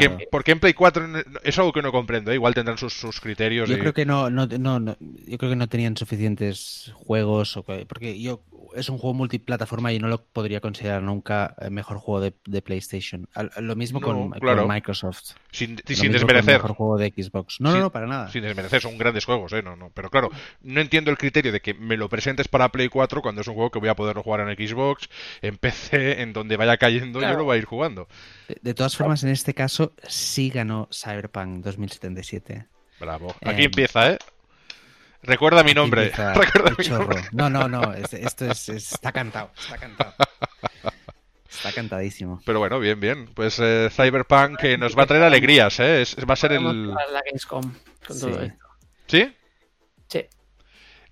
qué, 0.45 0.53
en 0.53 0.61
Play 0.61 0.75
4 0.75 1.09
es 1.43 1.59
algo 1.59 1.73
que 1.73 1.83
no 1.83 1.93
comprendo? 1.93 2.31
¿eh? 2.31 2.35
Igual 2.35 2.55
tendrán 2.55 2.79
sus, 2.79 3.21
criterios. 3.21 3.69
Yo 3.69 3.79
creo 3.79 3.95
que 3.95 4.07
no, 4.07 4.31
no, 4.31 4.47
no, 4.47 4.97
yo 5.27 5.39
creo 5.39 5.51
que 5.51 5.57
no 5.57 5.69
tenían 5.69 5.97
suficientes 5.97 6.93
juegos. 6.95 7.57
O 7.57 7.63
porque 7.63 8.21
yo 8.21 8.28
es 8.75 8.89
un 8.89 8.99
juego 8.99 9.15
multiplataforma 9.15 9.93
y 9.93 9.99
no 9.99 10.09
lo 10.09 10.25
podría 10.25 10.61
considerar 10.61 11.03
nunca 11.03 11.55
el 11.61 11.71
mejor 11.71 11.99
juego 11.99 12.21
de, 12.21 12.63
PlayStation. 12.63 13.29
Lo 13.59 13.77
mismo 13.77 14.01
con, 14.01 14.31
Microsoft. 14.69 15.35
Sin, 15.51 15.77
desmerecer. 15.77 16.55
mejor 16.55 16.75
juego 16.75 16.99
de 16.99 17.13
Xbox. 17.17 17.61
No, 17.61 17.77
no, 17.79 17.91
para 17.91 18.07
nada. 18.07 18.31
Sin 18.31 18.43
desmerecer, 18.43 18.81
son 18.81 18.99
grandes 18.99 19.25
juegos, 19.25 19.53
¿eh? 19.53 19.63
No, 19.63 19.77
no. 19.77 19.91
Pero 19.95 20.11
claro, 20.11 20.31
no 20.63 20.81
entiendo 20.81 21.11
el 21.11 21.19
criterio 21.19 21.53
de 21.53 21.61
que 21.61 21.75
me 21.75 21.97
lo 21.97 22.09
presentes 22.09 22.49
para 22.49 22.71
Play 22.71 22.89
4 22.89 23.23
cuando 23.23 23.41
es 23.41 23.49
un 23.49 23.55
juego 23.55 23.71
que 23.71 23.79
voy 23.79 23.89
a 23.89 23.97
poder 23.97 24.17
jugar 24.17 24.41
en 24.41 24.69
Xbox, 24.69 25.09
en 25.43 25.57
PC, 25.57 26.23
en 26.23 26.33
donde 26.33 26.57
vaya 26.57 26.77
cayendo, 26.77 27.21
yo 27.21 27.35
lo 27.35 27.45
voy 27.45 27.57
a 27.57 27.59
ir 27.59 27.65
jugando. 27.65 28.09
De, 28.61 28.75
todas 28.75 28.97
formas, 28.97 29.23
en 29.25 29.31
este 29.31 29.55
caso, 29.55 29.93
sí 30.07 30.51
ganó 30.51 30.89
Cyberpunk 30.93 31.65
2077. 31.65 32.67
Bravo. 33.01 33.35
Aquí 33.45 33.65
empieza, 33.65 34.13
¿eh? 34.13 34.19
Recuerda 35.23 35.63
mi 35.63 35.75
nombre. 35.75 36.11
Recuerda 36.35 36.75
mi 36.79 36.89
nombre. 36.89 37.25
No, 37.33 37.51
no, 37.51 37.69
no. 37.69 37.93
Esto 37.95 38.47
es, 38.47 38.69
está 38.69 39.13
cantado. 39.13 39.51
Está 39.59 39.79
cantado. 39.79 40.15
Está 41.49 41.73
cantadísimo. 41.73 42.41
Pero 42.45 42.61
bueno, 42.61 42.79
bien, 42.79 43.01
bien. 43.01 43.27
Pues 43.35 43.59
eh, 43.61 43.89
Cyberpunk 43.91 44.59
que 44.59 44.79
nos 44.79 44.97
va 44.97 45.05
a 45.05 45.07
traer 45.07 45.25
alegrías, 45.25 45.81
¿eh? 45.81 46.05
va 46.29 46.35
a 46.35 46.37
ser 46.37 46.53
el. 46.53 46.89
La 46.93 47.23
Gamescom 47.25 47.63
con 48.07 48.21
todo 48.21 48.43
esto. 48.43 48.67
¿Sí? 49.07 49.35
Sí. 50.09 50.27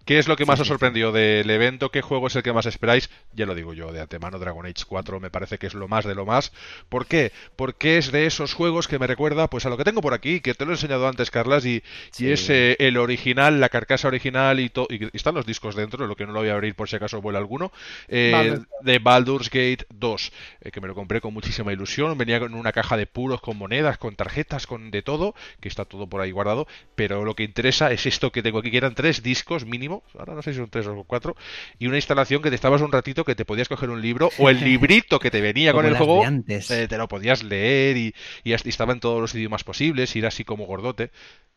¿Qué 0.06 0.20
es 0.20 0.28
lo 0.28 0.36
que 0.36 0.46
más 0.46 0.60
os 0.60 0.68
sorprendió 0.68 1.10
del 1.10 1.50
evento? 1.50 1.90
¿Qué 1.90 2.00
juego 2.00 2.28
es 2.28 2.36
el 2.36 2.44
que 2.44 2.52
más 2.52 2.66
esperáis? 2.66 3.10
Ya 3.32 3.44
lo 3.44 3.56
digo 3.56 3.74
yo, 3.74 3.90
de 3.90 4.00
antemano 4.00 4.38
Dragon 4.38 4.64
Age 4.64 4.84
4 4.86 5.18
me 5.18 5.30
parece 5.30 5.58
que 5.58 5.66
es 5.66 5.74
lo 5.74 5.88
más 5.88 6.04
de 6.04 6.14
lo 6.14 6.24
más. 6.24 6.52
¿Por 6.88 7.06
qué? 7.06 7.32
Porque 7.56 7.98
es 7.98 8.12
de 8.12 8.26
esos 8.26 8.54
juegos 8.54 8.86
que 8.86 9.00
me 9.00 9.08
recuerda 9.08 9.50
pues 9.50 9.66
a 9.66 9.68
lo 9.68 9.76
que 9.76 9.82
tengo 9.82 10.00
por 10.00 10.14
aquí, 10.14 10.38
que 10.38 10.54
te 10.54 10.64
lo 10.64 10.70
he 10.70 10.74
enseñado 10.74 11.08
antes, 11.08 11.32
Carlas, 11.32 11.66
y, 11.66 11.82
es 12.20 12.48
eh, 12.50 12.76
el 12.78 12.98
original, 12.98 13.58
la 13.58 13.68
carcasa 13.68 14.06
original 14.06 14.60
y, 14.60 14.70
y, 14.90 15.08
están 15.12 15.34
los 15.34 15.44
discos 15.44 15.74
dentro, 15.74 16.06
lo 16.06 16.14
que 16.14 16.24
no 16.24 16.32
lo 16.32 16.38
voy 16.38 16.50
a 16.50 16.54
abrir 16.54 16.76
por 16.76 16.88
si 16.88 16.94
acaso 16.94 17.20
vuela 17.20 17.40
alguno, 17.40 17.72
eh, 18.06 18.60
de 18.82 18.98
Baldur's 19.00 19.50
Gate 19.50 19.86
2, 19.88 20.32
eh, 20.60 20.70
que 20.70 20.80
me 20.80 20.86
lo 20.86 20.94
compré 20.94 21.20
con 21.20 21.34
muchísima 21.34 21.72
ilusión, 21.72 22.16
venía 22.16 22.38
con 22.38 22.54
una 22.54 22.70
caja 22.70 22.96
de 22.96 23.08
puros, 23.08 23.40
con 23.40 23.58
monedas, 23.58 23.98
con 23.98 24.14
tarjetas, 24.14 24.68
con 24.68 24.92
de 24.92 25.02
todo, 25.02 25.34
que 25.60 25.66
está 25.68 25.84
todo 25.84 26.06
por 26.06 26.20
ahí 26.20 26.30
guardado, 26.30 26.68
pero 26.94 27.24
lo 27.24 27.34
que 27.34 27.42
interesa 27.42 27.90
es 27.90 28.06
esto 28.06 28.30
que 28.30 28.44
tengo 28.44 28.60
aquí, 28.60 28.70
que 28.70 28.76
eran 28.76 28.94
tres 28.94 29.24
discos 29.24 29.66
mínimo 29.66 29.95
ahora 30.18 30.34
no 30.34 30.42
sé 30.42 30.52
si 30.52 30.58
son 30.58 30.70
tres 30.70 30.86
o 30.86 31.04
cuatro, 31.04 31.36
y 31.78 31.86
una 31.86 31.96
instalación 31.96 32.42
que 32.42 32.50
te 32.50 32.54
estabas 32.54 32.80
un 32.80 32.92
ratito 32.92 33.24
que 33.24 33.34
te 33.34 33.44
podías 33.44 33.68
coger 33.68 33.90
un 33.90 34.00
libro 34.00 34.30
o 34.38 34.50
el 34.50 34.60
librito 34.64 35.18
que 35.18 35.30
te 35.30 35.40
venía 35.40 35.72
con 35.72 35.86
el 35.86 35.96
juego, 35.96 36.24
eh, 36.24 36.86
te 36.88 36.98
lo 36.98 37.08
podías 37.08 37.42
leer 37.42 37.96
y, 37.96 38.14
y, 38.44 38.52
estaba 38.52 38.92
en 38.92 39.00
todos 39.00 39.20
los 39.20 39.34
idiomas 39.34 39.64
posibles 39.64 40.14
y 40.16 40.20
era 40.20 40.28
así 40.28 40.44
como 40.44 40.66
gordote. 40.66 41.10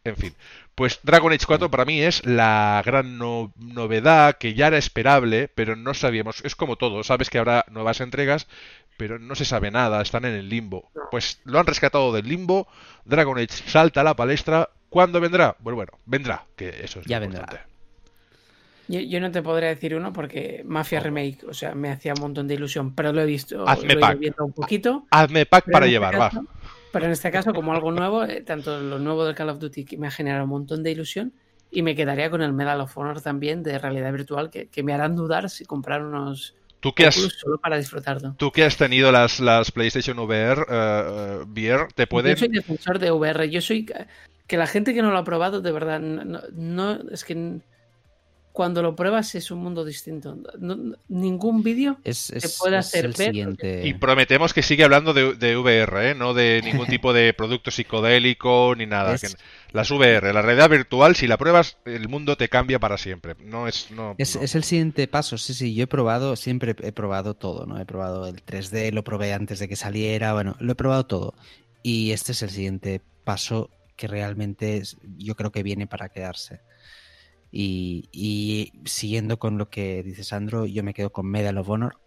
En 0.06 0.16
fin, 0.16 0.34
pues 0.76 1.00
Dragon 1.04 1.34
Age 1.34 1.46
4 1.46 1.70
para 1.70 1.84
mí 1.84 2.02
es 2.02 2.26
la 2.26 2.82
gran 2.86 3.18
novedad 3.18 4.38
que 4.38 4.54
ya 4.54 4.68
era 4.68 4.78
esperable, 4.78 5.50
pero 5.54 5.76
no 5.76 5.94
sabíamos. 5.94 6.42
Es 6.46 6.56
como 6.56 6.78
todo, 6.78 7.04
sabes 7.04 7.30
que 7.30 7.38
habrá 7.38 7.66
nuevas 7.70 8.00
entregas, 8.00 8.48
pero 8.96 9.20
no 9.20 9.36
se 9.36 9.46
sabe 9.46 9.72
nada, 9.72 10.02
están 10.02 10.26
en 10.26 10.36
el 10.36 10.50
limbo. 10.50 10.90
Pues 11.12 11.42
lo 11.44 11.60
han 11.60 11.66
rescatado 11.66 12.14
del 12.14 12.28
limbo, 12.28 12.68
Dragon 13.06 13.38
Age 13.38 13.48
salta 13.68 14.02
a 14.02 14.04
la 14.06 14.16
palestra. 14.16 14.70
¿Cuándo 14.90 15.20
vendrá? 15.20 15.56
Bueno, 15.60 15.76
bueno, 15.76 15.92
vendrá, 16.06 16.46
que 16.56 16.70
eso 16.84 17.00
es 17.00 17.06
ya 17.06 17.20
vendrá. 17.20 17.68
Yo, 18.90 19.20
no 19.20 19.30
te 19.30 19.44
podría 19.44 19.70
decir 19.70 19.94
uno 19.94 20.12
porque 20.12 20.64
Mafia 20.66 21.00
Remake, 21.00 21.46
o 21.48 21.54
sea, 21.54 21.76
me 21.76 21.92
hacía 21.92 22.16
un 22.16 22.22
montón 22.22 22.48
de 22.48 22.56
ilusión, 22.56 22.96
pero 22.96 23.14
lo 23.14 23.22
he 23.22 23.26
visto, 23.26 23.64
Hazme 23.70 23.94
lo 23.94 24.00
pack. 24.00 24.18
viendo 24.18 24.44
un 24.44 24.52
poquito. 24.52 25.06
Hazme 25.12 25.46
pack 25.46 25.72
para 25.72 25.86
llevar, 25.86 26.20
va. 26.20 26.32
Pero 26.92 27.06
en 27.06 27.12
este 27.12 27.30
caso, 27.30 27.54
como 27.54 27.72
algo 27.72 27.92
nuevo, 27.92 28.24
eh, 28.24 28.42
tanto 28.42 28.82
lo 28.82 28.98
nuevo 28.98 29.26
del 29.26 29.36
Call 29.36 29.50
of 29.50 29.60
Duty 29.60 29.86
que 29.86 29.98
me 29.98 30.08
ha 30.08 30.12
generado 30.12 30.46
un 30.46 30.50
montón 30.50 30.82
de 30.82 30.90
ilusión 30.90 31.34
y 31.70 31.84
me 31.84 31.96
quedaría 31.96 32.32
con 32.32 32.42
el 32.42 32.52
Medal 32.52 32.82
of 32.82 32.98
Honor 32.98 33.22
también 33.22 33.62
de 33.62 33.78
realidad 33.78 34.12
virtual 34.12 34.50
que, 34.50 34.84
me 34.84 34.92
harán 34.92 35.16
dudar 35.16 35.52
si 35.52 35.66
comprar 35.66 36.04
unos 36.04 36.56
¿Tú 36.80 36.94
que 36.94 37.06
has, 37.06 37.14
solo 37.14 37.60
para 37.60 37.78
disfrutarlo. 37.78 38.34
Tú 38.40 38.52
que 38.52 38.64
has 38.64 38.76
tenido 38.76 39.12
las, 39.12 39.40
las 39.40 39.72
PlayStation 39.72 40.18
VR, 40.18 40.62
uh, 40.62 41.44
VR, 41.44 41.90
te 41.94 42.08
pueden... 42.08 42.32
Yo 42.32 42.40
soy 42.40 42.48
defensor 42.48 42.98
de 42.98 43.12
VR. 43.12 43.50
Yo 43.52 43.62
soy... 43.62 43.86
Que 44.48 44.58
la 44.58 44.66
gente 44.66 44.96
que 44.96 45.04
no 45.04 45.12
lo 45.12 45.20
ha 45.20 45.24
probado, 45.24 45.62
de 45.62 45.72
verdad, 45.72 46.00
no 46.00 47.00
es 47.12 47.24
que 47.24 47.60
cuando 48.52 48.82
lo 48.82 48.96
pruebas 48.96 49.36
es 49.36 49.52
un 49.52 49.60
mundo 49.60 49.86
distinto. 49.86 50.38
ningún 51.08 51.64
vídeo 51.64 51.98
te 52.04 52.50
puede 52.58 52.78
hacer 52.78 53.14
ver. 53.16 53.86
Y 53.86 53.94
prometemos 53.94 54.54
que 54.54 54.64
sigue 54.64 54.84
hablando 54.84 55.14
de, 55.14 55.58
VR, 55.58 56.12
¿eh? 56.12 56.16
no 56.16 56.34
de 56.34 56.62
ningún 56.66 56.88
tipo 56.88 57.14
de 57.14 57.34
producto 57.34 57.72
psicodélico 57.72 58.74
ni 58.76 58.86
nada. 58.86 59.16
las 59.72 59.92
VR, 59.92 60.34
la 60.34 60.42
realidad 60.42 60.70
virtual, 60.70 61.16
si 61.16 61.28
la 61.28 61.38
pruebas, 61.38 61.78
el 61.86 62.10
mundo 62.10 62.38
te 62.38 62.50
cambia 62.50 62.80
para 62.80 62.98
siempre. 62.98 63.36
No 63.40 63.68
es, 63.68 63.92
no, 63.92 64.16
es, 64.18 64.36
es, 64.36 64.56
el 64.56 64.64
siguiente 64.64 65.08
paso. 65.08 65.38
Sí, 65.38 65.54
sí, 65.54 65.74
yo 65.74 65.84
he 65.84 65.88
probado, 65.88 66.36
siempre 66.36 66.76
he 66.82 66.92
probado 66.92 67.36
todo, 67.36 67.66
¿no? 67.66 67.80
He 67.80 67.86
probado 67.86 68.28
el 68.28 68.44
3D, 68.44 68.92
lo 68.92 69.04
probé 69.04 69.34
antes 69.34 69.60
de 69.60 69.68
que 69.68 69.76
saliera, 69.76 70.34
bueno, 70.34 70.56
lo 70.60 70.72
he 70.72 70.76
probado 70.76 71.06
todo. 71.06 71.34
Y 71.84 72.12
este 72.12 72.34
es 72.34 72.42
el 72.42 72.50
siguiente 72.50 73.02
paso 73.24 73.70
que 73.96 74.08
realmente 74.08 74.82
yo 75.18 75.36
creo 75.36 75.52
que 75.52 75.62
viene 75.62 75.86
para 75.86 76.10
quedarse. 76.10 76.62
Y, 77.52 78.72
siguiendo 78.86 79.40
con 79.40 79.58
lo 79.58 79.70
que 79.70 80.04
dice 80.04 80.24
Sandro, 80.24 80.66
yo 80.66 80.84
me 80.84 80.94
quedo 80.94 81.12
con 81.12 81.28
Medal 81.28 81.58
of 81.58 81.70
Honor. 81.70 82.00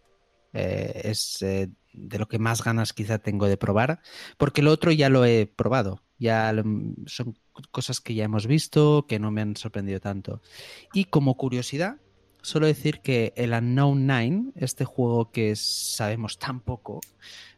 Eh, 0.53 1.03
es 1.05 1.40
eh, 1.43 1.70
de 1.93 2.18
lo 2.18 2.28
que 2.28 2.38
más 2.38 2.62
ganas 2.62 2.93
quizá 2.93 3.18
tengo 3.18 3.47
de 3.47 3.57
probar, 3.57 4.01
porque 4.36 4.62
lo 4.62 4.70
otro 4.70 4.93
ya 4.93 5.09
lo 5.09 5.24
he 5.24 5.47
probado. 5.47 6.03
Ya 6.18 6.55
son 7.07 7.36
cosas 7.70 8.01
que 8.01 8.14
ya 8.14 8.24
hemos 8.24 8.47
visto, 8.47 9.07
que 9.09 9.18
no 9.18 9.30
me 9.30 9.40
han 9.40 9.57
sorprendido 9.57 9.99
tanto. 9.99 10.40
Y 10.93 11.07
como 11.07 11.36
curiosidad, 11.36 11.97
solo 12.43 12.66
decir 12.66 13.01
que 13.01 13.32
el 13.36 13.53
Unknown 13.53 14.07
Nine, 14.07 14.53
este 14.55 14.84
juego 14.84 15.32
que 15.32 15.57
sabemos 15.57 16.38
tan 16.38 16.61
poco, 16.61 17.01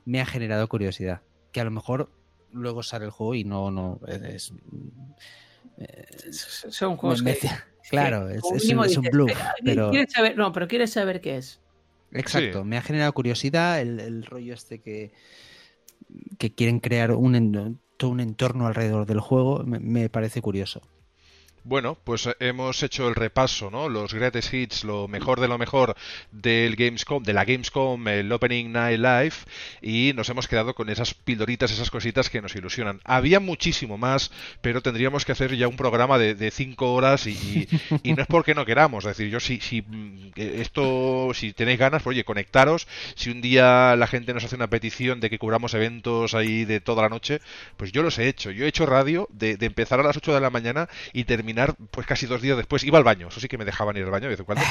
me 0.04 0.20
ha 0.20 0.26
generado 0.26 0.68
curiosidad. 0.68 1.22
Que 1.52 1.60
a 1.60 1.64
lo 1.64 1.70
mejor 1.70 2.10
luego 2.52 2.82
sale 2.82 3.04
el 3.04 3.10
juego 3.10 3.34
y 3.34 3.44
no, 3.44 3.70
no 3.70 4.00
es, 4.06 4.52
son 6.30 6.96
juegos 6.96 7.22
que, 7.22 7.38
Claro, 7.90 8.30
es, 8.30 8.42
un, 8.42 9.04
bluff. 9.12 9.30
Pero... 9.62 9.92
saber, 10.08 10.36
no, 10.36 10.52
pero 10.52 10.68
quieres 10.68 10.92
saber 10.92 11.20
qué 11.20 11.36
es. 11.36 11.60
Exacto, 12.12 12.64
me 12.64 12.76
ha 12.76 12.82
generado 12.82 13.12
curiosidad 13.12 13.80
el, 13.80 14.24
rollo 14.24 14.54
este 14.54 14.80
que, 14.80 15.12
que 16.38 16.54
quieren 16.54 16.80
crear 16.80 17.10
un, 17.10 17.80
todo 17.96 18.10
un 18.10 18.20
entorno 18.20 18.66
alrededor 18.66 19.04
del 19.06 19.20
juego, 19.20 19.64
me 19.64 20.08
parece 20.08 20.40
curioso. 20.40 20.82
Bueno, 21.66 21.96
pues 22.04 22.28
hemos 22.40 22.82
hecho 22.82 23.08
el 23.08 23.14
repaso, 23.14 23.70
¿no? 23.70 23.88
Los 23.88 24.12
greatest 24.12 24.52
hits, 24.52 24.84
lo 24.84 25.08
mejor 25.08 25.40
de 25.40 25.48
lo 25.48 25.56
mejor 25.56 25.96
del 26.30 26.76
Gamescom, 26.76 27.22
de 27.22 27.32
la 27.32 27.46
Gamescom, 27.46 28.06
el 28.06 28.30
Opening 28.30 28.70
Night 28.70 28.98
Live, 28.98 29.34
y 29.80 30.12
nos 30.14 30.28
hemos 30.28 30.46
quedado 30.46 30.74
con 30.74 30.90
esas 30.90 31.14
pildoritas, 31.14 31.70
esas 31.70 31.90
cositas 31.90 32.28
que 32.28 32.42
nos 32.42 32.54
ilusionan. 32.54 33.00
Había 33.04 33.40
muchísimo 33.40 33.96
más, 33.96 34.30
pero 34.60 34.82
tendríamos 34.82 35.24
que 35.24 35.32
hacer 35.32 35.56
ya 35.56 35.66
un 35.66 35.78
programa 35.78 36.18
de, 36.18 36.50
cinco 36.50 36.92
horas 36.92 37.26
y, 37.26 37.66
no 38.04 38.20
es 38.20 38.28
porque 38.28 38.54
no 38.54 38.66
queramos. 38.66 39.06
Es 39.06 39.16
decir, 39.16 39.32
yo 39.32 39.40
si, 39.40 39.58
si 39.60 39.80
mm, 39.80 40.32
esto, 40.36 41.30
si 41.32 41.54
tenéis 41.54 41.78
ganas, 41.78 42.02
pues, 42.02 42.14
oye, 42.14 42.24
conectaros. 42.24 42.86
Si 43.14 43.30
un 43.30 43.40
día 43.40 43.96
la 43.96 44.06
gente 44.06 44.34
nos 44.34 44.44
hace 44.44 44.56
una 44.56 44.68
petición 44.68 45.18
de 45.18 45.30
que 45.30 45.38
cubramos 45.38 45.72
eventos 45.72 46.34
ahí 46.34 46.66
de 46.66 46.80
toda 46.80 47.00
la 47.00 47.08
noche, 47.08 47.40
pues 47.78 47.90
yo 47.90 48.02
los 48.02 48.18
he 48.18 48.28
hecho. 48.28 48.50
Yo 48.50 48.66
he 48.66 48.68
hecho 48.68 48.84
radio 48.84 49.28
de, 49.32 49.56
de 49.56 49.64
empezar 49.64 49.98
a 49.98 50.02
las 50.02 50.18
8 50.18 50.34
de 50.34 50.40
la 50.42 50.50
mañana 50.50 50.90
y 51.14 51.24
terminar 51.24 51.53
pues 51.90 52.06
casi 52.06 52.26
dos 52.26 52.42
días 52.42 52.56
después. 52.56 52.84
Iba 52.84 52.98
al 52.98 53.04
baño, 53.04 53.28
eso 53.28 53.40
sí 53.40 53.48
que 53.48 53.58
me 53.58 53.64
dejaban 53.64 53.96
ir 53.96 54.04
al 54.04 54.10
baño 54.10 54.24
de 54.24 54.30
vez 54.30 54.40
en 54.40 54.46
cuando. 54.46 54.64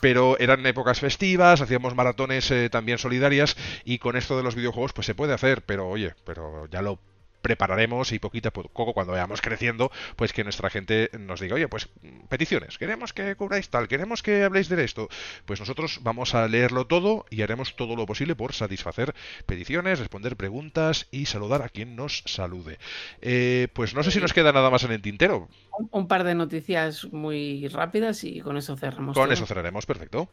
Pero 0.00 0.38
eran 0.38 0.64
épocas 0.66 1.00
festivas, 1.00 1.60
hacíamos 1.60 1.94
maratones 1.94 2.50
eh, 2.50 2.68
también 2.70 2.98
solidarias 2.98 3.56
y 3.84 3.98
con 3.98 4.16
esto 4.16 4.36
de 4.36 4.42
los 4.42 4.54
videojuegos 4.54 4.92
pues 4.92 5.06
se 5.06 5.14
puede 5.14 5.32
hacer, 5.32 5.62
pero 5.62 5.88
oye, 5.88 6.14
pero 6.24 6.68
ya 6.70 6.82
lo 6.82 6.98
prepararemos 7.44 8.10
y 8.12 8.18
poquito 8.18 8.48
a 8.48 8.52
poco 8.52 8.94
cuando 8.94 9.12
vayamos 9.12 9.42
creciendo, 9.42 9.92
pues 10.16 10.32
que 10.32 10.44
nuestra 10.44 10.70
gente 10.70 11.10
nos 11.18 11.40
diga, 11.40 11.54
oye, 11.56 11.68
pues 11.68 11.90
peticiones, 12.30 12.78
queremos 12.78 13.12
que 13.12 13.36
cubráis 13.36 13.68
tal, 13.68 13.86
queremos 13.86 14.22
que 14.22 14.42
habléis 14.42 14.70
de 14.70 14.82
esto. 14.82 15.08
Pues 15.44 15.60
nosotros 15.60 16.00
vamos 16.02 16.34
a 16.34 16.48
leerlo 16.48 16.86
todo 16.86 17.26
y 17.28 17.42
haremos 17.42 17.76
todo 17.76 17.96
lo 17.96 18.06
posible 18.06 18.34
por 18.34 18.54
satisfacer 18.54 19.14
peticiones, 19.44 19.98
responder 19.98 20.36
preguntas 20.36 21.06
y 21.10 21.26
saludar 21.26 21.60
a 21.60 21.68
quien 21.68 21.96
nos 21.96 22.22
salude. 22.24 22.78
Eh, 23.20 23.68
pues 23.74 23.94
no 23.94 24.02
sé 24.02 24.10
si 24.10 24.20
nos 24.20 24.32
queda 24.32 24.50
nada 24.50 24.70
más 24.70 24.84
en 24.84 24.92
el 24.92 25.02
tintero. 25.02 25.48
Un, 25.90 26.08
par 26.08 26.24
de 26.24 26.34
noticias 26.34 27.04
muy 27.12 27.68
rápidas 27.68 28.24
y 28.24 28.40
con 28.40 28.56
eso 28.56 28.74
cerramos. 28.74 29.14
Con 29.14 29.30
eso 29.30 29.44
cerraremos, 29.44 29.84
perfecto. 29.84 30.30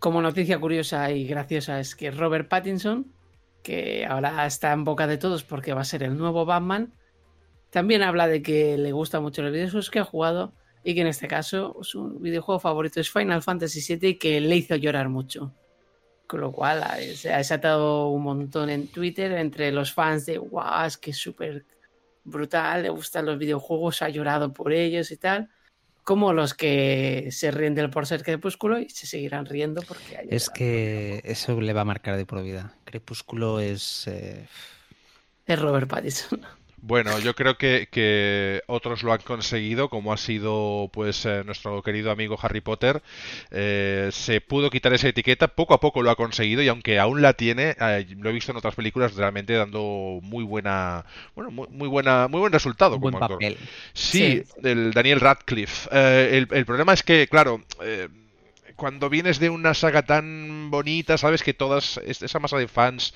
Como 0.00 0.20
noticia 0.20 0.58
curiosa 0.58 1.12
y 1.12 1.24
graciosa 1.24 1.78
es 1.78 1.94
que 1.94 2.10
Robert 2.10 2.48
Pattinson 2.48 3.06
que 3.62 4.06
ahora 4.06 4.46
está 4.46 4.72
en 4.72 4.84
boca 4.84 5.06
de 5.06 5.18
todos 5.18 5.44
porque 5.44 5.74
va 5.74 5.82
a 5.82 5.84
ser 5.84 6.02
el 6.02 6.16
nuevo 6.16 6.44
Batman, 6.44 6.92
también 7.70 8.02
habla 8.02 8.26
de 8.26 8.42
que 8.42 8.78
le 8.78 8.92
gusta 8.92 9.20
mucho 9.20 9.42
los 9.42 9.52
videojuegos 9.52 9.90
que 9.90 9.98
ha 9.98 10.04
jugado 10.04 10.54
y 10.84 10.94
que 10.94 11.02
en 11.02 11.06
este 11.08 11.28
caso 11.28 11.76
su 11.82 12.18
videojuego 12.18 12.60
favorito 12.60 13.00
es 13.00 13.10
Final 13.10 13.42
Fantasy 13.42 13.96
VII 13.96 14.08
y 14.10 14.18
que 14.18 14.40
le 14.40 14.56
hizo 14.56 14.76
llorar 14.76 15.08
mucho. 15.08 15.52
Con 16.26 16.40
lo 16.40 16.52
cual 16.52 16.84
se 17.14 17.32
ha 17.32 17.38
desatado 17.38 18.08
un 18.08 18.22
montón 18.22 18.70
en 18.70 18.88
Twitter 18.88 19.32
entre 19.32 19.72
los 19.72 19.92
fans 19.92 20.26
de 20.26 20.38
wow, 20.38 20.84
es 20.86 20.98
que 20.98 21.10
es 21.10 21.16
súper 21.16 21.64
brutal, 22.24 22.82
le 22.82 22.90
gustan 22.90 23.26
los 23.26 23.38
videojuegos, 23.38 24.02
ha 24.02 24.08
llorado 24.08 24.52
por 24.52 24.72
ellos 24.72 25.10
y 25.10 25.16
tal 25.16 25.48
como 26.08 26.32
los 26.32 26.54
que 26.54 27.28
se 27.32 27.50
ríen 27.50 27.74
del 27.74 27.90
por 27.90 28.06
ser 28.06 28.22
Crepúsculo 28.22 28.80
y 28.80 28.88
se 28.88 29.06
seguirán 29.06 29.44
riendo 29.44 29.82
porque 29.82 30.16
hay 30.16 30.28
Es 30.30 30.48
que 30.48 31.20
eso 31.22 31.60
le 31.60 31.74
va 31.74 31.82
a 31.82 31.84
marcar 31.84 32.16
de 32.16 32.24
por 32.24 32.42
vida. 32.42 32.72
Crepúsculo 32.86 33.60
es... 33.60 34.06
Eh, 34.06 34.46
es 35.44 35.58
Robert 35.58 35.86
Pattinson. 35.86 36.40
Bueno, 36.80 37.18
yo 37.18 37.34
creo 37.34 37.58
que, 37.58 38.62
otros 38.66 39.02
lo 39.02 39.12
han 39.12 39.20
conseguido, 39.20 39.88
como 39.88 40.12
ha 40.12 40.16
sido 40.16 40.90
pues 40.92 41.24
eh, 41.26 41.42
nuestro 41.44 41.82
querido 41.82 42.10
amigo 42.10 42.38
Harry 42.40 42.60
Potter. 42.60 43.02
Eh, 43.50 44.08
se 44.12 44.40
pudo 44.40 44.70
quitar 44.70 44.92
esa 44.92 45.08
etiqueta, 45.08 45.48
poco 45.48 45.74
a 45.74 45.80
poco 45.80 46.02
lo 46.02 46.10
ha 46.10 46.16
conseguido 46.16 46.62
y 46.62 46.68
aunque 46.68 46.98
aún 46.98 47.20
la 47.22 47.34
tiene, 47.34 47.76
eh, 47.80 48.06
lo 48.18 48.30
he 48.30 48.32
visto 48.32 48.52
en 48.52 48.58
otras 48.58 48.74
películas 48.74 49.14
realmente 49.16 49.54
dando 49.54 50.20
muy 50.22 50.44
buena, 50.44 51.04
bueno, 51.34 51.50
muy, 51.50 51.88
buena, 51.88 52.28
muy 52.28 52.40
buen 52.40 52.52
resultado 52.52 53.00
como 53.00 53.18
Papel. 53.18 53.56
Sí, 53.92 54.42
del 54.60 54.92
Daniel 54.92 55.20
Radcliffe. 55.20 55.88
El, 55.90 56.48
el, 56.50 56.64
problema 56.64 56.92
es 56.92 57.02
que, 57.02 57.26
claro 57.28 57.62
cuando 58.78 59.10
vienes 59.10 59.40
de 59.40 59.50
una 59.50 59.74
saga 59.74 60.02
tan 60.02 60.70
bonita, 60.70 61.18
sabes 61.18 61.42
que 61.42 61.52
todas, 61.52 61.98
esa 62.06 62.38
masa 62.38 62.58
de 62.58 62.68
fans 62.68 63.12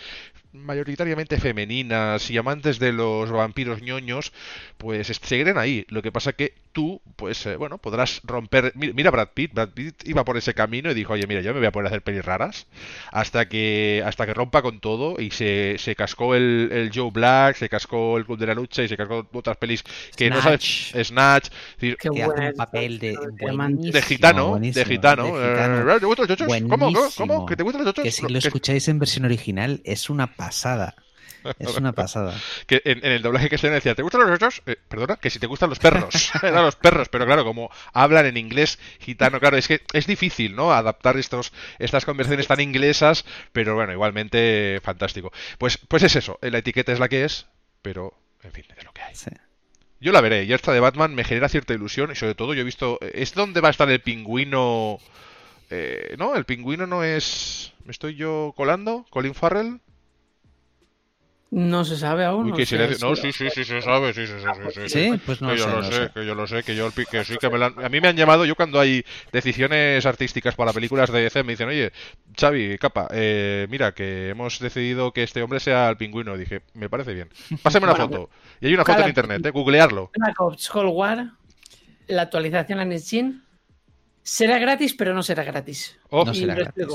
mayoritariamente 0.52 1.38
femeninas 1.38 2.30
y 2.30 2.36
amantes 2.36 2.78
de 2.78 2.92
los 2.92 3.30
vampiros 3.30 3.82
ñoños, 3.82 4.32
pues 4.78 5.06
seguirán 5.06 5.58
ahí. 5.58 5.86
Lo 5.88 6.02
que 6.02 6.12
pasa 6.12 6.32
que 6.32 6.54
tú, 6.72 7.00
pues 7.16 7.44
eh, 7.46 7.56
bueno, 7.56 7.78
podrás 7.78 8.20
romper. 8.24 8.72
Mira 8.74 9.10
Brad 9.10 9.28
Pitt, 9.34 9.54
Brad 9.54 9.70
Pitt 9.70 10.06
iba 10.06 10.24
por 10.24 10.36
ese 10.36 10.54
camino 10.54 10.90
y 10.90 10.94
dijo, 10.94 11.12
oye, 11.12 11.26
mira, 11.26 11.40
yo 11.40 11.52
me 11.52 11.60
voy 11.60 11.66
a 11.66 11.72
poner 11.72 11.86
a 11.86 11.88
hacer 11.88 12.02
pelis 12.02 12.24
raras 12.24 12.66
hasta 13.10 13.48
que 13.48 14.02
hasta 14.04 14.26
que 14.26 14.34
rompa 14.34 14.62
con 14.62 14.80
todo 14.80 15.20
y 15.20 15.30
se, 15.30 15.76
se 15.78 15.94
cascó 15.94 16.34
el, 16.34 16.70
el, 16.72 16.90
Joe 16.94 17.10
Black, 17.10 17.56
se 17.56 17.68
cascó 17.68 18.18
el 18.18 18.24
Club 18.24 18.38
de 18.38 18.46
la 18.46 18.54
Lucha 18.54 18.82
y 18.82 18.88
se 18.88 18.96
cascó 18.96 19.26
otras 19.32 19.56
pelis 19.56 19.84
que 20.16 20.30
no 20.30 20.40
sabes. 20.40 20.92
Snatch. 21.02 21.50
Decir, 21.76 21.96
que 21.96 22.10
un 22.10 22.54
papel 22.56 22.98
de, 22.98 23.16
de 23.16 24.02
gitano, 24.02 24.58
de 24.58 24.84
gitano. 24.84 25.32
Eh, 25.36 25.98
¿Te 26.00 26.06
gustan 26.06 26.26
los 26.28 26.38
chochos? 26.38 26.62
¿Cómo? 26.68 26.92
¿Cómo? 27.16 27.46
¿Que 27.46 27.56
te 27.56 27.62
gustan 27.62 27.84
los 27.84 27.94
chochos? 27.94 28.04
Que 28.04 28.10
si 28.10 28.28
lo 28.28 28.38
escucháis 28.38 28.88
en 28.88 28.98
versión 28.98 29.24
original 29.24 29.80
es 29.84 30.10
una 30.10 30.26
pasada. 30.46 30.94
Es 31.58 31.76
una 31.76 31.92
pasada. 31.92 32.34
Que 32.66 32.82
en, 32.84 33.04
en 33.04 33.12
el 33.12 33.22
doblaje 33.22 33.48
que 33.48 33.58
se 33.58 33.68
decía, 33.68 33.94
¿te 33.94 34.02
gustan 34.02 34.22
los 34.22 34.30
osos? 34.30 34.62
Eh, 34.66 34.76
perdona, 34.88 35.16
que 35.16 35.30
si 35.30 35.38
te 35.38 35.46
gustan 35.46 35.70
los 35.70 35.78
perros. 35.78 36.30
Eran 36.42 36.64
los 36.64 36.76
perros, 36.76 37.08
pero 37.08 37.26
claro, 37.26 37.44
como 37.44 37.70
hablan 37.92 38.26
en 38.26 38.36
inglés 38.36 38.78
gitano, 39.00 39.40
claro, 39.40 39.56
es 39.56 39.68
que 39.68 39.82
es 39.92 40.06
difícil, 40.06 40.54
¿no? 40.54 40.72
Adaptar 40.72 41.16
estos, 41.16 41.52
estas 41.78 42.04
conversaciones 42.04 42.46
tan 42.46 42.60
inglesas, 42.60 43.24
pero 43.52 43.74
bueno, 43.74 43.92
igualmente 43.92 44.80
fantástico. 44.82 45.32
Pues, 45.58 45.78
pues 45.78 46.02
es 46.02 46.16
eso, 46.16 46.38
la 46.40 46.58
etiqueta 46.58 46.92
es 46.92 46.98
la 46.98 47.08
que 47.08 47.24
es, 47.24 47.46
pero 47.82 48.14
en 48.42 48.52
fin, 48.52 48.64
es 48.76 48.84
lo 48.84 48.92
que 48.92 49.02
hay. 49.02 49.14
Sí. 49.14 49.30
Yo 50.00 50.10
la 50.10 50.20
veré, 50.20 50.44
y 50.44 50.52
esta 50.52 50.72
de 50.72 50.80
Batman 50.80 51.14
me 51.14 51.24
genera 51.24 51.48
cierta 51.48 51.74
ilusión, 51.74 52.10
y 52.10 52.16
sobre 52.16 52.34
todo 52.34 52.54
yo 52.54 52.62
he 52.62 52.64
visto. 52.64 52.98
¿Es 53.00 53.34
donde 53.34 53.60
va 53.60 53.68
a 53.68 53.70
estar 53.70 53.88
el 53.88 54.00
pingüino? 54.00 54.98
Eh, 55.70 56.16
no, 56.18 56.34
el 56.34 56.44
pingüino 56.44 56.88
no 56.88 57.04
es. 57.04 57.72
¿Me 57.84 57.92
estoy 57.92 58.16
yo 58.16 58.52
colando? 58.56 59.06
¿Colin 59.10 59.34
Farrell? 59.34 59.80
No 61.54 61.84
se 61.84 61.98
sabe 61.98 62.24
aún. 62.24 62.46
Uy, 62.46 62.50
no 62.52 62.64
silencio. 62.64 63.14
Sí, 63.14 63.30
sí, 63.30 63.50
sí, 63.50 63.62
se 63.62 63.82
sabe, 63.82 64.14
sí, 64.14 64.26
sí, 64.26 64.32
sí, 64.38 64.70
sí, 64.72 64.80
sí, 64.88 64.88
Sí, 64.88 65.20
pues 65.26 65.42
no 65.42 65.50
que 65.50 65.58
yo 65.58 65.64
sé, 65.64 65.70
lo 65.70 65.76
no 65.76 65.82
sé, 65.84 65.92
sé. 65.92 66.10
que 66.14 66.24
yo 66.26 66.34
lo 66.34 66.46
sé, 66.46 66.62
que 66.62 66.74
yo 66.74 66.90
que 67.10 67.24
sí, 67.24 67.36
que 67.36 67.50
me 67.50 67.58
lo 67.58 67.66
han- 67.66 67.84
A 67.84 67.90
mí 67.90 68.00
me 68.00 68.08
han 68.08 68.16
llamado, 68.16 68.46
yo 68.46 68.54
cuando 68.56 68.80
hay 68.80 69.04
decisiones 69.32 70.06
artísticas 70.06 70.54
para 70.54 70.72
películas 70.72 71.12
de 71.12 71.20
DC, 71.20 71.42
me 71.42 71.52
dicen, 71.52 71.68
oye, 71.68 71.92
Xavi, 72.40 72.78
capa, 72.78 73.06
eh, 73.12 73.66
mira, 73.68 73.92
que 73.92 74.30
hemos 74.30 74.60
decidido 74.60 75.12
que 75.12 75.24
este 75.24 75.42
hombre 75.42 75.60
sea 75.60 75.90
el 75.90 75.98
pingüino. 75.98 76.38
Dije, 76.38 76.62
me 76.72 76.88
parece 76.88 77.12
bien. 77.12 77.28
Pásame 77.62 77.84
una 77.84 77.96
foto. 77.96 78.30
Y 78.62 78.68
hay 78.68 78.74
una 78.74 78.86
foto 78.86 79.02
en 79.02 79.08
internet, 79.08 79.44
eh, 79.44 79.50
googlearlo. 79.50 80.10
La 82.06 82.22
actualización 82.22 82.80
a 82.80 82.86
Next 82.86 83.10
Gen, 83.10 83.44
será 84.22 84.58
gratis, 84.58 84.94
pero 84.94 85.12
no 85.12 85.22
será 85.22 85.44
gratis. 85.44 85.98
Oh, 86.08 86.24
No 86.24 86.32
y 86.32 86.36
será 86.36 86.54
gratis. 86.54 86.86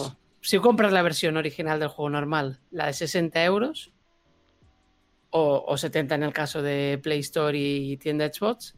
Si 0.42 0.58
compras 0.58 0.92
la 0.92 1.04
versión 1.04 1.38
original 1.38 1.80
del 1.80 1.90
juego 1.90 2.10
normal, 2.10 2.60
la 2.72 2.88
de 2.88 2.94
60 2.94 3.44
euros, 3.44 3.92
o, 5.38 5.64
o 5.68 5.78
70 5.78 6.16
en 6.16 6.24
el 6.24 6.34
caso 6.34 6.62
de 6.62 7.00
Play 7.02 7.20
Store 7.20 7.58
y 7.58 7.98
tienda 7.98 8.28
Xbox, 8.32 8.76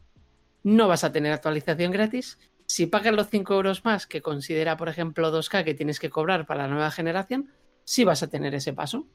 no 0.62 0.88
vas 0.88 1.04
a 1.04 1.12
tener 1.12 1.32
actualización 1.32 1.90
gratis. 1.92 2.38
Si 2.66 2.86
pagas 2.86 3.14
los 3.14 3.28
5 3.28 3.54
euros 3.54 3.84
más 3.84 4.06
que 4.06 4.20
considera, 4.22 4.76
por 4.76 4.88
ejemplo, 4.88 5.30
2K 5.32 5.64
que 5.64 5.74
tienes 5.74 5.98
que 5.98 6.10
cobrar 6.10 6.46
para 6.46 6.62
la 6.64 6.68
nueva 6.68 6.90
generación, 6.90 7.50
sí 7.84 8.04
vas 8.04 8.22
a 8.22 8.28
tener 8.28 8.54
ese 8.54 8.72
paso. 8.72 9.06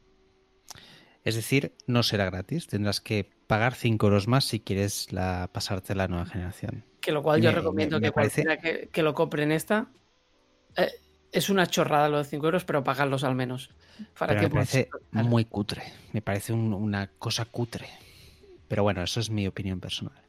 Es 1.23 1.35
decir, 1.35 1.73
no 1.87 2.03
será 2.03 2.25
gratis. 2.25 2.67
Tendrás 2.67 3.01
que 3.01 3.29
pagar 3.47 3.73
5 3.73 4.07
euros 4.07 4.27
más 4.27 4.45
si 4.45 4.59
quieres 4.59 5.11
la, 5.11 5.49
pasarte 5.51 5.95
la 5.95 6.07
nueva 6.07 6.25
generación. 6.25 6.83
Que 7.01 7.11
lo 7.11 7.23
cual 7.23 7.41
yo 7.41 7.51
recomiendo 7.51 7.97
me- 7.97 8.01
me 8.01 8.07
que 8.07 8.11
parece- 8.13 8.43
cualquiera 8.43 8.79
que, 8.79 8.89
que 8.89 9.03
lo 9.03 9.13
compre 9.13 9.43
en 9.43 9.51
esta. 9.51 9.87
eh, 10.77 10.89
es 11.37 11.49
una 11.49 11.67
chorrada 11.67 12.09
lo 12.09 12.17
de 12.17 12.25
5 12.25 12.45
euros, 12.45 12.65
pero 12.65 12.83
pagarlos 12.83 13.23
al 13.23 13.35
menos. 13.35 13.69
Para 14.17 14.29
Pero 14.33 14.41
que 14.41 14.47
me 14.47 14.53
parece 14.53 14.89
muy 15.11 15.45
cutre. 15.45 15.83
Me 16.13 16.21
parece 16.21 16.53
un- 16.53 16.73
una 16.73 17.07
cosa 17.19 17.45
cutre. 17.45 17.87
Pero 18.67 18.83
bueno, 18.83 19.03
eso 19.03 19.19
es 19.19 19.29
mi 19.29 19.45
opinión 19.47 19.79
personal. 19.79 20.19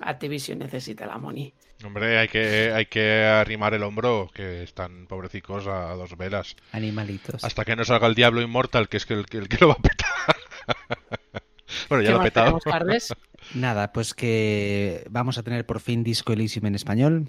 Activision 0.00 0.58
necesita 0.58 1.06
la 1.06 1.18
money. 1.18 1.52
Hombre, 1.84 2.18
hay 2.18 2.28
que, 2.28 2.72
hay 2.72 2.86
que 2.86 3.24
arrimar 3.24 3.72
el 3.74 3.82
hombro, 3.82 4.30
que 4.34 4.62
están 4.62 5.06
pobrecicos 5.06 5.66
a 5.66 5.94
dos 5.94 6.16
velas. 6.16 6.56
Animalitos. 6.72 7.42
Hasta 7.44 7.64
que 7.64 7.76
no 7.76 7.84
salga 7.84 8.06
el 8.08 8.14
Diablo 8.14 8.40
Inmortal, 8.42 8.88
que 8.88 8.96
es 8.96 9.06
que 9.06 9.14
el, 9.14 9.26
que 9.26 9.38
el 9.38 9.48
que 9.48 9.58
lo 9.60 9.68
va 9.68 9.74
a 9.74 9.82
petar. 9.82 10.36
bueno, 11.88 12.02
ya 12.02 12.08
¿Qué 12.08 12.14
lo 12.14 12.20
ha 12.20 12.24
petado. 12.24 12.58
Nada, 13.54 13.92
pues 13.92 14.14
que 14.14 15.06
vamos 15.10 15.38
a 15.38 15.42
tener 15.42 15.64
por 15.66 15.80
fin 15.80 16.02
Disco 16.04 16.32
Elysium 16.32 16.66
en 16.66 16.74
español. 16.74 17.28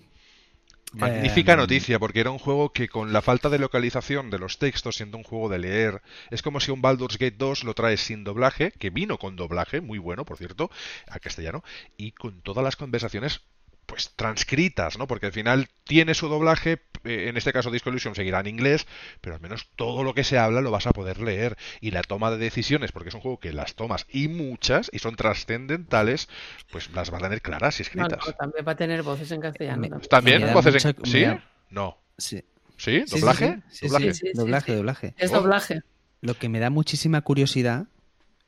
Magnífica 0.91 1.53
Eh, 1.53 1.57
noticia, 1.57 1.99
porque 1.99 2.19
era 2.19 2.31
un 2.31 2.39
juego 2.39 2.73
que 2.73 2.89
con 2.89 3.13
la 3.13 3.21
falta 3.21 3.49
de 3.49 3.59
localización 3.59 4.29
de 4.31 4.39
los 4.39 4.57
textos, 4.57 4.95
siendo 4.97 5.17
un 5.17 5.23
juego 5.23 5.47
de 5.49 5.59
leer, 5.59 6.01
es 6.31 6.41
como 6.41 6.59
si 6.59 6.71
un 6.71 6.81
Baldur's 6.81 7.17
Gate 7.19 7.35
2 7.37 7.63
lo 7.63 7.75
traes 7.75 8.01
sin 8.01 8.23
doblaje, 8.23 8.71
que 8.71 8.89
vino 8.89 9.19
con 9.19 9.35
doblaje, 9.35 9.81
muy 9.81 9.99
bueno, 9.99 10.25
por 10.25 10.37
cierto, 10.37 10.71
a 11.07 11.19
castellano, 11.19 11.63
y 11.97 12.11
con 12.13 12.41
todas 12.41 12.63
las 12.63 12.75
conversaciones 12.75 13.41
pues 13.85 14.11
transcritas, 14.15 14.97
¿no? 14.97 15.07
Porque 15.07 15.27
al 15.27 15.31
final 15.31 15.67
tiene 15.83 16.13
su 16.13 16.27
doblaje, 16.27 16.77
en 17.03 17.38
este 17.38 17.53
caso 17.53 17.71
Disco 17.71 17.89
Elysium 17.89 18.15
seguirá 18.15 18.39
en 18.41 18.47
inglés, 18.47 18.88
pero 19.21 19.35
al 19.35 19.41
menos 19.41 19.67
todo 19.76 20.03
lo 20.03 20.13
que 20.13 20.23
se 20.23 20.38
habla 20.38 20.61
lo 20.61 20.71
vas 20.71 20.88
a 20.88 20.91
poder 20.91 21.19
leer. 21.19 21.57
Y 21.81 21.91
la 21.91 22.01
toma 22.01 22.31
de 22.31 22.38
decisiones, 22.38 22.91
porque 22.91 23.09
es 23.09 23.15
un 23.15 23.21
juego 23.21 23.39
que 23.39 23.53
las 23.53 23.76
tomas 23.76 24.05
y 24.09 24.27
muchas, 24.27 24.89
y 24.93 24.99
son 24.99 25.15
trascendentales, 25.15 26.30
pues 26.71 26.89
las 26.91 27.11
va 27.13 27.17
a 27.17 27.21
tener 27.21 27.41
claras 27.41 27.80
y 27.80 27.84
escritas. 27.84 28.19
no, 28.26 28.34
también 28.34 28.65
va 28.67 28.71
a 28.71 28.76
tener 28.76 29.03
voces 29.03 29.31
en 29.31 29.41
castellano. 29.41 29.99
También. 30.09 30.53
Voces 30.53 30.85
mucha- 30.85 30.95
¿Sí? 31.05 31.26
No. 31.69 31.97
Sí. 32.17 32.43
¿Sí? 32.77 33.03
¿Doblaje? 33.09 33.59
sí, 33.69 33.80
sí, 33.80 33.88
¿Doblaje? 33.88 34.13
sí, 34.13 34.19
sí, 34.27 34.31
doblaje, 34.34 34.71
sí. 34.71 34.77
doblaje. 34.77 35.13
Es 35.17 35.31
Oh. 35.31 35.35
doblaje. 35.41 35.81
Lo 36.21 36.34
que 36.35 36.49
me 36.49 36.59
da 36.59 36.69
muchísima 36.69 37.21
curiosidad, 37.21 37.88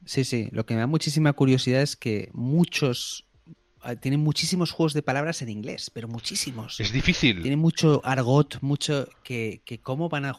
sí, 0.06 0.24
sí, 0.24 0.50
lo 0.52 0.66
que 0.66 0.74
me 0.74 0.80
da 0.82 0.88
muchísima 0.88 1.34
curiosidad 1.34 1.82
es 1.82 1.96
que 1.96 2.30
muchos 2.34 3.26
tienen 4.00 4.20
muchísimos 4.20 4.72
juegos 4.72 4.94
de 4.94 5.02
palabras 5.02 5.42
en 5.42 5.50
inglés, 5.50 5.90
pero 5.94 6.08
muchísimos. 6.08 6.80
Es 6.80 6.92
difícil. 6.92 7.42
Tienen 7.42 7.60
mucho 7.60 8.02
argot, 8.04 8.60
mucho 8.62 9.08
que, 9.24 9.62
que 9.66 9.80
cómo 9.80 10.08
van 10.10 10.26
a, 10.26 10.36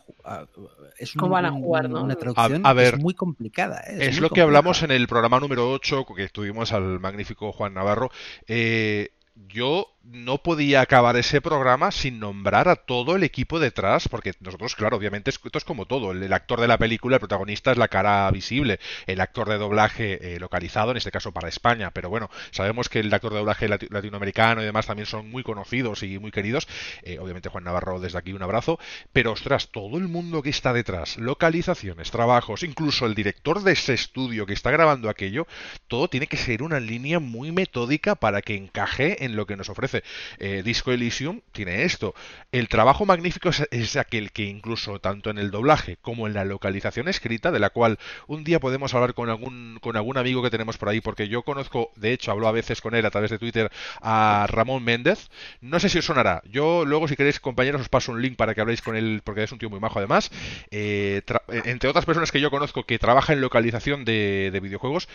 es 0.98 1.14
un- 1.14 1.20
¿Cómo 1.20 1.32
van 1.32 1.46
a 1.46 1.52
un- 1.52 1.62
jugar, 1.62 1.90
no? 1.90 2.02
una 2.04 2.14
traducción 2.14 2.64
A- 2.64 2.70
a 2.70 2.72
ver, 2.72 2.94
es 2.94 3.00
muy 3.00 3.14
complicada. 3.14 3.80
¿eh? 3.86 3.96
Es 4.08 4.14
muy 4.14 4.20
lo 4.22 4.30
que 4.30 4.40
hablamos 4.42 4.82
en 4.82 4.90
el 4.92 5.06
programa 5.08 5.40
número 5.40 5.70
8, 5.72 6.04
que 6.16 6.28
tuvimos 6.28 6.72
al 6.72 7.00
magnífico 7.00 7.52
Juan 7.52 7.74
Navarro. 7.74 8.10
Eh, 8.46 9.10
yo 9.48 9.86
no 10.04 10.42
podía 10.42 10.80
acabar 10.80 11.16
ese 11.16 11.40
programa 11.40 11.90
sin 11.92 12.18
nombrar 12.18 12.68
a 12.68 12.76
todo 12.76 13.14
el 13.14 13.22
equipo 13.22 13.60
detrás, 13.60 14.08
porque 14.08 14.32
nosotros, 14.40 14.74
claro, 14.74 14.96
obviamente 14.96 15.30
es- 15.30 15.40
esto 15.44 15.58
es 15.58 15.64
como 15.64 15.86
todo. 15.86 16.10
El, 16.12 16.32
actor 16.32 16.60
de 16.60 16.66
la 16.68 16.76
película, 16.78 17.16
el 17.16 17.20
protagonista, 17.20 17.70
es 17.70 17.78
la 17.78 17.88
cara 17.88 18.28
visible. 18.30 18.80
El 19.06 19.20
actor 19.20 19.48
de 19.48 19.58
doblaje 19.58 20.34
eh, 20.34 20.40
localizado, 20.40 20.90
en 20.90 20.96
este 20.96 21.10
caso 21.12 21.30
para 21.32 21.48
España, 21.48 21.90
pero 21.92 22.10
bueno, 22.10 22.30
sabemos 22.50 22.88
que 22.88 23.00
el 23.00 23.14
actor 23.14 23.32
de 23.32 23.38
doblaje 23.38 23.68
lati- 23.68 23.88
latinoamericano 23.90 24.60
y 24.62 24.64
demás 24.64 24.86
también 24.86 25.06
son 25.06 25.30
muy 25.30 25.42
conocidos 25.44 26.02
y 26.02 26.18
muy 26.18 26.30
queridos. 26.32 26.66
Eh, 27.02 27.18
obviamente 27.20 27.48
Juan 27.48 27.64
Navarro, 27.64 28.00
desde 28.00 28.18
aquí 28.18 28.32
un 28.32 28.42
abrazo. 28.42 28.78
Pero 29.12 29.32
ostras, 29.32 29.68
todo 29.70 29.98
el 29.98 30.08
mundo 30.08 30.42
que 30.42 30.50
está 30.50 30.72
detrás, 30.72 31.16
localizaciones, 31.18 32.10
trabajos, 32.10 32.62
incluso 32.64 33.06
el 33.06 33.14
director 33.14 33.62
de 33.62 33.72
ese 33.72 33.94
estudio 33.94 34.46
que 34.46 34.54
está 34.54 34.70
grabando 34.70 35.08
aquello, 35.08 35.46
todo 35.86 36.08
tiene 36.08 36.26
que 36.26 36.36
ser 36.36 36.62
una 36.62 36.80
línea 36.80 37.20
muy 37.20 37.52
metódica 37.52 38.14
para 38.16 38.42
que 38.42 38.56
encaje 38.56 39.24
en 39.24 39.36
lo 39.36 39.46
que 39.46 39.56
nos 39.56 39.68
ofrece. 39.68 39.91
Eh, 40.38 40.62
Disco 40.64 40.92
Elysium 40.92 41.40
tiene 41.52 41.84
esto. 41.84 42.14
El 42.50 42.68
trabajo 42.68 43.06
magnífico 43.06 43.50
es, 43.70 43.96
aquel 43.96 44.32
que 44.32 44.44
incluso 44.44 44.98
tanto 45.00 45.30
en 45.30 45.38
el 45.38 45.50
doblaje 45.50 45.96
como 46.00 46.26
en 46.26 46.34
la 46.34 46.44
localización 46.44 47.08
escrita, 47.08 47.50
de 47.50 47.58
la 47.58 47.70
cual 47.70 47.98
un 48.26 48.44
día 48.44 48.60
podemos 48.60 48.94
hablar 48.94 49.14
con 49.14 49.28
algún, 49.28 49.78
con 49.80 49.96
algún 49.96 50.18
amigo 50.18 50.42
que 50.42 50.50
tenemos 50.50 50.78
por 50.78 50.88
ahí, 50.88 51.00
porque 51.00 51.28
yo 51.28 51.42
conozco, 51.42 51.90
de 51.96 52.12
hecho, 52.12 52.30
hablo 52.30 52.48
a 52.48 52.52
veces 52.52 52.80
con 52.80 52.94
él 52.94 53.04
a 53.06 53.10
través 53.10 53.30
de 53.30 53.38
Twitter, 53.38 53.70
a 54.00 54.46
Ramón 54.48 54.84
Méndez. 54.84 55.28
No 55.60 55.78
sé 55.80 55.88
si 55.88 55.98
os 55.98 56.04
sonará. 56.06 56.42
Yo 56.50 56.84
luego, 56.84 57.08
si 57.08 57.16
queréis, 57.16 57.40
compañeros, 57.40 57.80
os 57.82 57.88
paso 57.88 58.12
un 58.12 58.22
link 58.22 58.36
para 58.36 58.54
que 58.54 58.60
habléis 58.60 58.82
con 58.82 58.96
él, 58.96 59.20
porque 59.24 59.42
es 59.42 59.52
un 59.52 59.58
tío 59.58 59.70
muy 59.70 59.80
majo 59.80 59.98
además. 59.98 60.30
Eh, 60.70 61.22
tra- 61.26 61.42
entre 61.64 61.88
otras 61.90 62.04
personas 62.06 62.32
que 62.32 62.40
yo 62.40 62.50
conozco 62.50 62.84
que 62.84 62.98
trabaja 62.98 63.32
en 63.32 63.40
localización 63.40 64.04
de, 64.04 64.50
de 64.52 64.60
videojuegos, 64.60 65.08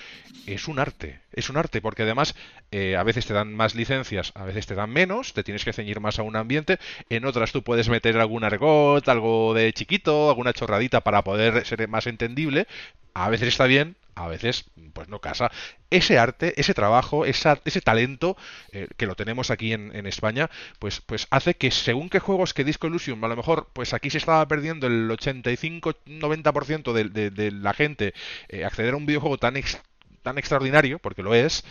es 0.46 0.68
un 0.68 0.80
arte. 0.80 1.22
Es 1.34 1.50
un 1.50 1.58
arte, 1.58 1.82
porque 1.82 2.04
además 2.04 2.36
eh, 2.72 2.96
a 2.96 3.04
veces 3.04 3.26
te 3.26 3.34
dan 3.34 3.54
más 3.56 3.76
licencias, 3.76 4.32
a 4.36 4.44
veces 4.46 4.67
te 4.68 4.76
dan 4.76 4.92
menos, 4.92 5.34
te 5.34 5.44
tienes 5.44 5.66
que 5.66 5.74
ceñir 5.74 6.00
más 6.00 6.20
a 6.20 6.24
un 6.24 6.36
ambiente. 6.36 6.78
En 7.10 7.26
otras 7.26 7.52
tú 7.52 7.64
puedes 7.64 7.90
meter 7.90 8.18
algún 8.18 8.44
argot, 8.44 9.08
algo 9.10 9.54
de 9.56 9.74
chiquito, 9.74 10.30
alguna 10.30 10.54
chorradita 10.54 11.02
para 11.02 11.24
poder 11.24 11.66
ser 11.66 11.88
más 11.88 12.08
entendible. 12.08 12.68
A 13.14 13.30
veces 13.30 13.48
está 13.48 13.66
bien, 13.66 13.96
a 14.14 14.28
veces 14.28 14.66
pues 14.94 15.08
no 15.10 15.20
casa. 15.20 15.52
Ese 15.90 16.20
arte, 16.20 16.54
ese 16.60 16.74
trabajo, 16.76 17.26
ese 17.26 17.82
talento 17.84 18.38
eh, 18.72 18.88
que 18.98 19.08
lo 19.08 19.16
tenemos 19.16 19.50
aquí 19.50 19.74
en, 19.74 19.96
en 19.96 20.06
España, 20.06 20.50
pues, 20.80 21.02
pues 21.02 21.28
hace 21.32 21.56
que 21.56 21.72
según 21.72 22.10
qué 22.10 22.20
juegos 22.20 22.54
que 22.54 22.64
Disco 22.64 22.88
Elysium, 22.88 23.24
a 23.24 23.28
lo 23.28 23.36
mejor 23.36 23.70
pues 23.74 23.94
aquí 23.94 24.10
se 24.12 24.20
estaba 24.20 24.48
perdiendo 24.48 24.86
el 24.88 25.10
85-90% 25.10 26.94
de, 26.94 27.06
de, 27.06 27.32
de 27.32 27.52
la 27.52 27.74
gente 27.74 28.14
eh, 28.50 28.66
acceder 28.66 28.94
a 28.94 28.98
un 28.98 29.06
videojuego 29.06 29.38
tan, 29.38 29.58
ex- 29.58 29.82
tan 30.22 30.38
extraordinario, 30.38 31.00
porque 31.00 31.24
lo 31.24 31.34
es, 31.34 31.64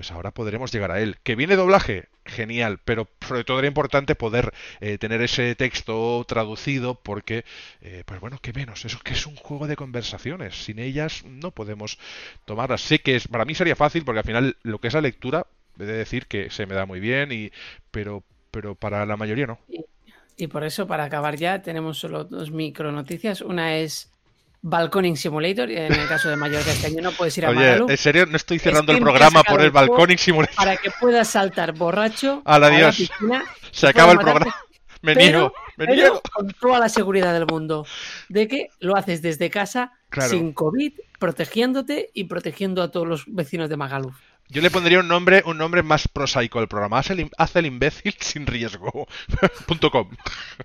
pues 0.00 0.12
ahora 0.12 0.30
podremos 0.30 0.72
llegar 0.72 0.92
a 0.92 1.00
él. 1.02 1.18
¿Que 1.22 1.36
viene 1.36 1.56
doblaje? 1.56 2.08
Genial, 2.24 2.80
pero 2.86 3.06
sobre 3.20 3.44
todo 3.44 3.58
era 3.58 3.68
importante 3.68 4.14
poder 4.14 4.54
eh, 4.80 4.96
tener 4.96 5.20
ese 5.20 5.54
texto 5.56 6.24
traducido 6.26 6.94
porque, 6.94 7.44
eh, 7.82 8.02
pues 8.06 8.18
bueno, 8.18 8.38
que 8.40 8.54
menos, 8.54 8.86
eso 8.86 8.98
que 9.04 9.12
es 9.12 9.26
un 9.26 9.36
juego 9.36 9.66
de 9.66 9.76
conversaciones, 9.76 10.64
sin 10.64 10.78
ellas 10.78 11.22
no 11.26 11.50
podemos 11.50 11.98
tomarlas. 12.46 12.80
Sé 12.80 13.00
que 13.00 13.16
es, 13.16 13.28
para 13.28 13.44
mí 13.44 13.54
sería 13.54 13.76
fácil 13.76 14.06
porque 14.06 14.20
al 14.20 14.24
final 14.24 14.56
lo 14.62 14.78
que 14.78 14.88
es 14.88 14.94
la 14.94 15.02
lectura, 15.02 15.46
he 15.78 15.84
de 15.84 15.92
decir 15.92 16.24
que 16.28 16.48
se 16.48 16.64
me 16.64 16.74
da 16.74 16.86
muy 16.86 16.98
bien, 16.98 17.30
y 17.30 17.52
pero, 17.90 18.24
pero 18.50 18.76
para 18.76 19.04
la 19.04 19.18
mayoría 19.18 19.48
no. 19.48 19.58
Y 20.34 20.46
por 20.46 20.64
eso, 20.64 20.86
para 20.86 21.04
acabar 21.04 21.36
ya, 21.36 21.60
tenemos 21.60 21.98
solo 21.98 22.24
dos 22.24 22.50
micro 22.50 22.90
noticias. 22.90 23.42
Una 23.42 23.76
es 23.76 24.09
Balconing 24.62 25.16
Simulator, 25.16 25.70
y 25.70 25.76
en 25.76 25.92
el 25.92 26.06
caso 26.08 26.28
de 26.28 26.36
Mallorca 26.36 26.70
este 26.70 26.88
año 26.88 27.00
no 27.02 27.12
puedes 27.12 27.36
ir 27.38 27.46
a 27.46 27.50
Oye, 27.50 27.58
Magalú, 27.58 27.86
en 27.88 27.96
serio, 27.96 28.26
no 28.26 28.36
estoy 28.36 28.58
cerrando 28.58 28.92
el 28.92 28.98
Steam 28.98 29.04
programa 29.04 29.42
por 29.42 29.60
el 29.62 29.70
balcón 29.70 30.16
simulator. 30.18 30.54
para 30.56 30.76
que 30.76 30.90
puedas 31.00 31.28
saltar 31.28 31.72
borracho 31.72 32.42
a 32.44 32.58
la 32.58 32.68
piscina. 32.90 33.44
Se 33.70 33.88
acaba 33.88 34.12
el 34.12 34.18
programa. 34.18 34.54
Me 35.02 35.14
pero- 35.14 35.24
niego, 35.26 35.52
me 35.78 35.86
pero 35.86 35.94
niego. 35.96 36.22
con 36.30 36.50
toda 36.60 36.78
la 36.78 36.90
seguridad 36.90 37.32
del 37.32 37.46
mundo 37.46 37.86
de 38.28 38.46
que 38.48 38.68
lo 38.80 38.96
haces 38.96 39.22
desde 39.22 39.48
casa 39.48 39.92
Claro. 40.10 40.28
sin 40.30 40.52
COVID, 40.52 40.92
protegiéndote 41.18 42.10
y 42.12 42.24
protegiendo 42.24 42.82
a 42.82 42.90
todos 42.90 43.08
los 43.08 43.24
vecinos 43.26 43.70
de 43.70 43.76
Magaluf. 43.78 44.16
Yo 44.50 44.60
le 44.62 44.70
pondría 44.70 44.98
un 44.98 45.06
nombre, 45.06 45.42
un 45.46 45.58
nombre 45.58 45.84
más 45.84 46.08
prosaico 46.08 46.58
al 46.58 46.66
programa. 46.66 46.98
Haz 46.98 47.10
el, 47.10 47.30
haz 47.38 47.54
el 47.54 47.66
imbécil 47.66 48.14
sin 48.20 48.46
riesgo. 48.46 49.06
punto 49.66 49.90
com. 49.90 50.10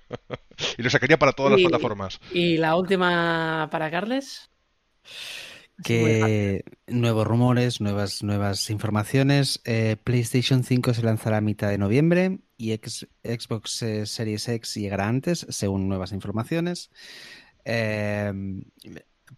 y 0.77 0.81
lo 0.81 0.89
sacaría 0.89 1.19
para 1.19 1.33
todas 1.33 1.53
las 1.53 1.61
plataformas. 1.61 2.19
Y 2.33 2.57
la 2.57 2.75
última 2.75 3.67
para 3.71 3.91
Carles. 3.91 4.49
Que 5.83 6.63
nuevos 6.87 7.27
rumores, 7.27 7.81
nuevas, 7.81 8.23
nuevas 8.23 8.69
informaciones. 8.69 9.61
Eh, 9.65 9.97
PlayStation 10.03 10.63
5 10.63 10.93
se 10.93 11.03
lanzará 11.03 11.37
a 11.37 11.41
mitad 11.41 11.69
de 11.69 11.77
noviembre 11.77 12.39
y 12.57 12.73
Xbox 12.73 13.81
eh, 13.83 14.05
Series 14.05 14.47
X 14.47 14.75
llegará 14.75 15.07
antes, 15.07 15.45
según 15.49 15.89
nuevas 15.89 16.13
informaciones. 16.13 16.89
Eh, 17.65 18.31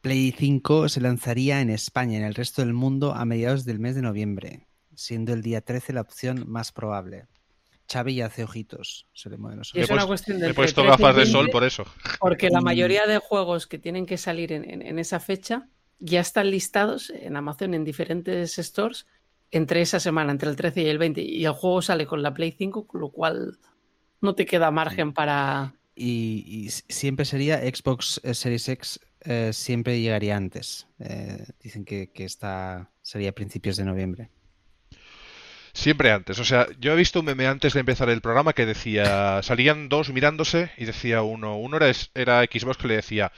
Play 0.01 0.33
5 0.37 0.89
se 0.89 1.01
lanzaría 1.01 1.61
en 1.61 1.69
España 1.69 2.13
y 2.13 2.15
en 2.17 2.23
el 2.23 2.35
resto 2.35 2.61
del 2.61 2.73
mundo 2.73 3.13
a 3.13 3.25
mediados 3.25 3.65
del 3.65 3.79
mes 3.79 3.95
de 3.95 4.01
noviembre, 4.01 4.67
siendo 4.95 5.33
el 5.33 5.41
día 5.41 5.61
13 5.61 5.93
la 5.93 6.01
opción 6.01 6.43
más 6.47 6.71
probable. 6.71 7.25
Xavi 7.89 8.15
ya 8.15 8.25
hace 8.25 8.43
ojitos, 8.43 9.07
se 9.13 9.29
le 9.29 9.37
mueven 9.37 9.59
los 9.59 9.73
Y 9.73 9.79
es 9.79 9.89
una 9.89 9.99
puesto- 10.01 10.07
cuestión 10.07 10.39
de 10.39 10.49
He 10.49 10.53
puesto 10.53 10.81
13 10.81 10.87
y 10.87 10.91
gafas 11.03 11.15
de 11.15 11.21
20, 11.21 11.31
sol 11.31 11.49
por 11.49 11.63
eso. 11.63 11.85
Porque 12.19 12.49
la 12.49 12.59
Y- 12.59 12.63
mayoría 12.63 13.07
de 13.07 13.17
juegos 13.19 13.65
que 13.65 13.79
tienen 13.79 14.05
que 14.05 14.17
salir 14.17 14.51
en, 14.51 14.69
en- 14.69 14.81
en 14.81 14.99
esa 14.99 15.19
fecha 15.21 15.69
ya 15.99 16.19
están 16.19 16.51
listados 16.51 17.09
en 17.09 17.37
Amazon 17.37 17.73
en 17.73 17.85
diferentes 17.85 18.57
stores 18.57 19.07
entre 19.51 19.81
esa 19.81 20.01
semana, 20.01 20.33
entre 20.33 20.49
el 20.49 20.57
13 20.57 20.81
y 20.81 20.87
el 20.87 20.97
20. 20.97 21.21
Y 21.21 21.45
el 21.45 21.53
juego 21.53 21.81
sale 21.81 22.05
con 22.05 22.21
la 22.21 22.33
Play 22.33 22.53
5, 22.57 22.85
con 22.87 22.99
lo 22.99 23.09
cual 23.09 23.57
no 24.19 24.35
te 24.35 24.45
queda 24.45 24.69
margen 24.69 25.13
para. 25.13 25.73
Y, 25.95 26.67
siempre 26.89 27.23
sería 27.25 27.59
Xbox 27.61 28.19
Series 28.33 28.67
X, 28.67 28.99
eh, 29.21 29.51
siempre 29.53 29.99
llegaría 29.99 30.35
antes. 30.35 30.87
Eh, 30.99 31.45
dicen 31.61 31.85
que, 31.85 32.11
que 32.11 32.25
está, 32.25 32.91
sería 33.01 33.29
a 33.29 33.33
principios 33.33 33.77
de 33.77 33.85
noviembre. 33.85 34.29
Siempre 35.73 36.11
antes. 36.11 36.39
O 36.39 36.43
sea, 36.43 36.67
yo 36.79 36.93
he 36.93 36.95
visto 36.95 37.19
un 37.19 37.27
meme 37.27 37.45
antes 37.45 37.73
de 37.73 37.81
empezar 37.81 38.09
el 38.09 38.21
programa 38.21 38.53
que 38.53 38.65
decía, 38.65 39.41
salían 39.43 39.89
dos 39.89 40.11
mirándose 40.11 40.71
y 40.77 40.85
decía 40.85 41.21
uno, 41.21 41.57
uno 41.57 41.77
era, 41.77 41.91
era 42.15 42.43
Xbox 42.43 42.77
que 42.77 42.87
le 42.87 42.95
decía, 42.95 43.31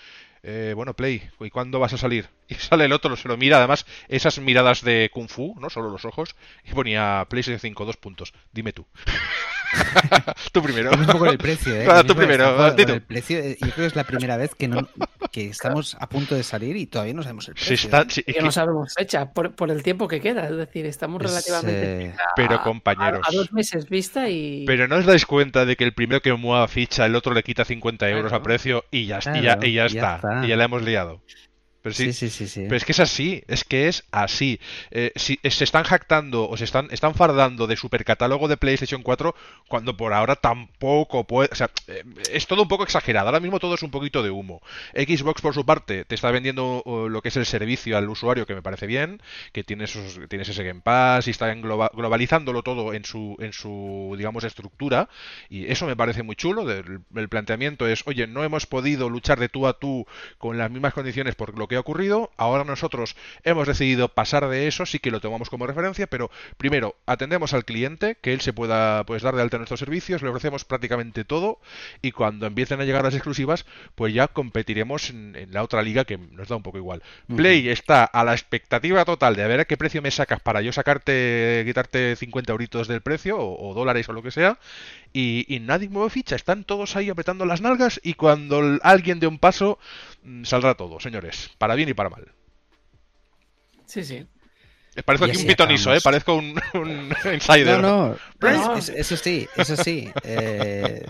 eh, 0.43 0.73
bueno, 0.75 0.95
Play, 0.95 1.29
¿y 1.39 1.49
cuándo 1.49 1.79
vas 1.79 1.93
a 1.93 1.97
salir? 1.97 2.29
Y 2.51 2.55
sale 2.55 2.85
el 2.85 2.93
otro, 2.93 3.15
se 3.15 3.27
lo 3.27 3.37
mira, 3.37 3.57
además, 3.57 3.85
esas 4.07 4.39
miradas 4.39 4.81
de 4.83 5.11
Kung 5.13 5.29
Fu, 5.29 5.55
¿no? 5.59 5.69
Solo 5.69 5.91
los 5.91 6.03
ojos, 6.03 6.35
y 6.65 6.71
ponía 6.73 7.27
PlayStation 7.29 7.59
5, 7.59 7.85
dos 7.85 7.97
puntos. 7.97 8.33
Dime 8.51 8.73
tú. 8.73 8.87
tú 10.51 10.61
primero. 10.63 10.89
Lo 10.91 10.97
mismo 10.97 11.19
con 11.19 11.29
el 11.29 11.37
precio, 11.37 11.75
¿eh? 11.79 11.83
Claro, 11.85 11.99
Lo 12.03 12.07
tú 12.07 12.15
primero, 12.15 12.57
con 12.57 12.79
el 12.89 13.01
precio, 13.03 13.37
eh, 13.37 13.55
yo 13.61 13.67
creo 13.67 13.75
que 13.75 13.85
es 13.85 13.95
la 13.95 14.03
primera 14.03 14.35
vez 14.37 14.55
que, 14.55 14.67
no, 14.67 14.87
que 15.31 15.47
estamos 15.47 15.95
a 15.99 16.09
punto 16.09 16.33
de 16.33 16.41
salir 16.43 16.75
y 16.75 16.87
todavía 16.87 17.13
no 17.13 17.21
sabemos 17.21 17.47
el 17.49 17.57
Se 17.57 17.67
precio. 17.67 17.87
está- 17.87 18.01
¿eh? 18.01 18.05
sí, 18.09 18.23
es 18.25 18.35
que 18.35 18.41
no 18.41 18.51
sabemos 18.51 18.93
fecha, 18.97 19.31
por, 19.31 19.53
por 19.55 19.69
el 19.69 19.83
tiempo 19.83 20.07
que 20.07 20.19
queda. 20.19 20.47
Es 20.49 20.57
decir, 20.57 20.85
estamos 20.87 21.21
Es, 21.23 21.29
relativamente. 21.29 22.05
eh, 22.07 22.13
a- 22.17 22.33
Pero 22.35 22.55
a- 22.55 22.63
compañeros. 22.63 23.21
A, 23.27 23.31
dos 23.31 23.53
meses 23.53 23.87
vista 23.87 24.27
y. 24.27 24.65
Pero 24.65 24.87
no 24.87 24.95
os 24.95 25.05
dais 25.05 25.25
cuenta 25.27 25.65
de 25.65 25.75
que 25.75 25.83
el 25.83 25.93
primero 25.93 26.21
que 26.21 26.33
mueva 26.33 26.67
ficha, 26.67 27.05
el 27.05 27.15
otro 27.15 27.33
le 27.33 27.43
quita 27.43 27.63
50 27.63 28.09
euros 28.09 28.25
a 28.27 28.29
Claro. 28.29 28.43
precio 28.43 28.85
y 28.89 29.05
ya, 29.05 29.19
y 29.19 29.21
ya, 29.21 29.31
Claro, 29.55 29.67
y 29.67 29.73
ya 29.73 29.81
ya 29.81 29.85
está. 29.85 30.15
está. 30.15 30.45
Y 30.45 30.49
ya 30.49 30.55
la 30.55 30.63
hemos 30.63 30.81
liado. 30.81 31.21
Pero 31.81 31.95
sí, 31.95 32.11
sí, 32.29 32.29
sí. 32.29 32.61
Pero 32.63 32.75
es 32.75 32.83
que 32.85 32.91
es 32.91 32.99
así, 32.99 33.43
es 33.47 33.63
que 33.63 33.87
es 33.87 34.03
así. 34.11 34.59
Eh, 34.91 35.11
si 35.15 35.39
se 35.49 35.63
están 35.63 35.83
jactando 35.85 36.49
o 36.49 36.57
se 36.57 36.65
están, 36.65 36.87
están 36.91 37.15
fardando 37.15 37.67
de 37.67 37.77
supercatálogo 37.77 38.47
de 38.49 38.57
PlayStation 38.57 39.01
4 39.01 39.33
cuando 39.69 39.95
por 39.95 40.11
ahora 40.13 40.35
tampoco 40.35 41.23
puede... 41.25 41.49
O 41.51 41.55
sea, 41.55 41.69
eh, 41.87 42.03
es 42.31 42.47
todo 42.47 42.63
un 42.63 42.67
poco 42.67 42.83
exagerado. 42.83 43.27
Ahora 43.27 43.39
mismo 43.39 43.59
todo 43.59 43.75
es 43.75 43.83
un 43.83 43.91
poquito 43.91 44.23
de 44.23 44.29
humo. 44.29 44.61
Xbox 44.93 45.41
por 45.41 45.53
su 45.53 45.65
parte 45.65 46.03
te 46.03 46.15
está 46.15 46.31
vendiendo 46.31 46.81
uh, 46.85 47.07
lo 47.07 47.21
que 47.21 47.29
es 47.29 47.37
el 47.37 47.45
servicio 47.45 47.97
al 47.97 48.09
usuario 48.09 48.45
que 48.45 48.55
me 48.55 48.61
parece 48.61 48.85
bien, 48.85 49.21
que 49.53 49.63
tienes, 49.63 49.95
esos- 49.95 50.27
tienes 50.27 50.49
ese 50.49 50.63
Game 50.65 50.81
Pass 50.81 51.27
y 51.27 51.31
está 51.31 51.53
engloba- 51.53 51.91
globalizándolo 51.93 52.61
todo 52.61 52.93
en 52.93 53.05
su, 53.05 53.37
en 53.39 53.53
su, 53.53 54.15
digamos, 54.17 54.43
estructura. 54.43 55.07
Y 55.49 55.71
eso 55.71 55.85
me 55.87 55.95
parece 55.95 56.23
muy 56.23 56.35
chulo. 56.35 56.69
el 56.69 57.29
planteamiento 57.29 57.87
es, 57.87 58.03
oye, 58.05 58.27
no 58.27 58.43
hemos 58.43 58.65
podido 58.65 59.09
luchar 59.09 59.39
de 59.39 59.47
tú 59.47 59.65
a 59.65 59.79
tú 59.79 60.05
con 60.37 60.57
las 60.57 60.69
mismas 60.69 60.93
condiciones 60.93 61.35
por 61.35 61.57
lo 61.57 61.68
que 61.69 61.77
ha 61.77 61.79
ocurrido. 61.79 62.31
Ahora 62.35 62.65
nosotros 62.65 63.15
hemos 63.43 63.67
decidido 63.67 64.09
pasar 64.09 64.49
de 64.49 64.67
eso, 64.67 64.85
sí 64.85 64.99
que 64.99 65.11
lo 65.11 65.21
tomamos 65.21 65.49
como 65.49 65.65
referencia, 65.65 66.07
pero 66.07 66.29
primero 66.57 66.95
atendemos 67.05 67.53
al 67.53 67.63
cliente, 67.63 68.17
que 68.21 68.33
él 68.33 68.41
se 68.41 68.51
pueda 68.51 69.05
pues 69.05 69.23
dar 69.23 69.35
de 69.35 69.41
alta 69.41 69.57
nuestros 69.57 69.79
servicios, 69.79 70.21
le 70.21 70.29
ofrecemos 70.29 70.65
prácticamente 70.65 71.23
todo 71.23 71.59
y 72.01 72.11
cuando 72.11 72.45
empiecen 72.45 72.81
a 72.81 72.83
llegar 72.83 73.03
las 73.03 73.13
exclusivas, 73.15 73.65
pues 73.95 74.13
ya 74.13 74.27
competiremos 74.27 75.09
en, 75.11 75.35
en 75.35 75.53
la 75.53 75.63
otra 75.63 75.81
liga 75.81 76.03
que 76.03 76.17
nos 76.17 76.49
da 76.49 76.57
un 76.57 76.63
poco 76.63 76.77
igual. 76.77 77.01
Play 77.33 77.69
está 77.69 78.03
a 78.03 78.23
la 78.25 78.33
expectativa 78.33 79.05
total 79.05 79.35
de 79.35 79.43
a 79.43 79.47
ver 79.47 79.61
a 79.61 79.65
qué 79.65 79.77
precio 79.77 80.01
me 80.01 80.11
sacas 80.11 80.41
para 80.41 80.61
yo 80.61 80.73
sacarte, 80.73 81.63
quitarte 81.65 82.15
50 82.15 82.51
euritos 82.51 82.87
del 82.87 83.01
precio 83.01 83.37
o, 83.37 83.69
o 83.69 83.73
dólares 83.73 84.09
o 84.09 84.13
lo 84.13 84.21
que 84.21 84.31
sea 84.31 84.57
y, 85.13 85.45
y 85.53 85.59
nadie 85.59 85.89
mueve 85.89 86.09
ficha, 86.09 86.35
están 86.35 86.63
todos 86.63 86.95
ahí 86.95 87.09
apretando 87.09 87.45
las 87.45 87.61
nalgas 87.61 87.99
y 88.03 88.13
cuando 88.13 88.79
alguien 88.83 89.19
dé 89.19 89.27
un 89.27 89.39
paso 89.39 89.79
mm, 90.23 90.43
saldrá 90.43 90.75
todo, 90.75 90.99
señores, 90.99 91.51
para 91.59 91.75
bien 91.75 91.89
y 91.89 91.93
para 91.93 92.09
mal. 92.09 92.31
Sí, 93.85 94.03
sí. 94.03 94.25
Eh, 94.95 95.03
Parezco 95.03 95.25
aquí 95.25 95.33
un 95.33 95.37
así 95.39 95.47
pitonizo, 95.47 95.93
¿eh? 95.93 96.01
Parezco 96.01 96.33
un, 96.35 96.59
un 96.73 97.13
insider. 97.33 97.79
No, 97.79 98.09
no, 98.09 98.17
No. 98.41 98.75
es- 98.77 98.89
es- 98.89 98.95
eso 98.97 99.17
sí, 99.17 99.47
eso 99.55 99.75
sí. 99.75 100.09
eh, 100.23 101.05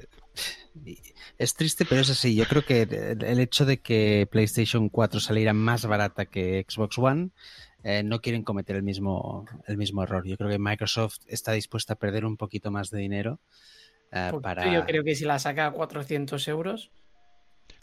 es 1.38 1.53
triste, 1.53 1.85
pero 1.85 2.01
es 2.01 2.09
así. 2.09 2.35
Yo 2.35 2.45
creo 2.45 2.65
que 2.65 2.81
el 2.81 3.39
hecho 3.39 3.65
de 3.65 3.81
que 3.81 4.27
PlayStation 4.30 4.89
4 4.89 5.19
saliera 5.19 5.53
más 5.53 5.85
barata 5.85 6.26
que 6.26 6.65
Xbox 6.67 6.97
One, 6.97 7.30
eh, 7.84 8.03
no 8.03 8.19
quieren 8.19 8.43
cometer 8.43 8.76
el 8.76 8.84
mismo, 8.84 9.45
el 9.67 9.77
mismo 9.77 10.03
error. 10.03 10.26
Yo 10.27 10.35
creo 10.35 10.49
que 10.49 10.59
Microsoft 10.59 11.17
está 11.27 11.53
dispuesta 11.53 11.93
a 11.93 11.95
perder 11.97 12.26
un 12.26 12.35
poquito 12.35 12.71
más 12.71 12.89
de 12.89 12.99
dinero 12.99 13.39
eh, 14.11 14.31
para... 14.41 14.73
Yo 14.73 14.85
creo 14.85 15.03
que 15.05 15.15
si 15.15 15.23
la 15.23 15.39
saca 15.39 15.67
a 15.67 15.71
400 15.71 16.45
euros. 16.49 16.91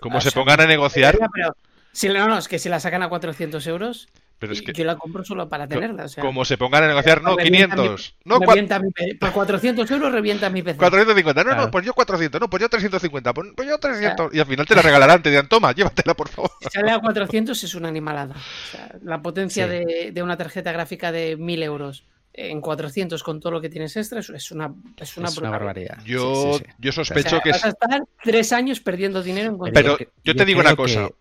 Como 0.01 0.21
se 0.21 0.31
sea, 0.31 0.43
pongan 0.43 0.61
a 0.61 0.67
negociar, 0.67 1.17
Pero, 1.33 1.57
si, 1.97 2.09
no, 2.09 2.27
no, 2.29 2.39
es 2.39 2.49
que 2.49 2.59
si 2.59 2.69
la 2.69 2.79
sacan 2.81 3.03
a 3.03 3.09
400 3.09 3.67
euros, 3.67 4.09
pero 4.39 4.53
es 4.53 4.61
que 4.61 4.73
yo 4.75 4.85
la 4.85 4.97
compro 4.97 5.25
solo 5.25 5.49
para 5.49 5.67
tenerla. 5.67 6.05
O 6.05 6.09
sea, 6.09 6.23
como 6.23 6.45
se 6.45 6.59
pongan 6.59 6.85
a 6.85 6.89
negociar, 6.89 7.23
no, 7.23 7.37
revienta 7.37 7.75
500, 7.75 8.15
mi- 8.25 8.31
no, 8.31 8.39
cua- 8.39 8.49
revienta 8.49 8.79
mi 8.79 8.91
por 9.15 9.33
400 9.33 9.91
euros 9.91 10.13
revienta 10.13 10.51
mi 10.51 10.63
PC. 10.63 10.77
450, 10.77 11.43
no, 11.45 11.51
no, 11.51 11.57
Claro. 11.57 11.71
pues 11.71 11.87
yo 11.87 11.95
400, 11.95 12.41
no, 12.41 12.51
pues 12.51 12.61
yo 12.61 12.69
350, 12.69 13.33
pues 13.33 13.49
pues 13.57 13.67
yo 13.69 13.79
300. 13.79 14.35
Y 14.35 14.41
al 14.41 14.47
final 14.47 14.67
te 14.67 14.75
la 14.75 14.83
regalarán, 14.83 15.23
te 15.23 15.31
dirán, 15.31 15.49
toma, 15.49 15.73
llévatela, 15.73 16.13
por 16.15 16.29
favor. 16.29 16.51
Si 16.61 16.69
sale 16.69 16.91
a 16.91 16.99
400 16.99 17.65
es 17.65 17.75
una 17.75 17.89
animalada. 17.89 18.35
O 18.35 18.71
sea, 18.77 18.95
la 19.03 19.23
potencia 19.23 19.65
Sí. 19.65 19.71
de, 19.71 20.11
de 20.13 20.23
una 20.23 20.37
tarjeta 20.37 20.71
gráfica 20.73 21.11
de 21.13 21.37
1000 21.39 21.63
euros 21.63 22.05
en 22.35 22.61
400 22.61 23.23
con 23.23 23.41
todo 23.41 23.53
lo 23.53 23.63
que 23.63 23.71
tienes 23.71 23.97
extra 23.97 24.21
es 24.21 24.29
una, 24.29 24.37
es 24.37 24.51
una, 24.53 24.75
es 24.99 25.17
una 25.17 25.31
brutalidad. 25.31 25.51
barbaridad. 25.51 25.99
Yo, 26.05 26.53
Sí, 26.53 26.59
sí, 26.59 26.65
sí. 26.67 26.73
yo 26.79 26.91
O 26.91 26.93
sospecho 26.93 27.31
sea, 27.31 27.41
que 27.41 27.51
vas 27.53 27.59
es... 27.61 27.65
a 27.65 27.69
estar 27.71 28.03
tres 28.23 28.53
años 28.53 28.81
perdiendo 28.81 29.23
dinero 29.23 29.49
en 29.65 29.73
Pero 29.73 29.97
yo, 30.23 30.35
te 30.37 30.45
digo 30.45 30.61
una 30.61 30.77
cosa. 30.77 31.09
que- 31.09 31.15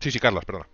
Sí, 0.00 0.10
sí, 0.10 0.18
Carlos, 0.18 0.44
perdona. 0.44 0.68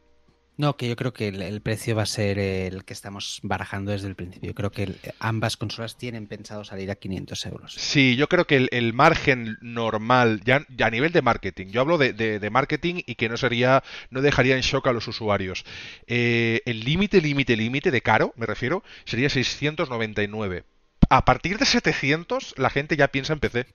No, 0.57 0.77
que 0.77 0.89
yo 0.91 0.97
creo 0.97 1.15
que 1.15 1.29
el, 1.29 1.41
el 1.41 1.63
precio 1.63 1.97
va 1.97 2.03
a 2.03 2.07
ser 2.07 2.39
el 2.39 2.85
que 2.85 2.93
estamos 2.93 3.41
barajando 3.43 3.93
desde 3.93 4.09
el 4.09 4.15
principio. 4.15 4.51
Yo 4.51 4.55
creo 4.55 4.71
que 4.71 4.83
el- 4.83 5.01
ambas 5.19 5.57
consolas 5.57 5.97
tienen 5.97 6.27
pensado 6.27 6.65
salir 6.65 6.91
a 6.91 6.97
500 6.97 7.47
euros. 7.47 7.73
Sí, 7.79 8.15
yo 8.17 8.29
creo 8.29 8.47
que 8.47 8.57
el, 8.57 8.69
el 8.73 8.93
margen 8.93 9.57
normal, 9.63 10.43
ya, 10.45 10.67
ya 10.77 10.87
a 10.89 10.91
nivel 10.91 11.13
de 11.13 11.23
marketing, 11.23 11.69
yo 11.69 11.81
hablo 11.81 11.97
de, 11.97 12.13
de- 12.13 12.39
de 12.41 12.51
marketing 12.51 12.97
y 13.07 13.15
que 13.15 13.31
no 13.31 13.39
sería, 13.39 13.83
no 14.11 14.21
dejaría 14.21 14.55
en 14.57 14.61
shock 14.61 14.87
a 14.89 14.93
los 14.93 15.09
usuarios. 15.09 15.65
Eh, 16.07 16.61
el 16.67 16.81
límite, 16.81 17.23
límite, 17.23 17.57
límite 17.57 17.91
de 17.91 18.03
caro, 18.03 18.35
me 18.37 18.45
refiero, 18.45 18.83
sería 19.07 19.31
699. 19.31 20.65
A 21.09 21.25
partir 21.25 21.57
de 21.59 21.65
700, 21.65 22.55
la 22.59 22.69
gente 22.69 22.97
ya 22.99 23.09
piensa 23.09 23.33
en 23.33 23.41
PC. 23.41 23.67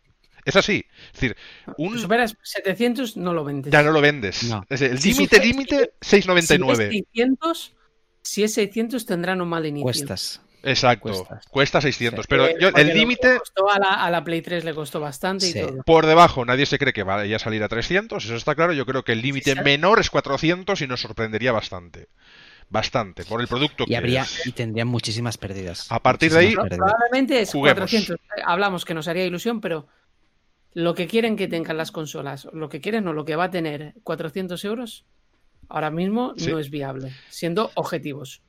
Es 0.45 0.55
así. 0.55 0.85
Es 1.07 1.13
decir, 1.13 1.35
Si 1.65 1.71
un, 1.77 1.99
superas 1.99 2.37
700 2.43 3.17
no 3.17 3.33
lo 3.33 3.43
vendes. 3.43 3.71
ya 3.73 3.81
no 3.83 3.91
lo 3.91 3.99
vendes. 4.01 4.43
No. 4.43 4.63
Es 4.69 4.81
el 4.81 4.99
Si 4.99 5.09
límite, 5.13 5.35
super- 5.37 5.47
límite, 5.47 5.75
Si 6.01 6.15
es 6.17 6.25
699. 6.25 6.89
600, 6.91 7.75
si 8.21 8.43
es 8.43 8.53
600 8.53 9.05
tendrán 9.05 9.41
un 9.41 9.49
mal 9.49 9.65
inicio. 9.65 9.83
Cuestas. 9.83 10.41
Exacto. 10.63 11.01
cuestas. 11.11 11.45
Cuesta 11.47 11.79
600. 11.81 12.23
Sí. 12.23 12.27
Pero 12.29 12.47
Eh, 12.47 12.55
yo, 12.59 12.69
el 12.69 12.87
límite... 12.93 13.39
A 13.71 13.79
la, 13.79 13.93
a 14.03 14.09
la 14.09 14.23
Play 14.23 14.41
3 14.41 14.63
le 14.65 14.73
costó 14.73 14.99
bastante 14.99 15.45
Sí. 15.45 15.59
y 15.59 15.61
todo. 15.61 15.83
Por 15.83 16.07
debajo, 16.07 16.43
nadie 16.43 16.65
se 16.65 16.79
cree 16.79 16.91
que 16.93 17.03
vaya 17.03 17.35
a 17.35 17.39
salir 17.39 17.61
a 17.63 17.67
300, 17.67 18.23
eso 18.25 18.35
está 18.35 18.55
claro. 18.55 18.73
Yo 18.73 18.85
creo 18.87 19.03
que 19.03 19.11
el 19.11 19.21
límite 19.21 19.53
Sí, 19.53 19.59
menor 19.63 19.99
es 19.99 20.09
400 20.09 20.81
y 20.81 20.87
nos 20.87 21.01
sorprendería 21.01 21.51
bastante. 21.51 22.07
Bastante, 22.67 23.25
por 23.25 23.41
el 23.41 23.47
producto 23.47 23.83
Y 23.83 23.89
que 23.89 23.97
habría 23.97 24.23
es. 24.23 24.47
y 24.47 24.51
tendrían 24.53 24.87
muchísimas 24.87 25.37
pérdidas. 25.37 25.85
A 25.91 26.01
partir 26.01 26.31
de 26.31 26.39
ahí- 26.39 26.45
Muchísimas 26.55 26.63
Pro- 26.63 26.69
pérdidas. 26.77 26.91
Probablemente 26.95 27.41
es 27.41 27.51
Juguemos. 27.51 27.77
400. 27.77 28.15
Eh, 28.15 28.41
Hablamos 28.43 28.85
que 28.85 28.93
nos 28.95 29.07
haría 29.07 29.23
ilusión, 29.25 29.61
pero 29.61 29.87
lo 30.75 30.93
que 30.93 31.07
quieren 31.07 31.35
que 31.37 31.47
tengan 31.47 31.77
las 31.77 31.91
consolas, 31.91 32.47
lo 32.53 32.69
que 32.69 32.79
quieren 32.81 33.07
o 33.07 33.13
lo 33.13 33.25
que 33.25 33.35
va 33.35 33.45
a 33.45 33.49
tener 33.49 33.95
400 34.03 34.63
euros, 34.65 35.05
ahora 35.69 35.89
mismo 35.89 36.33
Sí. 36.37 36.51
no 36.51 36.59
es 36.59 36.69
viable, 36.69 37.11
siendo 37.29 37.71
objetivos. 37.73 38.43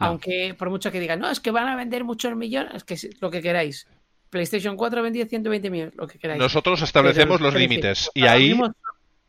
No. 0.00 0.06
Aunque 0.06 0.54
por 0.58 0.70
mucho 0.70 0.90
que 0.90 1.00
digan, 1.00 1.20
no, 1.20 1.28
es 1.28 1.40
que 1.40 1.50
van 1.50 1.68
a 1.68 1.76
vender 1.76 2.04
muchos 2.04 2.34
millones, 2.36 2.72
es 2.76 2.84
que 2.84 2.96
si- 2.96 3.10
lo 3.20 3.30
que 3.30 3.42
queráis. 3.42 3.86
PlayStation 4.30 4.76
4 4.76 5.02
vendía 5.02 5.26
120 5.26 5.68
millones, 5.70 5.94
lo 5.96 6.06
que 6.06 6.18
queráis. 6.18 6.40
Nosotros 6.40 6.80
establecemos 6.80 7.36
Pero 7.38 7.50
los 7.50 7.60
límites 7.60 8.10
y 8.14 8.24
ahí 8.26 8.58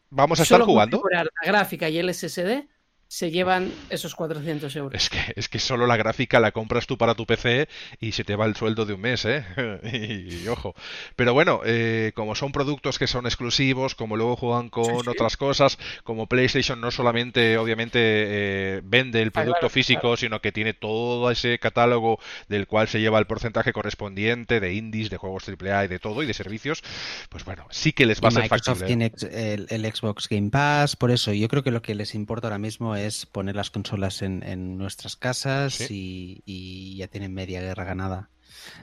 vamos 0.09 0.39
a 0.39 0.43
estar 0.43 0.61
jugando. 0.61 1.01
La 1.11 1.25
gráfica 1.43 1.89
y 1.89 1.97
el 1.97 2.07
SSD 2.13 2.67
se 3.13 3.29
llevan 3.29 3.71
esos 3.91 4.15
400 4.15 4.75
euros. 4.75 4.99
Es 4.99 5.07
que, 5.07 5.19
es 5.35 5.47
que 5.47 5.59
solo 5.59 5.85
la 5.85 5.97
gráfica 5.97 6.39
la 6.39 6.51
compras 6.51 6.87
tú 6.87 6.97
para 6.97 7.13
tu 7.13 7.27
PC 7.27 7.69
y 7.99 8.13
se 8.13 8.23
te 8.23 8.35
va 8.35 8.47
el 8.47 8.55
sueldo 8.55 8.87
de 8.87 8.93
un 8.95 9.01
mes, 9.01 9.23
¿eh? 9.25 9.45
y, 10.33 10.47
ojo. 10.47 10.73
Pero 11.15 11.31
bueno, 11.31 11.61
eh, 11.63 12.11
como 12.15 12.33
son 12.33 12.51
productos 12.51 12.97
que 12.97 13.05
son 13.05 13.27
exclusivos, 13.27 13.93
como 13.93 14.17
luego 14.17 14.35
juegan 14.35 14.69
con 14.69 15.07
otras 15.07 15.37
cosas, 15.37 15.77
como 16.03 16.25
PlayStation 16.25 16.81
no 16.81 16.89
solamente, 16.89 17.59
obviamente, 17.59 17.99
eh, 18.01 18.81
vende 18.83 19.21
el 19.21 19.27
ah, 19.27 19.43
producto 19.43 19.69
físico, 19.69 20.17
sino 20.17 20.41
que 20.41 20.51
tiene 20.51 20.73
todo 20.73 21.29
ese 21.29 21.59
catálogo 21.59 22.17
del 22.47 22.65
cual 22.65 22.87
se 22.87 22.99
lleva 22.99 23.19
el 23.19 23.27
porcentaje 23.27 23.73
correspondiente 23.73 24.59
de 24.59 24.73
indies, 24.73 25.11
de 25.11 25.17
juegos 25.17 25.47
AAA 25.47 25.85
y 25.85 25.87
de 25.87 25.99
todo, 25.99 26.23
y 26.23 26.25
de 26.25 26.33
servicios, 26.33 26.81
pues 27.29 27.45
bueno, 27.45 27.67
sí 27.69 27.93
que 27.93 28.07
les 28.07 28.23
va 28.23 28.29
a 28.29 28.31
ser 28.31 28.41
Microsoft 28.41 28.85
tiene 28.85 29.11
el, 29.31 29.67
el 29.69 29.93
Xbox 29.93 30.27
Game 30.27 30.49
Pass, 30.49 30.95
por 30.95 31.11
eso 31.11 31.31
yo 31.31 31.47
creo 31.47 31.61
que 31.61 31.69
lo 31.69 31.83
que 31.83 31.93
les 31.93 32.15
importa 32.15 32.47
ahora 32.47 32.57
mismo 32.57 32.95
es 32.95 33.02
es 33.05 33.25
poner 33.25 33.55
las 33.55 33.69
consolas 33.69 34.21
en, 34.21 34.77
nuestras 34.77 35.15
casas 35.15 35.89
y, 35.89 36.95
ya 36.97 37.07
tienen 37.07 37.33
media 37.33 37.61
guerra 37.61 37.83
ganada. 37.83 38.29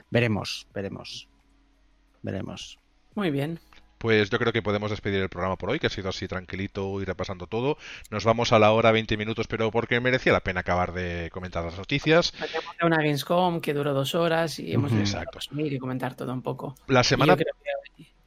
Veremos, 0.09 0.67
veremos. 0.73 1.27
Veremos. 2.21 2.79
Muy 3.15 3.31
bien. 3.31 3.59
Pues 3.97 4.31
yo 4.31 4.39
creo 4.39 4.51
que 4.51 4.63
podemos 4.63 4.89
despedir 4.89 5.21
el 5.21 5.29
programa 5.29 5.57
por 5.57 5.69
hoy, 5.69 5.77
que 5.77 5.85
ha 5.85 5.91
sido 5.91 6.09
así 6.09 6.27
tranquilito 6.27 6.99
y 7.01 7.05
repasando 7.05 7.45
todo. 7.45 7.77
Nos 8.09 8.25
vamos 8.25 8.51
a 8.51 8.57
la 8.57 8.71
hora 8.71 8.91
20 8.91 9.15
minutos, 9.15 9.45
pero 9.47 9.69
porque 9.69 9.99
merecía 9.99 10.33
la 10.33 10.39
pena 10.39 10.61
acabar 10.61 10.91
de 10.91 11.29
comentar 11.31 11.63
las 11.63 11.77
noticias. 11.77 12.33
Una 12.81 12.97
Gamescom 12.97 13.61
que 13.61 13.75
duró 13.75 13.93
dos 13.93 14.15
horas 14.15 14.57
y 14.57 14.73
hemos 14.73 14.91
Exacto. 14.91 15.37
y 15.55 15.77
comentar 15.77 16.15
todo 16.15 16.33
un 16.33 16.41
poco. 16.41 16.75
La 16.87 17.03
semana... 17.03 17.37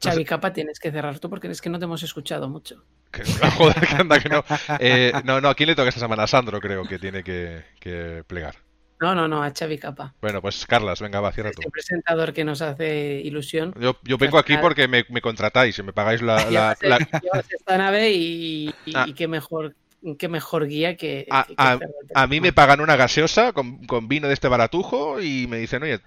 Xavi 0.09 0.25
Capa 0.25 0.53
tienes 0.53 0.79
que 0.79 0.91
cerrar 0.91 1.19
tú 1.19 1.29
porque 1.29 1.47
es 1.47 1.61
que 1.61 1.69
no 1.69 1.79
te 1.79 1.85
hemos 1.85 2.03
escuchado 2.03 2.49
mucho. 2.49 2.83
joder, 3.57 3.87
que 3.87 3.95
anda 3.95 4.19
que 4.19 4.29
no. 4.29 4.43
Eh, 4.79 5.11
no, 5.23 5.41
no, 5.41 5.49
¿a 5.49 5.55
quién 5.55 5.67
le 5.67 5.75
toca 5.75 5.89
esta 5.89 6.01
semana? 6.01 6.23
A 6.23 6.27
Sandro 6.27 6.59
creo 6.59 6.83
que 6.85 6.99
tiene 6.99 7.23
que, 7.23 8.23
plegar. 8.27 8.55
No, 9.01 9.13
no, 9.13 9.27
no, 9.27 9.43
a 9.43 9.51
Xavi 9.51 9.77
Capa. 9.77 10.13
Bueno, 10.21 10.41
pues 10.41 10.65
Carlas, 10.65 11.01
venga, 11.01 11.19
va, 11.19 11.31
cierra 11.31 11.51
tú. 11.51 11.61
Un 11.65 11.71
presentador 11.71 12.33
que 12.33 12.45
nos 12.45 12.61
hace 12.61 13.21
ilusión. 13.23 13.73
Yo, 13.79 13.97
yo 14.03 14.17
vengo 14.17 14.37
aquí 14.37 14.57
porque 14.57 14.87
me, 14.87 15.05
me, 15.09 15.21
contratáis 15.21 15.77
y 15.77 15.83
me 15.83 15.91
pagáis 15.91 16.21
la... 16.21 16.35
la, 16.51 16.77
la... 16.81 16.97
esta 17.49 17.77
nave 17.77 18.11
y, 18.11 18.73
y, 18.85 18.95
ah. 18.95 19.05
y 19.07 19.13
qué 19.13 19.27
mejor 19.27 19.75
qué 20.17 20.27
mejor 20.27 20.67
guía 20.67 20.95
que. 20.95 21.27
A, 21.29 22.27
mí 22.27 22.39
me 22.39 22.53
pagan 22.53 22.81
una 22.81 22.95
gaseosa 22.95 23.53
con, 23.53 24.07
vino 24.07 24.27
de 24.27 24.33
este 24.33 24.47
baratujo 24.47 25.21
y 25.21 25.47
me 25.47 25.57
dicen, 25.57 25.83
oye, 25.83 25.99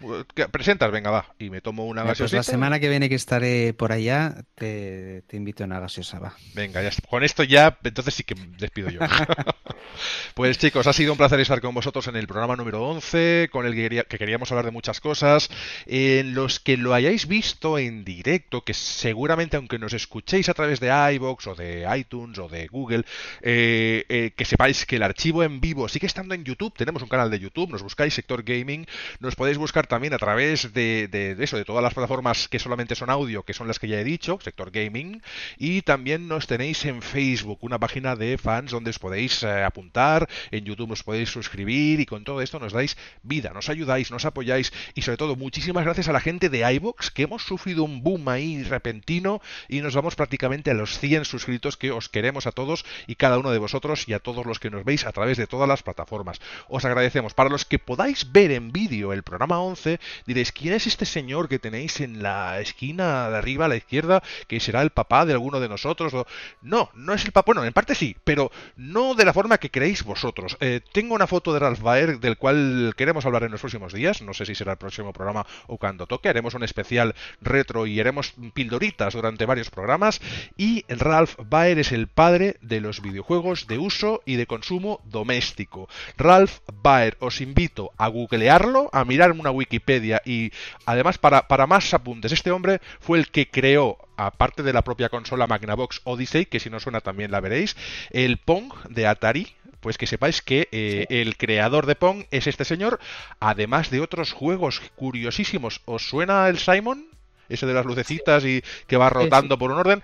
presentas, 0.51 0.91
venga, 0.91 1.11
va. 1.11 1.35
Y 1.39 1.51
me 1.51 1.61
tomo 1.61 1.87
una 1.87 2.03
gaseosa. 2.03 2.37
Pues 2.37 2.47
la 2.47 2.53
semana 2.53 2.81
que 2.81 2.89
viene 2.89 3.09
que 3.09 3.15
estaré 3.15 3.75
por 3.75 3.93
allá, 3.93 4.45
te, 4.55 5.25
invito 5.33 5.65
a 5.65 5.67
una 5.67 5.81
gaseosa, 5.81 6.19
va. 6.19 6.35
Venga, 6.55 6.83
ya 6.83 6.91
con 7.09 7.25
esto 7.25 7.43
ya, 7.43 7.79
entonces 7.83 8.15
sí 8.15 8.25
que 8.25 8.35
despido 8.59 8.91
yo. 8.91 9.01
pues 10.35 10.59
chicos, 10.59 10.87
ha 10.87 10.93
sido 10.93 11.13
un 11.13 11.19
placer 11.19 11.41
estar 11.41 11.61
con 11.61 11.75
vosotros 11.75 12.07
en 12.09 12.17
el 12.17 12.27
programa 12.27 12.57
número 12.57 12.83
11, 12.85 13.49
con 13.51 13.67
el 13.67 13.75
que, 13.75 14.05
que 14.09 14.19
queríamos 14.19 14.51
hablar 14.53 14.65
de 14.65 14.71
muchas 14.71 15.01
cosas. 15.01 15.51
En 15.87 16.35
los 16.35 16.61
que 16.61 16.77
lo 16.77 16.95
hayáis 16.95 17.27
visto 17.27 17.79
en 17.79 18.05
directo, 18.05 18.63
que 18.63 18.75
seguramente, 18.75 19.57
aunque 19.57 19.79
nos 19.79 19.93
escuchéis 19.93 20.49
a 20.49 20.55
través 20.55 20.81
de 20.81 20.89
iBox 21.15 21.47
o 21.49 21.55
de 21.55 21.87
iTunes 21.97 22.39
o 22.39 22.49
de 22.49 22.67
Google, 22.69 23.05
eh, 23.43 23.88
eh, 24.09 24.33
que 24.37 24.45
sepáis 24.45 24.87
que 24.87 24.97
el 24.97 25.03
archivo 25.03 25.43
en 25.43 25.61
vivo 25.61 25.89
sigue 25.89 26.07
estando 26.07 26.35
en 26.35 26.45
YouTube. 26.45 26.75
Tenemos 26.77 27.03
un 27.03 27.09
canal 27.09 27.31
de 27.31 27.39
YouTube, 27.39 27.71
nos 27.71 27.83
buscáis 27.83 28.15
Sector 28.15 28.43
Gaming. 28.43 28.87
Nos 29.21 29.35
podéis 29.35 29.59
buscar 29.59 29.87
también 29.87 30.15
a 30.15 30.19
través 30.19 30.73
de, 30.73 31.37
eso, 31.39 31.57
de 31.57 31.65
todas 31.65 31.83
las 31.83 31.95
plataformas 31.95 32.49
que 32.49 32.59
solamente 32.59 32.95
son 32.95 33.11
audio, 33.11 33.43
que 33.43 33.55
son 33.55 33.67
las 33.67 33.79
que 33.79 33.89
ya 33.89 34.01
he 34.01 34.05
dicho, 34.05 34.39
Sector 34.43 34.71
Gaming. 34.71 35.23
Y 35.57 35.83
también 35.83 36.29
nos 36.29 36.47
tenéis 36.47 36.85
en 36.85 37.03
Facebook, 37.03 37.59
una 37.63 37.79
página 37.79 38.17
de 38.17 38.39
fans 38.39 38.71
donde 38.71 38.91
os 38.91 38.99
podéis 38.99 39.43
eh, 39.43 39.65
apuntar. 39.65 40.29
En 40.51 40.65
YouTube 40.65 40.93
os 40.93 41.03
podéis 41.03 41.31
suscribir 41.31 42.01
y 42.01 42.07
con 42.07 42.25
todo 42.25 42.43
esto 42.43 42.59
nos 42.59 42.73
dais 42.73 42.97
vida, 43.23 43.51
nos 43.55 43.69
ayudáis, 43.69 44.11
nos 44.11 44.25
apoyáis 44.25 44.73
y 44.95 45.03
sobre 45.03 45.17
todo 45.17 45.37
muchísimas 45.37 45.85
gracias 45.85 46.09
a 46.09 46.13
la 46.13 46.21
gente 46.21 46.49
de 46.49 46.71
iBox 46.75 47.11
que 47.11 47.23
hemos 47.23 47.43
sufrido 47.43 47.85
un 47.85 48.03
boom 48.03 48.29
ahí 48.29 48.63
repentino 48.63 49.41
y 49.69 49.81
nos 49.81 49.95
vamos 49.95 50.15
prácticamente 50.15 50.71
a 50.71 50.75
los 50.75 50.99
100 50.99 51.25
suscritos 51.25 51.77
que 51.77 51.91
os 51.91 52.09
queremos 52.09 52.47
a 52.47 52.53
todos 52.53 52.85
y 53.07 53.15
cada 53.15 53.39
uno 53.39 53.51
de 53.51 53.59
vosotros 53.59 53.78
y 54.07 54.13
a 54.13 54.19
todos 54.19 54.45
los 54.45 54.59
que 54.59 54.71
nos 54.71 54.85
veis 54.85 55.07
a 55.07 55.13
través 55.13 55.37
de 55.39 55.47
todas 55.47 55.69
las 55.69 55.83
plataformas. 55.83 56.41
Os 56.69 56.85
agradecemos. 56.85 57.33
Para 57.35 57.49
los 57.49 57.65
que 57.65 57.79
podáis 57.79 58.33
ver 58.33 58.51
en 58.51 58.73
vídeo 58.73 59.13
el 59.13 59.23
programa 59.23 59.61
11, 59.61 60.01
diréis, 60.27 60.53
¿quién 60.53 60.75
es 60.75 60.87
este 60.87 61.05
señor 61.05 61.49
que 61.49 61.59
tenéis 61.59 62.01
en 62.01 62.23
la 62.23 62.61
esquina 62.61 63.31
de 63.31 63.37
arriba 63.37 63.67
a 63.67 63.69
la 63.69 63.77
izquierda, 63.77 64.23
que 64.49 64.59
será 64.59 64.83
el 64.83 64.91
papá 64.91 65.27
de 65.27 65.33
alguno 65.33 65.61
de 65.61 65.69
nosotros? 65.69 66.13
No, 66.61 66.91
no 66.95 67.15
es 67.15 67.25
el 67.25 67.33
papá. 67.33 67.47
Bueno, 67.47 67.65
en 67.65 67.73
parte 67.73 67.95
sí, 67.95 68.17
pero 68.25 68.51
no 68.77 69.15
de 69.15 69.25
la 69.25 69.33
forma 69.33 69.59
que 69.59 69.71
creéis 69.71 70.03
vosotros. 70.03 70.57
Eh, 70.61 70.81
tengo 70.93 71.15
una 71.15 71.27
foto 71.27 71.53
de 71.53 71.61
Ralph 71.61 71.81
Baer 71.81 72.19
del 72.19 72.37
cual 72.37 72.95
queremos 72.97 73.25
hablar 73.27 73.45
en 73.45 73.53
los 73.53 73.61
próximos 73.61 73.93
días. 73.93 74.23
No 74.23 74.35
sé 74.35 74.45
si 74.45 74.55
será 74.55 74.73
el 74.73 74.79
próximo 74.79 75.13
programa 75.13 75.47
o 75.69 75.79
cuando 75.79 76.07
toque. 76.07 76.29
Haremos 76.29 76.55
un 76.55 76.65
especial 76.65 77.15
retro 77.41 77.87
y 77.87 78.01
haremos 78.01 78.35
pildoritas 78.53 79.15
durante 79.15 79.47
varios 79.47 79.71
programas. 79.71 80.21
Y 80.57 80.85
Ralph 80.89 81.37
Baer 81.49 81.79
es 81.79 81.93
el 81.93 82.09
padre 82.09 82.57
de 82.61 82.81
los 82.81 83.01
videojuegos 83.01 83.58
de 83.67 83.79
uso 83.79 84.23
y 84.25 84.37
de 84.37 84.47
consumo 84.47 85.01
doméstico. 85.05 85.89
Ralph 86.17 86.59
Baer, 86.73 87.17
os 87.21 87.41
invito 87.41 87.91
a 87.97 88.09
googlearlo, 88.09 88.91
a 88.93 89.05
mirar 89.05 89.33
una 89.33 89.51
Wikipedia 89.51 90.23
y 90.25 90.53
además 90.87 91.19
para, 91.19 91.49
para 91.49 91.67
más 91.67 91.93
apuntes, 91.95 92.33
este 92.33 92.51
hombre 92.51 92.81
fue 93.01 93.19
el 93.19 93.29
que 93.29 93.51
creó 93.51 93.99
aparte 94.17 94.63
de 94.63 94.73
la 94.73 94.83
propia 94.83 95.09
consola 95.09 95.47
Magnavox 95.47 96.01
Odyssey, 96.05 96.47
que 96.47 96.61
si 96.61 96.71
no 96.71 96.81
suena 96.81 97.01
también 97.01 97.31
la 97.31 97.41
veréis, 97.41 97.77
el 98.11 98.37
Pong 98.39 98.73
de 98.91 99.07
Atari, 99.07 99.55
pues 99.81 99.97
que 99.97 100.07
sepáis 100.07 100.43
que 100.43 100.69
eh, 100.73 101.07
el 101.09 101.37
creador 101.37 101.87
de 101.87 101.95
Pong 101.95 102.25
es 102.31 102.47
este 102.47 102.65
señor, 102.65 102.99
además 103.41 103.91
de 103.91 104.01
otros 104.01 104.33
juegos 104.33 104.83
curiosísimos. 104.97 105.83
¿Os 105.85 106.09
suena 106.09 106.49
el 106.49 106.59
Simon? 106.59 107.07
Ese 107.49 107.65
de 107.65 107.75
las 107.75 107.87
lucecitas 107.87 108.45
y 108.45 108.63
que 108.87 108.97
va 108.97 109.09
rotando 109.09 109.57
por 109.57 109.71
un 109.71 109.79
orden. 109.79 110.03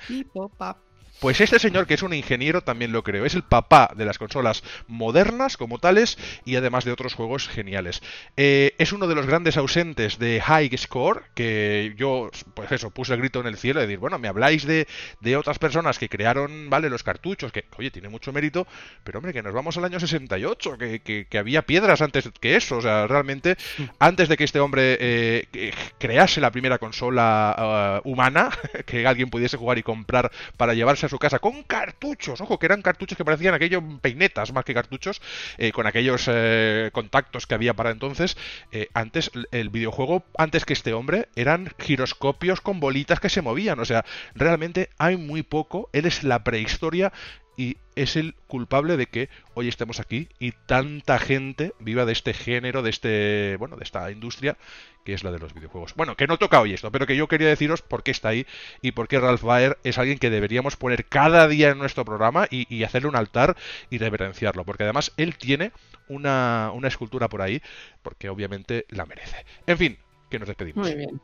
Pues 1.20 1.40
este 1.40 1.58
señor, 1.58 1.86
que 1.86 1.94
es 1.94 2.02
un 2.02 2.12
ingeniero, 2.12 2.62
también 2.62 2.92
lo 2.92 3.02
creo. 3.02 3.24
Es 3.24 3.34
el 3.34 3.42
papá 3.42 3.90
de 3.96 4.04
las 4.04 4.18
consolas 4.18 4.62
modernas 4.88 5.56
como 5.56 5.78
tales 5.78 6.18
y 6.44 6.56
además 6.56 6.84
de 6.84 6.92
otros 6.92 7.14
juegos 7.14 7.48
geniales. 7.48 8.02
Eh, 8.36 8.74
es 8.78 8.92
uno 8.92 9.06
de 9.06 9.14
los 9.14 9.26
grandes 9.26 9.56
ausentes 9.56 10.18
de 10.18 10.40
High 10.40 10.76
Score, 10.76 11.24
que 11.34 11.94
yo, 11.96 12.30
pues 12.54 12.70
eso, 12.72 12.90
puse 12.90 13.14
el 13.14 13.20
grito 13.20 13.40
en 13.40 13.46
el 13.46 13.56
cielo 13.56 13.80
de 13.80 13.86
decir, 13.86 13.98
bueno, 13.98 14.18
me 14.18 14.28
habláis 14.28 14.66
de, 14.66 14.86
de 15.20 15.36
otras 15.36 15.58
personas 15.58 15.98
que 15.98 16.08
crearon, 16.08 16.68
vale, 16.68 16.90
los 16.90 17.02
cartuchos, 17.02 17.52
que, 17.52 17.64
oye, 17.78 17.90
tiene 17.90 18.08
mucho 18.08 18.32
mérito, 18.32 18.66
pero 19.02 19.18
hombre, 19.18 19.32
que 19.32 19.42
nos 19.42 19.54
vamos 19.54 19.76
al 19.78 19.84
año 19.84 20.00
68, 20.00 20.78
que, 20.78 21.00
que, 21.00 21.26
que 21.26 21.38
había 21.38 21.62
piedras 21.62 22.02
antes 22.02 22.30
que 22.40 22.56
eso. 22.56 22.78
O 22.78 22.82
sea, 22.82 23.06
realmente, 23.06 23.56
antes 23.98 24.28
de 24.28 24.36
que 24.36 24.44
este 24.44 24.60
hombre 24.60 24.98
eh, 25.00 25.72
crease 25.98 26.40
la 26.40 26.50
primera 26.50 26.78
consola 26.78 28.02
uh, 28.04 28.08
humana, 28.08 28.50
que 28.86 29.06
alguien 29.06 29.30
pudiese 29.30 29.56
jugar 29.56 29.78
y 29.78 29.82
comprar 29.82 30.30
para 30.56 30.74
llevarse 30.74 31.03
a 31.04 31.08
su 31.08 31.18
casa 31.18 31.38
con 31.38 31.62
cartuchos, 31.62 32.40
ojo, 32.40 32.58
que 32.58 32.66
eran 32.66 32.82
cartuchos 32.82 33.16
que 33.16 33.24
parecían 33.24 33.54
aquellos 33.54 33.82
peinetas 34.00 34.52
más 34.52 34.64
que 34.64 34.74
cartuchos, 34.74 35.20
eh, 35.58 35.72
con 35.72 35.86
aquellos 35.86 36.28
eh, 36.28 36.90
contactos 36.92 37.46
que 37.46 37.54
había 37.54 37.74
para 37.74 37.90
entonces. 37.90 38.36
Eh, 38.72 38.88
antes, 38.94 39.30
el 39.50 39.70
videojuego, 39.70 40.24
antes 40.36 40.64
que 40.64 40.72
este 40.72 40.92
hombre, 40.92 41.28
eran 41.36 41.70
giroscopios 41.78 42.60
con 42.60 42.80
bolitas 42.80 43.20
que 43.20 43.28
se 43.28 43.42
movían. 43.42 43.78
O 43.78 43.84
sea, 43.84 44.04
realmente 44.34 44.90
hay 44.98 45.16
muy 45.16 45.42
poco. 45.42 45.88
Él 45.92 46.06
es 46.06 46.24
la 46.24 46.44
prehistoria 46.44 47.12
y 47.56 47.76
es 47.94 48.16
el 48.16 48.34
culpable 48.46 48.96
de 48.96 49.06
que 49.06 49.28
hoy 49.54 49.68
estemos 49.68 50.00
aquí 50.00 50.28
y 50.38 50.52
tanta 50.52 51.18
gente 51.18 51.72
viva 51.78 52.04
de 52.04 52.12
este 52.12 52.34
género, 52.34 52.82
de 52.82 52.90
este, 52.90 53.56
bueno, 53.58 53.76
de 53.76 53.84
esta 53.84 54.10
industria 54.10 54.56
que 55.04 55.12
es 55.12 55.22
la 55.22 55.30
de 55.30 55.38
los 55.38 55.54
videojuegos. 55.54 55.94
Bueno, 55.94 56.16
que 56.16 56.26
no 56.26 56.38
toca 56.38 56.60
hoy 56.60 56.72
esto, 56.72 56.90
pero 56.90 57.06
que 57.06 57.16
yo 57.16 57.28
quería 57.28 57.48
deciros 57.48 57.82
por 57.82 58.02
qué 58.02 58.10
está 58.10 58.30
ahí 58.30 58.46
y 58.80 58.92
por 58.92 59.06
qué 59.06 59.20
Ralph 59.20 59.42
Baer 59.42 59.78
es 59.84 59.98
alguien 59.98 60.18
que 60.18 60.30
deberíamos 60.30 60.76
poner 60.76 61.04
cada 61.04 61.46
día 61.46 61.70
en 61.70 61.78
nuestro 61.78 62.04
programa 62.04 62.46
y, 62.50 62.82
hacerle 62.84 63.08
un 63.08 63.16
altar 63.16 63.56
y 63.90 63.98
reverenciarlo, 63.98 64.64
porque 64.64 64.82
además 64.82 65.12
él 65.16 65.36
tiene 65.36 65.72
una, 66.08 66.70
una 66.74 66.88
escultura 66.88 67.28
por 67.28 67.42
ahí, 67.42 67.62
porque 68.02 68.28
obviamente 68.28 68.86
la 68.88 69.06
merece. 69.06 69.44
En 69.66 69.78
fin, 69.78 69.98
que 70.30 70.38
nos 70.38 70.48
despedimos. 70.48 70.86
Muy 70.86 70.96
bien. 70.96 71.20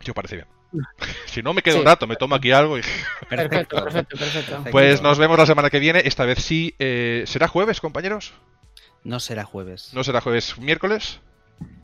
Yo 0.00 0.14
parece 0.14 0.36
bien. 0.36 0.57
Si 1.26 1.42
no, 1.42 1.54
me 1.54 1.62
quedo 1.62 1.78
un 1.78 1.84
rato, 1.84 2.06
me 2.06 2.16
tomo 2.16 2.34
aquí 2.34 2.50
algo 2.50 2.78
y... 2.78 2.82
Perfecto, 3.28 3.82
perfecto, 3.84 4.16
perfecto. 4.16 4.64
Pues 4.70 5.02
nos 5.02 5.18
vemos 5.18 5.38
la 5.38 5.46
semana 5.46 5.70
que 5.70 5.78
viene. 5.78 6.02
Esta 6.04 6.24
vez 6.24 6.42
sí. 6.42 6.74
Eh, 6.78 7.24
¿Será 7.26 7.46
jueves, 7.46 7.80
compañeros? 7.80 8.32
No 9.04 9.20
será 9.20 9.44
jueves. 9.44 9.90
¿No 9.92 10.02
será 10.02 10.20
jueves? 10.20 10.58
¿Miércoles? 10.58 11.20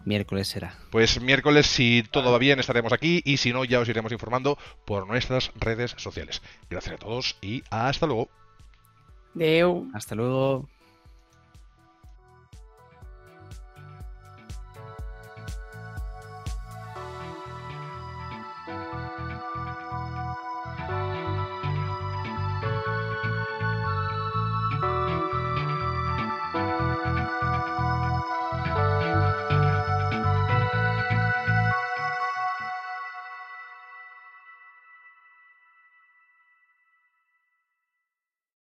Miércoles 0.05 0.49
será. 0.49 0.79
Pues 0.91 1.21
miércoles, 1.21 1.67
si 1.67 2.03
todo 2.11 2.33
va 2.33 2.39
bien, 2.39 2.61
estaremos 2.61 2.93
aquí 2.93 3.23
y 3.25 3.39
si 3.39 3.53
no, 3.53 3.65
ya 3.65 3.81
os 3.81 3.89
iremos 3.89 4.13
informando 4.13 4.59
por 4.85 5.07
nuestras 5.07 5.51
redes 5.55 5.95
sociales. 5.97 6.43
Gracias 6.69 6.95
a 6.95 6.99
todos 6.99 7.37
y 7.41 7.63
hasta 7.71 8.07
luego. 8.07 8.29
Deu. 9.35 9.89
Hasta 9.95 10.15
luego. 10.15 10.69